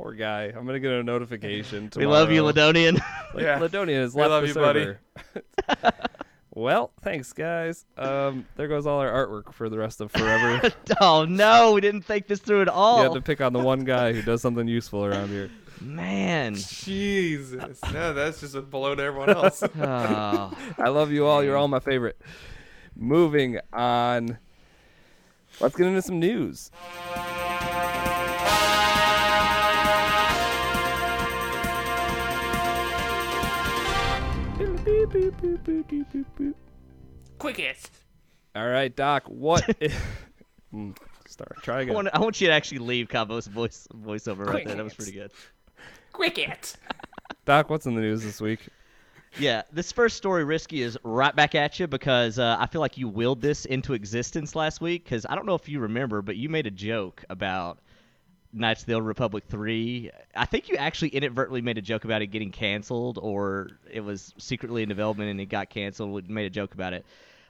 Poor 0.00 0.14
guy. 0.14 0.44
I'm 0.44 0.64
gonna 0.64 0.80
get 0.80 0.92
a 0.92 1.02
notification. 1.02 1.90
Tomorrow. 1.90 2.08
We 2.10 2.14
love 2.14 2.30
you, 2.32 2.42
Ladonian. 2.42 3.02
Like, 3.34 3.44
Yeah. 3.44 3.58
Ladonia 3.60 3.96
has 4.00 4.14
We 4.14 4.24
love 4.24 4.42
the 4.42 4.48
you, 4.48 4.54
buddy. 4.54 4.94
well, 6.54 6.90
thanks, 7.02 7.32
guys. 7.32 7.84
Um, 7.98 8.46
there 8.56 8.66
goes 8.66 8.86
all 8.86 8.98
our 8.98 9.10
artwork 9.10 9.52
for 9.52 9.68
the 9.68 9.78
rest 9.78 10.00
of 10.00 10.10
forever. 10.10 10.72
oh 11.02 11.26
no, 11.26 11.72
we 11.72 11.80
didn't 11.82 12.02
think 12.02 12.26
this 12.28 12.40
through 12.40 12.62
at 12.62 12.68
all. 12.68 12.98
You 12.98 13.02
had 13.04 13.12
to 13.12 13.20
pick 13.20 13.40
on 13.42 13.52
the 13.52 13.60
one 13.60 13.80
guy 13.84 14.12
who 14.14 14.22
does 14.22 14.40
something 14.42 14.66
useful 14.66 15.04
around 15.04 15.28
here. 15.28 15.50
Man. 15.82 16.54
Jesus. 16.54 17.78
No, 17.92 18.12
that's 18.14 18.40
just 18.40 18.54
a 18.54 18.62
blow 18.62 18.94
to 18.94 19.02
everyone 19.02 19.30
else. 19.30 19.62
Oh. 19.62 20.52
I 20.78 20.88
love 20.88 21.12
you 21.12 21.26
all. 21.26 21.44
You're 21.44 21.56
all 21.56 21.68
my 21.68 21.80
favorite. 21.80 22.20
Moving 22.96 23.58
on. 23.72 24.38
Let's 25.60 25.76
get 25.76 25.86
into 25.86 26.02
some 26.02 26.18
news. 26.18 26.70
Quickest. 37.38 37.90
All 38.54 38.68
right, 38.68 38.94
Doc. 38.94 39.24
What? 39.26 39.64
i- 39.82 39.90
Hmm, 40.70 40.92
Start. 41.26 41.56
Try 41.62 41.78
I 41.78 41.80
again. 41.82 41.94
want, 41.94 42.08
I 42.12 42.20
want 42.20 42.40
you 42.40 42.46
to 42.46 42.52
actually 42.52 42.78
leave 42.78 43.08
Cabo's 43.08 43.48
voice 43.48 43.88
voiceover 43.92 44.46
right 44.46 44.64
there. 44.64 44.76
That 44.76 44.84
was 44.84 44.94
pretty 44.94 45.10
good. 45.12 45.32
Quicket. 46.12 46.76
Doc, 47.44 47.70
what's 47.70 47.86
in 47.86 47.94
the 47.96 48.00
news 48.00 48.22
this 48.22 48.40
week? 48.40 48.68
Yeah, 49.38 49.62
this 49.72 49.90
first 49.90 50.16
story, 50.16 50.44
Risky, 50.44 50.82
is 50.82 50.96
right 51.02 51.34
back 51.34 51.56
at 51.56 51.78
you 51.80 51.88
because 51.88 52.38
uh, 52.38 52.56
I 52.58 52.66
feel 52.66 52.80
like 52.80 52.98
you 52.98 53.08
willed 53.08 53.40
this 53.40 53.64
into 53.64 53.94
existence 53.94 54.54
last 54.54 54.80
week. 54.80 55.02
Because 55.04 55.26
I 55.28 55.34
don't 55.34 55.46
know 55.46 55.54
if 55.54 55.68
you 55.68 55.80
remember, 55.80 56.22
but 56.22 56.36
you 56.36 56.48
made 56.48 56.66
a 56.68 56.70
joke 56.70 57.24
about 57.30 57.78
Knights 58.52 58.82
of 58.82 58.86
the 58.86 58.94
Old 58.94 59.06
Republic 59.06 59.44
3. 59.48 60.10
I 60.34 60.44
think 60.44 60.68
you 60.68 60.76
actually 60.76 61.10
inadvertently 61.10 61.60
made 61.60 61.78
a 61.78 61.82
joke 61.82 62.04
about 62.04 62.22
it 62.22 62.28
getting 62.28 62.50
canceled, 62.50 63.18
or 63.18 63.70
it 63.90 64.00
was 64.00 64.34
secretly 64.38 64.82
in 64.82 64.88
development 64.88 65.30
and 65.30 65.40
it 65.40 65.46
got 65.46 65.70
canceled. 65.70 66.10
We 66.10 66.22
made 66.22 66.46
a 66.46 66.50
joke 66.50 66.74
about 66.74 66.92
it. 66.92 67.04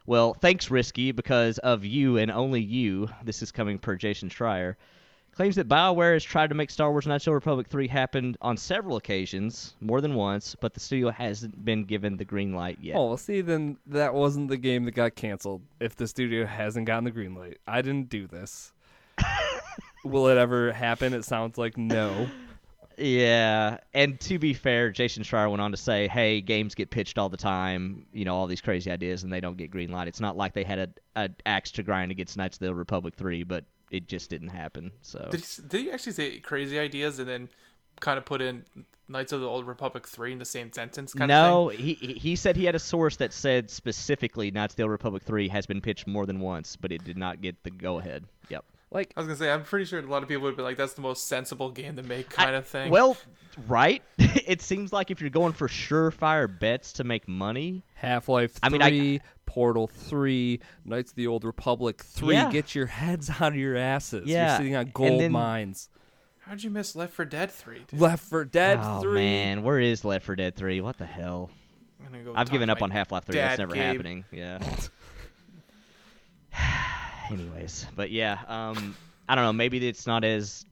Well, 0.06 0.34
thanks, 0.34 0.70
Risky, 0.70 1.12
because 1.12 1.58
of 1.58 1.84
you 1.84 2.16
and 2.16 2.30
only 2.30 2.60
you. 2.60 3.08
This 3.22 3.42
is 3.42 3.52
coming 3.52 3.78
per 3.78 3.96
Jason 3.96 4.28
Schreier. 4.28 4.76
Claims 5.32 5.56
that 5.56 5.68
BioWare 5.68 6.14
has 6.14 6.24
tried 6.24 6.48
to 6.48 6.56
make 6.56 6.70
Star 6.70 6.90
Wars 6.90 7.06
Knights 7.06 7.22
of 7.22 7.26
the 7.26 7.30
Old 7.30 7.36
Republic 7.36 7.68
3 7.68 7.86
happen 7.86 8.36
on 8.40 8.56
several 8.56 8.96
occasions, 8.96 9.74
more 9.80 10.00
than 10.00 10.14
once, 10.14 10.56
but 10.60 10.74
the 10.74 10.80
studio 10.80 11.10
hasn't 11.10 11.64
been 11.64 11.84
given 11.84 12.16
the 12.16 12.24
green 12.24 12.52
light 12.52 12.78
yet. 12.80 12.96
Oh, 12.96 13.06
well, 13.06 13.16
see, 13.16 13.40
then 13.40 13.76
that 13.86 14.12
wasn't 14.12 14.48
the 14.48 14.56
game 14.56 14.84
that 14.86 14.92
got 14.92 15.14
canceled. 15.14 15.62
If 15.78 15.94
the 15.94 16.08
studio 16.08 16.44
hasn't 16.44 16.86
gotten 16.86 17.04
the 17.04 17.10
green 17.12 17.34
light, 17.34 17.58
I 17.66 17.80
didn't 17.80 18.08
do 18.08 18.26
this. 18.26 18.72
Will 20.04 20.28
it 20.28 20.38
ever 20.38 20.72
happen? 20.72 21.12
It 21.14 21.24
sounds 21.24 21.58
like 21.58 21.76
no. 21.76 22.28
Yeah, 22.96 23.78
and 23.94 24.20
to 24.20 24.38
be 24.38 24.52
fair, 24.52 24.90
Jason 24.90 25.22
Schreier 25.22 25.50
went 25.50 25.62
on 25.62 25.70
to 25.70 25.76
say, 25.76 26.06
"Hey, 26.06 26.42
games 26.42 26.74
get 26.74 26.90
pitched 26.90 27.16
all 27.16 27.30
the 27.30 27.36
time, 27.38 28.06
you 28.12 28.26
know, 28.26 28.34
all 28.34 28.46
these 28.46 28.60
crazy 28.60 28.90
ideas, 28.90 29.22
and 29.22 29.32
they 29.32 29.40
don't 29.40 29.56
get 29.56 29.70
green 29.70 29.90
light. 29.90 30.06
It's 30.06 30.20
not 30.20 30.36
like 30.36 30.52
they 30.52 30.64
had 30.64 30.78
a, 30.78 30.88
a 31.16 31.30
axe 31.46 31.70
to 31.72 31.82
grind 31.82 32.10
against 32.10 32.36
Knights 32.36 32.56
of 32.56 32.60
the 32.60 32.68
Old 32.68 32.76
Republic 32.76 33.14
3, 33.16 33.44
but 33.44 33.64
it 33.90 34.06
just 34.06 34.28
didn't 34.28 34.48
happen." 34.48 34.90
So 35.00 35.26
Did 35.30 35.40
he, 35.40 35.62
did 35.66 35.80
he 35.80 35.90
actually 35.90 36.12
say 36.12 36.38
crazy 36.40 36.78
ideas 36.78 37.18
and 37.18 37.28
then 37.28 37.48
kind 38.00 38.18
of 38.18 38.26
put 38.26 38.42
in 38.42 38.64
Knights 39.08 39.32
of 39.32 39.40
the 39.40 39.48
Old 39.48 39.66
Republic 39.66 40.06
3 40.06 40.32
in 40.32 40.38
the 40.38 40.44
same 40.44 40.72
sentence 40.72 41.14
kind 41.14 41.30
of 41.30 41.34
no, 41.34 41.68
he 41.68 41.94
he 41.94 42.12
he 42.14 42.36
said 42.36 42.54
he 42.54 42.64
had 42.64 42.74
a 42.74 42.80
source 42.80 43.16
that 43.16 43.32
said 43.32 43.70
specifically 43.70 44.50
Knights 44.50 44.74
of 44.74 44.76
the 44.76 44.82
Old 44.82 44.92
Republic 44.92 45.22
3 45.22 45.48
has 45.48 45.66
been 45.66 45.80
pitched 45.80 46.06
more 46.06 46.26
than 46.26 46.38
once, 46.40 46.76
but 46.76 46.92
it 46.92 47.02
did 47.02 47.16
not 47.16 47.40
get 47.40 47.62
the 47.62 47.70
go 47.70 47.98
ahead. 47.98 48.24
Yep. 48.50 48.64
Like, 48.92 49.12
I 49.16 49.20
was 49.20 49.26
going 49.28 49.38
to 49.38 49.44
say, 49.44 49.50
I'm 49.52 49.62
pretty 49.62 49.84
sure 49.84 50.00
a 50.00 50.02
lot 50.02 50.22
of 50.24 50.28
people 50.28 50.42
would 50.44 50.56
be 50.56 50.62
like, 50.62 50.76
that's 50.76 50.94
the 50.94 51.00
most 51.00 51.28
sensible 51.28 51.70
game 51.70 51.94
to 51.96 52.02
make 52.02 52.28
kind 52.28 52.56
of 52.56 52.66
thing. 52.66 52.90
Well, 52.90 53.16
right? 53.68 54.02
it 54.18 54.62
seems 54.62 54.92
like 54.92 55.12
if 55.12 55.20
you're 55.20 55.30
going 55.30 55.52
for 55.52 55.68
surefire 55.68 56.48
bets 56.58 56.94
to 56.94 57.04
make 57.04 57.28
money, 57.28 57.84
Half 57.94 58.28
Life 58.28 58.54
3, 58.54 58.60
I 58.62 58.68
mean, 58.70 58.82
I- 58.82 59.20
Portal 59.46 59.86
3, 59.88 60.60
Knights 60.84 61.10
of 61.10 61.16
the 61.16 61.26
Old 61.28 61.44
Republic 61.44 62.02
3. 62.02 62.34
Yeah. 62.34 62.50
Get 62.50 62.74
your 62.74 62.86
heads 62.86 63.30
out 63.40 63.52
of 63.52 63.56
your 63.56 63.76
asses. 63.76 64.26
Yeah, 64.26 64.48
You're 64.48 64.56
sitting 64.58 64.76
on 64.76 64.90
gold 64.92 65.20
then- 65.20 65.32
mines. 65.32 65.88
How'd 66.40 66.64
you 66.64 66.70
miss 66.70 66.96
Left 66.96 67.12
4 67.12 67.26
Dead 67.26 67.52
3? 67.52 67.84
dude? 67.86 68.00
Left 68.00 68.24
4 68.24 68.44
Dead 68.46 68.80
oh 68.82 69.04
man, 69.04 69.62
where 69.62 69.78
is 69.78 70.04
Left 70.04 70.26
4 70.26 70.34
Dead 70.34 70.56
3? 70.56 70.80
What 70.80 70.98
the 70.98 71.06
hell? 71.06 71.48
I'm 72.04 72.10
gonna 72.10 72.24
go 72.24 72.32
I've 72.34 72.50
given 72.50 72.68
up 72.68 72.82
on 72.82 72.90
Half 72.90 73.12
Life 73.12 73.24
3. 73.26 73.36
That's 73.36 73.58
never 73.60 73.72
Gabe. 73.72 73.82
happening. 73.82 74.24
Yeah. 74.32 74.58
Anyways, 77.30 77.86
but 77.94 78.10
yeah, 78.10 78.38
um, 78.46 78.96
I 79.28 79.34
don't 79.34 79.44
know. 79.44 79.52
Maybe 79.52 79.86
it's 79.86 80.06
not 80.06 80.24
as 80.24 80.64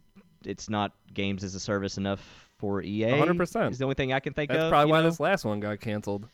it's 0.44 0.68
not 0.68 0.92
games 1.14 1.44
as 1.44 1.54
a 1.54 1.60
service 1.60 1.98
enough 1.98 2.20
for 2.58 2.82
EA. 2.82 3.04
100%. 3.04 3.70
is 3.70 3.78
the 3.78 3.84
only 3.84 3.94
thing 3.94 4.12
I 4.12 4.20
can 4.20 4.32
think 4.32 4.50
That's 4.50 4.64
of. 4.64 4.70
probably 4.70 4.88
you 4.88 4.92
why 4.92 5.00
know? 5.02 5.08
this 5.08 5.20
last 5.20 5.44
one 5.44 5.60
got 5.60 5.80
canceled. 5.80 6.28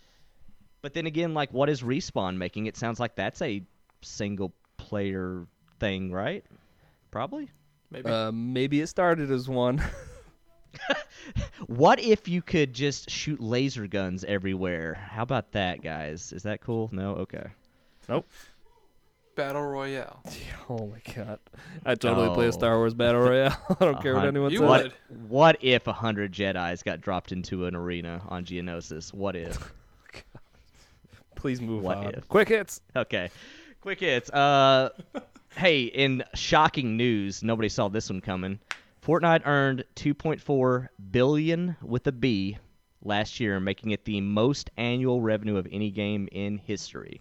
But 0.83 0.95
then 0.95 1.07
again, 1.07 1.35
like, 1.35 1.53
what 1.53 1.69
is 1.69 1.83
respawn 1.83 2.37
making? 2.37 2.67
It 2.67 2.77
sounds 2.77 3.01
like 3.01 3.15
that's 3.15 3.41
a 3.43 3.63
single 4.03 4.53
player 4.77 5.47
thing, 5.81 6.13
right? 6.13 6.45
Probably. 7.11 7.51
Maybe. 7.91 8.09
Uh, 8.09 8.33
maybe 8.33 8.81
it 8.81 8.89
started 8.89 9.31
as 9.31 9.49
one. 9.49 9.83
What 11.67 12.01
if 12.01 12.29
you 12.29 12.43
could 12.43 12.73
just 12.75 13.11
shoot 13.11 13.41
laser 13.41 13.87
guns 13.87 14.25
everywhere? 14.25 14.95
How 14.95 15.23
about 15.23 15.53
that, 15.53 15.83
guys? 15.83 16.33
Is 16.33 16.43
that 16.43 16.61
cool? 16.61 16.91
No. 16.93 17.15
Okay. 17.17 17.47
nope. 18.09 18.27
Battle 19.35 19.63
Royale. 19.63 20.23
Oh 20.71 20.87
my 20.87 21.13
god. 21.15 21.41
I 21.85 21.95
totally 21.95 22.33
play 22.35 22.47
Oh. 22.47 22.49
a 22.49 22.53
Star 22.53 22.79
Wars 22.79 22.95
Battle 22.95 23.21
Royale. 23.21 23.55
I 23.81 23.85
don't 23.85 24.01
care 24.01 24.15
what 24.15 24.21
Uh-huh. 24.21 24.29
anyone 24.29 24.51
You 24.51 24.61
says. 24.61 24.67
What? 24.69 24.93
What 25.29 25.57
if 25.61 25.87
a 25.87 25.93
hundred 25.93 26.33
Jedi's 26.33 26.83
got 26.83 27.03
dropped 27.03 27.33
into 27.33 27.67
an 27.67 27.77
arena 27.77 28.23
on 28.29 28.47
Geonosis? 28.47 29.13
What 29.13 29.37
if? 29.37 29.73
Please 31.37 31.61
move 31.61 31.83
What 31.83 31.99
on. 31.99 32.15
if? 32.15 32.29
Quick 32.29 32.49
hits. 32.49 32.81
Okay. 32.97 33.29
Quick 33.83 34.01
hits. 34.01 34.31
Uh, 34.31 34.89
hey, 35.57 35.83
in 35.83 36.25
shocking 36.35 36.97
news, 36.97 37.43
nobody 37.43 37.69
saw 37.69 37.89
this 37.89 38.09
one 38.09 38.23
coming. 38.23 38.59
Fortnite 39.07 39.43
earned 39.47 39.85
2.4 39.97 40.89
billion 41.11 41.77
with 41.83 42.07
a 42.07 42.13
B 42.13 42.57
last 43.03 43.39
year, 43.39 43.61
making 43.61 43.91
it 43.91 44.07
the 44.07 44.23
most 44.23 44.71
annual 44.79 45.21
revenue 45.21 45.59
of 45.59 45.69
any 45.71 45.91
game 45.91 46.27
in 46.33 46.57
history. 46.57 47.21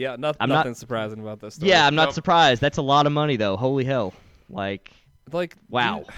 Yeah, 0.00 0.16
not, 0.16 0.36
I'm 0.40 0.48
not- 0.48 0.56
nothing 0.56 0.74
surprising 0.74 1.20
about 1.20 1.40
this. 1.40 1.56
Story. 1.56 1.70
Yeah, 1.70 1.86
I'm 1.86 1.94
not 1.94 2.06
Nope. 2.06 2.14
surprised. 2.14 2.60
That's 2.62 2.78
a 2.78 2.82
lot 2.82 3.06
of 3.06 3.12
money, 3.12 3.36
though. 3.36 3.56
Holy 3.56 3.84
hell! 3.84 4.14
Like, 4.48 4.90
like 5.32 5.56
wow. 5.68 5.98
Do 5.98 6.04
you, 6.04 6.12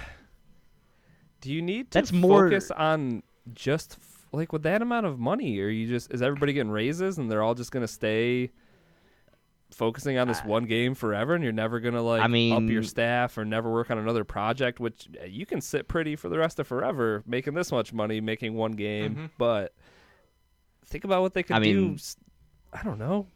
do 1.40 1.52
you 1.54 1.62
need 1.62 1.90
to 1.90 1.98
That's 1.98 2.12
more- 2.12 2.44
focus 2.48 2.70
on 2.70 3.22
just 3.54 3.96
f- 4.00 4.26
like 4.32 4.52
with 4.52 4.62
that 4.62 4.82
amount 4.82 5.06
of 5.06 5.18
money? 5.18 5.58
Are 5.60 5.68
you 5.68 5.88
just 5.88 6.12
is 6.12 6.22
everybody 6.22 6.52
getting 6.52 6.70
raises 6.70 7.18
and 7.18 7.28
they're 7.30 7.42
all 7.42 7.54
just 7.54 7.72
gonna 7.72 7.88
stay 7.88 8.50
focusing 9.72 10.18
on 10.18 10.28
this 10.28 10.40
one 10.44 10.64
game 10.66 10.94
forever, 10.94 11.34
and 11.34 11.42
you're 11.42 11.52
never 11.52 11.80
gonna 11.80 12.02
like 12.02 12.20
I 12.22 12.26
mean, 12.28 12.52
up 12.52 12.70
your 12.70 12.82
staff 12.82 13.36
or 13.38 13.44
never 13.44 13.70
work 13.72 13.90
on 13.90 13.98
another 13.98 14.22
project? 14.22 14.78
Which 14.80 15.08
uh, 15.20 15.24
you 15.24 15.46
can 15.46 15.60
sit 15.60 15.88
pretty 15.88 16.14
for 16.14 16.28
the 16.28 16.38
rest 16.38 16.58
of 16.60 16.68
forever 16.68 17.22
making 17.26 17.54
this 17.54 17.72
much 17.72 17.92
money 17.92 18.20
making 18.20 18.54
one 18.54 18.72
game, 18.72 19.16
Mhm. 19.16 19.30
but 19.38 19.74
think 20.86 21.04
about 21.04 21.22
what 21.22 21.32
they 21.34 21.42
could 21.42 21.56
I 21.56 21.60
do. 21.60 21.80
mean- 21.80 21.94
s- 21.94 22.16
I 22.72 22.82
don't 22.82 22.98
know. 22.98 23.26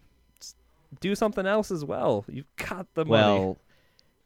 S- 0.92 0.98
Do 1.00 1.14
something 1.14 1.46
else 1.46 1.70
as 1.70 1.84
well. 1.84 2.24
You've 2.28 2.46
got 2.56 2.86
the 2.94 3.04
money. 3.04 3.10
Well, 3.10 3.58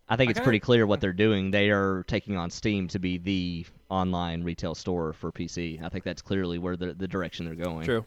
I 0.09 0.17
think 0.17 0.29
I 0.29 0.31
it's 0.31 0.39
kinda- 0.39 0.45
pretty 0.47 0.61
clear 0.61 0.87
what 0.87 1.01
they're 1.01 1.13
doing. 1.13 1.51
They 1.51 1.71
are 1.71 2.05
taking 2.09 2.37
on 2.37 2.51
Steam 2.51 2.89
to 2.89 2.99
be 2.99 3.19
the 3.19 3.67
online 3.91 4.43
retail 4.43 4.75
store 4.75 5.13
for 5.13 5.31
PC. 5.33 5.81
I 5.83 5.89
think 5.89 6.05
that's 6.05 6.23
clearly 6.23 6.59
where 6.59 6.77
the 6.77 6.95
the 6.95 7.07
direction 7.09 7.47
they're 7.47 7.55
going. 7.55 7.85
True. 7.85 8.05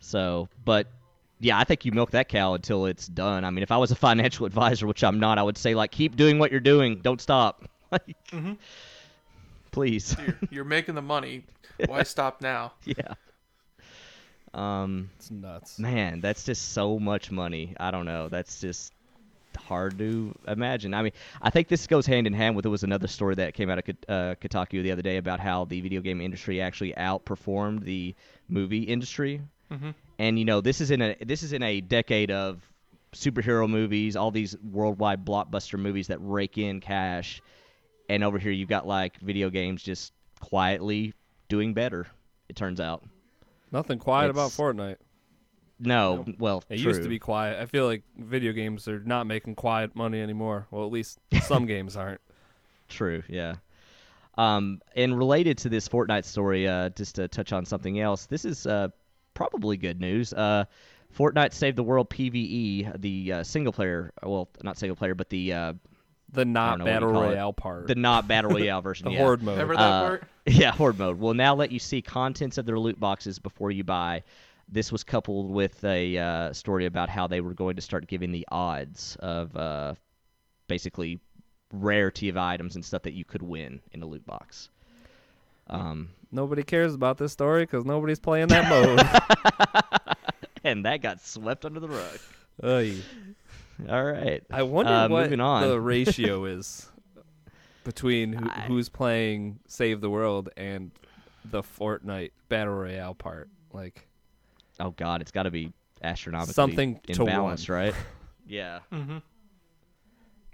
So, 0.00 0.48
but 0.64 0.88
yeah, 1.40 1.58
I 1.58 1.64
think 1.64 1.84
you 1.84 1.92
milk 1.92 2.10
that 2.12 2.28
cow 2.28 2.54
until 2.54 2.86
it's 2.86 3.06
done. 3.06 3.44
I 3.44 3.50
mean, 3.50 3.62
if 3.62 3.70
I 3.72 3.76
was 3.76 3.90
a 3.90 3.94
financial 3.96 4.46
advisor, 4.46 4.86
which 4.86 5.02
I'm 5.02 5.18
not, 5.20 5.38
I 5.38 5.42
would 5.42 5.56
say 5.58 5.74
like 5.74 5.90
keep 5.90 6.16
doing 6.16 6.38
what 6.38 6.50
you're 6.50 6.60
doing. 6.60 7.00
Don't 7.00 7.20
stop. 7.20 7.64
Like, 7.92 8.16
Mhm. 8.30 8.56
please. 9.70 10.16
you're, 10.24 10.38
you're 10.50 10.64
making 10.64 10.94
the 10.94 11.02
money. 11.02 11.44
Why 11.86 12.02
stop 12.04 12.40
now? 12.40 12.72
yeah. 12.86 13.14
Um, 14.54 15.10
It's 15.16 15.30
nuts. 15.30 15.78
man, 15.78 16.20
that's 16.20 16.44
just 16.44 16.72
so 16.72 16.98
much 16.98 17.30
money. 17.30 17.74
I 17.80 17.90
don't 17.90 18.04
know. 18.06 18.28
That's 18.28 18.60
just 18.60 18.92
hard 19.56 19.98
to 19.98 20.34
imagine. 20.46 20.94
I 20.94 21.02
mean, 21.02 21.12
I 21.40 21.50
think 21.50 21.68
this 21.68 21.86
goes 21.86 22.06
hand 22.06 22.26
in 22.26 22.32
hand 22.32 22.56
with 22.56 22.64
there 22.64 22.70
was 22.70 22.82
another 22.84 23.06
story 23.08 23.34
that 23.36 23.54
came 23.54 23.70
out 23.70 23.78
of 23.78 23.84
uh, 24.08 24.34
Kotaku 24.40 24.82
the 24.82 24.92
other 24.92 25.02
day 25.02 25.16
about 25.18 25.40
how 25.40 25.64
the 25.64 25.80
video 25.80 26.00
game 26.00 26.20
industry 26.20 26.60
actually 26.60 26.92
outperformed 26.94 27.84
the 27.84 28.14
movie 28.48 28.82
industry. 28.82 29.40
hmm 29.70 29.90
And 30.18 30.38
you 30.38 30.44
know, 30.44 30.60
this 30.60 30.80
is 30.80 30.90
in 30.90 31.00
a 31.02 31.16
this 31.24 31.42
is 31.42 31.52
in 31.52 31.62
a 31.62 31.80
decade 31.80 32.30
of 32.30 32.60
superhero 33.14 33.68
movies, 33.68 34.16
all 34.16 34.30
these 34.30 34.56
worldwide 34.58 35.24
blockbuster 35.24 35.78
movies 35.78 36.06
that 36.08 36.18
rake 36.20 36.56
in 36.58 36.80
cash. 36.80 37.42
And 38.08 38.24
over 38.24 38.38
here 38.38 38.52
you've 38.52 38.68
got 38.70 38.86
like 38.86 39.18
video 39.20 39.50
games 39.50 39.82
just 39.82 40.12
quietly 40.40 41.14
doing 41.48 41.74
better. 41.74 42.06
It 42.48 42.56
turns 42.56 42.80
out. 42.80 43.02
Nothing 43.72 43.98
quiet 43.98 44.30
about 44.30 44.50
Fortnite. 44.50 44.96
No, 45.80 46.24
well, 46.38 46.62
It 46.68 46.76
true. 46.78 46.90
used 46.92 47.02
to 47.02 47.08
be 47.08 47.18
quiet. 47.18 47.60
I 47.60 47.66
feel 47.66 47.86
like 47.86 48.04
video 48.16 48.52
games 48.52 48.86
are 48.86 49.00
not 49.00 49.26
making 49.26 49.56
quiet 49.56 49.96
money 49.96 50.20
anymore. 50.20 50.66
Well, 50.70 50.84
at 50.86 50.92
least 50.92 51.18
some 51.42 51.66
games 51.66 51.96
aren't. 51.96 52.20
True, 52.88 53.22
yeah. 53.28 53.56
Um, 54.38 54.80
and 54.94 55.18
related 55.18 55.58
to 55.58 55.68
this 55.68 55.88
Fortnite 55.88 56.24
story, 56.24 56.68
uh, 56.68 56.90
just 56.90 57.16
to 57.16 57.26
touch 57.26 57.52
on 57.52 57.64
something 57.64 57.98
else, 57.98 58.26
this 58.26 58.44
is 58.44 58.66
uh, 58.66 58.88
probably 59.34 59.76
good 59.76 60.00
news. 60.00 60.32
Uh, 60.32 60.64
Fortnite 61.18 61.52
Save 61.52 61.76
the 61.76 61.82
World 61.82 62.08
PVE, 62.10 63.00
the 63.00 63.32
uh, 63.32 63.42
single 63.42 63.72
player, 63.72 64.12
well, 64.22 64.48
not 64.62 64.78
single 64.78 64.96
player, 64.96 65.14
but 65.14 65.28
the 65.30 65.52
uh, 65.52 65.72
The 66.32 66.44
not 66.44 66.78
know 66.78 66.84
battle 66.86 67.12
call 67.12 67.22
it. 67.24 67.26
royale 67.28 67.52
part. 67.52 67.86
the 67.88 67.94
not 67.94 68.26
battle 68.26 68.50
royale 68.54 68.80
version. 68.80 69.04
the 69.06 69.12
yeah. 69.12 69.18
horde 69.18 69.42
mode. 69.42 69.54
Remember 69.58 69.76
that 69.76 69.82
Uh, 69.82 70.00
part? 70.02 70.24
Yeah, 70.46 70.72
horde 70.72 70.98
mode 70.98 71.18
will 71.20 71.34
now 71.34 71.54
let 71.54 71.70
you 71.70 71.78
see 71.78 72.02
contents 72.02 72.58
of 72.58 72.66
their 72.66 72.78
loot 72.78 72.98
boxes 72.98 73.38
before 73.38 73.70
you 73.70 73.84
buy. 73.84 74.22
this 74.68 74.90
was 74.90 75.04
coupled 75.04 75.50
with 75.50 75.84
a 75.84 76.16
uh, 76.18 76.52
story 76.52 76.86
about 76.86 77.08
how 77.10 77.26
they 77.26 77.40
were 77.40 77.54
going 77.54 77.76
to 77.76 77.82
start 77.82 78.06
giving 78.08 78.32
the 78.32 78.46
odds 78.50 79.16
of 79.20 79.54
uh, 79.56 79.94
basically 80.66 81.20
rarity 81.72 82.28
of 82.28 82.36
items 82.36 82.74
and 82.74 82.84
stuff 82.84 83.02
that 83.02 83.12
you 83.12 83.24
could 83.24 83.42
win 83.42 83.80
in 83.92 84.02
a 84.02 84.06
loot 84.06 84.24
box. 84.26 84.68
Um, 85.68 86.08
Nobody 86.32 86.62
cares 86.62 86.94
about 86.94 87.18
this 87.18 87.32
story 87.32 87.62
because 87.64 87.84
nobody's 87.84 88.18
playing 88.20 88.48
that 88.48 88.68
mode. 88.70 90.16
and 90.64 90.84
that 90.86 91.02
got 91.02 91.20
swept 91.20 91.64
under 91.66 91.78
the 91.80 91.88
rug. 91.88 92.18
Oy. 92.64 92.96
All 93.88 94.04
right. 94.04 94.42
I 94.50 94.62
wonder 94.62 94.92
Uh, 94.92 95.08
what 95.08 95.24
moving 95.24 95.40
on. 95.40 95.66
the 95.68 95.80
ratio 95.94 96.44
is 96.44 96.88
between 97.84 98.32
who, 98.32 98.48
I- 98.48 98.60
who's 98.62 98.88
playing 98.88 99.58
Save 99.66 100.00
the 100.00 100.10
World 100.10 100.48
and 100.56 100.90
the 101.44 101.62
Fortnite 101.62 102.30
Battle 102.48 102.74
Royale 102.74 103.14
part. 103.14 103.48
Like, 103.72 104.06
Oh 104.80 104.90
God, 104.90 105.20
it's 105.20 105.30
got 105.32 105.42
to 105.44 105.50
be 105.50 105.72
astronomically 106.02 106.54
Something 106.54 107.00
to 107.12 107.24
balance, 107.24 107.68
right? 107.68 107.94
Yeah. 108.46 108.80
Mm-hmm. 108.92 109.18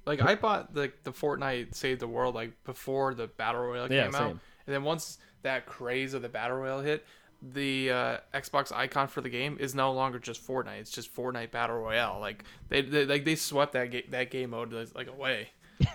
Like 0.07 0.22
I 0.22 0.35
bought 0.35 0.72
the 0.74 0.93
the 1.05 1.12
Fortnite 1.12 1.74
Save 1.74 1.99
the 1.99 2.07
World 2.09 2.35
like 2.35 2.53
before 2.64 3.14
the 3.14 3.26
battle 3.26 3.62
royale 3.62 3.91
Yeah, 3.93 4.05
came 4.05 4.14
out, 4.14 4.31
and 4.31 4.39
then 4.66 4.83
once 4.83 5.18
that 5.43 5.66
craze 5.66 6.14
of 6.14 6.22
the 6.22 6.29
battle 6.29 6.57
royale 6.59 6.81
hit, 6.81 7.05
the 7.41 7.91
uh, 7.91 8.16
Xbox 8.34 8.72
icon 8.72 9.09
for 9.09 9.20
the 9.20 9.28
game 9.28 9.57
is 9.61 9.74
no 9.74 9.93
longer 9.93 10.18
just 10.18 10.47
Fortnite. 10.47 10.80
It's 10.80 10.91
just 10.91 11.14
Fortnite 11.14 11.51
Battle 11.51 11.78
Royale. 11.78 12.18
Like 12.20 12.45
they, 12.68 12.82
they 12.82 13.05
like 13.05 13.24
they 13.24 13.36
swept 13.36 13.72
that 13.74 13.91
ga- 13.91 14.07
that 14.11 14.30
game 14.30 14.51
mode 14.51 14.72
like 14.95 15.09
away. 15.09 15.49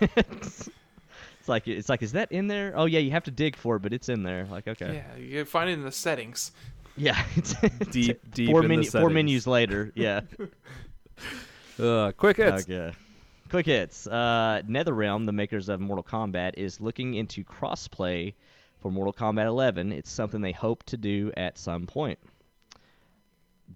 It's 1.44 1.48
like 1.50 1.68
it's 1.68 1.90
like 1.90 2.02
is 2.02 2.12
that 2.12 2.32
in 2.32 2.46
there? 2.46 2.72
Oh 2.74 2.86
yeah, 2.86 3.00
you 3.00 3.10
have 3.10 3.24
to 3.24 3.30
dig 3.30 3.54
for 3.54 3.76
it, 3.76 3.80
but 3.80 3.92
it's 3.92 4.08
in 4.08 4.22
there. 4.22 4.46
Like 4.50 4.66
okay. 4.66 5.04
Yeah, 5.04 5.22
you 5.22 5.44
find 5.44 5.68
it 5.68 5.74
in 5.74 5.82
the 5.82 5.92
settings. 5.92 6.52
Yeah. 6.96 7.22
it's 7.36 7.54
Deep, 7.90 8.18
deep 8.32 8.48
four 8.50 8.60
in 8.60 8.68
the 8.70 8.76
menu, 8.76 8.90
four 8.90 9.10
menus 9.10 9.46
later. 9.46 9.92
Yeah. 9.94 10.20
uh, 11.78 12.12
quick 12.16 12.38
hits. 12.38 12.62
Okay. 12.62 12.96
Quick 13.50 13.66
hits. 13.66 14.06
Uh, 14.06 14.62
NetherRealm, 14.66 15.26
the 15.26 15.32
makers 15.32 15.68
of 15.68 15.80
Mortal 15.80 16.02
Kombat, 16.02 16.54
is 16.56 16.80
looking 16.80 17.12
into 17.12 17.44
crossplay 17.44 18.32
for 18.84 18.90
Mortal 18.90 19.14
Kombat 19.14 19.46
11. 19.46 19.92
It's 19.92 20.10
something 20.10 20.42
they 20.42 20.52
hope 20.52 20.82
to 20.84 20.98
do 20.98 21.32
at 21.38 21.56
some 21.56 21.86
point. 21.86 22.18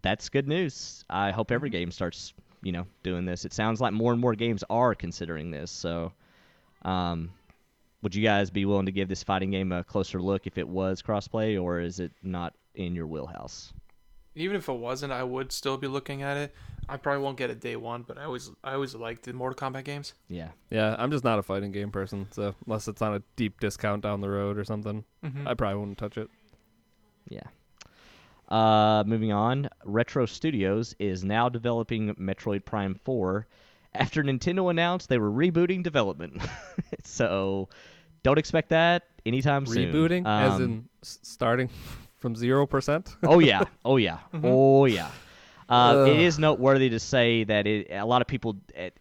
That's 0.03 0.29
good 0.29 0.47
news. 0.47 1.03
I 1.09 1.31
hope 1.31 1.51
every 1.51 1.71
game 1.71 1.91
starts, 1.91 2.35
you 2.63 2.73
know, 2.73 2.87
doing 3.03 3.25
this. 3.25 3.47
It 3.47 3.55
sounds 3.55 3.81
like 3.81 3.95
more 3.95 4.13
and 4.13 4.21
more 4.21 4.35
games 4.35 4.65
are 4.69 4.95
considering 4.95 5.51
this. 5.51 5.71
So, 5.71 6.13
um, 6.83 7.31
would 8.03 8.15
you 8.15 8.23
guys 8.23 8.51
be 8.51 8.67
willing 8.67 8.85
to 8.85 8.93
give 8.93 9.09
this 9.09 9.23
fighting 9.23 9.51
game 9.51 9.73
a 9.73 9.83
closer 9.83 10.21
look 10.21 10.47
if 10.47 10.59
it 10.59 10.69
was 10.69 11.01
crossplay, 11.01 11.59
or 11.59 11.81
is 11.81 12.01
it 12.01 12.13
not 12.23 12.53
in 12.75 12.95
your 12.95 13.07
wheelhouse? 13.07 13.73
Even 14.41 14.57
if 14.57 14.69
it 14.69 14.73
wasn't, 14.73 15.13
I 15.13 15.23
would 15.23 15.53
still 15.53 15.77
be 15.77 15.87
looking 15.87 16.23
at 16.23 16.37
it. 16.37 16.55
I 16.89 16.97
probably 16.97 17.23
won't 17.23 17.37
get 17.37 17.51
it 17.51 17.61
day 17.61 17.77
one, 17.77 18.03
but 18.03 18.17
I 18.19 18.25
always 18.25 18.51
I 18.65 18.73
always 18.75 18.95
liked 18.95 19.25
the 19.25 19.33
Mortal 19.35 19.71
Kombat 19.71 19.85
games. 19.85 20.15
Yeah. 20.29 20.49
Yeah, 20.71 20.97
I'm 20.99 21.11
just 21.11 21.23
not 21.25 21.39
a 21.39 21.43
fighting 21.43 21.71
game 21.73 21.91
person. 21.91 22.27
So 22.31 22.55
unless 22.67 22.89
it's 22.89 23.03
on 23.03 23.15
a 23.15 23.23
deep 23.37 23.61
discount 23.61 24.03
down 24.03 24.21
the 24.21 24.31
road 24.31 24.57
or 24.59 24.65
something, 24.65 25.05
Mm-hmm. 25.25 25.47
I 25.49 25.55
probably 25.55 25.79
wouldn't 25.81 25.99
touch 25.99 26.17
it. 26.17 26.31
Yeah. 27.29 27.43
Uh, 28.49 29.05
moving 29.07 29.33
on, 29.33 29.69
Retro 29.85 30.25
Studios 30.25 30.95
is 30.99 31.23
now 31.23 31.51
developing 31.51 32.15
Metroid 32.15 32.65
Prime 32.65 32.95
4 33.05 33.47
after 33.95 34.23
Nintendo 34.23 34.71
announced 34.71 35.11
they 35.11 35.19
were 35.19 35.31
rebooting 35.31 35.83
development. 35.83 36.41
so 37.05 37.69
don't 38.23 38.39
expect 38.39 38.71
that 38.71 39.03
anytime 39.27 39.67
soon. 39.67 39.93
Rebooting, 39.93 40.27
as 40.27 40.55
Um, 40.55 40.63
in 40.63 40.89
starting 41.03 41.69
from 42.19 42.35
zero 42.37 42.67
percent. 42.67 43.17
oh 43.25 43.39
yeah, 43.39 43.65
oh 43.85 43.97
yeah, 43.97 44.19
oh 44.45 44.85
yeah. 44.87 45.11
Uh, 45.69 46.07
it 46.09 46.21
is 46.21 46.39
noteworthy 46.39 46.89
to 46.91 46.99
say 46.99 47.45
that 47.45 47.67
it, 47.67 47.89
a 47.91 48.05
lot 48.07 48.23
of 48.23 48.29
people. 48.29 48.57
It, 48.75 48.99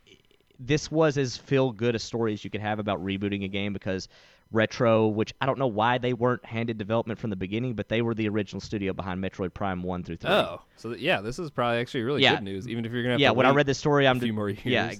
this 0.59 0.89
was 0.91 1.17
as 1.17 1.37
feel 1.37 1.71
good 1.71 1.93
a 1.95 1.99
story 1.99 2.33
as 2.33 2.43
you 2.43 2.49
could 2.49 2.61
have 2.61 2.79
about 2.79 3.03
rebooting 3.03 3.43
a 3.45 3.47
game 3.47 3.73
because 3.73 4.07
Retro, 4.51 5.07
which 5.07 5.33
I 5.39 5.45
don't 5.45 5.59
know 5.59 5.67
why 5.67 5.97
they 5.99 6.13
weren't 6.13 6.43
handed 6.43 6.77
development 6.77 7.19
from 7.19 7.29
the 7.29 7.35
beginning, 7.35 7.75
but 7.75 7.89
they 7.89 8.01
were 8.01 8.15
the 8.15 8.27
original 8.29 8.59
studio 8.59 8.91
behind 8.93 9.23
Metroid 9.23 9.53
Prime 9.53 9.83
one 9.83 10.03
through 10.03 10.17
three. 10.17 10.31
Oh, 10.31 10.61
so 10.75 10.89
th- 10.89 11.01
yeah, 11.01 11.21
this 11.21 11.37
is 11.37 11.51
probably 11.51 11.79
actually 11.79 12.03
really 12.03 12.23
Yeah. 12.23 12.35
good 12.35 12.43
news. 12.43 12.67
Even 12.67 12.85
if 12.85 12.91
you're 12.91 13.03
gonna 13.03 13.13
have 13.13 13.19
yeah, 13.19 13.27
to 13.29 13.33
when 13.33 13.45
I 13.45 13.51
read 13.51 13.65
this 13.67 13.77
story, 13.77 14.07
I'm 14.07 14.17
a 14.17 14.21
few 14.21 14.33
more 14.33 14.49
years. 14.49 14.65
yeah, 14.65 14.93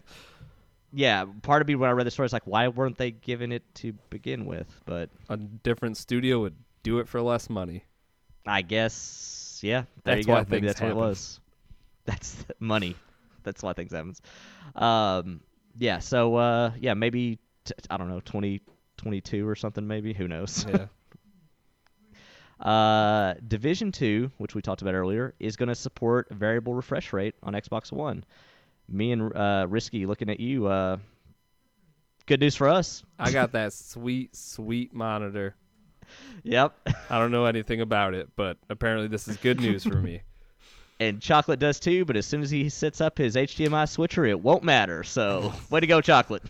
yeah. 0.94 1.26
Part 1.42 1.62
of 1.62 1.68
me 1.68 1.76
when 1.76 1.90
I 1.90 1.94
read 1.94 2.06
the 2.06 2.12
story 2.12 2.28
is 2.28 2.34
like, 2.34 2.46
why 2.48 2.68
weren't 2.68 2.98
they 2.98 3.12
given 3.12 3.52
it 3.52 3.64
to 3.76 3.94
begin 4.10 4.46
with? 4.46 4.68
But 4.86 5.10
a 5.30 5.38
different 5.38 5.98
studio 5.98 6.40
would 6.42 6.56
do 6.84 7.00
it 7.00 7.08
for 7.08 7.22
less 7.22 7.50
money. 7.50 7.84
I 8.48 8.62
guess, 8.62 9.60
yeah, 9.62 9.84
there 10.04 10.16
That's 10.16 10.28
you 10.28 10.34
why 10.34 10.44
go. 10.44 10.48
Maybe 10.50 10.68
that's 10.68 10.80
what 10.82 10.88
it 10.88 10.90
happen. 10.90 11.04
was. 11.10 11.40
That's 12.06 12.38
money. 12.60 12.96
That's 13.44 13.62
why 13.62 13.74
things 13.74 13.92
happen. 13.92 14.16
Um, 14.76 15.42
yeah. 15.78 16.00
So 16.00 16.36
uh, 16.36 16.72
yeah, 16.80 16.94
maybe 16.94 17.38
t- 17.66 17.74
I 17.90 17.98
don't 17.98 18.08
know, 18.08 18.22
2022 18.22 19.46
or 19.48 19.56
something. 19.56 19.86
Maybe 19.86 20.14
who 20.14 20.28
knows? 20.28 20.66
Yeah. 20.68 20.86
Uh, 22.60 23.36
Division 23.48 23.92
Two, 23.92 24.32
which 24.40 24.56
we 24.56 24.64
talked 24.64 24.82
about 24.82 24.96
earlier, 24.96 25.36
is 25.40 25.56
going 25.56 25.70
to 25.70 25.76
support 25.76 26.28
variable 26.32 26.74
refresh 26.74 27.14
rate 27.14 27.36
on 27.44 27.54
Xbox 27.54 27.92
One. 27.92 28.24
Me 28.90 29.12
and 29.12 29.32
uh, 29.36 29.68
Risky 29.70 30.08
looking 30.08 30.28
at 30.30 30.40
you. 30.40 30.66
Uh, 30.66 30.98
good 32.26 32.40
news 32.40 32.56
for 32.56 32.68
us. 32.68 33.04
I 33.20 33.32
got 33.32 33.52
that 33.54 33.74
sweet, 33.74 34.36
sweet 34.36 34.92
monitor. 34.92 35.56
Yep. 36.44 36.90
I 37.10 37.20
don't 37.20 37.32
know 37.32 37.46
anything 37.46 37.82
about 37.82 38.14
it, 38.14 38.30
but 38.36 38.58
apparently 38.70 39.08
this 39.08 39.28
is 39.28 39.38
good 39.38 39.60
news 39.60 39.84
for 39.84 39.96
me. 40.02 40.22
And 41.00 41.22
Chocolate 41.22 41.60
does 41.60 41.80
too, 41.80 42.06
but 42.06 42.18
as 42.18 42.26
soon 42.26 42.42
as 42.42 42.50
he 42.50 42.70
sets 42.70 43.02
up 43.02 43.20
his 43.20 43.36
HDMI 43.36 43.88
switcher, 43.88 44.26
it 44.26 44.40
won't 44.40 44.64
matter. 44.64 45.04
So, 45.04 45.54
way 45.70 45.80
to 45.80 45.86
go, 45.86 46.02
Chocolate. 46.02 46.42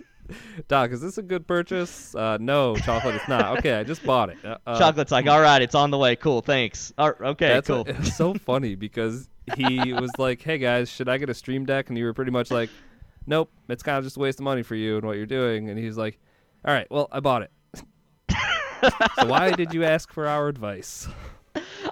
Doc, 0.70 0.92
is 0.92 1.02
this 1.02 1.18
a 1.18 1.22
good 1.22 1.46
purchase? 1.48 2.16
Uh, 2.16 2.38
no, 2.40 2.76
chocolate, 2.78 3.16
it's 3.16 3.28
not. 3.28 3.58
Okay, 3.58 3.74
I 3.74 3.84
just 3.84 4.06
bought 4.06 4.30
it. 4.30 4.38
Uh, 4.46 4.58
uh, 4.66 4.80
Chocolate's 4.80 5.12
like, 5.12 5.28
all 5.28 5.42
right, 5.42 5.62
it's 5.62 5.76
on 5.76 5.92
the 5.92 5.98
way. 5.98 6.16
Cool, 6.16 6.42
thanks. 6.42 6.94
All 6.98 7.10
right, 7.10 7.30
okay, 7.32 7.48
That's 7.50 7.68
cool. 7.68 7.86
so 8.04 8.34
funny 8.46 8.76
because 8.76 9.28
he 9.56 9.94
was 9.94 10.12
like, 10.18 10.42
"Hey 10.42 10.58
guys, 10.58 10.90
should 10.90 11.10
I 11.10 11.18
get 11.18 11.30
a 11.30 11.34
Stream 11.34 11.66
Deck?" 11.66 11.90
And 11.90 11.98
you 11.98 12.06
were 12.06 12.14
pretty 12.14 12.32
much 12.32 12.52
like, 12.52 12.70
"Nope, 13.26 13.52
it's 13.70 13.84
kind 13.84 13.98
of 13.98 14.04
just 14.04 14.18
a 14.18 14.20
waste 14.20 14.40
of 14.40 14.44
money 14.44 14.64
for 14.64 14.76
you 14.76 14.98
and 14.98 15.06
what 15.06 15.18
you're 15.18 15.26
doing." 15.26 15.70
And 15.70 15.80
he's 15.80 15.98
like, 15.98 16.20
"All 16.66 16.74
right, 16.74 16.88
well, 16.90 17.08
I 17.12 17.20
bought 17.20 17.42
it." 17.42 17.52
So 19.20 19.26
why 19.28 19.52
did 19.52 19.74
you 19.74 19.84
ask 19.84 20.12
for 20.12 20.28
our 20.28 20.48
advice? 20.48 21.08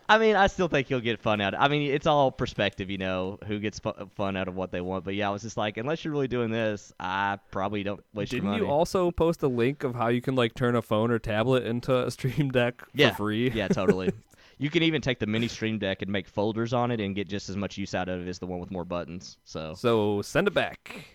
I 0.10 0.20
mean, 0.20 0.36
I 0.36 0.46
still 0.48 0.68
think 0.68 0.88
he'll 0.88 1.00
get 1.00 1.20
fun 1.20 1.42
out. 1.42 1.56
of 1.56 1.62
I 1.62 1.68
mean, 1.68 1.92
it's 1.92 2.06
all 2.06 2.32
perspective, 2.32 2.92
you 2.92 3.00
know, 3.00 3.40
who 3.48 3.58
gets 3.60 3.80
fu- 3.80 3.94
fun 4.16 4.38
out 4.38 4.48
of 4.48 4.56
what 4.56 4.72
they 4.72 4.80
want. 4.82 5.04
But 5.04 5.16
yeah, 5.16 5.28
I 5.28 5.32
was 5.32 5.42
just 5.42 5.58
like, 5.58 5.78
unless 5.78 6.06
you're 6.06 6.12
really 6.14 6.28
doing 6.28 6.52
this, 6.52 6.94
I 7.00 7.40
probably 7.50 7.82
don't 7.82 8.04
waste 8.14 8.30
Didn't 8.32 8.44
your 8.46 8.52
money. 8.54 8.64
you 8.66 8.70
also 8.70 9.10
post 9.10 9.42
a 9.42 9.48
link 9.48 9.84
of 9.84 9.96
how 9.96 10.10
you 10.10 10.22
can 10.22 10.36
like 10.36 10.54
turn 10.54 10.76
a 10.76 10.82
phone 10.84 11.10
or 11.10 11.18
tablet 11.18 11.66
into 11.66 12.06
a 12.06 12.12
Stream 12.12 12.52
Deck 12.52 12.84
yeah, 12.94 13.10
for 13.12 13.16
free? 13.18 13.50
yeah, 13.52 13.68
totally. 13.68 14.12
You 14.58 14.70
can 14.70 14.84
even 14.84 15.02
take 15.02 15.20
the 15.20 15.28
mini 15.28 15.50
Stream 15.50 15.80
Deck 15.80 16.02
and 16.02 16.10
make 16.10 16.30
folders 16.30 16.72
on 16.72 16.90
it 16.90 17.02
and 17.02 17.14
get 17.14 17.28
just 17.28 17.50
as 17.50 17.58
much 17.58 17.78
use 17.78 17.94
out 17.94 18.08
of 18.08 18.26
it 18.26 18.30
as 18.30 18.40
the 18.40 18.46
one 18.46 18.60
with 18.62 18.72
more 18.72 18.86
buttons. 18.86 19.38
So, 19.44 19.74
So 19.76 20.22
send 20.22 20.48
it 20.48 20.54
back 20.54 21.08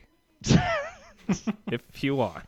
if 1.71 2.05
you 2.05 2.17
want. 2.17 2.45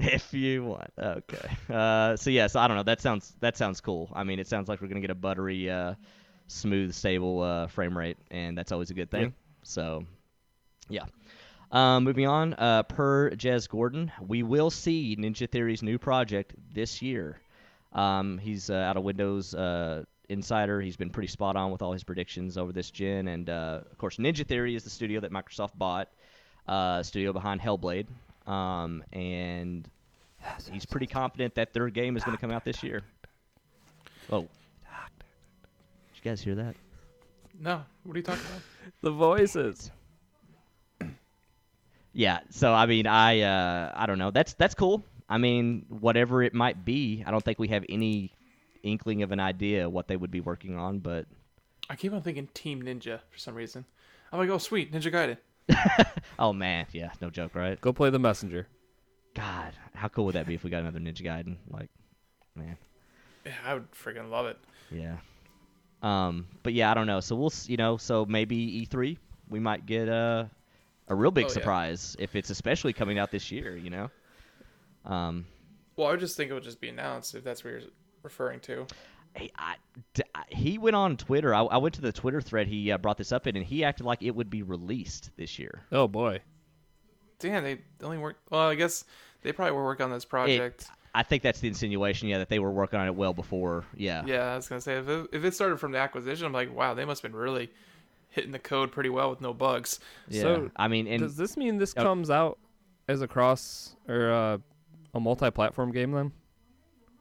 If 0.00 0.32
you 0.32 0.64
want, 0.64 0.90
okay. 0.96 1.48
Uh, 1.68 2.16
so 2.16 2.30
yes, 2.30 2.54
I 2.56 2.68
don't 2.68 2.76
know. 2.76 2.84
That 2.84 3.00
sounds 3.00 3.34
that 3.40 3.56
sounds 3.56 3.80
cool. 3.80 4.10
I 4.14 4.24
mean, 4.24 4.38
it 4.38 4.46
sounds 4.46 4.68
like 4.68 4.80
we're 4.80 4.88
gonna 4.88 5.00
get 5.00 5.10
a 5.10 5.14
buttery, 5.14 5.68
uh, 5.68 5.94
smooth, 6.46 6.94
stable 6.94 7.42
uh, 7.42 7.66
frame 7.66 7.96
rate, 7.96 8.16
and 8.30 8.56
that's 8.56 8.72
always 8.72 8.90
a 8.90 8.94
good 8.94 9.10
thing. 9.10 9.22
Yeah. 9.22 9.30
So, 9.62 10.04
yeah. 10.88 11.04
Um, 11.70 12.04
moving 12.04 12.26
on, 12.26 12.54
uh, 12.54 12.84
per 12.84 13.30
Jez 13.32 13.68
Corden, 13.68 14.10
we 14.26 14.42
will 14.42 14.70
see 14.70 15.16
Ninja 15.16 15.50
Theory's 15.50 15.82
new 15.82 15.98
project 15.98 16.54
this 16.72 17.02
year. 17.02 17.38
Um, 17.92 18.38
he's 18.38 18.70
uh, 18.70 18.74
out 18.74 18.96
of 18.96 19.02
Windows 19.02 19.54
uh, 19.54 20.04
Insider. 20.28 20.80
He's 20.80 20.96
been 20.96 21.10
pretty 21.10 21.28
spot 21.28 21.56
on 21.56 21.70
with 21.70 21.82
all 21.82 21.92
his 21.92 22.04
predictions 22.04 22.56
over 22.56 22.72
this 22.72 22.90
gen, 22.90 23.28
and 23.28 23.50
uh, 23.50 23.80
of 23.90 23.98
course, 23.98 24.16
Ninja 24.16 24.46
Theory 24.46 24.74
is 24.74 24.84
the 24.84 24.90
studio 24.90 25.20
that 25.20 25.30
Microsoft 25.30 25.76
bought, 25.76 26.08
uh, 26.66 27.02
studio 27.02 27.32
behind 27.32 27.60
Hellblade, 27.60 28.06
um, 28.48 29.04
and 29.12 29.88
he's 30.72 30.86
pretty 30.86 31.06
confident 31.06 31.54
that 31.54 31.72
their 31.72 31.88
game 31.90 32.16
is 32.16 32.24
going 32.24 32.36
to 32.36 32.40
come 32.40 32.50
out 32.50 32.64
this 32.64 32.82
year. 32.82 33.02
Oh, 34.32 34.40
did 34.40 34.48
you 36.14 36.30
guys 36.30 36.40
hear 36.40 36.54
that? 36.56 36.74
No, 37.60 37.82
what 38.04 38.14
are 38.14 38.18
you 38.18 38.24
talking 38.24 38.44
about? 38.50 38.62
The 39.00 39.10
voices. 39.12 39.92
Yeah, 42.12 42.40
so 42.50 42.72
I 42.72 42.86
mean, 42.86 43.06
I 43.06 43.42
uh, 43.42 43.92
I 43.94 44.06
don't 44.06 44.18
know. 44.18 44.30
That's 44.32 44.54
that's 44.54 44.74
cool. 44.74 45.04
I 45.28 45.38
mean, 45.38 45.84
whatever 45.88 46.42
it 46.42 46.52
might 46.54 46.84
be, 46.84 47.22
I 47.24 47.30
don't 47.30 47.44
think 47.44 47.58
we 47.58 47.68
have 47.68 47.84
any 47.88 48.32
inkling 48.82 49.22
of 49.22 49.30
an 49.30 49.40
idea 49.40 49.88
what 49.88 50.08
they 50.08 50.16
would 50.16 50.30
be 50.30 50.40
working 50.40 50.76
on, 50.76 50.98
but 50.98 51.26
I 51.90 51.96
keep 51.96 52.12
on 52.12 52.22
thinking 52.22 52.48
Team 52.54 52.82
Ninja 52.82 53.20
for 53.30 53.38
some 53.38 53.54
reason. 53.54 53.84
I'm 54.32 54.38
like, 54.38 54.48
oh 54.48 54.58
sweet, 54.58 54.90
Ninja 54.92 55.12
Gaiden. 55.12 55.36
oh 56.38 56.52
man, 56.52 56.86
yeah, 56.92 57.10
no 57.20 57.30
joke, 57.30 57.54
right? 57.54 57.80
Go 57.80 57.92
play 57.92 58.10
the 58.10 58.18
messenger. 58.18 58.66
God, 59.34 59.72
how 59.94 60.08
cool 60.08 60.24
would 60.26 60.34
that 60.34 60.46
be 60.46 60.54
if 60.54 60.64
we 60.64 60.70
got 60.70 60.80
another 60.82 60.98
Ninja 61.00 61.22
Gaiden? 61.22 61.56
Like, 61.70 61.90
man, 62.56 62.76
Yeah, 63.44 63.52
I 63.64 63.74
would 63.74 63.90
freaking 63.92 64.30
love 64.30 64.46
it. 64.46 64.58
yeah. 64.90 65.16
Um, 66.02 66.46
but 66.62 66.72
yeah, 66.74 66.90
I 66.90 66.94
don't 66.94 67.06
know. 67.06 67.20
So 67.20 67.34
we'll, 67.36 67.50
s- 67.50 67.68
you 67.68 67.76
know, 67.76 67.96
so 67.96 68.24
maybe 68.24 68.56
E3 68.56 69.18
we 69.48 69.60
might 69.60 69.86
get 69.86 70.08
a 70.08 70.50
a 71.08 71.14
real 71.14 71.30
big 71.30 71.46
Oh, 71.46 71.48
yeah. 71.48 71.54
surprise 71.54 72.16
if 72.18 72.36
it's 72.36 72.50
especially 72.50 72.92
coming 72.92 73.18
out 73.18 73.30
this 73.30 73.50
year. 73.50 73.76
You 73.76 73.90
know. 73.90 74.10
Um, 75.04 75.46
Well, 75.96 76.08
I 76.08 76.12
would 76.12 76.20
just 76.20 76.36
think 76.36 76.50
it 76.50 76.54
would 76.54 76.62
just 76.62 76.80
be 76.80 76.88
announced 76.88 77.34
if 77.34 77.44
that's 77.44 77.64
what 77.64 77.70
you're 77.70 77.80
referring 78.22 78.60
to. 78.60 78.86
Hey, 79.38 79.50
I, 79.56 79.74
d- 80.14 80.22
I- 80.34 80.44
he 80.48 80.78
went 80.78 80.96
on 80.96 81.16
Twitter. 81.16 81.54
I, 81.54 81.62
I 81.62 81.76
went 81.78 81.94
to 81.96 82.00
the 82.00 82.12
Twitter 82.12 82.40
thread 82.40 82.66
he 82.66 82.90
uh, 82.92 82.98
brought 82.98 83.16
this 83.18 83.32
up 83.32 83.46
in, 83.46 83.56
and 83.56 83.64
he 83.64 83.84
acted 83.84 84.04
like 84.04 84.22
it 84.22 84.32
would 84.34 84.50
be 84.50 84.62
released 84.62 85.30
this 85.36 85.58
year. 85.58 85.82
Oh 85.92 86.08
boy. 86.08 86.40
Damn, 87.38 87.62
they 87.62 87.78
only 88.02 88.18
work. 88.18 88.36
Well, 88.50 88.62
I 88.68 88.74
guess 88.74 89.04
they 89.42 89.52
probably 89.52 89.72
were 89.76 89.84
working 89.84 90.04
on 90.04 90.10
this 90.10 90.24
project. 90.24 90.82
It, 90.82 90.88
I 91.14 91.22
think 91.22 91.42
that's 91.42 91.60
the 91.60 91.68
insinuation, 91.68 92.28
yeah, 92.28 92.38
that 92.38 92.48
they 92.48 92.58
were 92.58 92.70
working 92.70 92.98
on 92.98 93.06
it 93.06 93.14
well 93.14 93.32
before. 93.32 93.84
Yeah. 93.96 94.24
yeah, 94.26 94.52
I 94.52 94.56
was 94.56 94.68
gonna 94.68 94.80
say 94.80 94.94
if 94.98 95.08
it, 95.08 95.26
if 95.32 95.44
it 95.44 95.54
started 95.54 95.78
from 95.78 95.92
the 95.92 95.98
acquisition, 95.98 96.46
I'm 96.46 96.52
like, 96.52 96.74
wow, 96.74 96.94
they 96.94 97.04
must 97.04 97.22
have 97.22 97.30
been 97.32 97.40
really 97.40 97.70
hitting 98.30 98.50
the 98.52 98.58
code 98.58 98.92
pretty 98.92 99.08
well 99.08 99.30
with 99.30 99.40
no 99.40 99.54
bugs. 99.54 100.00
Yeah. 100.28 100.42
So, 100.42 100.70
I 100.76 100.88
mean, 100.88 101.06
and 101.06 101.22
Does 101.22 101.36
this 101.36 101.56
mean 101.56 101.78
this 101.78 101.94
Oh. 101.96 102.02
comes 102.02 102.28
out 102.28 102.58
as 103.08 103.22
a 103.22 103.28
cross 103.28 103.94
or 104.08 104.30
uh, 104.32 104.58
a 105.14 105.20
multi-platform 105.20 105.92
game 105.92 106.10
then? 106.12 106.32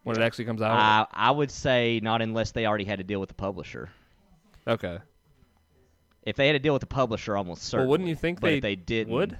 When 0.07 0.15
it 0.15 0.23
actually 0.23 0.45
comes 0.45 0.61
out? 0.61 0.71
I, 0.71 1.05
I 1.11 1.31
would 1.31 1.51
say 1.51 1.99
not 2.01 2.21
unless 2.21 2.51
they 2.53 2.65
already 2.65 2.85
had 2.85 2.99
to 2.99 3.03
deal 3.03 3.19
with 3.19 3.27
the 3.27 3.35
publisher. 3.35 3.89
okay. 4.65 4.99
If 6.23 6.37
they 6.37 6.47
had 6.47 6.53
to 6.53 6.59
deal 6.59 6.71
with 6.71 6.79
the 6.79 6.87
publisher, 6.87 7.35
almost 7.35 7.63
certainly. 7.63 7.87
Well, 7.87 7.91
wouldn't 7.91 8.07
you 8.07 8.15
think 8.15 8.39
but 8.39 8.47
they, 8.47 8.55
if 8.55 8.61
they 8.61 8.75
didn't, 8.77 9.13
would? 9.13 9.37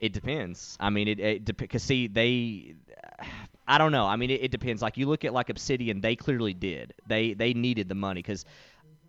It 0.00 0.14
depends. 0.14 0.78
I 0.80 0.88
mean, 0.88 1.06
it, 1.06 1.20
it 1.20 1.56
because 1.58 1.82
see 1.82 2.06
they, 2.06 2.76
I 3.68 3.76
don't 3.76 3.92
know. 3.92 4.06
I 4.06 4.16
mean, 4.16 4.30
it, 4.30 4.44
it 4.44 4.50
depends. 4.50 4.80
Like 4.80 4.96
you 4.96 5.06
look 5.06 5.26
at 5.26 5.34
like 5.34 5.50
Obsidian, 5.50 6.00
they 6.00 6.16
clearly 6.16 6.54
did. 6.54 6.94
They 7.06 7.34
they 7.34 7.52
needed 7.52 7.90
the 7.90 7.94
money 7.94 8.22
because 8.22 8.46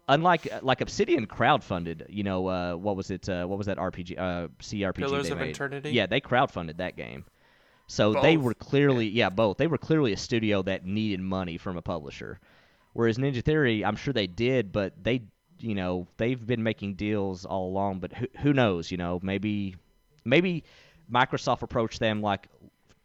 unlike 0.10 0.50
like 0.62 0.82
Obsidian 0.82 1.26
crowdfunded. 1.26 2.06
You 2.10 2.24
know, 2.24 2.48
uh, 2.48 2.76
what 2.76 2.98
was 2.98 3.12
it? 3.12 3.30
Uh, 3.30 3.46
what 3.46 3.58
was 3.58 3.68
that 3.68 3.78
RPG? 3.78 4.20
Uh, 4.20 4.48
CRPG. 4.60 4.96
Pillars 4.96 5.28
they 5.28 5.32
of 5.32 5.40
made? 5.40 5.52
Eternity? 5.52 5.92
Yeah, 5.92 6.06
they 6.06 6.20
crowdfunded 6.20 6.78
that 6.78 6.98
game. 6.98 7.24
So 7.88 8.14
they 8.22 8.36
were 8.38 8.54
clearly 8.54 9.08
yeah 9.08 9.30
both. 9.30 9.58
They 9.58 9.68
were 9.68 9.78
clearly 9.78 10.14
a 10.14 10.18
studio 10.18 10.62
that 10.64 10.86
needed 10.86 11.22
money 11.22 11.58
from 11.58 11.78
a 11.78 11.82
publisher. 11.82 12.40
Whereas 12.94 13.18
Ninja 13.18 13.44
Theory, 13.44 13.86
I'm 13.86 13.96
sure 13.96 14.14
they 14.14 14.28
did, 14.28 14.72
but 14.72 14.94
they 15.02 15.22
you 15.60 15.76
know 15.76 16.08
they've 16.18 16.46
been 16.46 16.64
making 16.64 16.96
deals 16.96 17.46
all 17.46 17.70
along. 17.70 18.00
But 18.00 18.14
who 18.14 18.28
who 18.40 18.54
knows? 18.54 18.92
You 18.92 18.98
know, 18.98 19.20
maybe 19.24 19.76
maybe 20.26 20.66
Microsoft 21.12 21.62
approached 21.62 22.00
them 22.00 22.22
like 22.22 22.48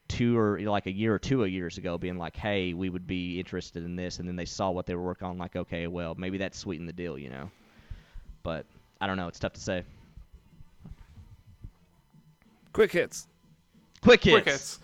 two 0.09 0.37
or 0.37 0.61
like 0.61 0.87
a 0.87 0.93
year 0.93 1.15
or 1.15 1.19
two 1.19 1.45
years 1.45 1.79
ago, 1.79 1.97
being 1.97 2.19
like, 2.19 2.37
"Hey, 2.37 2.75
we 2.75 2.91
would 2.91 3.07
be 3.07 3.39
interested 3.39 3.85
in 3.85 3.95
this," 3.97 4.19
and 4.19 4.29
then 4.29 4.37
they 4.37 4.45
saw 4.45 4.71
what 4.71 4.87
they 4.87 4.95
were 4.95 5.03
working 5.03 5.29
on, 5.29 5.39
like, 5.39 5.55
"Okay, 5.57 5.87
well, 5.87 6.15
maybe 6.17 6.39
that 6.39 6.55
sweetened 6.55 6.89
the 6.89 6.93
deal," 6.93 7.17
you 7.17 7.31
know. 7.31 7.51
But 8.43 8.67
I 9.01 9.07
don't 9.07 9.17
know. 9.17 9.29
It's 9.29 9.39
tough 9.39 9.53
to 9.55 9.61
say. 9.61 9.85
Quick 12.73 12.93
hits. 12.93 13.29
Quick 14.03 14.24
hits. 14.24 14.35
Quick 14.35 14.45
hits. 14.45 14.79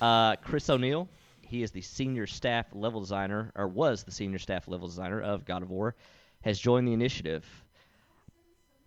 Uh, 0.00 0.36
Chris 0.36 0.68
O'Neill, 0.70 1.08
he 1.42 1.62
is 1.62 1.70
the 1.70 1.82
senior 1.82 2.26
staff 2.26 2.66
level 2.72 3.00
designer, 3.00 3.52
or 3.54 3.68
was 3.68 4.02
the 4.02 4.12
senior 4.12 4.38
staff 4.38 4.66
level 4.66 4.88
designer 4.88 5.20
of 5.20 5.44
God 5.44 5.62
of 5.62 5.70
War, 5.70 5.94
has 6.42 6.58
joined 6.58 6.88
the 6.88 6.92
initiative. 6.92 7.44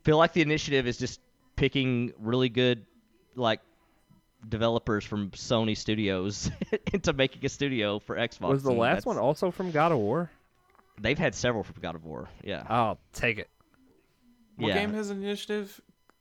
Feel 0.04 0.18
like 0.18 0.34
the 0.34 0.42
initiative 0.42 0.88
is 0.88 0.98
just 0.98 1.20
picking 1.56 2.14
really 2.20 2.50
good, 2.50 2.86
like, 3.36 3.60
developers 4.50 5.06
from 5.06 5.30
Sony 5.32 5.78
Studios 5.78 6.52
into 6.94 7.14
making 7.14 7.46
a 7.46 7.50
studio 7.50 8.00
for 8.00 8.16
Xbox. 8.18 8.50
Was 8.50 8.64
the 8.64 8.72
and 8.72 8.80
last 8.80 8.90
that's- 8.90 9.06
one 9.06 9.18
also 9.18 9.52
from 9.52 9.72
God 9.72 9.92
of 9.92 10.00
War? 10.00 10.30
They've 11.00 11.18
had 11.18 11.34
several 11.34 11.64
from 11.64 11.82
God 11.82 11.96
of 11.96 12.06
War. 12.06 12.30
Yeah. 12.44 12.64
I'll 12.68 13.00
take 13.14 13.40
it. 13.40 13.50
What 14.58 14.70
yeah. 14.70 14.74
game 14.76 14.94
has 14.94 15.10
an 15.10 15.24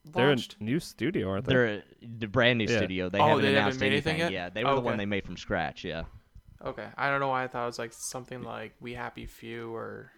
initiative 0.05 0.15
They're 0.15 0.29
launched? 0.29 0.57
a 0.61 0.65
new 0.65 0.81
studio, 0.81 1.31
aren't 1.31 1.45
they? 1.47 1.53
They're 1.53 1.67
a 1.67 1.83
the 2.19 2.27
brand 2.27 2.59
new 2.59 2.67
Yeah. 2.69 2.77
studio. 2.79 3.09
They 3.09 3.19
Oh, 3.19 3.27
haven't 3.29 3.43
they 3.43 3.49
haven't 3.49 3.63
announced 3.63 3.81
made 3.81 3.93
anything 3.93 4.15
anything. 4.17 4.33
yet? 4.33 4.43
Yeah, 4.45 4.49
they 4.51 4.65
were 4.65 4.75
the 4.75 4.81
one 4.81 4.97
they 4.99 5.07
made 5.07 5.25
from 5.25 5.37
scratch. 5.37 5.85
Yeah. 5.85 6.05
Okay, 6.65 6.87
I 6.97 7.11
don't 7.11 7.21
know 7.21 7.29
why 7.29 7.45
I 7.45 7.49
thought 7.49 7.65
it 7.65 7.67
was 7.67 7.79
like 7.79 7.93
something 7.93 8.43
like 8.43 8.75
We 8.81 8.95
Happy 8.95 9.27
Few 9.27 9.75
or 9.75 10.13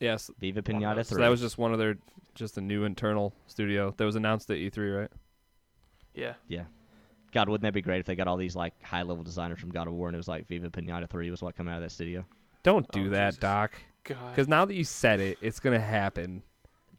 yes. 0.00 0.30
Viva 0.38 0.60
Pinata 0.62 0.96
those. 0.96 1.08
So 1.08 1.16
that 1.16 1.28
was 1.28 1.40
just 1.40 1.56
one 1.58 1.72
of 1.72 1.78
their, 1.78 1.96
just 2.34 2.58
a 2.58 2.60
new 2.60 2.84
internal 2.84 3.32
studio 3.46 3.94
that 3.96 4.04
was 4.04 4.16
announced 4.16 4.50
at 4.50 4.58
E3, 4.58 4.90
right? 5.00 5.10
yeah. 6.14 6.34
Yeah. 6.48 6.64
God, 7.32 7.48
wouldn't 7.48 7.62
that 7.62 7.72
be 7.72 7.80
great 7.80 8.00
if 8.00 8.04
they 8.06 8.14
got 8.14 8.28
all 8.28 8.36
these 8.36 8.54
like 8.54 8.74
high 8.82 9.00
level 9.02 9.24
designers 9.24 9.58
from 9.58 9.70
God 9.70 9.86
of 9.86 9.94
War 9.94 10.08
and 10.08 10.14
it 10.14 10.18
was 10.18 10.28
like 10.28 10.46
Viva 10.46 10.68
Pinata 10.68 11.08
3 11.08 11.30
was 11.30 11.40
what 11.42 11.56
coming 11.56 11.72
out 11.72 11.76
of 11.78 11.82
that 11.82 11.90
studio? 11.90 12.26
Don't 12.62 12.86
do 12.92 13.06
Oh, 13.06 13.10
that, 13.10 13.28
Jesus. 13.30 13.40
Doc. 13.40 13.72
God. 14.04 14.30
Because 14.30 14.48
now 14.48 14.66
that 14.66 14.74
you 14.74 14.84
said 14.84 15.20
it, 15.20 15.38
it's 15.40 15.58
gonna 15.58 15.80
happen. 15.80 16.42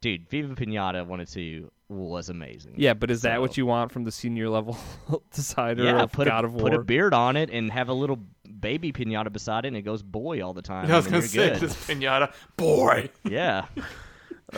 Dude, 0.02 0.28
Viva 0.30 0.56
Pinata 0.56 1.06
1 1.06 1.20
and 1.20 1.30
2 1.30 1.70
was 1.90 2.30
amazing. 2.30 2.74
Yeah, 2.78 2.94
but 2.94 3.12
is 3.12 3.22
that 3.24 3.42
what 3.42 3.58
you 3.58 3.66
want 3.66 3.92
from 3.92 4.04
the 4.04 4.12
senior 4.12 4.50
level 4.50 4.78
designer 5.34 5.84
Yeah, 5.84 6.04
of 6.04 6.12
put 6.12 6.28
God 6.28 6.44
a, 6.44 6.48
of 6.48 6.58
put 6.58 6.74
a 6.74 6.80
beard 6.80 7.14
on 7.14 7.36
it 7.38 7.50
and 7.52 7.72
have 7.72 7.90
a 7.90 7.94
little 7.94 8.20
baby 8.60 8.92
pinata 8.94 9.32
beside 9.32 9.66
it 9.66 9.70
and 9.70 9.78
it 9.78 9.82
goes 9.82 10.02
boy 10.02 10.42
all 10.42 10.54
the 10.54 10.62
time. 10.62 10.90
I 10.92 10.96
was 10.96 11.06
gonna 11.08 11.22
say 11.22 11.50
good. 11.52 11.60
this 11.60 11.76
pinata 11.76 12.34
boy. 12.58 13.10
Yeah. 13.30 13.66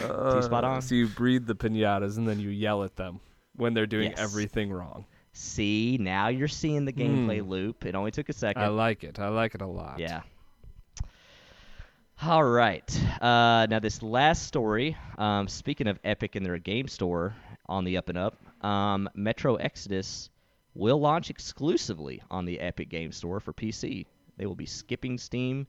Uh, 0.01 0.41
spot 0.41 0.63
on. 0.63 0.81
So 0.81 0.95
you 0.95 1.07
breed 1.07 1.45
the 1.47 1.55
pinatas 1.55 2.17
and 2.17 2.27
then 2.27 2.39
you 2.39 2.49
yell 2.49 2.83
at 2.83 2.95
them 2.95 3.19
when 3.55 3.73
they're 3.73 3.85
doing 3.85 4.09
Yes. 4.11 4.19
everything 4.19 4.71
wrong. 4.71 5.05
See, 5.33 5.97
now 5.99 6.27
you're 6.29 6.47
seeing 6.47 6.85
the 6.85 6.93
gameplay 6.93 7.41
Hmm. 7.41 7.49
loop. 7.49 7.85
It 7.85 7.95
only 7.95 8.11
took 8.11 8.29
a 8.29 8.33
second. 8.33 8.61
I 8.61 8.67
like 8.67 9.03
it. 9.03 9.19
I 9.19 9.27
like 9.29 9.53
it 9.55 9.61
a 9.61 9.67
lot. 9.67 9.99
Yeah. 9.99 10.21
All 12.21 12.43
right. 12.43 13.01
Uh, 13.21 13.67
now 13.69 13.79
this 13.79 14.01
last 14.01 14.47
story. 14.47 14.97
Um, 15.17 15.47
speaking 15.47 15.87
of 15.87 15.99
Epic 16.03 16.35
and 16.35 16.45
their 16.45 16.57
game 16.57 16.87
store 16.87 17.35
on 17.67 17.83
the 17.83 17.97
up 17.97 18.09
and 18.09 18.17
up, 18.17 18.37
um, 18.65 19.09
Metro 19.15 19.55
Exodus 19.55 20.29
will 20.75 20.99
launch 20.99 21.29
exclusively 21.29 22.21
on 22.31 22.45
the 22.45 22.59
Epic 22.59 22.89
Game 22.89 23.11
Store 23.11 23.39
for 23.39 23.53
PC. 23.53 24.05
They 24.37 24.45
will 24.45 24.55
be 24.55 24.65
skipping 24.65 25.17
Steam. 25.17 25.67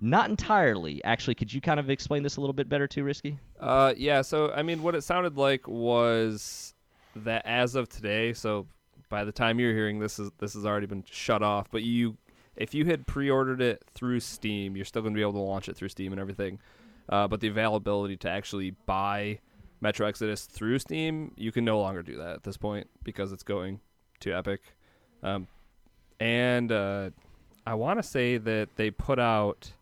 Not 0.00 0.28
entirely. 0.28 1.02
Actually, 1.04 1.34
could 1.34 1.52
you 1.52 1.60
kind 1.60 1.80
of 1.80 1.88
explain 1.88 2.22
this 2.22 2.36
a 2.36 2.40
little 2.40 2.52
bit 2.52 2.68
better 2.68 2.86
too, 2.86 3.02
Risky? 3.02 3.38
Uh, 3.58 3.94
yeah. 3.96 4.22
So 4.22 4.52
I 4.52 4.62
mean, 4.62 4.82
what 4.82 4.94
it 4.94 5.02
sounded 5.02 5.36
like 5.36 5.66
was 5.66 6.74
that 7.16 7.46
as 7.46 7.74
of 7.74 7.88
today, 7.88 8.32
so 8.32 8.66
by 9.08 9.24
the 9.24 9.32
time 9.32 9.58
you're 9.58 9.72
hearing 9.72 9.98
this, 9.98 10.18
is 10.18 10.30
this 10.38 10.54
has 10.54 10.66
already 10.66 10.86
been 10.86 11.04
shut 11.10 11.42
off. 11.42 11.70
But 11.70 11.82
you, 11.82 12.16
if 12.56 12.74
you 12.74 12.84
had 12.86 13.06
pre-ordered 13.06 13.60
it 13.60 13.84
through 13.94 14.20
Steam, 14.20 14.76
you're 14.76 14.84
still 14.84 15.02
going 15.02 15.14
to 15.14 15.18
be 15.18 15.22
able 15.22 15.32
to 15.34 15.38
launch 15.38 15.68
it 15.68 15.76
through 15.76 15.88
Steam 15.88 16.12
and 16.12 16.20
everything. 16.20 16.58
Uh, 17.08 17.28
but 17.28 17.40
the 17.40 17.48
availability 17.48 18.16
to 18.16 18.28
actually 18.28 18.72
buy 18.86 19.38
Metro 19.80 20.06
Exodus 20.06 20.46
through 20.46 20.78
Steam, 20.78 21.32
you 21.36 21.52
can 21.52 21.64
no 21.64 21.80
longer 21.80 22.02
do 22.02 22.16
that 22.16 22.34
at 22.34 22.42
this 22.42 22.56
point 22.56 22.88
because 23.04 23.32
it's 23.32 23.42
going 23.42 23.80
to 24.20 24.32
Epic. 24.32 24.62
Um, 25.22 25.46
and 26.18 26.72
uh, 26.72 27.10
I 27.66 27.74
want 27.74 27.98
to 27.98 28.02
say 28.02 28.38
that 28.38 28.76
they 28.76 28.90
put 28.90 29.18
out 29.18 29.72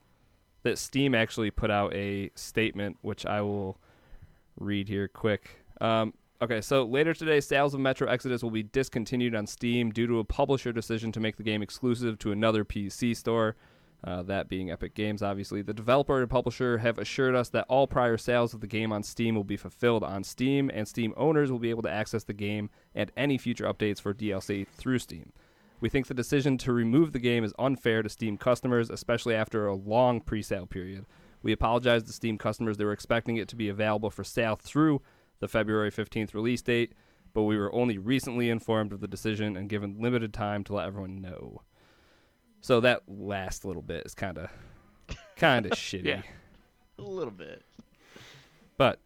that 0.63 0.79
Steam 0.79 1.15
actually 1.15 1.51
put 1.51 1.71
out 1.71 1.95
a 1.95 2.31
statement, 2.35 2.97
which 3.03 3.25
I 3.25 3.43
will 3.43 3.79
read 4.59 4.89
here 4.89 5.09
quick. 5.09 5.63
Um, 5.81 6.15
okay, 6.43 6.61
so 6.61 6.85
later 6.85 7.15
today, 7.15 7.41
sales 7.41 7.75
of 7.75 7.81
Metro 7.81 8.09
Exodus 8.09 8.43
will 8.43 8.51
be 8.51 8.63
discontinued 8.63 9.35
on 9.35 9.47
Steam 9.47 9.91
due 9.91 10.07
to 10.07 10.19
a 10.19 10.25
publisher 10.25 10.73
decision 10.73 11.13
to 11.13 11.21
make 11.21 11.37
the 11.37 11.43
game 11.43 11.63
exclusive 11.63 12.19
to 12.21 12.33
another 12.33 12.65
PC 12.65 13.17
store. 13.17 13.57
Uh, 14.03 14.23
that 14.23 14.51
being 14.51 14.71
Epic 14.71 14.95
Games, 14.95 15.23
obviously. 15.23 15.63
The 15.63 15.73
developer 15.73 16.21
and 16.21 16.29
publisher 16.29 16.77
have 16.77 16.99
assured 16.99 17.35
us 17.35 17.49
that 17.51 17.65
all 17.71 17.87
prior 17.87 18.19
sales 18.19 18.53
of 18.53 18.61
the 18.61 18.67
game 18.67 18.93
on 18.93 19.03
Steam 19.03 19.35
will 19.35 19.45
be 19.45 19.57
fulfilled 19.57 20.05
on 20.05 20.25
Steam, 20.25 20.71
and 20.75 20.87
Steam 20.87 21.15
owners 21.17 21.51
will 21.51 21.59
be 21.59 21.71
able 21.71 21.83
to 21.85 21.91
access 21.91 22.23
the 22.23 22.35
game 22.35 22.69
and 22.95 23.11
any 23.17 23.39
future 23.39 23.65
updates 23.65 24.03
for 24.03 24.13
DLC 24.13 24.69
through 24.69 24.99
Steam. 24.99 25.33
We 25.81 25.89
think 25.89 26.07
the 26.07 26.15
decision 26.15 26.59
to 26.59 26.73
remove 26.73 27.13
the 27.13 27.19
game 27.19 27.45
is 27.45 27.55
unfair 27.59 28.03
to 28.03 28.11
Steam 28.11 28.37
customers, 28.37 28.91
especially 28.91 29.35
after 29.35 29.67
a 29.67 29.75
long 29.75 30.21
pre 30.21 30.43
sale 30.43 30.67
period. 30.67 31.07
We 31.43 31.53
apologize 31.53 32.03
to 32.05 32.13
Steam 32.13 32.37
customers 32.37 32.77
that 32.77 32.85
were 32.85 32.93
expecting 32.93 33.37
it 33.37 33.49
to 33.49 33.57
be 33.57 33.71
available 33.71 34.11
for 34.11 34.25
sale 34.25 34.57
through 34.57 35.01
the 35.41 35.49
February 35.49 35.91
15th 35.91 36.35
release 36.35 36.63
date, 36.63 36.93
but 37.33 37.43
we 37.43 37.57
were 37.59 37.75
only 37.75 37.99
recently 37.99 38.49
informed 38.49 38.93
of 38.93 39.01
the 39.01 39.09
decision 39.09 39.57
and 39.57 39.69
given 39.69 39.97
limited 40.01 40.33
time 40.33 40.65
to 40.65 40.75
let 40.75 40.87
everyone 40.87 41.21
know. 41.21 41.63
So 42.61 42.81
that 42.81 43.03
last 43.09 43.65
little 43.65 43.83
bit 43.83 44.07
is 44.07 44.15
kind 44.15 44.39
of 44.39 44.51
kind 45.37 45.67
of 45.67 45.73
shitty. 45.73 46.05
Yeah. 46.07 46.23
A 46.99 47.03
little 47.03 47.33
bit. 47.33 47.63
But 48.79 49.01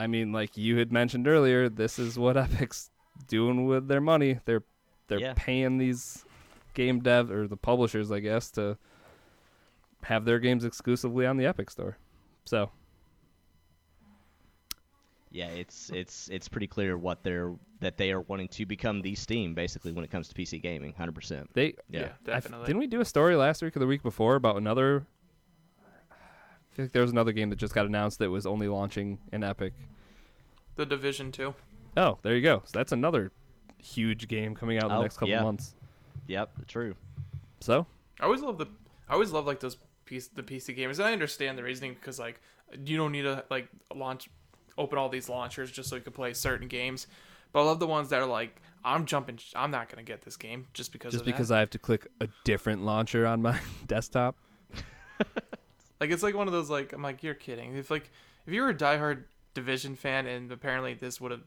I 0.00 0.06
mean, 0.06 0.32
like 0.32 0.56
you 0.56 0.76
had 0.76 0.92
mentioned 0.92 1.26
earlier, 1.26 1.68
this 1.68 1.98
is 1.98 2.18
what 2.18 2.36
Epic's 2.36 2.90
doing 3.26 3.66
with 3.66 3.88
their 3.88 4.00
money. 4.00 4.40
They're 4.44 4.64
they're 5.06 5.20
Yeah. 5.20 5.32
paying 5.36 5.78
these 5.78 6.24
game 6.74 7.00
dev 7.00 7.30
or 7.30 7.48
the 7.48 7.56
publishers, 7.56 8.10
I 8.12 8.20
guess, 8.20 8.50
to 8.52 8.76
have 10.04 10.24
their 10.24 10.38
games 10.38 10.64
exclusively 10.64 11.26
on 11.26 11.36
the 11.38 11.46
Epic 11.46 11.70
store. 11.70 11.96
So 12.44 12.70
Yeah, 15.30 15.48
it's 15.48 15.90
it's 15.90 16.28
it's 16.30 16.48
pretty 16.48 16.66
clear 16.66 16.96
what 16.96 17.22
they're 17.22 17.54
that 17.80 17.96
they 17.96 18.10
are 18.12 18.22
wanting 18.22 18.48
to 18.48 18.64
become 18.66 19.02
the 19.02 19.14
Steam 19.14 19.54
basically 19.54 19.92
when 19.92 20.02
it 20.04 20.10
comes 20.10 20.28
to 20.28 20.34
PC 20.34 20.60
gaming, 20.62 20.92
hundred 20.94 21.14
percent. 21.14 21.50
they 21.52 21.74
Yeah. 21.90 22.00
Yeah, 22.00 22.04
I 22.06 22.06
f- 22.08 22.24
definitely. 22.44 22.66
didn't 22.66 22.80
we 22.80 22.86
do 22.86 23.00
a 23.00 23.04
story 23.04 23.36
last 23.36 23.62
week 23.62 23.76
or 23.76 23.78
the 23.80 23.86
week 23.86 24.02
before 24.02 24.36
about 24.36 24.56
another? 24.56 25.06
I 26.10 26.74
feel 26.74 26.84
like 26.86 26.92
there 26.92 27.02
was 27.02 27.10
another 27.10 27.32
game 27.32 27.50
that 27.50 27.56
just 27.56 27.74
got 27.74 27.86
announced 27.86 28.18
that 28.20 28.30
was 28.30 28.46
only 28.46 28.68
launching 28.68 29.18
in 29.32 29.42
Epic. 29.44 29.74
The 30.76 30.86
Division 30.86 31.32
Two. 31.32 31.54
Oh, 31.96 32.18
there 32.22 32.34
you 32.36 32.42
go. 32.42 32.62
So 32.64 32.78
that's 32.78 32.92
another 32.92 33.32
huge 33.82 34.28
game 34.28 34.54
coming 34.54 34.78
out 34.78 34.84
in 34.84 34.88
the 34.90 34.96
Oh, 34.96 35.02
next 35.02 35.16
couple 35.16 35.28
yeah. 35.30 35.42
months. 35.42 35.74
Yep, 36.28 36.66
true. 36.68 36.94
So 37.60 37.86
I 38.20 38.24
always 38.24 38.40
love 38.42 38.58
the. 38.58 38.66
I 39.08 39.14
always 39.14 39.32
love 39.32 39.46
like 39.46 39.60
those 39.60 39.76
piece 40.04 40.28
the 40.28 40.42
PC 40.42 40.74
games. 40.76 40.98
And 41.00 41.08
I 41.08 41.12
understand 41.12 41.58
the 41.58 41.62
reasoning 41.64 41.94
because 41.94 42.18
like 42.18 42.40
you 42.84 42.96
don't 42.96 43.12
need 43.12 43.22
to 43.22 43.44
like 43.50 43.68
launch, 43.94 44.28
open 44.78 44.98
all 44.98 45.08
these 45.08 45.28
launchers 45.28 45.70
just 45.70 45.90
so 45.90 45.96
you 45.96 46.02
can 46.02 46.12
play 46.12 46.32
certain 46.32 46.68
games. 46.68 47.06
But 47.52 47.62
I 47.62 47.64
love 47.64 47.80
the 47.80 47.86
ones 47.86 48.08
that 48.10 48.20
are 48.20 48.26
like 48.26 48.62
I'm 48.84 49.04
jumping. 49.04 49.38
I'm 49.54 49.70
not 49.70 49.90
gonna 49.90 50.02
get 50.02 50.22
this 50.22 50.36
game 50.36 50.68
just 50.72 50.92
because. 50.92 51.12
just 51.12 51.24
because. 51.24 51.50
I 51.50 51.58
have 51.60 51.70
to 51.70 51.78
click 51.78 52.06
a 52.20 52.28
different 52.44 52.84
launcher 52.84 53.26
on 53.26 53.42
my 53.42 53.58
desktop. 53.86 54.36
Like 56.00 56.10
it's 56.10 56.22
like 56.22 56.34
one 56.34 56.46
of 56.46 56.52
those 56.52 56.70
like 56.70 56.92
I'm 56.92 57.02
like 57.02 57.22
you're 57.22 57.34
kidding. 57.34 57.76
If 57.76 57.90
like 57.90 58.10
if 58.46 58.52
you 58.52 58.62
were 58.62 58.68
a 58.68 58.74
diehard 58.74 59.24
Division 59.54 59.96
fan 59.96 60.26
and 60.26 60.52
apparently 60.52 60.94
this 60.94 61.20
would 61.20 61.32
have 61.32 61.42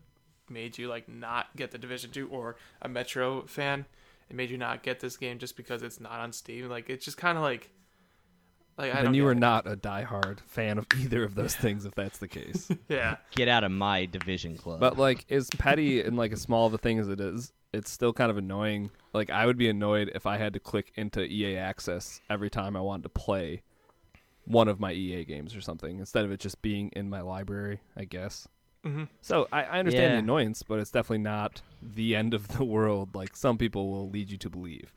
made 0.49 0.77
you 0.77 0.89
like 0.89 1.07
not 1.07 1.55
get 1.55 1.71
the 1.71 1.77
Division 1.77 2.11
two 2.11 2.27
or 2.29 2.57
a 2.81 2.89
Metro 2.89 3.43
fan, 3.43 3.85
it 4.29 4.35
made 4.35 4.49
you 4.49 4.57
not 4.57 4.83
get 4.83 4.99
this 4.99 5.15
game 5.15 5.39
just 5.39 5.55
because 5.55 5.81
it's 5.81 5.99
not 5.99 6.19
on 6.19 6.33
Steam. 6.33 6.67
Like 6.67 6.89
it's 6.89 7.05
just 7.05 7.17
kind 7.17 7.37
of 7.37 7.43
like 7.43 7.69
like 8.81 8.91
I 8.91 8.95
Then 8.97 9.05
don't 9.05 9.13
you 9.13 9.27
are 9.27 9.31
it. 9.31 9.37
not 9.39 9.67
a 9.67 9.75
diehard 9.77 10.39
fan 10.41 10.77
of 10.77 10.85
either 10.99 11.23
of 11.23 11.35
those 11.35 11.55
things, 11.55 11.85
if 11.85 11.95
that's 11.95 12.17
the 12.17 12.27
case. 12.27 12.69
yeah. 12.89 13.17
Get 13.31 13.47
out 13.47 13.63
of 13.63 13.71
my 13.71 14.05
division 14.05 14.57
club. 14.57 14.79
But 14.79 14.97
like, 14.97 15.25
as 15.31 15.49
petty 15.57 16.01
and 16.01 16.17
like 16.17 16.31
as 16.33 16.41
small 16.41 16.67
of 16.67 16.73
a 16.73 16.77
thing 16.77 16.99
as 16.99 17.07
it 17.07 17.19
is, 17.21 17.53
it's 17.73 17.89
still 17.89 18.11
kind 18.13 18.29
of 18.29 18.37
annoying. 18.37 18.91
Like, 19.13 19.29
I 19.29 19.45
would 19.45 19.57
be 19.57 19.69
annoyed 19.69 20.11
if 20.13 20.25
I 20.25 20.37
had 20.37 20.53
to 20.53 20.59
click 20.59 20.91
into 20.95 21.21
EA 21.23 21.55
Access 21.57 22.19
every 22.29 22.49
time 22.49 22.75
I 22.75 22.81
wanted 22.81 23.03
to 23.03 23.09
play 23.09 23.61
one 24.45 24.67
of 24.67 24.79
my 24.79 24.91
EA 24.91 25.23
games 25.23 25.55
or 25.55 25.61
something, 25.61 25.99
instead 25.99 26.25
of 26.25 26.31
it 26.31 26.39
just 26.41 26.61
being 26.61 26.89
in 26.93 27.09
my 27.09 27.21
library. 27.21 27.79
I 27.95 28.03
guess. 28.05 28.47
hmm 28.83 29.03
So 29.21 29.47
I, 29.53 29.63
I 29.63 29.79
understand 29.79 30.13
the 30.15 30.17
annoyance, 30.19 30.63
but 30.63 30.79
it's 30.79 30.91
definitely 30.91 31.19
not 31.19 31.61
the 31.81 32.15
end 32.15 32.33
of 32.33 32.49
the 32.49 32.63
world. 32.75 33.15
Like 33.15 33.35
some 33.37 33.57
people 33.57 33.89
will 33.89 34.09
lead 34.09 34.31
you 34.31 34.37
to 34.39 34.49
believe. 34.49 34.93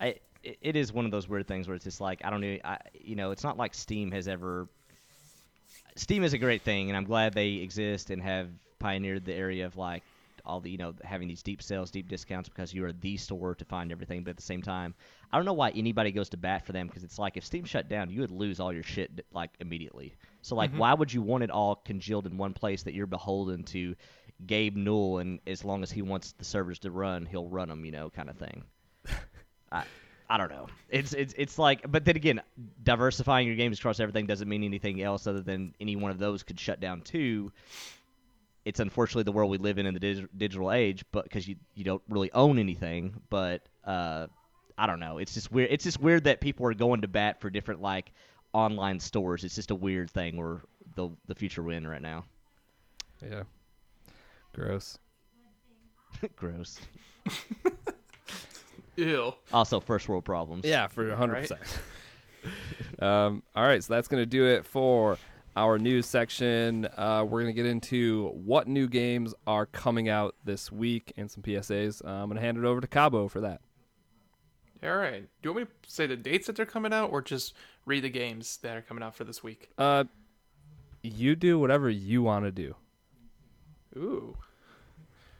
I, 0.00 0.16
it- 0.42 0.58
it 0.60 0.76
is 0.76 0.92
one 0.92 1.04
of 1.04 1.10
those 1.10 1.28
weird 1.28 1.46
things 1.46 1.68
where 1.68 1.74
it's 1.74 1.84
just 1.84 2.00
like 2.00 2.24
I 2.24 2.30
don't 2.30 2.40
know, 2.40 2.58
I, 2.64 2.78
you 2.94 3.16
know, 3.16 3.30
it's 3.30 3.44
not 3.44 3.56
like 3.56 3.74
Steam 3.74 4.10
has 4.12 4.28
ever. 4.28 4.68
Steam 5.94 6.24
is 6.24 6.32
a 6.32 6.38
great 6.38 6.62
thing, 6.62 6.88
and 6.88 6.96
I'm 6.96 7.04
glad 7.04 7.34
they 7.34 7.54
exist 7.54 8.10
and 8.10 8.22
have 8.22 8.48
pioneered 8.78 9.24
the 9.24 9.34
area 9.34 9.66
of 9.66 9.76
like 9.76 10.02
all 10.44 10.58
the 10.60 10.70
you 10.70 10.78
know 10.78 10.92
having 11.04 11.28
these 11.28 11.42
deep 11.42 11.62
sales, 11.62 11.90
deep 11.90 12.08
discounts 12.08 12.48
because 12.48 12.74
you 12.74 12.84
are 12.84 12.92
the 12.92 13.16
store 13.16 13.54
to 13.54 13.64
find 13.64 13.92
everything. 13.92 14.24
But 14.24 14.30
at 14.30 14.36
the 14.36 14.42
same 14.42 14.62
time, 14.62 14.94
I 15.32 15.36
don't 15.36 15.44
know 15.44 15.52
why 15.52 15.70
anybody 15.70 16.10
goes 16.12 16.28
to 16.30 16.36
bat 16.36 16.66
for 16.66 16.72
them 16.72 16.86
because 16.86 17.04
it's 17.04 17.18
like 17.18 17.36
if 17.36 17.44
Steam 17.44 17.64
shut 17.64 17.88
down, 17.88 18.10
you 18.10 18.20
would 18.20 18.30
lose 18.30 18.58
all 18.58 18.72
your 18.72 18.82
shit 18.82 19.24
like 19.32 19.50
immediately. 19.60 20.14
So 20.42 20.56
like, 20.56 20.70
mm-hmm. 20.70 20.78
why 20.78 20.94
would 20.94 21.12
you 21.12 21.22
want 21.22 21.44
it 21.44 21.50
all 21.50 21.76
congealed 21.76 22.26
in 22.26 22.36
one 22.36 22.54
place 22.54 22.82
that 22.82 22.94
you're 22.94 23.06
beholden 23.06 23.62
to 23.64 23.94
Gabe 24.46 24.76
Newell, 24.76 25.18
and 25.18 25.40
as 25.46 25.64
long 25.64 25.82
as 25.82 25.90
he 25.90 26.02
wants 26.02 26.32
the 26.32 26.44
servers 26.44 26.78
to 26.80 26.90
run, 26.90 27.26
he'll 27.26 27.48
run 27.48 27.68
them, 27.68 27.84
you 27.84 27.92
know, 27.92 28.10
kind 28.10 28.28
of 28.28 28.36
thing. 28.36 28.64
I, 29.72 29.84
I 30.32 30.38
don't 30.38 30.50
know. 30.50 30.66
It's 30.88 31.12
it's 31.12 31.34
it's 31.36 31.58
like, 31.58 31.84
but 31.92 32.06
then 32.06 32.16
again, 32.16 32.40
diversifying 32.82 33.46
your 33.46 33.54
games 33.54 33.78
across 33.78 34.00
everything 34.00 34.24
doesn't 34.24 34.48
mean 34.48 34.64
anything 34.64 35.02
else 35.02 35.26
other 35.26 35.42
than 35.42 35.74
any 35.78 35.94
one 35.94 36.10
of 36.10 36.18
those 36.18 36.42
could 36.42 36.58
shut 36.58 36.80
down 36.80 37.02
too. 37.02 37.52
It's 38.64 38.80
unfortunately 38.80 39.24
the 39.24 39.32
world 39.32 39.50
we 39.50 39.58
live 39.58 39.76
in 39.76 39.84
in 39.84 39.92
the 39.92 40.00
dig- 40.00 40.30
digital 40.34 40.72
age, 40.72 41.04
but 41.12 41.24
because 41.24 41.46
you 41.46 41.56
you 41.74 41.84
don't 41.84 42.00
really 42.08 42.32
own 42.32 42.58
anything. 42.58 43.20
But 43.28 43.68
uh, 43.84 44.28
I 44.78 44.86
don't 44.86 45.00
know. 45.00 45.18
It's 45.18 45.34
just 45.34 45.52
weird. 45.52 45.70
It's 45.70 45.84
just 45.84 46.00
weird 46.00 46.24
that 46.24 46.40
people 46.40 46.64
are 46.64 46.72
going 46.72 47.02
to 47.02 47.08
bat 47.08 47.38
for 47.38 47.50
different 47.50 47.82
like 47.82 48.10
online 48.54 49.00
stores. 49.00 49.44
It's 49.44 49.56
just 49.56 49.70
a 49.70 49.74
weird 49.74 50.10
thing 50.10 50.38
where 50.38 50.62
the 50.94 51.10
the 51.26 51.34
future 51.34 51.62
we're 51.62 51.72
in 51.72 51.86
right 51.86 52.00
now. 52.00 52.24
Yeah. 53.22 53.42
Gross. 54.54 54.98
Gross. 56.36 56.80
Ew. 58.96 59.34
Also, 59.52 59.80
first 59.80 60.08
world 60.08 60.24
problems. 60.24 60.64
Yeah, 60.64 60.86
for 60.86 61.04
100%. 61.04 61.58
um, 63.02 63.42
all 63.54 63.64
right, 63.64 63.82
so 63.82 63.94
that's 63.94 64.08
going 64.08 64.22
to 64.22 64.26
do 64.26 64.46
it 64.46 64.66
for 64.66 65.18
our 65.56 65.78
news 65.78 66.06
section. 66.06 66.86
Uh, 66.96 67.24
we're 67.28 67.42
going 67.42 67.54
to 67.54 67.62
get 67.62 67.66
into 67.66 68.28
what 68.28 68.68
new 68.68 68.88
games 68.88 69.34
are 69.46 69.66
coming 69.66 70.08
out 70.08 70.34
this 70.44 70.70
week 70.70 71.12
and 71.16 71.30
some 71.30 71.42
PSAs. 71.42 72.04
Uh, 72.04 72.08
I'm 72.08 72.28
going 72.28 72.36
to 72.36 72.42
hand 72.42 72.58
it 72.58 72.64
over 72.64 72.80
to 72.80 72.86
Cabo 72.86 73.28
for 73.28 73.40
that. 73.40 73.60
All 74.82 74.96
right. 74.96 75.22
Do 75.42 75.48
you 75.48 75.54
want 75.54 75.68
me 75.68 75.74
to 75.82 75.90
say 75.90 76.06
the 76.06 76.16
dates 76.16 76.46
that 76.48 76.56
they're 76.56 76.66
coming 76.66 76.92
out, 76.92 77.12
or 77.12 77.22
just 77.22 77.54
read 77.86 78.02
the 78.02 78.10
games 78.10 78.56
that 78.58 78.76
are 78.76 78.82
coming 78.82 79.04
out 79.04 79.14
for 79.14 79.24
this 79.24 79.42
week? 79.42 79.70
Uh, 79.78 80.04
you 81.02 81.36
do 81.36 81.58
whatever 81.58 81.88
you 81.88 82.22
want 82.22 82.44
to 82.44 82.52
do. 82.52 82.74
Ooh. 83.96 84.36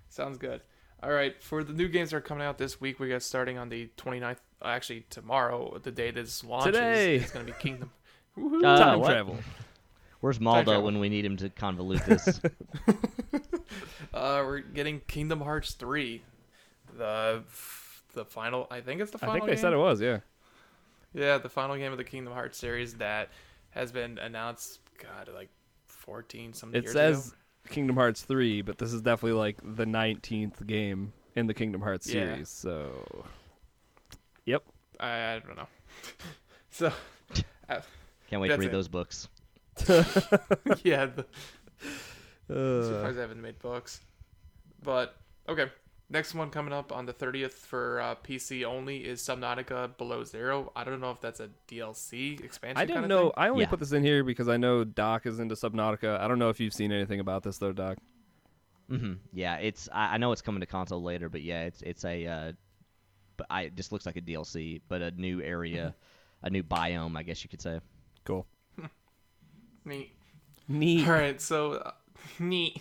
Sounds 0.09 0.39
good. 0.39 0.63
All 1.03 1.11
right, 1.11 1.41
for 1.43 1.65
the 1.65 1.73
new 1.73 1.89
games 1.89 2.11
that 2.11 2.17
are 2.19 2.21
coming 2.21 2.45
out 2.47 2.59
this 2.59 2.81
week, 2.81 3.01
we 3.01 3.09
got 3.09 3.23
starting 3.23 3.59
on 3.59 3.69
the 3.69 3.91
29th. 3.97 4.37
uh, 4.63 4.67
Actually, 4.69 5.05
tomorrow, 5.11 5.79
the 5.83 5.91
day 5.91 6.11
this 6.13 6.45
launches, 6.45 6.75
Today. 6.77 7.17
it's 7.17 7.33
going 7.33 7.45
to 7.47 7.53
be 7.53 7.59
Kingdom. 7.59 7.91
Woohoo. 8.39 8.65
Uh, 8.65 8.79
Time 8.79 9.01
what? 9.01 9.09
travel. 9.11 9.39
Where's 10.21 10.37
Time 10.39 10.45
Maldo 10.45 10.81
when 10.81 11.01
we 11.01 11.09
need 11.09 11.25
him 11.25 11.37
to 11.39 11.49
convolute 11.51 12.05
this? 12.07 12.41
Uh, 14.15 14.43
we're 14.45 14.59
getting 14.61 15.01
Kingdom 15.09 15.41
Hearts 15.41 15.73
3. 15.73 16.23
The 16.99 17.43
the 18.13 18.25
final, 18.27 18.67
I 18.71 18.83
think 18.83 19.01
it's 19.01 19.11
the 19.11 19.17
final 19.19 19.33
I 19.35 19.39
think 19.39 19.47
they 19.47 19.53
game? 19.53 19.61
said 19.63 19.73
it 19.73 19.79
was, 19.79 20.03
yeah. 20.03 20.19
Yeah, 21.15 21.39
the 21.39 21.49
final 21.49 21.77
game 21.77 21.93
of 21.93 21.99
the 21.99 22.05
Kingdom 22.05 22.35
Hearts 22.35 22.59
series 22.59 22.95
that 22.97 23.31
has 23.71 23.91
been 23.91 24.19
announced, 24.19 24.81
God, 25.03 25.31
like 25.35 25.49
14 25.87 26.53
some 26.53 26.75
It 26.75 26.83
years 26.85 26.93
says 26.93 27.29
ago. 27.29 27.37
Kingdom 27.69 27.97
Hearts 27.97 28.23
3, 28.23 28.63
but 28.63 28.79
this 28.79 28.93
is 28.93 29.01
definitely 29.03 29.39
like 29.39 29.59
the 29.63 29.85
19th 29.85 30.67
game 30.67 31.13
in 31.37 31.47
the 31.47 31.55
Kingdom 31.55 31.81
Hearts 31.81 32.07
Yeah. 32.07 32.35
series. 32.35 32.49
So, 32.49 33.25
yep. 34.45 34.63
I, 35.01 35.35
I 35.35 35.39
don't 35.41 35.57
know. 35.57 35.69
so, 36.71 36.93
Can't 38.29 38.41
wait 38.43 38.49
to 38.49 38.57
read 38.57 38.67
it. 38.69 38.73
those 38.73 38.89
books. 38.89 39.29
yeah, 40.85 41.07
the, 41.07 41.25
Uh, 42.51 42.83
surprised 42.87 43.17
I 43.19 43.23
haven't 43.23 43.41
made 43.41 43.59
books. 43.61 44.01
But 44.83 45.17
okay, 45.49 45.71
next 46.13 46.35
one 46.35 46.51
coming 46.51 46.73
up 46.73 46.93
on 46.93 47.07
the 47.07 47.13
30th 47.15 47.53
for 47.55 48.01
uh, 48.01 48.15
PC 48.17 48.65
only 48.65 48.99
is 48.99 49.21
Subnautica 49.23 49.97
Below 49.97 50.25
Zero. 50.25 50.71
I 50.77 50.85
don't 50.85 51.01
know 51.01 51.11
if 51.11 51.21
that's 51.21 51.41
a 51.41 51.49
DLC 51.69 52.43
expansion. 52.45 52.77
I 52.79 52.85
didn't 52.85 53.03
kinda 53.03 53.09
know. 53.09 53.23
thing. 53.31 53.33
I 53.39 53.49
only 53.49 53.63
Yeah. 53.65 53.71
put 53.71 53.81
this 53.81 53.93
in 53.93 54.05
here 54.05 54.23
because 54.23 54.49
I 54.49 54.57
know 54.57 54.85
Doc 54.85 55.27
is 55.27 55.41
into 55.41 55.55
Subnautica. 55.55 56.21
I 56.21 56.29
don't 56.29 56.39
know 56.39 56.51
if 56.51 56.61
you've 56.61 56.75
seen 56.75 56.93
anything 56.93 57.21
about 57.21 57.43
this 57.43 57.59
though, 57.59 57.73
Doc. 57.73 57.99
hmm 58.89 59.15
Yeah, 59.33 59.57
it's 59.57 59.89
I, 59.93 60.15
I 60.15 60.17
know 60.19 60.33
it's 60.33 60.43
coming 60.43 60.61
to 60.61 60.67
console 60.67 61.03
later, 61.03 61.29
but 61.29 61.43
yeah, 61.43 61.65
it's 61.65 61.83
it's 61.83 62.05
a 62.05 62.27
uh, 62.27 62.53
but 63.37 63.47
I 63.51 63.63
it 63.63 63.75
just 63.77 63.91
looks 63.93 64.05
like 64.07 64.17
a 64.17 64.21
DLC, 64.21 64.81
but 64.89 65.01
a 65.03 65.11
new 65.13 65.41
area, 65.43 65.95
a 66.43 66.51
new 66.51 66.63
biome, 66.63 67.17
I 67.17 67.23
guess 67.23 67.43
you 67.43 67.49
could 67.49 67.63
say. 67.63 67.81
Cool. 68.25 68.47
Neat. 69.85 70.13
Neat. 70.69 71.07
All 71.07 71.13
right, 71.15 71.41
so 71.41 71.73
uh, 71.75 71.91
neat. 72.39 72.81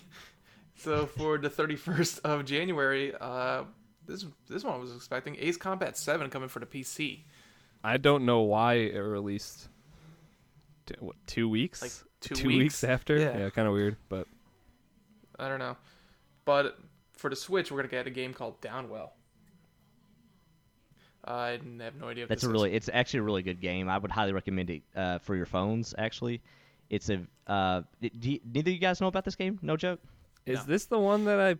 So 0.82 1.06
for 1.06 1.38
the 1.38 1.49
31st 1.49 2.22
of 2.24 2.44
January, 2.45 3.14
uh, 3.22 3.66
this 4.08 4.26
this 4.49 4.64
one 4.64 4.74
I 4.74 4.78
was 4.78 4.95
expecting 4.95 5.36
Ace 5.40 5.58
Combat 5.58 5.95
7 5.95 6.30
coming 6.32 6.49
for 6.49 6.60
the 6.60 6.66
PC. 6.66 7.20
I 7.84 7.98
don't 7.98 8.26
know 8.26 8.41
why 8.41 8.74
it 8.76 8.98
released. 8.98 9.68
T- 10.88 10.95
what, 10.99 11.16
two 11.28 11.48
weeks? 11.48 11.84
Like 11.84 11.91
two 12.20 12.48
weeks. 12.48 12.58
weeks. 12.58 12.84
after. 12.84 13.16
Yeah. 13.16 13.38
Yeah, 13.38 13.49
kind 13.52 13.68
of 13.68 13.76
weird, 13.76 13.98
but 14.10 14.28
I 15.38 15.48
don't 15.48 15.60
know. 15.60 15.78
But 16.45 16.80
for 17.16 17.30
the 17.30 17.36
Switch, 17.36 17.72
we're 17.72 17.78
gonna 17.78 17.90
get 17.90 18.08
a 18.08 18.12
game 18.12 18.34
called 18.34 18.60
Downwell. 18.62 19.12
I 21.24 21.60
have 21.80 21.95
no 21.95 22.08
idea. 22.08 22.24
If 22.24 22.30
That's 22.30 22.41
this 22.41 22.48
a 22.48 22.49
is. 22.49 22.53
really 22.53 22.74
it's 22.74 22.90
actually 22.91 23.20
a 23.20 23.24
really 23.24 23.44
good 23.44 23.62
game. 23.62 23.88
I 23.88 23.99
would 23.99 24.10
highly 24.10 24.34
recommend 24.34 24.72
it 24.72 24.82
uh, 24.95 25.20
for 25.20 25.36
your 25.36 25.45
phones. 25.45 25.94
Actually, 25.99 26.41
it's 26.90 27.10
a 27.12 27.22
uh, 27.45 27.82
do 28.02 28.32
you, 28.32 28.40
neither 28.52 28.72
of 28.72 28.74
you 28.74 28.80
guys 28.80 28.99
know 28.99 29.08
about 29.08 29.26
this 29.26 29.36
game? 29.36 29.60
No 29.62 29.78
joke. 29.78 29.99
Is 30.45 30.59
No. 30.59 30.63
this 30.65 30.85
the 30.85 30.99
one 30.99 31.26
that 31.26 31.39
I? 31.39 31.55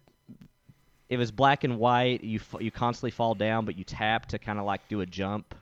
It 1.10 1.18
was 1.18 1.32
black 1.32 1.64
and 1.64 1.78
white. 1.78 2.24
You 2.24 2.40
f- 2.40 2.62
you 2.62 2.72
constantly 2.72 3.12
fall 3.12 3.36
down, 3.36 3.66
but 3.66 3.78
you 3.78 3.84
tap 3.84 4.28
to 4.28 4.40
kind 4.40 4.60
of 4.60 4.66
like 4.66 4.88
do 4.88 5.02
a 5.02 5.06
jump. 5.06 5.54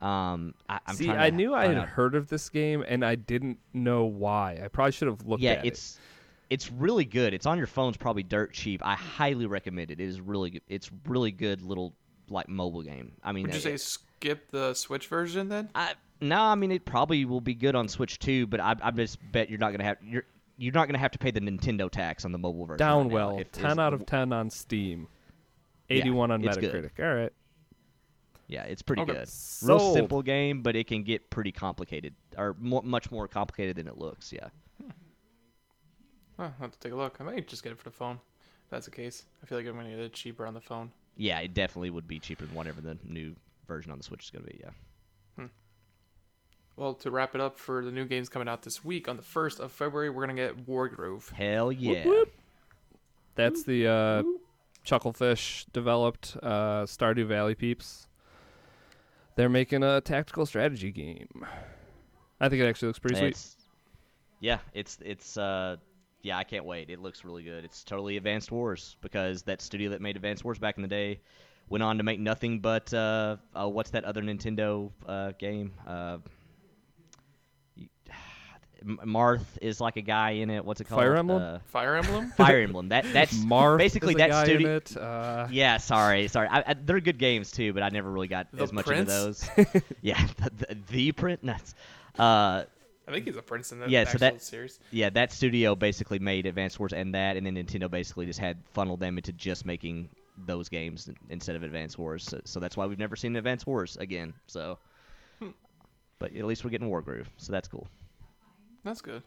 Um, 0.00 0.54
I, 0.68 0.80
I'm 0.86 0.96
See, 0.96 1.08
I 1.10 1.30
knew 1.30 1.54
I 1.54 1.66
had 1.66 1.78
out- 1.78 1.88
heard 1.88 2.14
of 2.14 2.28
this 2.28 2.48
game 2.48 2.84
and 2.86 3.04
I 3.04 3.14
didn't 3.14 3.58
know 3.72 4.04
why. 4.04 4.60
I 4.62 4.68
probably 4.68 4.92
should 4.92 5.08
have 5.08 5.26
looked 5.26 5.42
yeah, 5.42 5.52
at 5.52 5.64
it's 5.66 5.98
it's 6.50 6.70
really 6.70 7.04
good. 7.06 7.32
It's 7.32 7.46
on 7.46 7.56
your 7.58 7.66
phone's 7.66 7.96
probably 7.96 8.22
dirt 8.22 8.52
cheap. 8.52 8.82
I 8.84 8.94
highly 8.94 9.46
recommend 9.46 9.90
it. 9.90 10.00
It 10.00 10.04
is 10.04 10.20
really 10.20 10.50
good. 10.50 10.62
It's 10.68 10.90
really 11.06 11.30
good 11.30 11.62
little 11.62 11.94
like 12.28 12.48
mobile 12.48 12.82
game. 12.82 13.12
I 13.22 13.32
mean, 13.32 13.44
Would 13.46 13.54
you 13.54 13.60
say 13.60 13.74
it- 13.74 13.80
skip 13.80 14.50
the 14.50 14.74
Switch 14.74 15.06
version 15.08 15.48
then? 15.48 15.70
I 15.74 15.94
no, 16.20 16.40
I 16.40 16.54
mean 16.54 16.72
it 16.72 16.84
probably 16.84 17.24
will 17.24 17.40
be 17.40 17.54
good 17.54 17.74
on 17.74 17.88
Switch 17.88 18.18
too, 18.18 18.46
but 18.46 18.60
I 18.60 18.76
I 18.82 18.90
just 18.90 19.18
bet 19.32 19.48
you're 19.48 19.58
not 19.58 19.72
gonna 19.72 19.84
have 19.84 19.98
you're 20.02 20.24
you're 20.56 20.72
not 20.72 20.86
gonna 20.86 20.98
have 20.98 21.10
to 21.12 21.18
pay 21.18 21.30
the 21.30 21.40
Nintendo 21.40 21.90
tax 21.90 22.24
on 22.24 22.32
the 22.32 22.38
mobile 22.38 22.66
version. 22.66 22.86
right 22.86 23.02
now. 23.06 23.08
Downwell, 23.08 23.40
If- 23.40 23.52
ten 23.52 23.72
is- 23.72 23.78
out 23.78 23.92
of 23.94 24.06
ten 24.06 24.32
on 24.32 24.50
Steam, 24.50 25.08
Yeah, 25.88 25.96
eighty-one 25.98 26.30
on 26.30 26.44
it's 26.44 26.56
good. 26.56 26.72
Metacritic. 26.92 27.04
All 27.04 27.14
right. 27.14 27.32
Yeah, 28.46 28.64
it's 28.64 28.82
pretty 28.82 29.02
Okay. 29.02 29.12
good. 29.12 29.18
Real 29.20 29.78
Sold. 29.78 29.94
simple 29.94 30.22
game, 30.22 30.62
but 30.62 30.76
it 30.76 30.86
can 30.86 31.02
get 31.02 31.30
pretty 31.30 31.50
complicated, 31.50 32.14
or 32.36 32.54
more, 32.60 32.82
much 32.82 33.10
more 33.10 33.26
complicated 33.26 33.76
than 33.76 33.88
it 33.88 33.96
looks. 33.98 34.32
Yeah. 34.32 34.48
Hmm. 34.82 34.90
Huh, 36.36 36.42
I'll 36.44 36.50
have 36.60 36.72
to 36.72 36.78
take 36.78 36.92
a 36.92 36.96
look. 36.96 37.16
I 37.20 37.24
might 37.24 37.48
just 37.48 37.62
get 37.62 37.72
it 37.72 37.78
for 37.78 37.84
the 37.84 37.90
phone. 37.90 38.16
If 38.64 38.70
that's 38.70 38.84
the 38.86 38.90
case. 38.92 39.24
I 39.42 39.46
feel 39.46 39.58
like 39.58 39.66
I'm 39.66 39.74
gonna 39.76 39.90
get 39.90 39.98
it 39.98 40.12
cheaper 40.12 40.46
on 40.46 40.54
the 40.54 40.60
phone. 40.60 40.90
Yeah, 41.16 41.38
it 41.40 41.54
definitely 41.54 41.90
would 41.90 42.06
be 42.08 42.18
cheaper 42.18 42.44
than 42.44 42.54
whatever 42.54 42.80
the 42.80 42.98
new 43.04 43.34
version 43.66 43.92
on 43.92 43.98
the 43.98 44.04
Switch 44.04 44.24
is 44.24 44.30
going 44.30 44.44
to 44.44 44.50
be. 44.50 44.58
Yeah. 44.60 44.70
Well, 46.76 46.94
to 46.94 47.10
wrap 47.10 47.34
it 47.34 47.40
up 47.40 47.58
for 47.58 47.84
the 47.84 47.92
new 47.92 48.04
games 48.04 48.28
coming 48.28 48.48
out 48.48 48.62
this 48.62 48.84
week, 48.84 49.08
on 49.08 49.16
the 49.16 49.22
first 49.22 49.60
of 49.60 49.70
February, 49.70 50.10
we're 50.10 50.26
gonna 50.26 50.34
get 50.34 50.66
Wargroove. 50.66 51.30
Hell 51.32 51.70
yeah. 51.70 52.04
whoop. 52.04 52.32
That's 53.36 53.62
the 53.64 53.86
uh, 53.88 54.22
Chucklefish 54.84 55.66
developed 55.72 56.36
uh, 56.42 56.82
Stardew 56.84 57.26
Valley 57.26 57.54
peeps. 57.54 58.06
They're 59.36 59.48
making 59.48 59.82
a 59.82 60.00
tactical 60.00 60.46
strategy 60.46 60.92
game. 60.92 61.44
I 62.40 62.48
think 62.48 62.62
it 62.62 62.66
actually 62.66 62.88
looks 62.88 62.98
pretty 62.98 63.16
sweet. 63.16 63.38
Yeah, 64.40 64.58
it's 64.74 64.98
it's 65.04 65.36
uh 65.36 65.76
yeah, 66.22 66.38
I 66.38 66.44
can't 66.44 66.64
wait. 66.64 66.90
It 66.90 67.00
looks 67.00 67.24
really 67.24 67.42
good. 67.42 67.64
It's 67.64 67.82
totally 67.84 68.16
Advanced 68.16 68.50
Wars 68.52 68.96
because 69.00 69.42
that 69.42 69.60
studio 69.60 69.90
that 69.90 70.00
made 70.00 70.16
Advanced 70.16 70.44
Wars 70.44 70.58
back 70.58 70.76
in 70.76 70.82
the 70.82 70.88
day 70.88 71.20
went 71.68 71.82
on 71.82 71.96
to 71.98 72.04
make 72.04 72.20
nothing 72.20 72.60
but 72.60 72.92
uh, 72.92 73.36
uh 73.54 73.68
what's 73.68 73.90
that 73.90 74.04
other 74.04 74.22
Nintendo 74.22 74.90
uh 75.06 75.32
game? 75.38 75.72
Uh 75.86 76.18
you- 76.18 76.22
M- 76.24 76.33
Marth 78.84 79.44
is 79.62 79.80
like 79.80 79.96
a 79.96 80.02
guy 80.02 80.30
in 80.32 80.50
it. 80.50 80.64
What's 80.64 80.80
it 80.80 80.84
called? 80.84 81.00
Fire 81.00 81.16
Emblem? 81.16 81.42
Uh, 81.42 81.58
Fire 81.66 81.96
Emblem. 81.96 82.30
Fire 82.32 82.60
Emblem. 82.60 82.88
That 82.90 83.04
that's 83.12 83.34
Marth 83.44 83.78
basically 83.78 84.10
is 84.10 84.14
a 84.16 84.18
that 84.18 84.30
guy 84.30 84.44
studio. 84.44 84.70
in 84.70 84.76
it. 84.76 84.96
Uh, 84.96 85.48
Yeah, 85.50 85.76
sorry, 85.78 86.28
sorry. 86.28 86.48
I, 86.48 86.64
I, 86.66 86.74
they're 86.74 87.00
good 87.00 87.18
games 87.18 87.50
too, 87.50 87.72
but 87.72 87.82
I 87.82 87.88
never 87.88 88.10
really 88.10 88.28
got 88.28 88.48
The 88.52 88.62
as 88.62 88.72
much 88.72 88.86
Prince? 88.86 89.10
into 89.10 89.12
those. 89.72 89.82
yeah, 90.02 90.26
the, 90.36 90.50
the, 90.66 90.78
the 90.90 91.12
print 91.12 91.42
nuts. 91.42 91.74
Uh, 92.18 92.64
I 93.06 93.12
think 93.12 93.26
he's 93.26 93.36
a 93.36 93.42
prince 93.42 93.70
in 93.72 93.80
the 93.80 93.88
Yeah, 93.88 94.04
so 94.04 94.18
that- 94.18 94.42
series. 94.42 94.80
yeah, 94.90 95.10
that 95.10 95.32
studio 95.32 95.74
basically 95.74 96.18
made 96.18 96.46
Advanced 96.46 96.78
Wars 96.78 96.92
and 96.92 97.14
that, 97.14 97.36
and 97.36 97.46
then 97.46 97.54
Nintendo 97.56 97.90
basically 97.90 98.26
just 98.26 98.38
had 98.40 98.58
funneled 98.72 99.00
them 99.00 99.18
into 99.18 99.32
just 99.32 99.66
making 99.66 100.08
those 100.46 100.68
games 100.68 101.08
instead 101.28 101.54
of 101.54 101.62
Advanced 101.62 101.98
Wars. 101.98 102.24
So, 102.24 102.40
so 102.44 102.60
that's 102.60 102.76
why 102.76 102.86
we've 102.86 102.98
never 102.98 103.14
seen 103.16 103.36
Advanced 103.36 103.66
Wars 103.66 103.96
again. 103.98 104.32
So, 104.46 104.78
but 106.18 106.34
at 106.34 106.44
least 106.44 106.64
we're 106.64 106.70
getting 106.70 106.88
Wargroove, 106.88 107.26
so 107.36 107.52
that's 107.52 107.68
cool. 107.68 107.86
That's 108.84 109.00
good. 109.00 109.22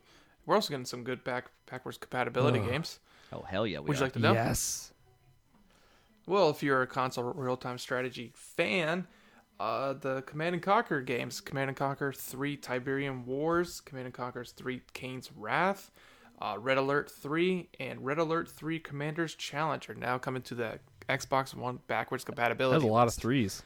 We're 0.46 0.56
also 0.56 0.70
getting 0.70 0.86
some 0.86 1.04
good 1.04 1.24
back 1.24 1.46
backwards 1.70 1.98
compatibility 1.98 2.60
Ugh. 2.60 2.70
games. 2.70 3.00
Oh 3.34 3.42
hell 3.42 3.68
yeah, 3.68 3.80
we 3.80 3.88
Would 3.90 3.98
you 3.98 4.04
are. 4.04 4.06
like 4.06 4.14
to 4.14 4.20
know? 4.20 4.34
Yes. 4.34 4.94
Well, 6.26 6.50
if 6.50 6.62
you're 6.62 6.82
a 6.82 6.88
console 6.88 7.24
real-time 7.26 7.78
strategy 7.78 8.32
fan, 8.36 9.08
uh, 9.60 9.94
the 9.94 10.22
Command 10.24 10.56
and 10.56 10.62
Conquer 10.64 11.02
games, 11.02 11.40
Command 11.40 11.70
and 11.70 11.78
Conquer 11.78 12.12
3 12.12 12.58
Tiberian 12.58 13.26
Wars, 13.26 13.80
Command 13.82 14.06
and 14.08 14.14
Conquer 14.14 14.44
3 14.44 14.82
Kane's 14.94 15.32
Wrath, 15.36 15.90
uh, 16.42 16.58
Red 16.60 16.78
Alert 16.78 17.10
3, 17.10 17.70
and 17.80 18.06
Red 18.06 18.18
Alert 18.20 18.50
3 18.50 18.78
Commander's 18.80 19.36
Challenge 19.36 19.90
are 19.90 19.96
now 19.96 20.18
coming 20.18 20.42
to 20.44 20.56
the 20.56 20.80
Xbox 21.10 21.54
One 21.56 21.80
backwards 21.88 22.26
compatibility. 22.26 22.80
That's 22.80 22.90
a 22.90 22.94
lot 22.94 23.08
of 23.08 23.14
threes. 23.14 23.64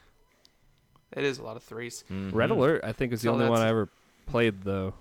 It 1.13 1.23
is 1.23 1.39
a 1.39 1.43
lot 1.43 1.57
of 1.57 1.63
threes. 1.63 2.03
Mhm. 2.11 2.33
Red 2.33 2.51
Alert, 2.51 2.81
I 2.83 2.91
think, 2.93 3.11
is 3.11 3.21
the 3.21 3.27
So 3.27 3.33
only 3.33 3.49
one 3.49 3.59
I 3.61 3.67
ever 3.69 3.89
played, 4.27 4.61
though. 4.61 4.93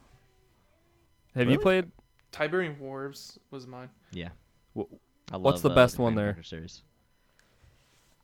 Have 1.35 1.51
you 1.51 1.59
played? 1.59 1.90
Tiberian 2.32 2.78
Wars 2.78 3.39
was 3.51 3.66
mine. 3.66 3.89
Yeah. 4.12 4.28
Wh- 4.77 4.82
I 5.32 5.36
what's 5.36 5.61
the 5.62 5.70
uh, 5.70 5.74
best 5.74 5.98
one 5.98 6.15
there? 6.15 6.36
Series. 6.43 6.82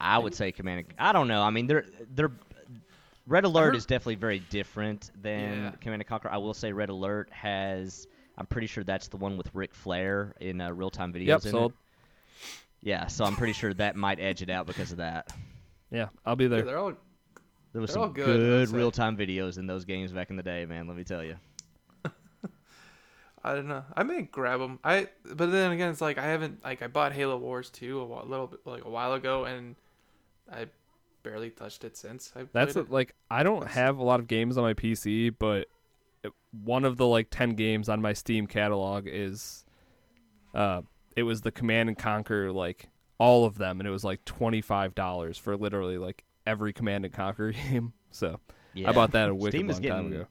I 0.00 0.18
would 0.18 0.34
say 0.34 0.52
Command. 0.52 0.80
and- 0.80 0.94
I 0.98 1.12
don't 1.12 1.28
know. 1.28 1.42
I 1.42 1.50
mean, 1.50 1.66
they're 1.66 1.86
they're. 2.14 2.30
Red 3.28 3.44
Alert 3.44 3.64
heard- 3.66 3.76
is 3.76 3.86
definitely 3.86 4.14
very 4.16 4.38
different 4.38 5.10
than 5.20 5.64
Yeah. 5.64 5.70
Command 5.80 6.02
and 6.02 6.08
Conquer. 6.08 6.28
I 6.30 6.36
will 6.36 6.54
say 6.54 6.72
Red 6.72 6.90
Alert 6.90 7.28
has. 7.32 8.06
I'm 8.38 8.46
pretty 8.46 8.66
sure 8.66 8.84
that's 8.84 9.08
the 9.08 9.16
one 9.16 9.36
with 9.36 9.52
Ric 9.54 9.74
Flair 9.74 10.34
in 10.40 10.60
uh, 10.60 10.70
real 10.70 10.90
time 10.90 11.12
videos. 11.12 11.26
Yep, 11.26 11.44
in 11.46 11.50
sold. 11.50 11.72
It. 11.72 11.78
Yeah, 12.82 13.06
so 13.06 13.24
I'm 13.24 13.34
pretty 13.34 13.54
sure 13.54 13.72
that 13.74 13.96
might 13.96 14.20
edge 14.20 14.42
it 14.42 14.50
out 14.50 14.66
because 14.66 14.92
of 14.92 14.98
that. 14.98 15.32
Yeah, 15.90 16.08
I'll 16.24 16.36
be 16.36 16.44
Yeah, 16.44 16.48
there. 16.48 16.62
they're 16.62 16.78
all 16.78 16.92
There 17.72 17.80
was 17.80 17.90
They're 17.92 18.00
all 18.02 18.06
some 18.08 18.12
good, 18.12 18.26
good 18.68 18.70
real 18.76 18.90
time 18.92 19.16
videos 19.16 19.58
in 19.58 19.66
those 19.66 19.84
games 19.84 20.12
back 20.12 20.30
in 20.30 20.36
the 20.36 20.42
day, 20.42 20.66
man. 20.66 20.86
Let 20.86 20.96
me 20.96 21.02
tell 21.04 21.24
you. 21.24 21.36
I 23.46 23.54
don't 23.54 23.68
know. 23.68 23.84
I 23.96 24.02
may 24.02 24.22
grab 24.22 24.60
them. 24.60 24.78
I 24.82 25.08
but 25.24 25.50
then 25.52 25.70
again, 25.72 25.90
it's 25.90 26.00
like 26.00 26.18
I 26.18 26.24
haven't 26.26 26.64
like 26.64 26.82
I 26.82 26.86
bought 26.88 27.12
Halo 27.12 27.36
Wars 27.36 27.70
2 27.70 28.00
a 28.00 28.04
whi- 28.04 28.22
little 28.24 28.46
bit 28.48 28.60
like 28.66 28.84
a 28.84 28.90
while 28.90 29.12
ago, 29.12 29.44
and 29.44 29.76
I 30.52 30.66
barely 31.22 31.50
touched 31.50 31.84
it 31.84 31.96
since. 31.96 32.32
I 32.34 32.46
That's 32.52 32.72
played 32.74 32.88
a, 32.88 32.92
like 32.92 33.14
I 33.30 33.42
don't 33.42 33.60
That's- 33.60 33.74
have 33.76 33.98
a 33.98 34.02
lot 34.04 34.20
of 34.20 34.26
games 34.26 34.56
on 34.58 34.64
my 34.64 34.74
PC, 34.74 35.32
but 35.38 35.68
one 36.64 36.84
of 36.84 36.96
the 36.96 37.06
like 37.06 37.28
ten 37.30 37.50
games 37.54 37.88
on 37.88 38.02
my 38.02 38.12
Steam 38.14 38.46
catalog 38.46 39.06
is, 39.06 39.64
uh, 40.54 40.82
it 41.14 41.22
was 41.22 41.42
the 41.42 41.52
Command 41.52 41.88
and 41.88 41.96
Conquer 41.98 42.50
like 42.52 42.88
all 43.18 43.44
of 43.44 43.58
them, 43.58 43.80
and 43.80 43.86
it 43.86 43.92
was 43.92 44.04
like 44.04 44.24
twenty 44.24 44.60
five 44.60 44.94
dollars 44.94 45.38
for 45.38 45.56
literally 45.56 45.98
like 45.98 46.24
every 46.46 46.72
Command 46.72 47.04
and 47.04 47.14
Conquer 47.14 47.52
game. 47.70 47.92
So 48.10 48.40
Yeah. 48.74 48.90
I 48.90 48.92
bought 48.92 49.12
that 49.12 49.28
a 49.28 49.34
wicked 49.34 49.56
Steam 49.58 49.70
is 49.70 49.76
long 49.76 49.82
getting, 49.82 50.10
time 50.10 50.12
ago. 50.12 50.26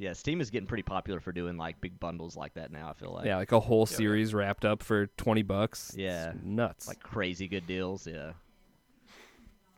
Yeah, 0.00 0.12
Steam 0.12 0.40
is 0.40 0.48
getting 0.50 0.68
pretty 0.68 0.84
popular 0.84 1.18
for 1.18 1.32
doing 1.32 1.56
like 1.56 1.80
big 1.80 1.98
bundles 1.98 2.36
like 2.36 2.54
that 2.54 2.70
now. 2.70 2.88
I 2.88 2.92
feel 2.92 3.12
like. 3.12 3.26
yeah, 3.26 3.36
like 3.36 3.50
a 3.52 3.58
whole 3.58 3.86
Yeah. 3.90 3.96
series 3.96 4.32
wrapped 4.32 4.64
up 4.64 4.82
for 4.82 5.06
twenty 5.16 5.42
bucks. 5.42 5.88
It's 5.90 5.98
Yeah. 5.98 6.32
nuts. 6.42 6.86
like 6.86 7.00
crazy 7.00 7.48
good 7.48 7.66
deals. 7.66 8.06
Yeah. 8.06 8.32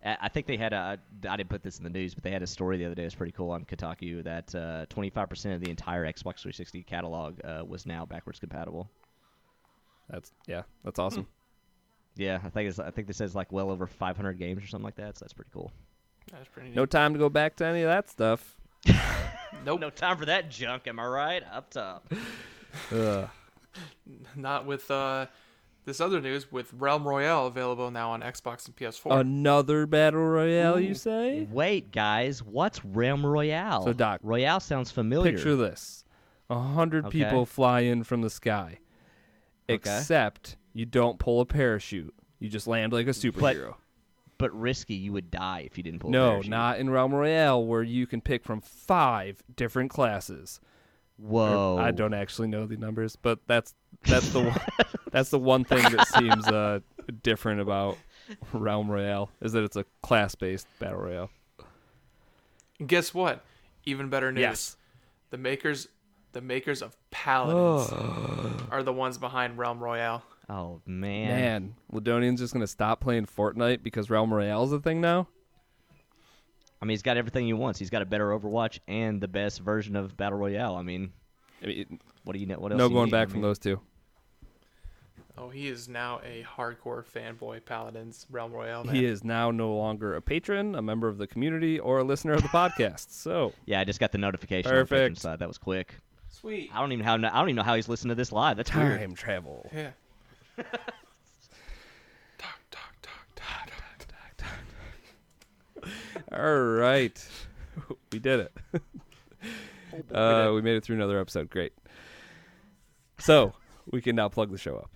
I 0.05 0.17
I 0.23 0.29
think 0.29 0.47
they 0.47 0.57
had 0.59 0.73
a. 0.75 0.99
I 1.29 1.37
didn't 1.37 1.49
put 1.49 1.63
this 1.63 1.79
in 1.79 1.85
the 1.85 1.91
news, 1.91 2.15
but 2.15 2.23
they 2.23 2.31
had 2.31 2.43
a 2.43 2.47
story 2.47 2.77
the 2.77 2.85
other 2.85 2.95
day. 2.95 3.05
It's 3.05 3.15
pretty 3.15 3.33
cool 3.33 3.51
on 3.51 3.65
Kotaku 3.65 4.23
that 4.25 4.55
uh, 4.55 4.87
25% 4.87 5.55
of 5.55 5.61
the 5.63 5.71
entire 5.71 6.05
Xbox 6.05 6.41
360 6.43 6.83
catalog 6.83 7.39
uh, 7.45 7.65
was 7.67 7.87
now 7.87 8.05
backwards 8.05 8.39
compatible. 8.39 8.91
that's 10.11 10.33
yeah, 10.47 10.63
that's 10.85 10.99
awesome. 10.99 11.27
Yeah, 12.17 12.41
I 12.45 12.51
think 12.51 12.69
it's. 12.69 12.79
I 12.79 12.91
think 12.91 13.07
this 13.07 13.17
says 13.17 13.35
like 13.35 13.53
well 13.53 13.71
over 13.71 13.87
500 13.87 14.35
games 14.39 14.63
or 14.63 14.67
something 14.67 14.85
like 14.85 14.97
that. 14.97 15.17
So 15.17 15.25
that's 15.25 15.33
pretty 15.33 15.51
cool. 15.53 15.73
That's 16.31 16.49
pretty 16.49 16.69
neat. 16.71 16.77
No 16.77 16.85
time 16.85 17.15
to 17.15 17.19
go 17.19 17.29
back 17.31 17.57
to 17.57 17.65
any 17.67 17.81
of 17.83 17.89
that 17.89 18.11
stuff. 18.11 18.57
Nope. 18.87 19.81
No 19.81 19.91
time 19.91 20.17
for 20.17 20.27
that 20.27 20.51
junk. 20.51 20.87
Am 20.87 20.99
I 20.99 21.07
right? 21.07 21.43
Up 21.53 21.71
top. 21.71 22.13
Ugh. 22.93 23.29
Not 24.37 24.67
with 24.67 24.91
uh 24.91 25.27
this 25.85 26.01
other 26.01 26.21
news 26.21 26.53
with 26.53 26.73
Realm 26.75 27.07
Royale 27.09 27.47
available 27.47 27.91
now 27.91 28.11
on 28.11 28.21
Xbox 28.21 28.67
and 28.67 28.77
PS4. 28.77 29.21
Another 29.21 29.87
battle 29.87 30.21
royale, 30.21 30.79
you 30.79 30.95
say? 30.95 31.49
Wait, 31.51 31.91
guys, 31.91 32.43
what's 32.43 32.85
Realm 32.85 33.25
Royale? 33.25 33.85
So, 33.85 33.93
Doc, 33.95 34.21
Royale 34.23 34.61
sounds 34.61 34.91
familiar. 34.91 35.33
Picture 35.33 35.57
this: 35.57 36.05
a 36.51 36.59
hundred 36.59 37.07
Okay. 37.07 37.25
people 37.25 37.47
fly 37.47 37.81
in 37.81 38.05
from 38.05 38.21
the 38.21 38.29
sky, 38.31 38.79
Okay. 39.69 39.75
except 39.75 40.57
you 40.75 40.85
don't 40.85 41.19
pull 41.19 41.41
a 41.41 41.47
parachute. 41.47 42.15
You 42.41 42.49
just 42.51 42.67
land 42.67 42.93
like 42.93 43.07
a 43.07 43.11
superhero. 43.11 43.77
But 44.41 44.53
risky. 44.59 44.95
You 44.95 45.13
would 45.13 45.31
die 45.31 45.61
if 45.67 45.77
you 45.77 45.85
didn't 45.85 46.01
pull. 46.01 46.11
a 46.11 46.13
no, 46.13 46.31
parachute. 46.33 46.51
not 46.51 46.79
in 46.79 46.91
Realm 46.91 47.15
Royale, 47.15 47.65
where 47.65 47.83
you 47.85 48.07
can 48.07 48.21
pick 48.21 48.43
from 48.45 48.61
five 48.61 49.43
different 49.55 49.91
classes. 49.91 50.61
Or- 51.23 51.29
Whoa. 51.29 51.79
I 51.79 51.91
don't 51.93 52.15
actually 52.15 52.49
know 52.49 52.67
the 52.67 52.77
numbers, 52.77 53.15
but 53.15 53.39
that's 53.47 53.75
that's 54.05 54.31
the 54.31 54.41
one, 54.41 54.61
that's 55.13 55.31
the 55.31 55.39
one 55.39 55.65
thing 55.65 55.83
that 55.95 56.09
seems 56.09 56.47
uh, 56.49 56.81
different 57.23 57.61
about 57.61 57.99
Realm 58.53 58.91
Royale 58.91 59.31
is 59.43 59.53
that 59.53 59.63
it's 59.63 59.77
a 59.77 59.85
class-based 60.03 60.67
battle 60.79 60.99
royale. 61.01 61.31
And 62.79 62.89
guess 62.89 63.13
what? 63.13 63.45
Even 63.85 64.09
better 64.09 64.33
news. 64.33 64.41
Yes. 64.41 64.77
The 65.31 65.39
makers 65.39 65.89
the 66.33 66.41
makers 66.41 66.81
of 66.81 66.97
Paladins 67.11 67.91
Oh. 67.93 68.67
are 68.71 68.83
the 68.83 68.93
ones 68.93 69.19
behind 69.19 69.59
Realm 69.59 69.81
Royale. 69.81 70.23
Oh 70.51 70.81
man. 70.85 71.29
Man, 71.29 71.75
Ladonian's 71.93 72.41
just 72.41 72.53
gonna 72.53 72.67
stop 72.67 73.01
playing 73.01 73.27
Fortnite 73.27 73.85
because 73.85 74.11
Realm 74.11 74.35
Royale 74.35 74.65
is 74.65 74.73
a 74.73 74.81
thing 74.81 75.01
now. 75.01 75.29
I 76.83 76.87
mean, 76.87 76.91
he's 76.91 77.03
got 77.03 77.17
everything 77.17 77.47
he 77.47 77.53
wants. 77.53 77.79
He's 77.79 77.91
got 77.91 78.03
a 78.03 78.07
better 78.07 78.31
Overwatch 78.31 78.81
and 78.89 79.21
the 79.21 79.29
best 79.29 79.61
version 79.61 79.95
of 79.95 80.17
Battle 80.17 80.39
Royale. 80.39 80.75
I 80.75 80.83
mean, 80.83 81.13
I 81.63 81.67
mean, 81.67 82.01
what 82.25 82.33
do 82.33 82.41
you 82.41 82.47
know? 82.47 82.57
What 82.57 82.73
else? 82.73 82.79
no 82.79 82.89
you 82.89 82.95
going 82.95 83.05
need? 83.07 83.13
back 83.13 83.29
I 83.29 83.31
from 83.31 83.43
those 83.43 83.59
two. 83.61 83.81
Oh, 85.39 85.51
he 85.51 85.69
is 85.69 85.89
now 85.89 86.21
a 86.25 86.45
hardcore 86.45 87.05
fanboy 87.05 87.65
Paladins 87.65 88.27
Realm 88.29 88.53
Royale. 88.53 88.85
Man. 88.85 88.95
He 88.95 89.05
is 89.05 89.23
now 89.23 89.51
no 89.51 89.73
longer 89.75 90.17
a 90.17 90.21
patron, 90.21 90.75
a 90.75 90.83
member 90.83 91.07
of 91.07 91.17
the 91.17 91.27
community, 91.27 91.79
or 91.79 91.99
a 92.01 92.05
listener 92.05 92.33
of 92.33 92.43
the 92.43 92.49
podcast. 92.49 93.13
So 93.13 93.53
Yeah, 93.67 93.81
I 93.81 93.85
just 93.85 94.01
got 94.01 94.11
the 94.11 94.19
notification 94.19 94.75
on 94.75 94.85
the 94.87 95.15
side. 95.15 95.39
That 95.39 95.49
was 95.49 95.59
quick. 95.59 95.95
Sweet. 96.29 96.71
I 96.75 96.81
don't 96.81 96.93
even 96.93 97.05
how 97.05 97.15
I 97.15 97.19
don't 97.19 97.49
even 97.49 97.57
know 97.57 97.63
how 97.63 97.75
he's 97.77 97.89
listening 97.89 98.11
to 98.11 98.15
this 98.17 98.33
live. 98.33 98.57
That's 98.57 98.75
weird. 98.75 99.01
time 99.01 99.15
travel. 99.15 99.71
Yeah. 99.73 99.91
Talk, 102.39 102.61
talk, 102.71 102.95
talk, 103.03 103.27
talk, 103.37 104.07
talk, 104.09 104.37
talk. 105.83 105.89
All 106.33 106.61
right, 106.61 107.29
we 108.13 108.19
did 108.19 108.41
it. 108.41 108.53
Uh, 110.15 110.53
we 110.55 110.63
made 110.63 110.77
it 110.77 110.85
through 110.85 110.95
another 110.95 111.19
episode. 111.19 111.51
Great. 111.51 111.73
So 113.19 113.55
we 113.91 114.01
can 114.01 114.15
now 114.15 114.29
plug 114.29 114.51
the 114.53 114.57
show 114.57 114.77
up 114.77 114.91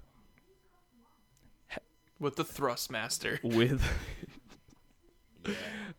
With 2.21 2.37
the 2.37 2.45
Thrustmaster. 2.45 3.43
with 3.57 3.83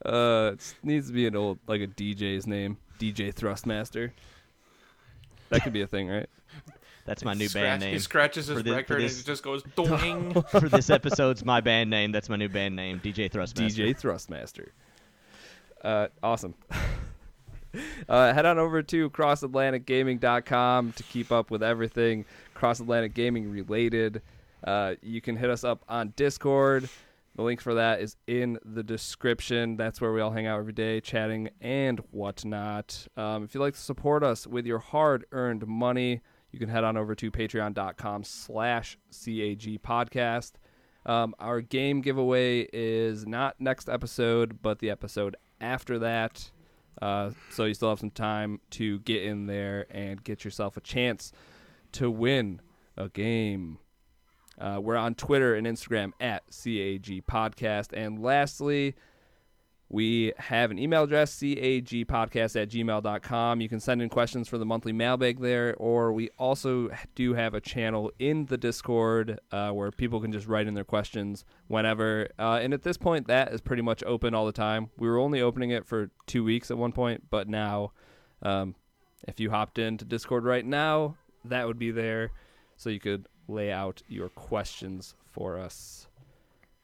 Uh, 0.04 0.52
it 0.54 0.76
needs 0.82 1.08
to 1.08 1.14
be 1.14 1.28
an 1.28 1.36
old 1.36 1.60
like 1.68 1.82
a 1.82 1.88
DJ's 1.88 2.48
name, 2.48 2.78
DJ 2.98 3.34
Thrustmaster. 3.34 4.12
That 5.50 5.62
could 5.64 5.74
be 5.74 5.82
a 5.82 5.88
thing, 5.88 6.08
right? 6.08 6.30
That's 7.06 7.24
my 7.24 7.34
new 7.34 7.48
Scratch- 7.48 7.80
band 7.82 7.84
He 7.94 8.00
scratches 8.00 8.48
his 8.48 8.58
for 8.58 8.64
thi- 8.64 8.70
for 8.72 8.76
record 8.78 9.02
this- 9.02 9.14
and 9.18 9.22
it 9.24 9.28
just 9.28 9.44
goes 9.44 9.64
doing. 9.76 10.34
For 10.50 10.68
this 10.68 10.90
episode's 10.90 11.46
my 11.46 11.62
band 11.62 11.90
name. 11.90 12.12
That's 12.12 12.30
my 12.30 12.36
new 12.36 12.50
band 12.50 12.76
name, 12.76 13.00
DJ 13.00 13.32
Thrustmaster. 13.32 13.94
DJ 13.94 14.00
Thrustmaster. 14.00 14.70
Uh, 15.84 16.08
awesome. 16.24 16.56
uh, 18.10 18.34
head 18.34 18.46
on 18.46 18.58
over 18.58 18.82
to 18.82 19.10
crossatlanticgaming.com 19.12 20.94
to 20.94 21.04
keep 21.04 21.32
up 21.32 21.52
with 21.52 21.62
everything 21.64 22.26
Cross 22.54 22.80
Atlantic 22.80 23.14
Gaming 23.14 23.52
related. 23.52 24.22
Uh, 24.64 24.96
you 25.02 25.22
can 25.22 25.36
hit 25.36 25.50
us 25.50 25.64
up 25.64 25.84
on 25.88 26.14
Discord. 26.16 26.90
The 27.36 27.44
link 27.44 27.60
for 27.62 27.74
that 27.76 28.00
is 28.00 28.16
in 28.28 28.58
the 28.64 28.82
description. 28.82 29.76
That's 29.76 30.00
where 30.00 30.14
we 30.14 30.22
all 30.22 30.32
hang 30.32 30.48
out 30.48 30.58
every 30.58 30.72
day, 30.74 31.02
chatting 31.02 31.50
and 31.60 32.00
whatnot. 32.12 33.08
Um, 33.18 33.44
if 33.44 33.54
you'd 33.54 33.60
like 33.62 33.74
to 33.74 33.80
support 33.80 34.24
us 34.24 34.48
with 34.48 34.66
your 34.66 34.80
hard-earned 34.80 35.68
money, 35.68 36.22
you 36.56 36.60
can 36.60 36.70
head 36.70 36.86
on 36.86 36.96
over 36.96 37.14
to 37.16 37.30
patreon.com 37.30 38.24
slash 38.24 38.98
CAG 39.12 39.82
podcast. 39.84 40.54
Um, 41.06 41.36
our 41.38 41.60
game 41.60 42.00
giveaway 42.00 42.70
is 42.72 43.28
not 43.28 43.60
next 43.60 43.90
episode, 43.90 44.62
but 44.62 44.80
the 44.80 44.90
episode 44.90 45.36
after 45.60 46.00
that. 46.00 46.50
Uh, 47.02 47.32
so 47.52 47.66
you 47.66 47.74
still 47.74 47.90
have 47.90 48.00
some 48.00 48.10
time 48.10 48.62
to 48.70 49.00
get 49.00 49.24
in 49.24 49.48
there 49.48 49.86
and 49.92 50.24
get 50.24 50.46
yourself 50.46 50.78
a 50.78 50.82
chance 50.82 51.34
to 51.92 52.10
win 52.10 52.62
a 52.96 53.10
game. 53.10 53.78
Uh, 54.58 54.80
we're 54.82 54.96
on 54.96 55.14
Twitter 55.14 55.56
and 55.56 55.68
Instagram 55.68 56.14
at 56.22 56.44
CAG 56.46 57.26
Podcast. 57.28 57.90
And 57.92 58.24
lastly, 58.24 58.96
we 59.96 60.34
have 60.36 60.72
an 60.72 60.78
email 60.78 61.04
address, 61.04 61.34
cagpodcast 61.40 62.62
at 62.62 62.68
gmail.com. 62.70 63.62
You 63.62 63.70
can 63.70 63.80
send 63.80 64.02
in 64.02 64.10
questions 64.10 64.50
for 64.50 64.58
the 64.58 64.66
monthly 64.66 64.92
mailbag 64.92 65.40
there, 65.40 65.74
or 65.78 66.12
we 66.12 66.32
also 66.38 66.90
do 67.16 67.34
have 67.36 67.54
a 67.54 67.62
channel 67.62 68.12
in 68.20 68.48
the 68.48 68.58
Discord 68.58 69.40
uh, 69.54 69.70
where 69.70 69.92
people 69.92 70.20
can 70.20 70.34
just 70.34 70.48
write 70.48 70.68
in 70.68 70.74
their 70.74 70.84
questions 70.84 71.46
whenever. 71.70 72.28
Uh, 72.38 72.60
and 72.62 72.74
at 72.74 72.84
this 72.84 72.98
point, 72.98 73.28
that 73.28 73.54
is 73.54 73.62
pretty 73.62 73.82
much 73.82 74.04
open 74.04 74.36
all 74.36 74.46
the 74.46 74.52
time. 74.52 74.90
We 74.98 75.08
were 75.08 75.18
only 75.18 75.40
opening 75.40 75.70
it 75.70 75.86
for 75.86 76.12
two 76.28 76.44
weeks 76.44 76.70
at 76.70 76.78
one 76.78 76.92
point, 76.92 77.30
but 77.30 77.48
now, 77.48 77.94
um, 78.42 78.76
if 79.30 79.40
you 79.40 79.50
hopped 79.50 79.80
into 79.80 80.04
Discord 80.04 80.44
right 80.44 80.66
now, 80.66 81.16
that 81.46 81.66
would 81.68 81.80
be 81.80 81.92
there 81.92 82.32
so 82.76 82.90
you 82.90 83.00
could 83.00 83.30
lay 83.48 83.72
out 83.72 84.02
your 84.10 84.28
questions 84.28 85.16
for 85.32 85.58
us. 85.58 86.08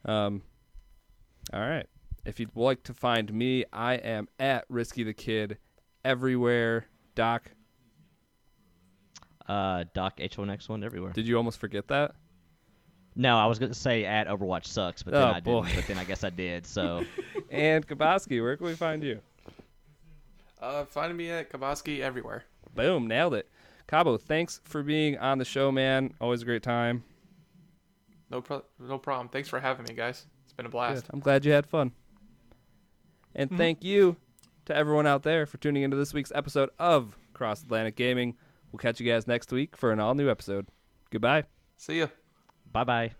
Um, 0.05 0.43
all 1.51 1.59
right. 1.59 1.87
If 2.25 2.39
you'd 2.39 2.55
like 2.55 2.83
to 2.83 2.93
find 2.93 3.31
me, 3.33 3.65
I 3.73 3.95
am 3.95 4.27
at 4.39 4.65
Risky 4.69 5.03
the 5.03 5.13
Kid 5.13 5.57
everywhere. 6.05 6.85
Doc, 7.15 7.51
Uh, 9.47 9.83
Doc 9.93 10.17
H1X1 10.17 10.83
everywhere. 10.85 11.11
did 11.11 11.27
you 11.27 11.35
almost 11.37 11.59
forget 11.59 11.87
that? 11.89 12.13
No, 13.15 13.37
I 13.37 13.45
was 13.47 13.59
going 13.59 13.71
to 13.71 13.77
say 13.77 14.05
at 14.05 14.27
Overwatch 14.27 14.65
sucks, 14.65 15.03
but 15.03 15.11
then 15.13 15.21
Oh, 15.23 15.31
I 15.31 15.39
didn't. 15.41 15.75
But 15.75 15.87
then 15.87 15.97
I 15.97 16.05
guess 16.05 16.23
I 16.23 16.29
did. 16.29 16.65
So 16.65 17.03
and 17.51 17.85
Kabaski, 17.85 18.41
where 18.41 18.55
can 18.55 18.67
we 18.67 18.75
find 18.75 19.03
you? 19.03 19.19
Uh, 20.61 20.85
find 20.85 21.15
me 21.17 21.29
at 21.31 21.51
Kabaski 21.51 21.99
everywhere. 21.99 22.45
Boom, 22.75 23.07
nailed 23.07 23.33
it. 23.33 23.49
Cabo, 23.87 24.15
thanks 24.17 24.61
for 24.63 24.83
being 24.83 25.17
on 25.17 25.37
the 25.39 25.43
show, 25.43 25.71
man. 25.71 26.13
Always 26.21 26.43
a 26.43 26.45
great 26.45 26.63
time. 26.63 27.03
No 28.29 28.39
pro- 28.41 28.63
no 28.79 28.97
problem. 28.97 29.27
Thanks 29.27 29.49
for 29.49 29.59
having 29.59 29.85
me, 29.89 29.93
guys. 29.93 30.25
It's 30.45 30.53
been 30.53 30.65
a 30.65 30.69
blast. 30.69 31.03
Good. 31.07 31.13
I'm 31.13 31.19
glad 31.19 31.43
you 31.43 31.51
had 31.51 31.65
fun. 31.65 31.91
And 33.35 33.49
Mm-hmm. 33.49 33.57
thank 33.57 33.83
you 33.83 34.17
to 34.65 34.75
everyone 34.75 35.07
out 35.07 35.23
there 35.23 35.45
for 35.45 35.57
tuning 35.57 35.83
into 35.83 35.97
this 35.97 36.13
week's 36.13 36.31
episode 36.35 36.69
of 36.79 37.17
Cross 37.33 37.63
Atlantic 37.63 37.95
Gaming. 37.95 38.35
We'll 38.71 38.79
catch 38.79 38.99
you 38.99 39.11
guys 39.11 39.27
next 39.27 39.51
week 39.51 39.75
for 39.75 39.91
an 39.91 39.99
all 39.99 40.15
new 40.15 40.29
episode. 40.29 40.67
Goodbye. 41.09 41.43
See 41.77 41.99
ya. 41.99 42.07
bye 42.71 42.83
bye. 42.83 43.11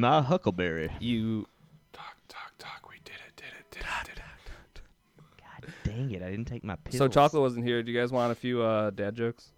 My 0.00 0.22
Huckleberry. 0.22 0.90
you 1.00 1.46
Talk, 1.92 2.16
talk, 2.28 2.52
talk. 2.58 2.88
We 2.88 2.96
did 3.04 3.14
it, 3.26 3.36
did 3.36 3.46
it, 3.58 3.70
did 3.70 3.80
it, 3.82 4.06
did 4.06 4.18
it. 4.18 4.82
God 5.38 5.72
dang 5.84 6.10
it! 6.12 6.22
I 6.22 6.30
didn't 6.30 6.46
take 6.46 6.64
my 6.64 6.76
pills. 6.76 6.98
So 6.98 7.08
chocolate 7.08 7.42
wasn't 7.42 7.64
here. 7.66 7.82
Do 7.82 7.90
you 7.92 7.98
guys 8.00 8.10
want 8.12 8.32
a 8.32 8.34
few 8.34 8.62
uh, 8.62 8.90
dad 8.90 9.14
jokes? 9.14 9.52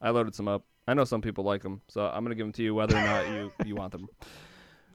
I 0.00 0.10
loaded 0.10 0.34
some 0.34 0.48
up. 0.48 0.64
I 0.86 0.94
know 0.94 1.04
some 1.04 1.22
people 1.22 1.44
like 1.44 1.62
them, 1.62 1.80
so 1.88 2.06
I'm 2.06 2.22
gonna 2.24 2.34
give 2.34 2.44
them 2.46 2.52
to 2.52 2.62
you 2.62 2.74
whether 2.74 2.96
or 2.96 3.00
not 3.00 3.26
you 3.28 3.52
you 3.64 3.74
want 3.74 3.92
them 3.92 4.08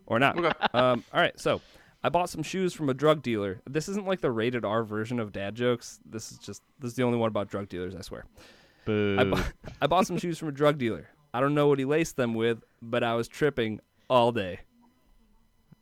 or 0.06 0.20
not. 0.20 0.38
Okay. 0.38 0.52
Um, 0.74 1.04
all 1.14 1.20
right. 1.20 1.38
So 1.40 1.62
I 2.04 2.10
bought 2.10 2.30
some 2.30 2.44
shoes 2.44 2.74
from 2.74 2.90
a 2.90 2.94
drug 2.94 3.22
dealer. 3.24 3.62
This 3.68 3.90
isn't 3.90 4.06
like 4.06 4.22
the 4.22 4.32
rated 4.32 4.64
R 4.64 4.84
version 4.84 5.20
of 5.20 5.32
dad 5.32 5.56
jokes. 5.56 6.00
This 6.06 6.32
is 6.32 6.38
just 6.38 6.62
this 6.80 6.92
is 6.92 6.96
the 6.96 7.04
only 7.04 7.18
one 7.18 7.28
about 7.30 7.50
drug 7.50 7.68
dealers. 7.70 7.96
I 7.96 8.02
swear. 8.02 8.26
Boo. 8.86 9.18
I, 9.20 9.24
bu- 9.24 9.42
I 9.82 9.88
bought 9.88 10.08
some 10.08 10.18
shoes 10.18 10.38
from 10.38 10.48
a 10.48 10.52
drug 10.54 10.78
dealer. 10.78 11.10
I 11.34 11.42
don't 11.42 11.54
know 11.54 11.68
what 11.68 11.80
he 11.80 11.86
laced 11.86 12.16
them 12.16 12.34
with, 12.34 12.64
but 12.82 13.04
I 13.04 13.16
was 13.16 13.28
tripping 13.28 13.80
all 14.10 14.32
day. 14.32 14.62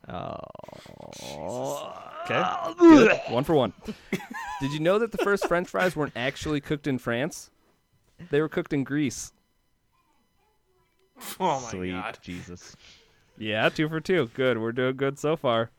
Oh. 0.10 1.94
Okay. 2.24 2.74
Good. 2.78 3.20
One 3.30 3.44
for 3.44 3.56
one. 3.56 3.74
Did 4.62 4.72
you 4.74 4.80
know 4.80 5.00
that 5.00 5.12
the 5.12 5.18
first 5.18 5.48
French 5.48 5.68
fries 5.70 5.96
weren't 5.96 6.14
actually 6.16 6.62
cooked 6.62 6.88
in 6.88 6.98
France? 6.98 7.50
They 8.32 8.42
were 8.42 8.50
cooked 8.50 8.74
in 8.74 8.84
Greece. 8.84 9.32
Oh 11.40 11.60
my 11.62 11.72
Sweet 11.72 11.92
god. 11.94 12.20
Jesus. 12.22 12.76
Yeah, 13.40 13.70
two 13.70 13.90
for 13.90 14.00
two. 14.00 14.30
Good. 14.36 14.60
We're 14.60 14.72
doing 14.72 14.96
good 14.98 15.18
so 15.18 15.36
far. 15.36 15.72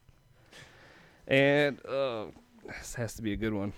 And 1.28 1.78
uh, 1.86 2.26
this 2.66 2.96
has 2.96 3.14
to 3.14 3.22
be 3.22 3.32
a 3.32 3.36
good 3.36 3.52
one. 3.54 3.72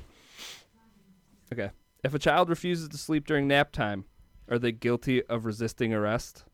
Okay. 1.52 1.70
If 2.02 2.14
a 2.14 2.18
child 2.18 2.48
refuses 2.48 2.88
to 2.88 2.96
sleep 2.96 3.26
during 3.26 3.46
nap 3.46 3.72
time, 3.72 4.06
are 4.48 4.58
they 4.58 4.72
guilty 4.72 5.22
of 5.24 5.44
resisting 5.44 5.92
arrest? 5.92 6.44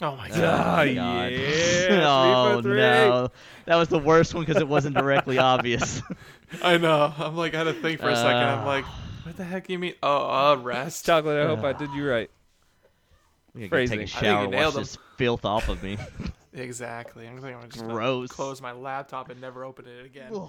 Oh 0.00 0.16
my 0.16 0.28
god. 0.28 0.38
Ah, 0.42 0.76
God. 0.76 0.88
yeah. 0.88 1.28
Three 1.28 1.86
for 1.96 2.02
oh 2.04 2.60
three. 2.62 2.76
no, 2.76 3.28
that 3.66 3.76
was 3.76 3.88
the 3.88 3.98
worst 3.98 4.34
one 4.34 4.44
because 4.44 4.60
it 4.60 4.68
wasn't 4.68 4.96
directly 4.96 5.38
obvious. 5.52 6.02
I 6.62 6.78
know. 6.78 7.12
I'm 7.16 7.36
like, 7.36 7.54
I 7.54 7.58
had 7.58 7.64
to 7.64 7.72
think 7.74 8.00
for 8.00 8.08
a 8.10 8.16
second. 8.16 8.42
I'm 8.42 8.60
Uh. 8.60 8.66
like, 8.66 8.84
what 9.24 9.36
the 9.36 9.44
heck 9.44 9.66
do 9.68 9.72
you 9.72 9.78
mean? 9.78 9.94
Oh, 10.02 10.52
arrest. 10.60 11.06
Chocolate, 11.06 11.38
I 11.38 11.46
hope 11.46 11.64
I 11.64 11.72
did 11.72 11.90
you 11.92 12.08
right. 12.08 12.30
I'm 13.54 13.60
gonna 13.60 13.68
go 13.68 13.76
take 13.76 13.80
a 13.80 13.82
I 13.82 13.86
think 13.86 14.00
you 14.00 14.06
shower, 14.08 14.44
wash 14.46 14.50
nailed 14.50 14.74
'em. 14.74 14.80
this 14.82 14.98
filth 15.16 15.44
off 15.44 15.68
of 15.68 15.82
me. 15.82 15.96
Exactly. 16.56 17.26
I'm, 17.26 17.44
I'm 17.44 17.68
just 17.68 17.82
gonna 17.82 17.92
Gross. 17.94 18.28
close 18.30 18.62
my 18.62 18.70
laptop 18.70 19.28
and 19.28 19.40
never 19.40 19.64
open 19.64 19.86
it 19.88 20.06
again. 20.06 20.30
Ugh. 20.32 20.48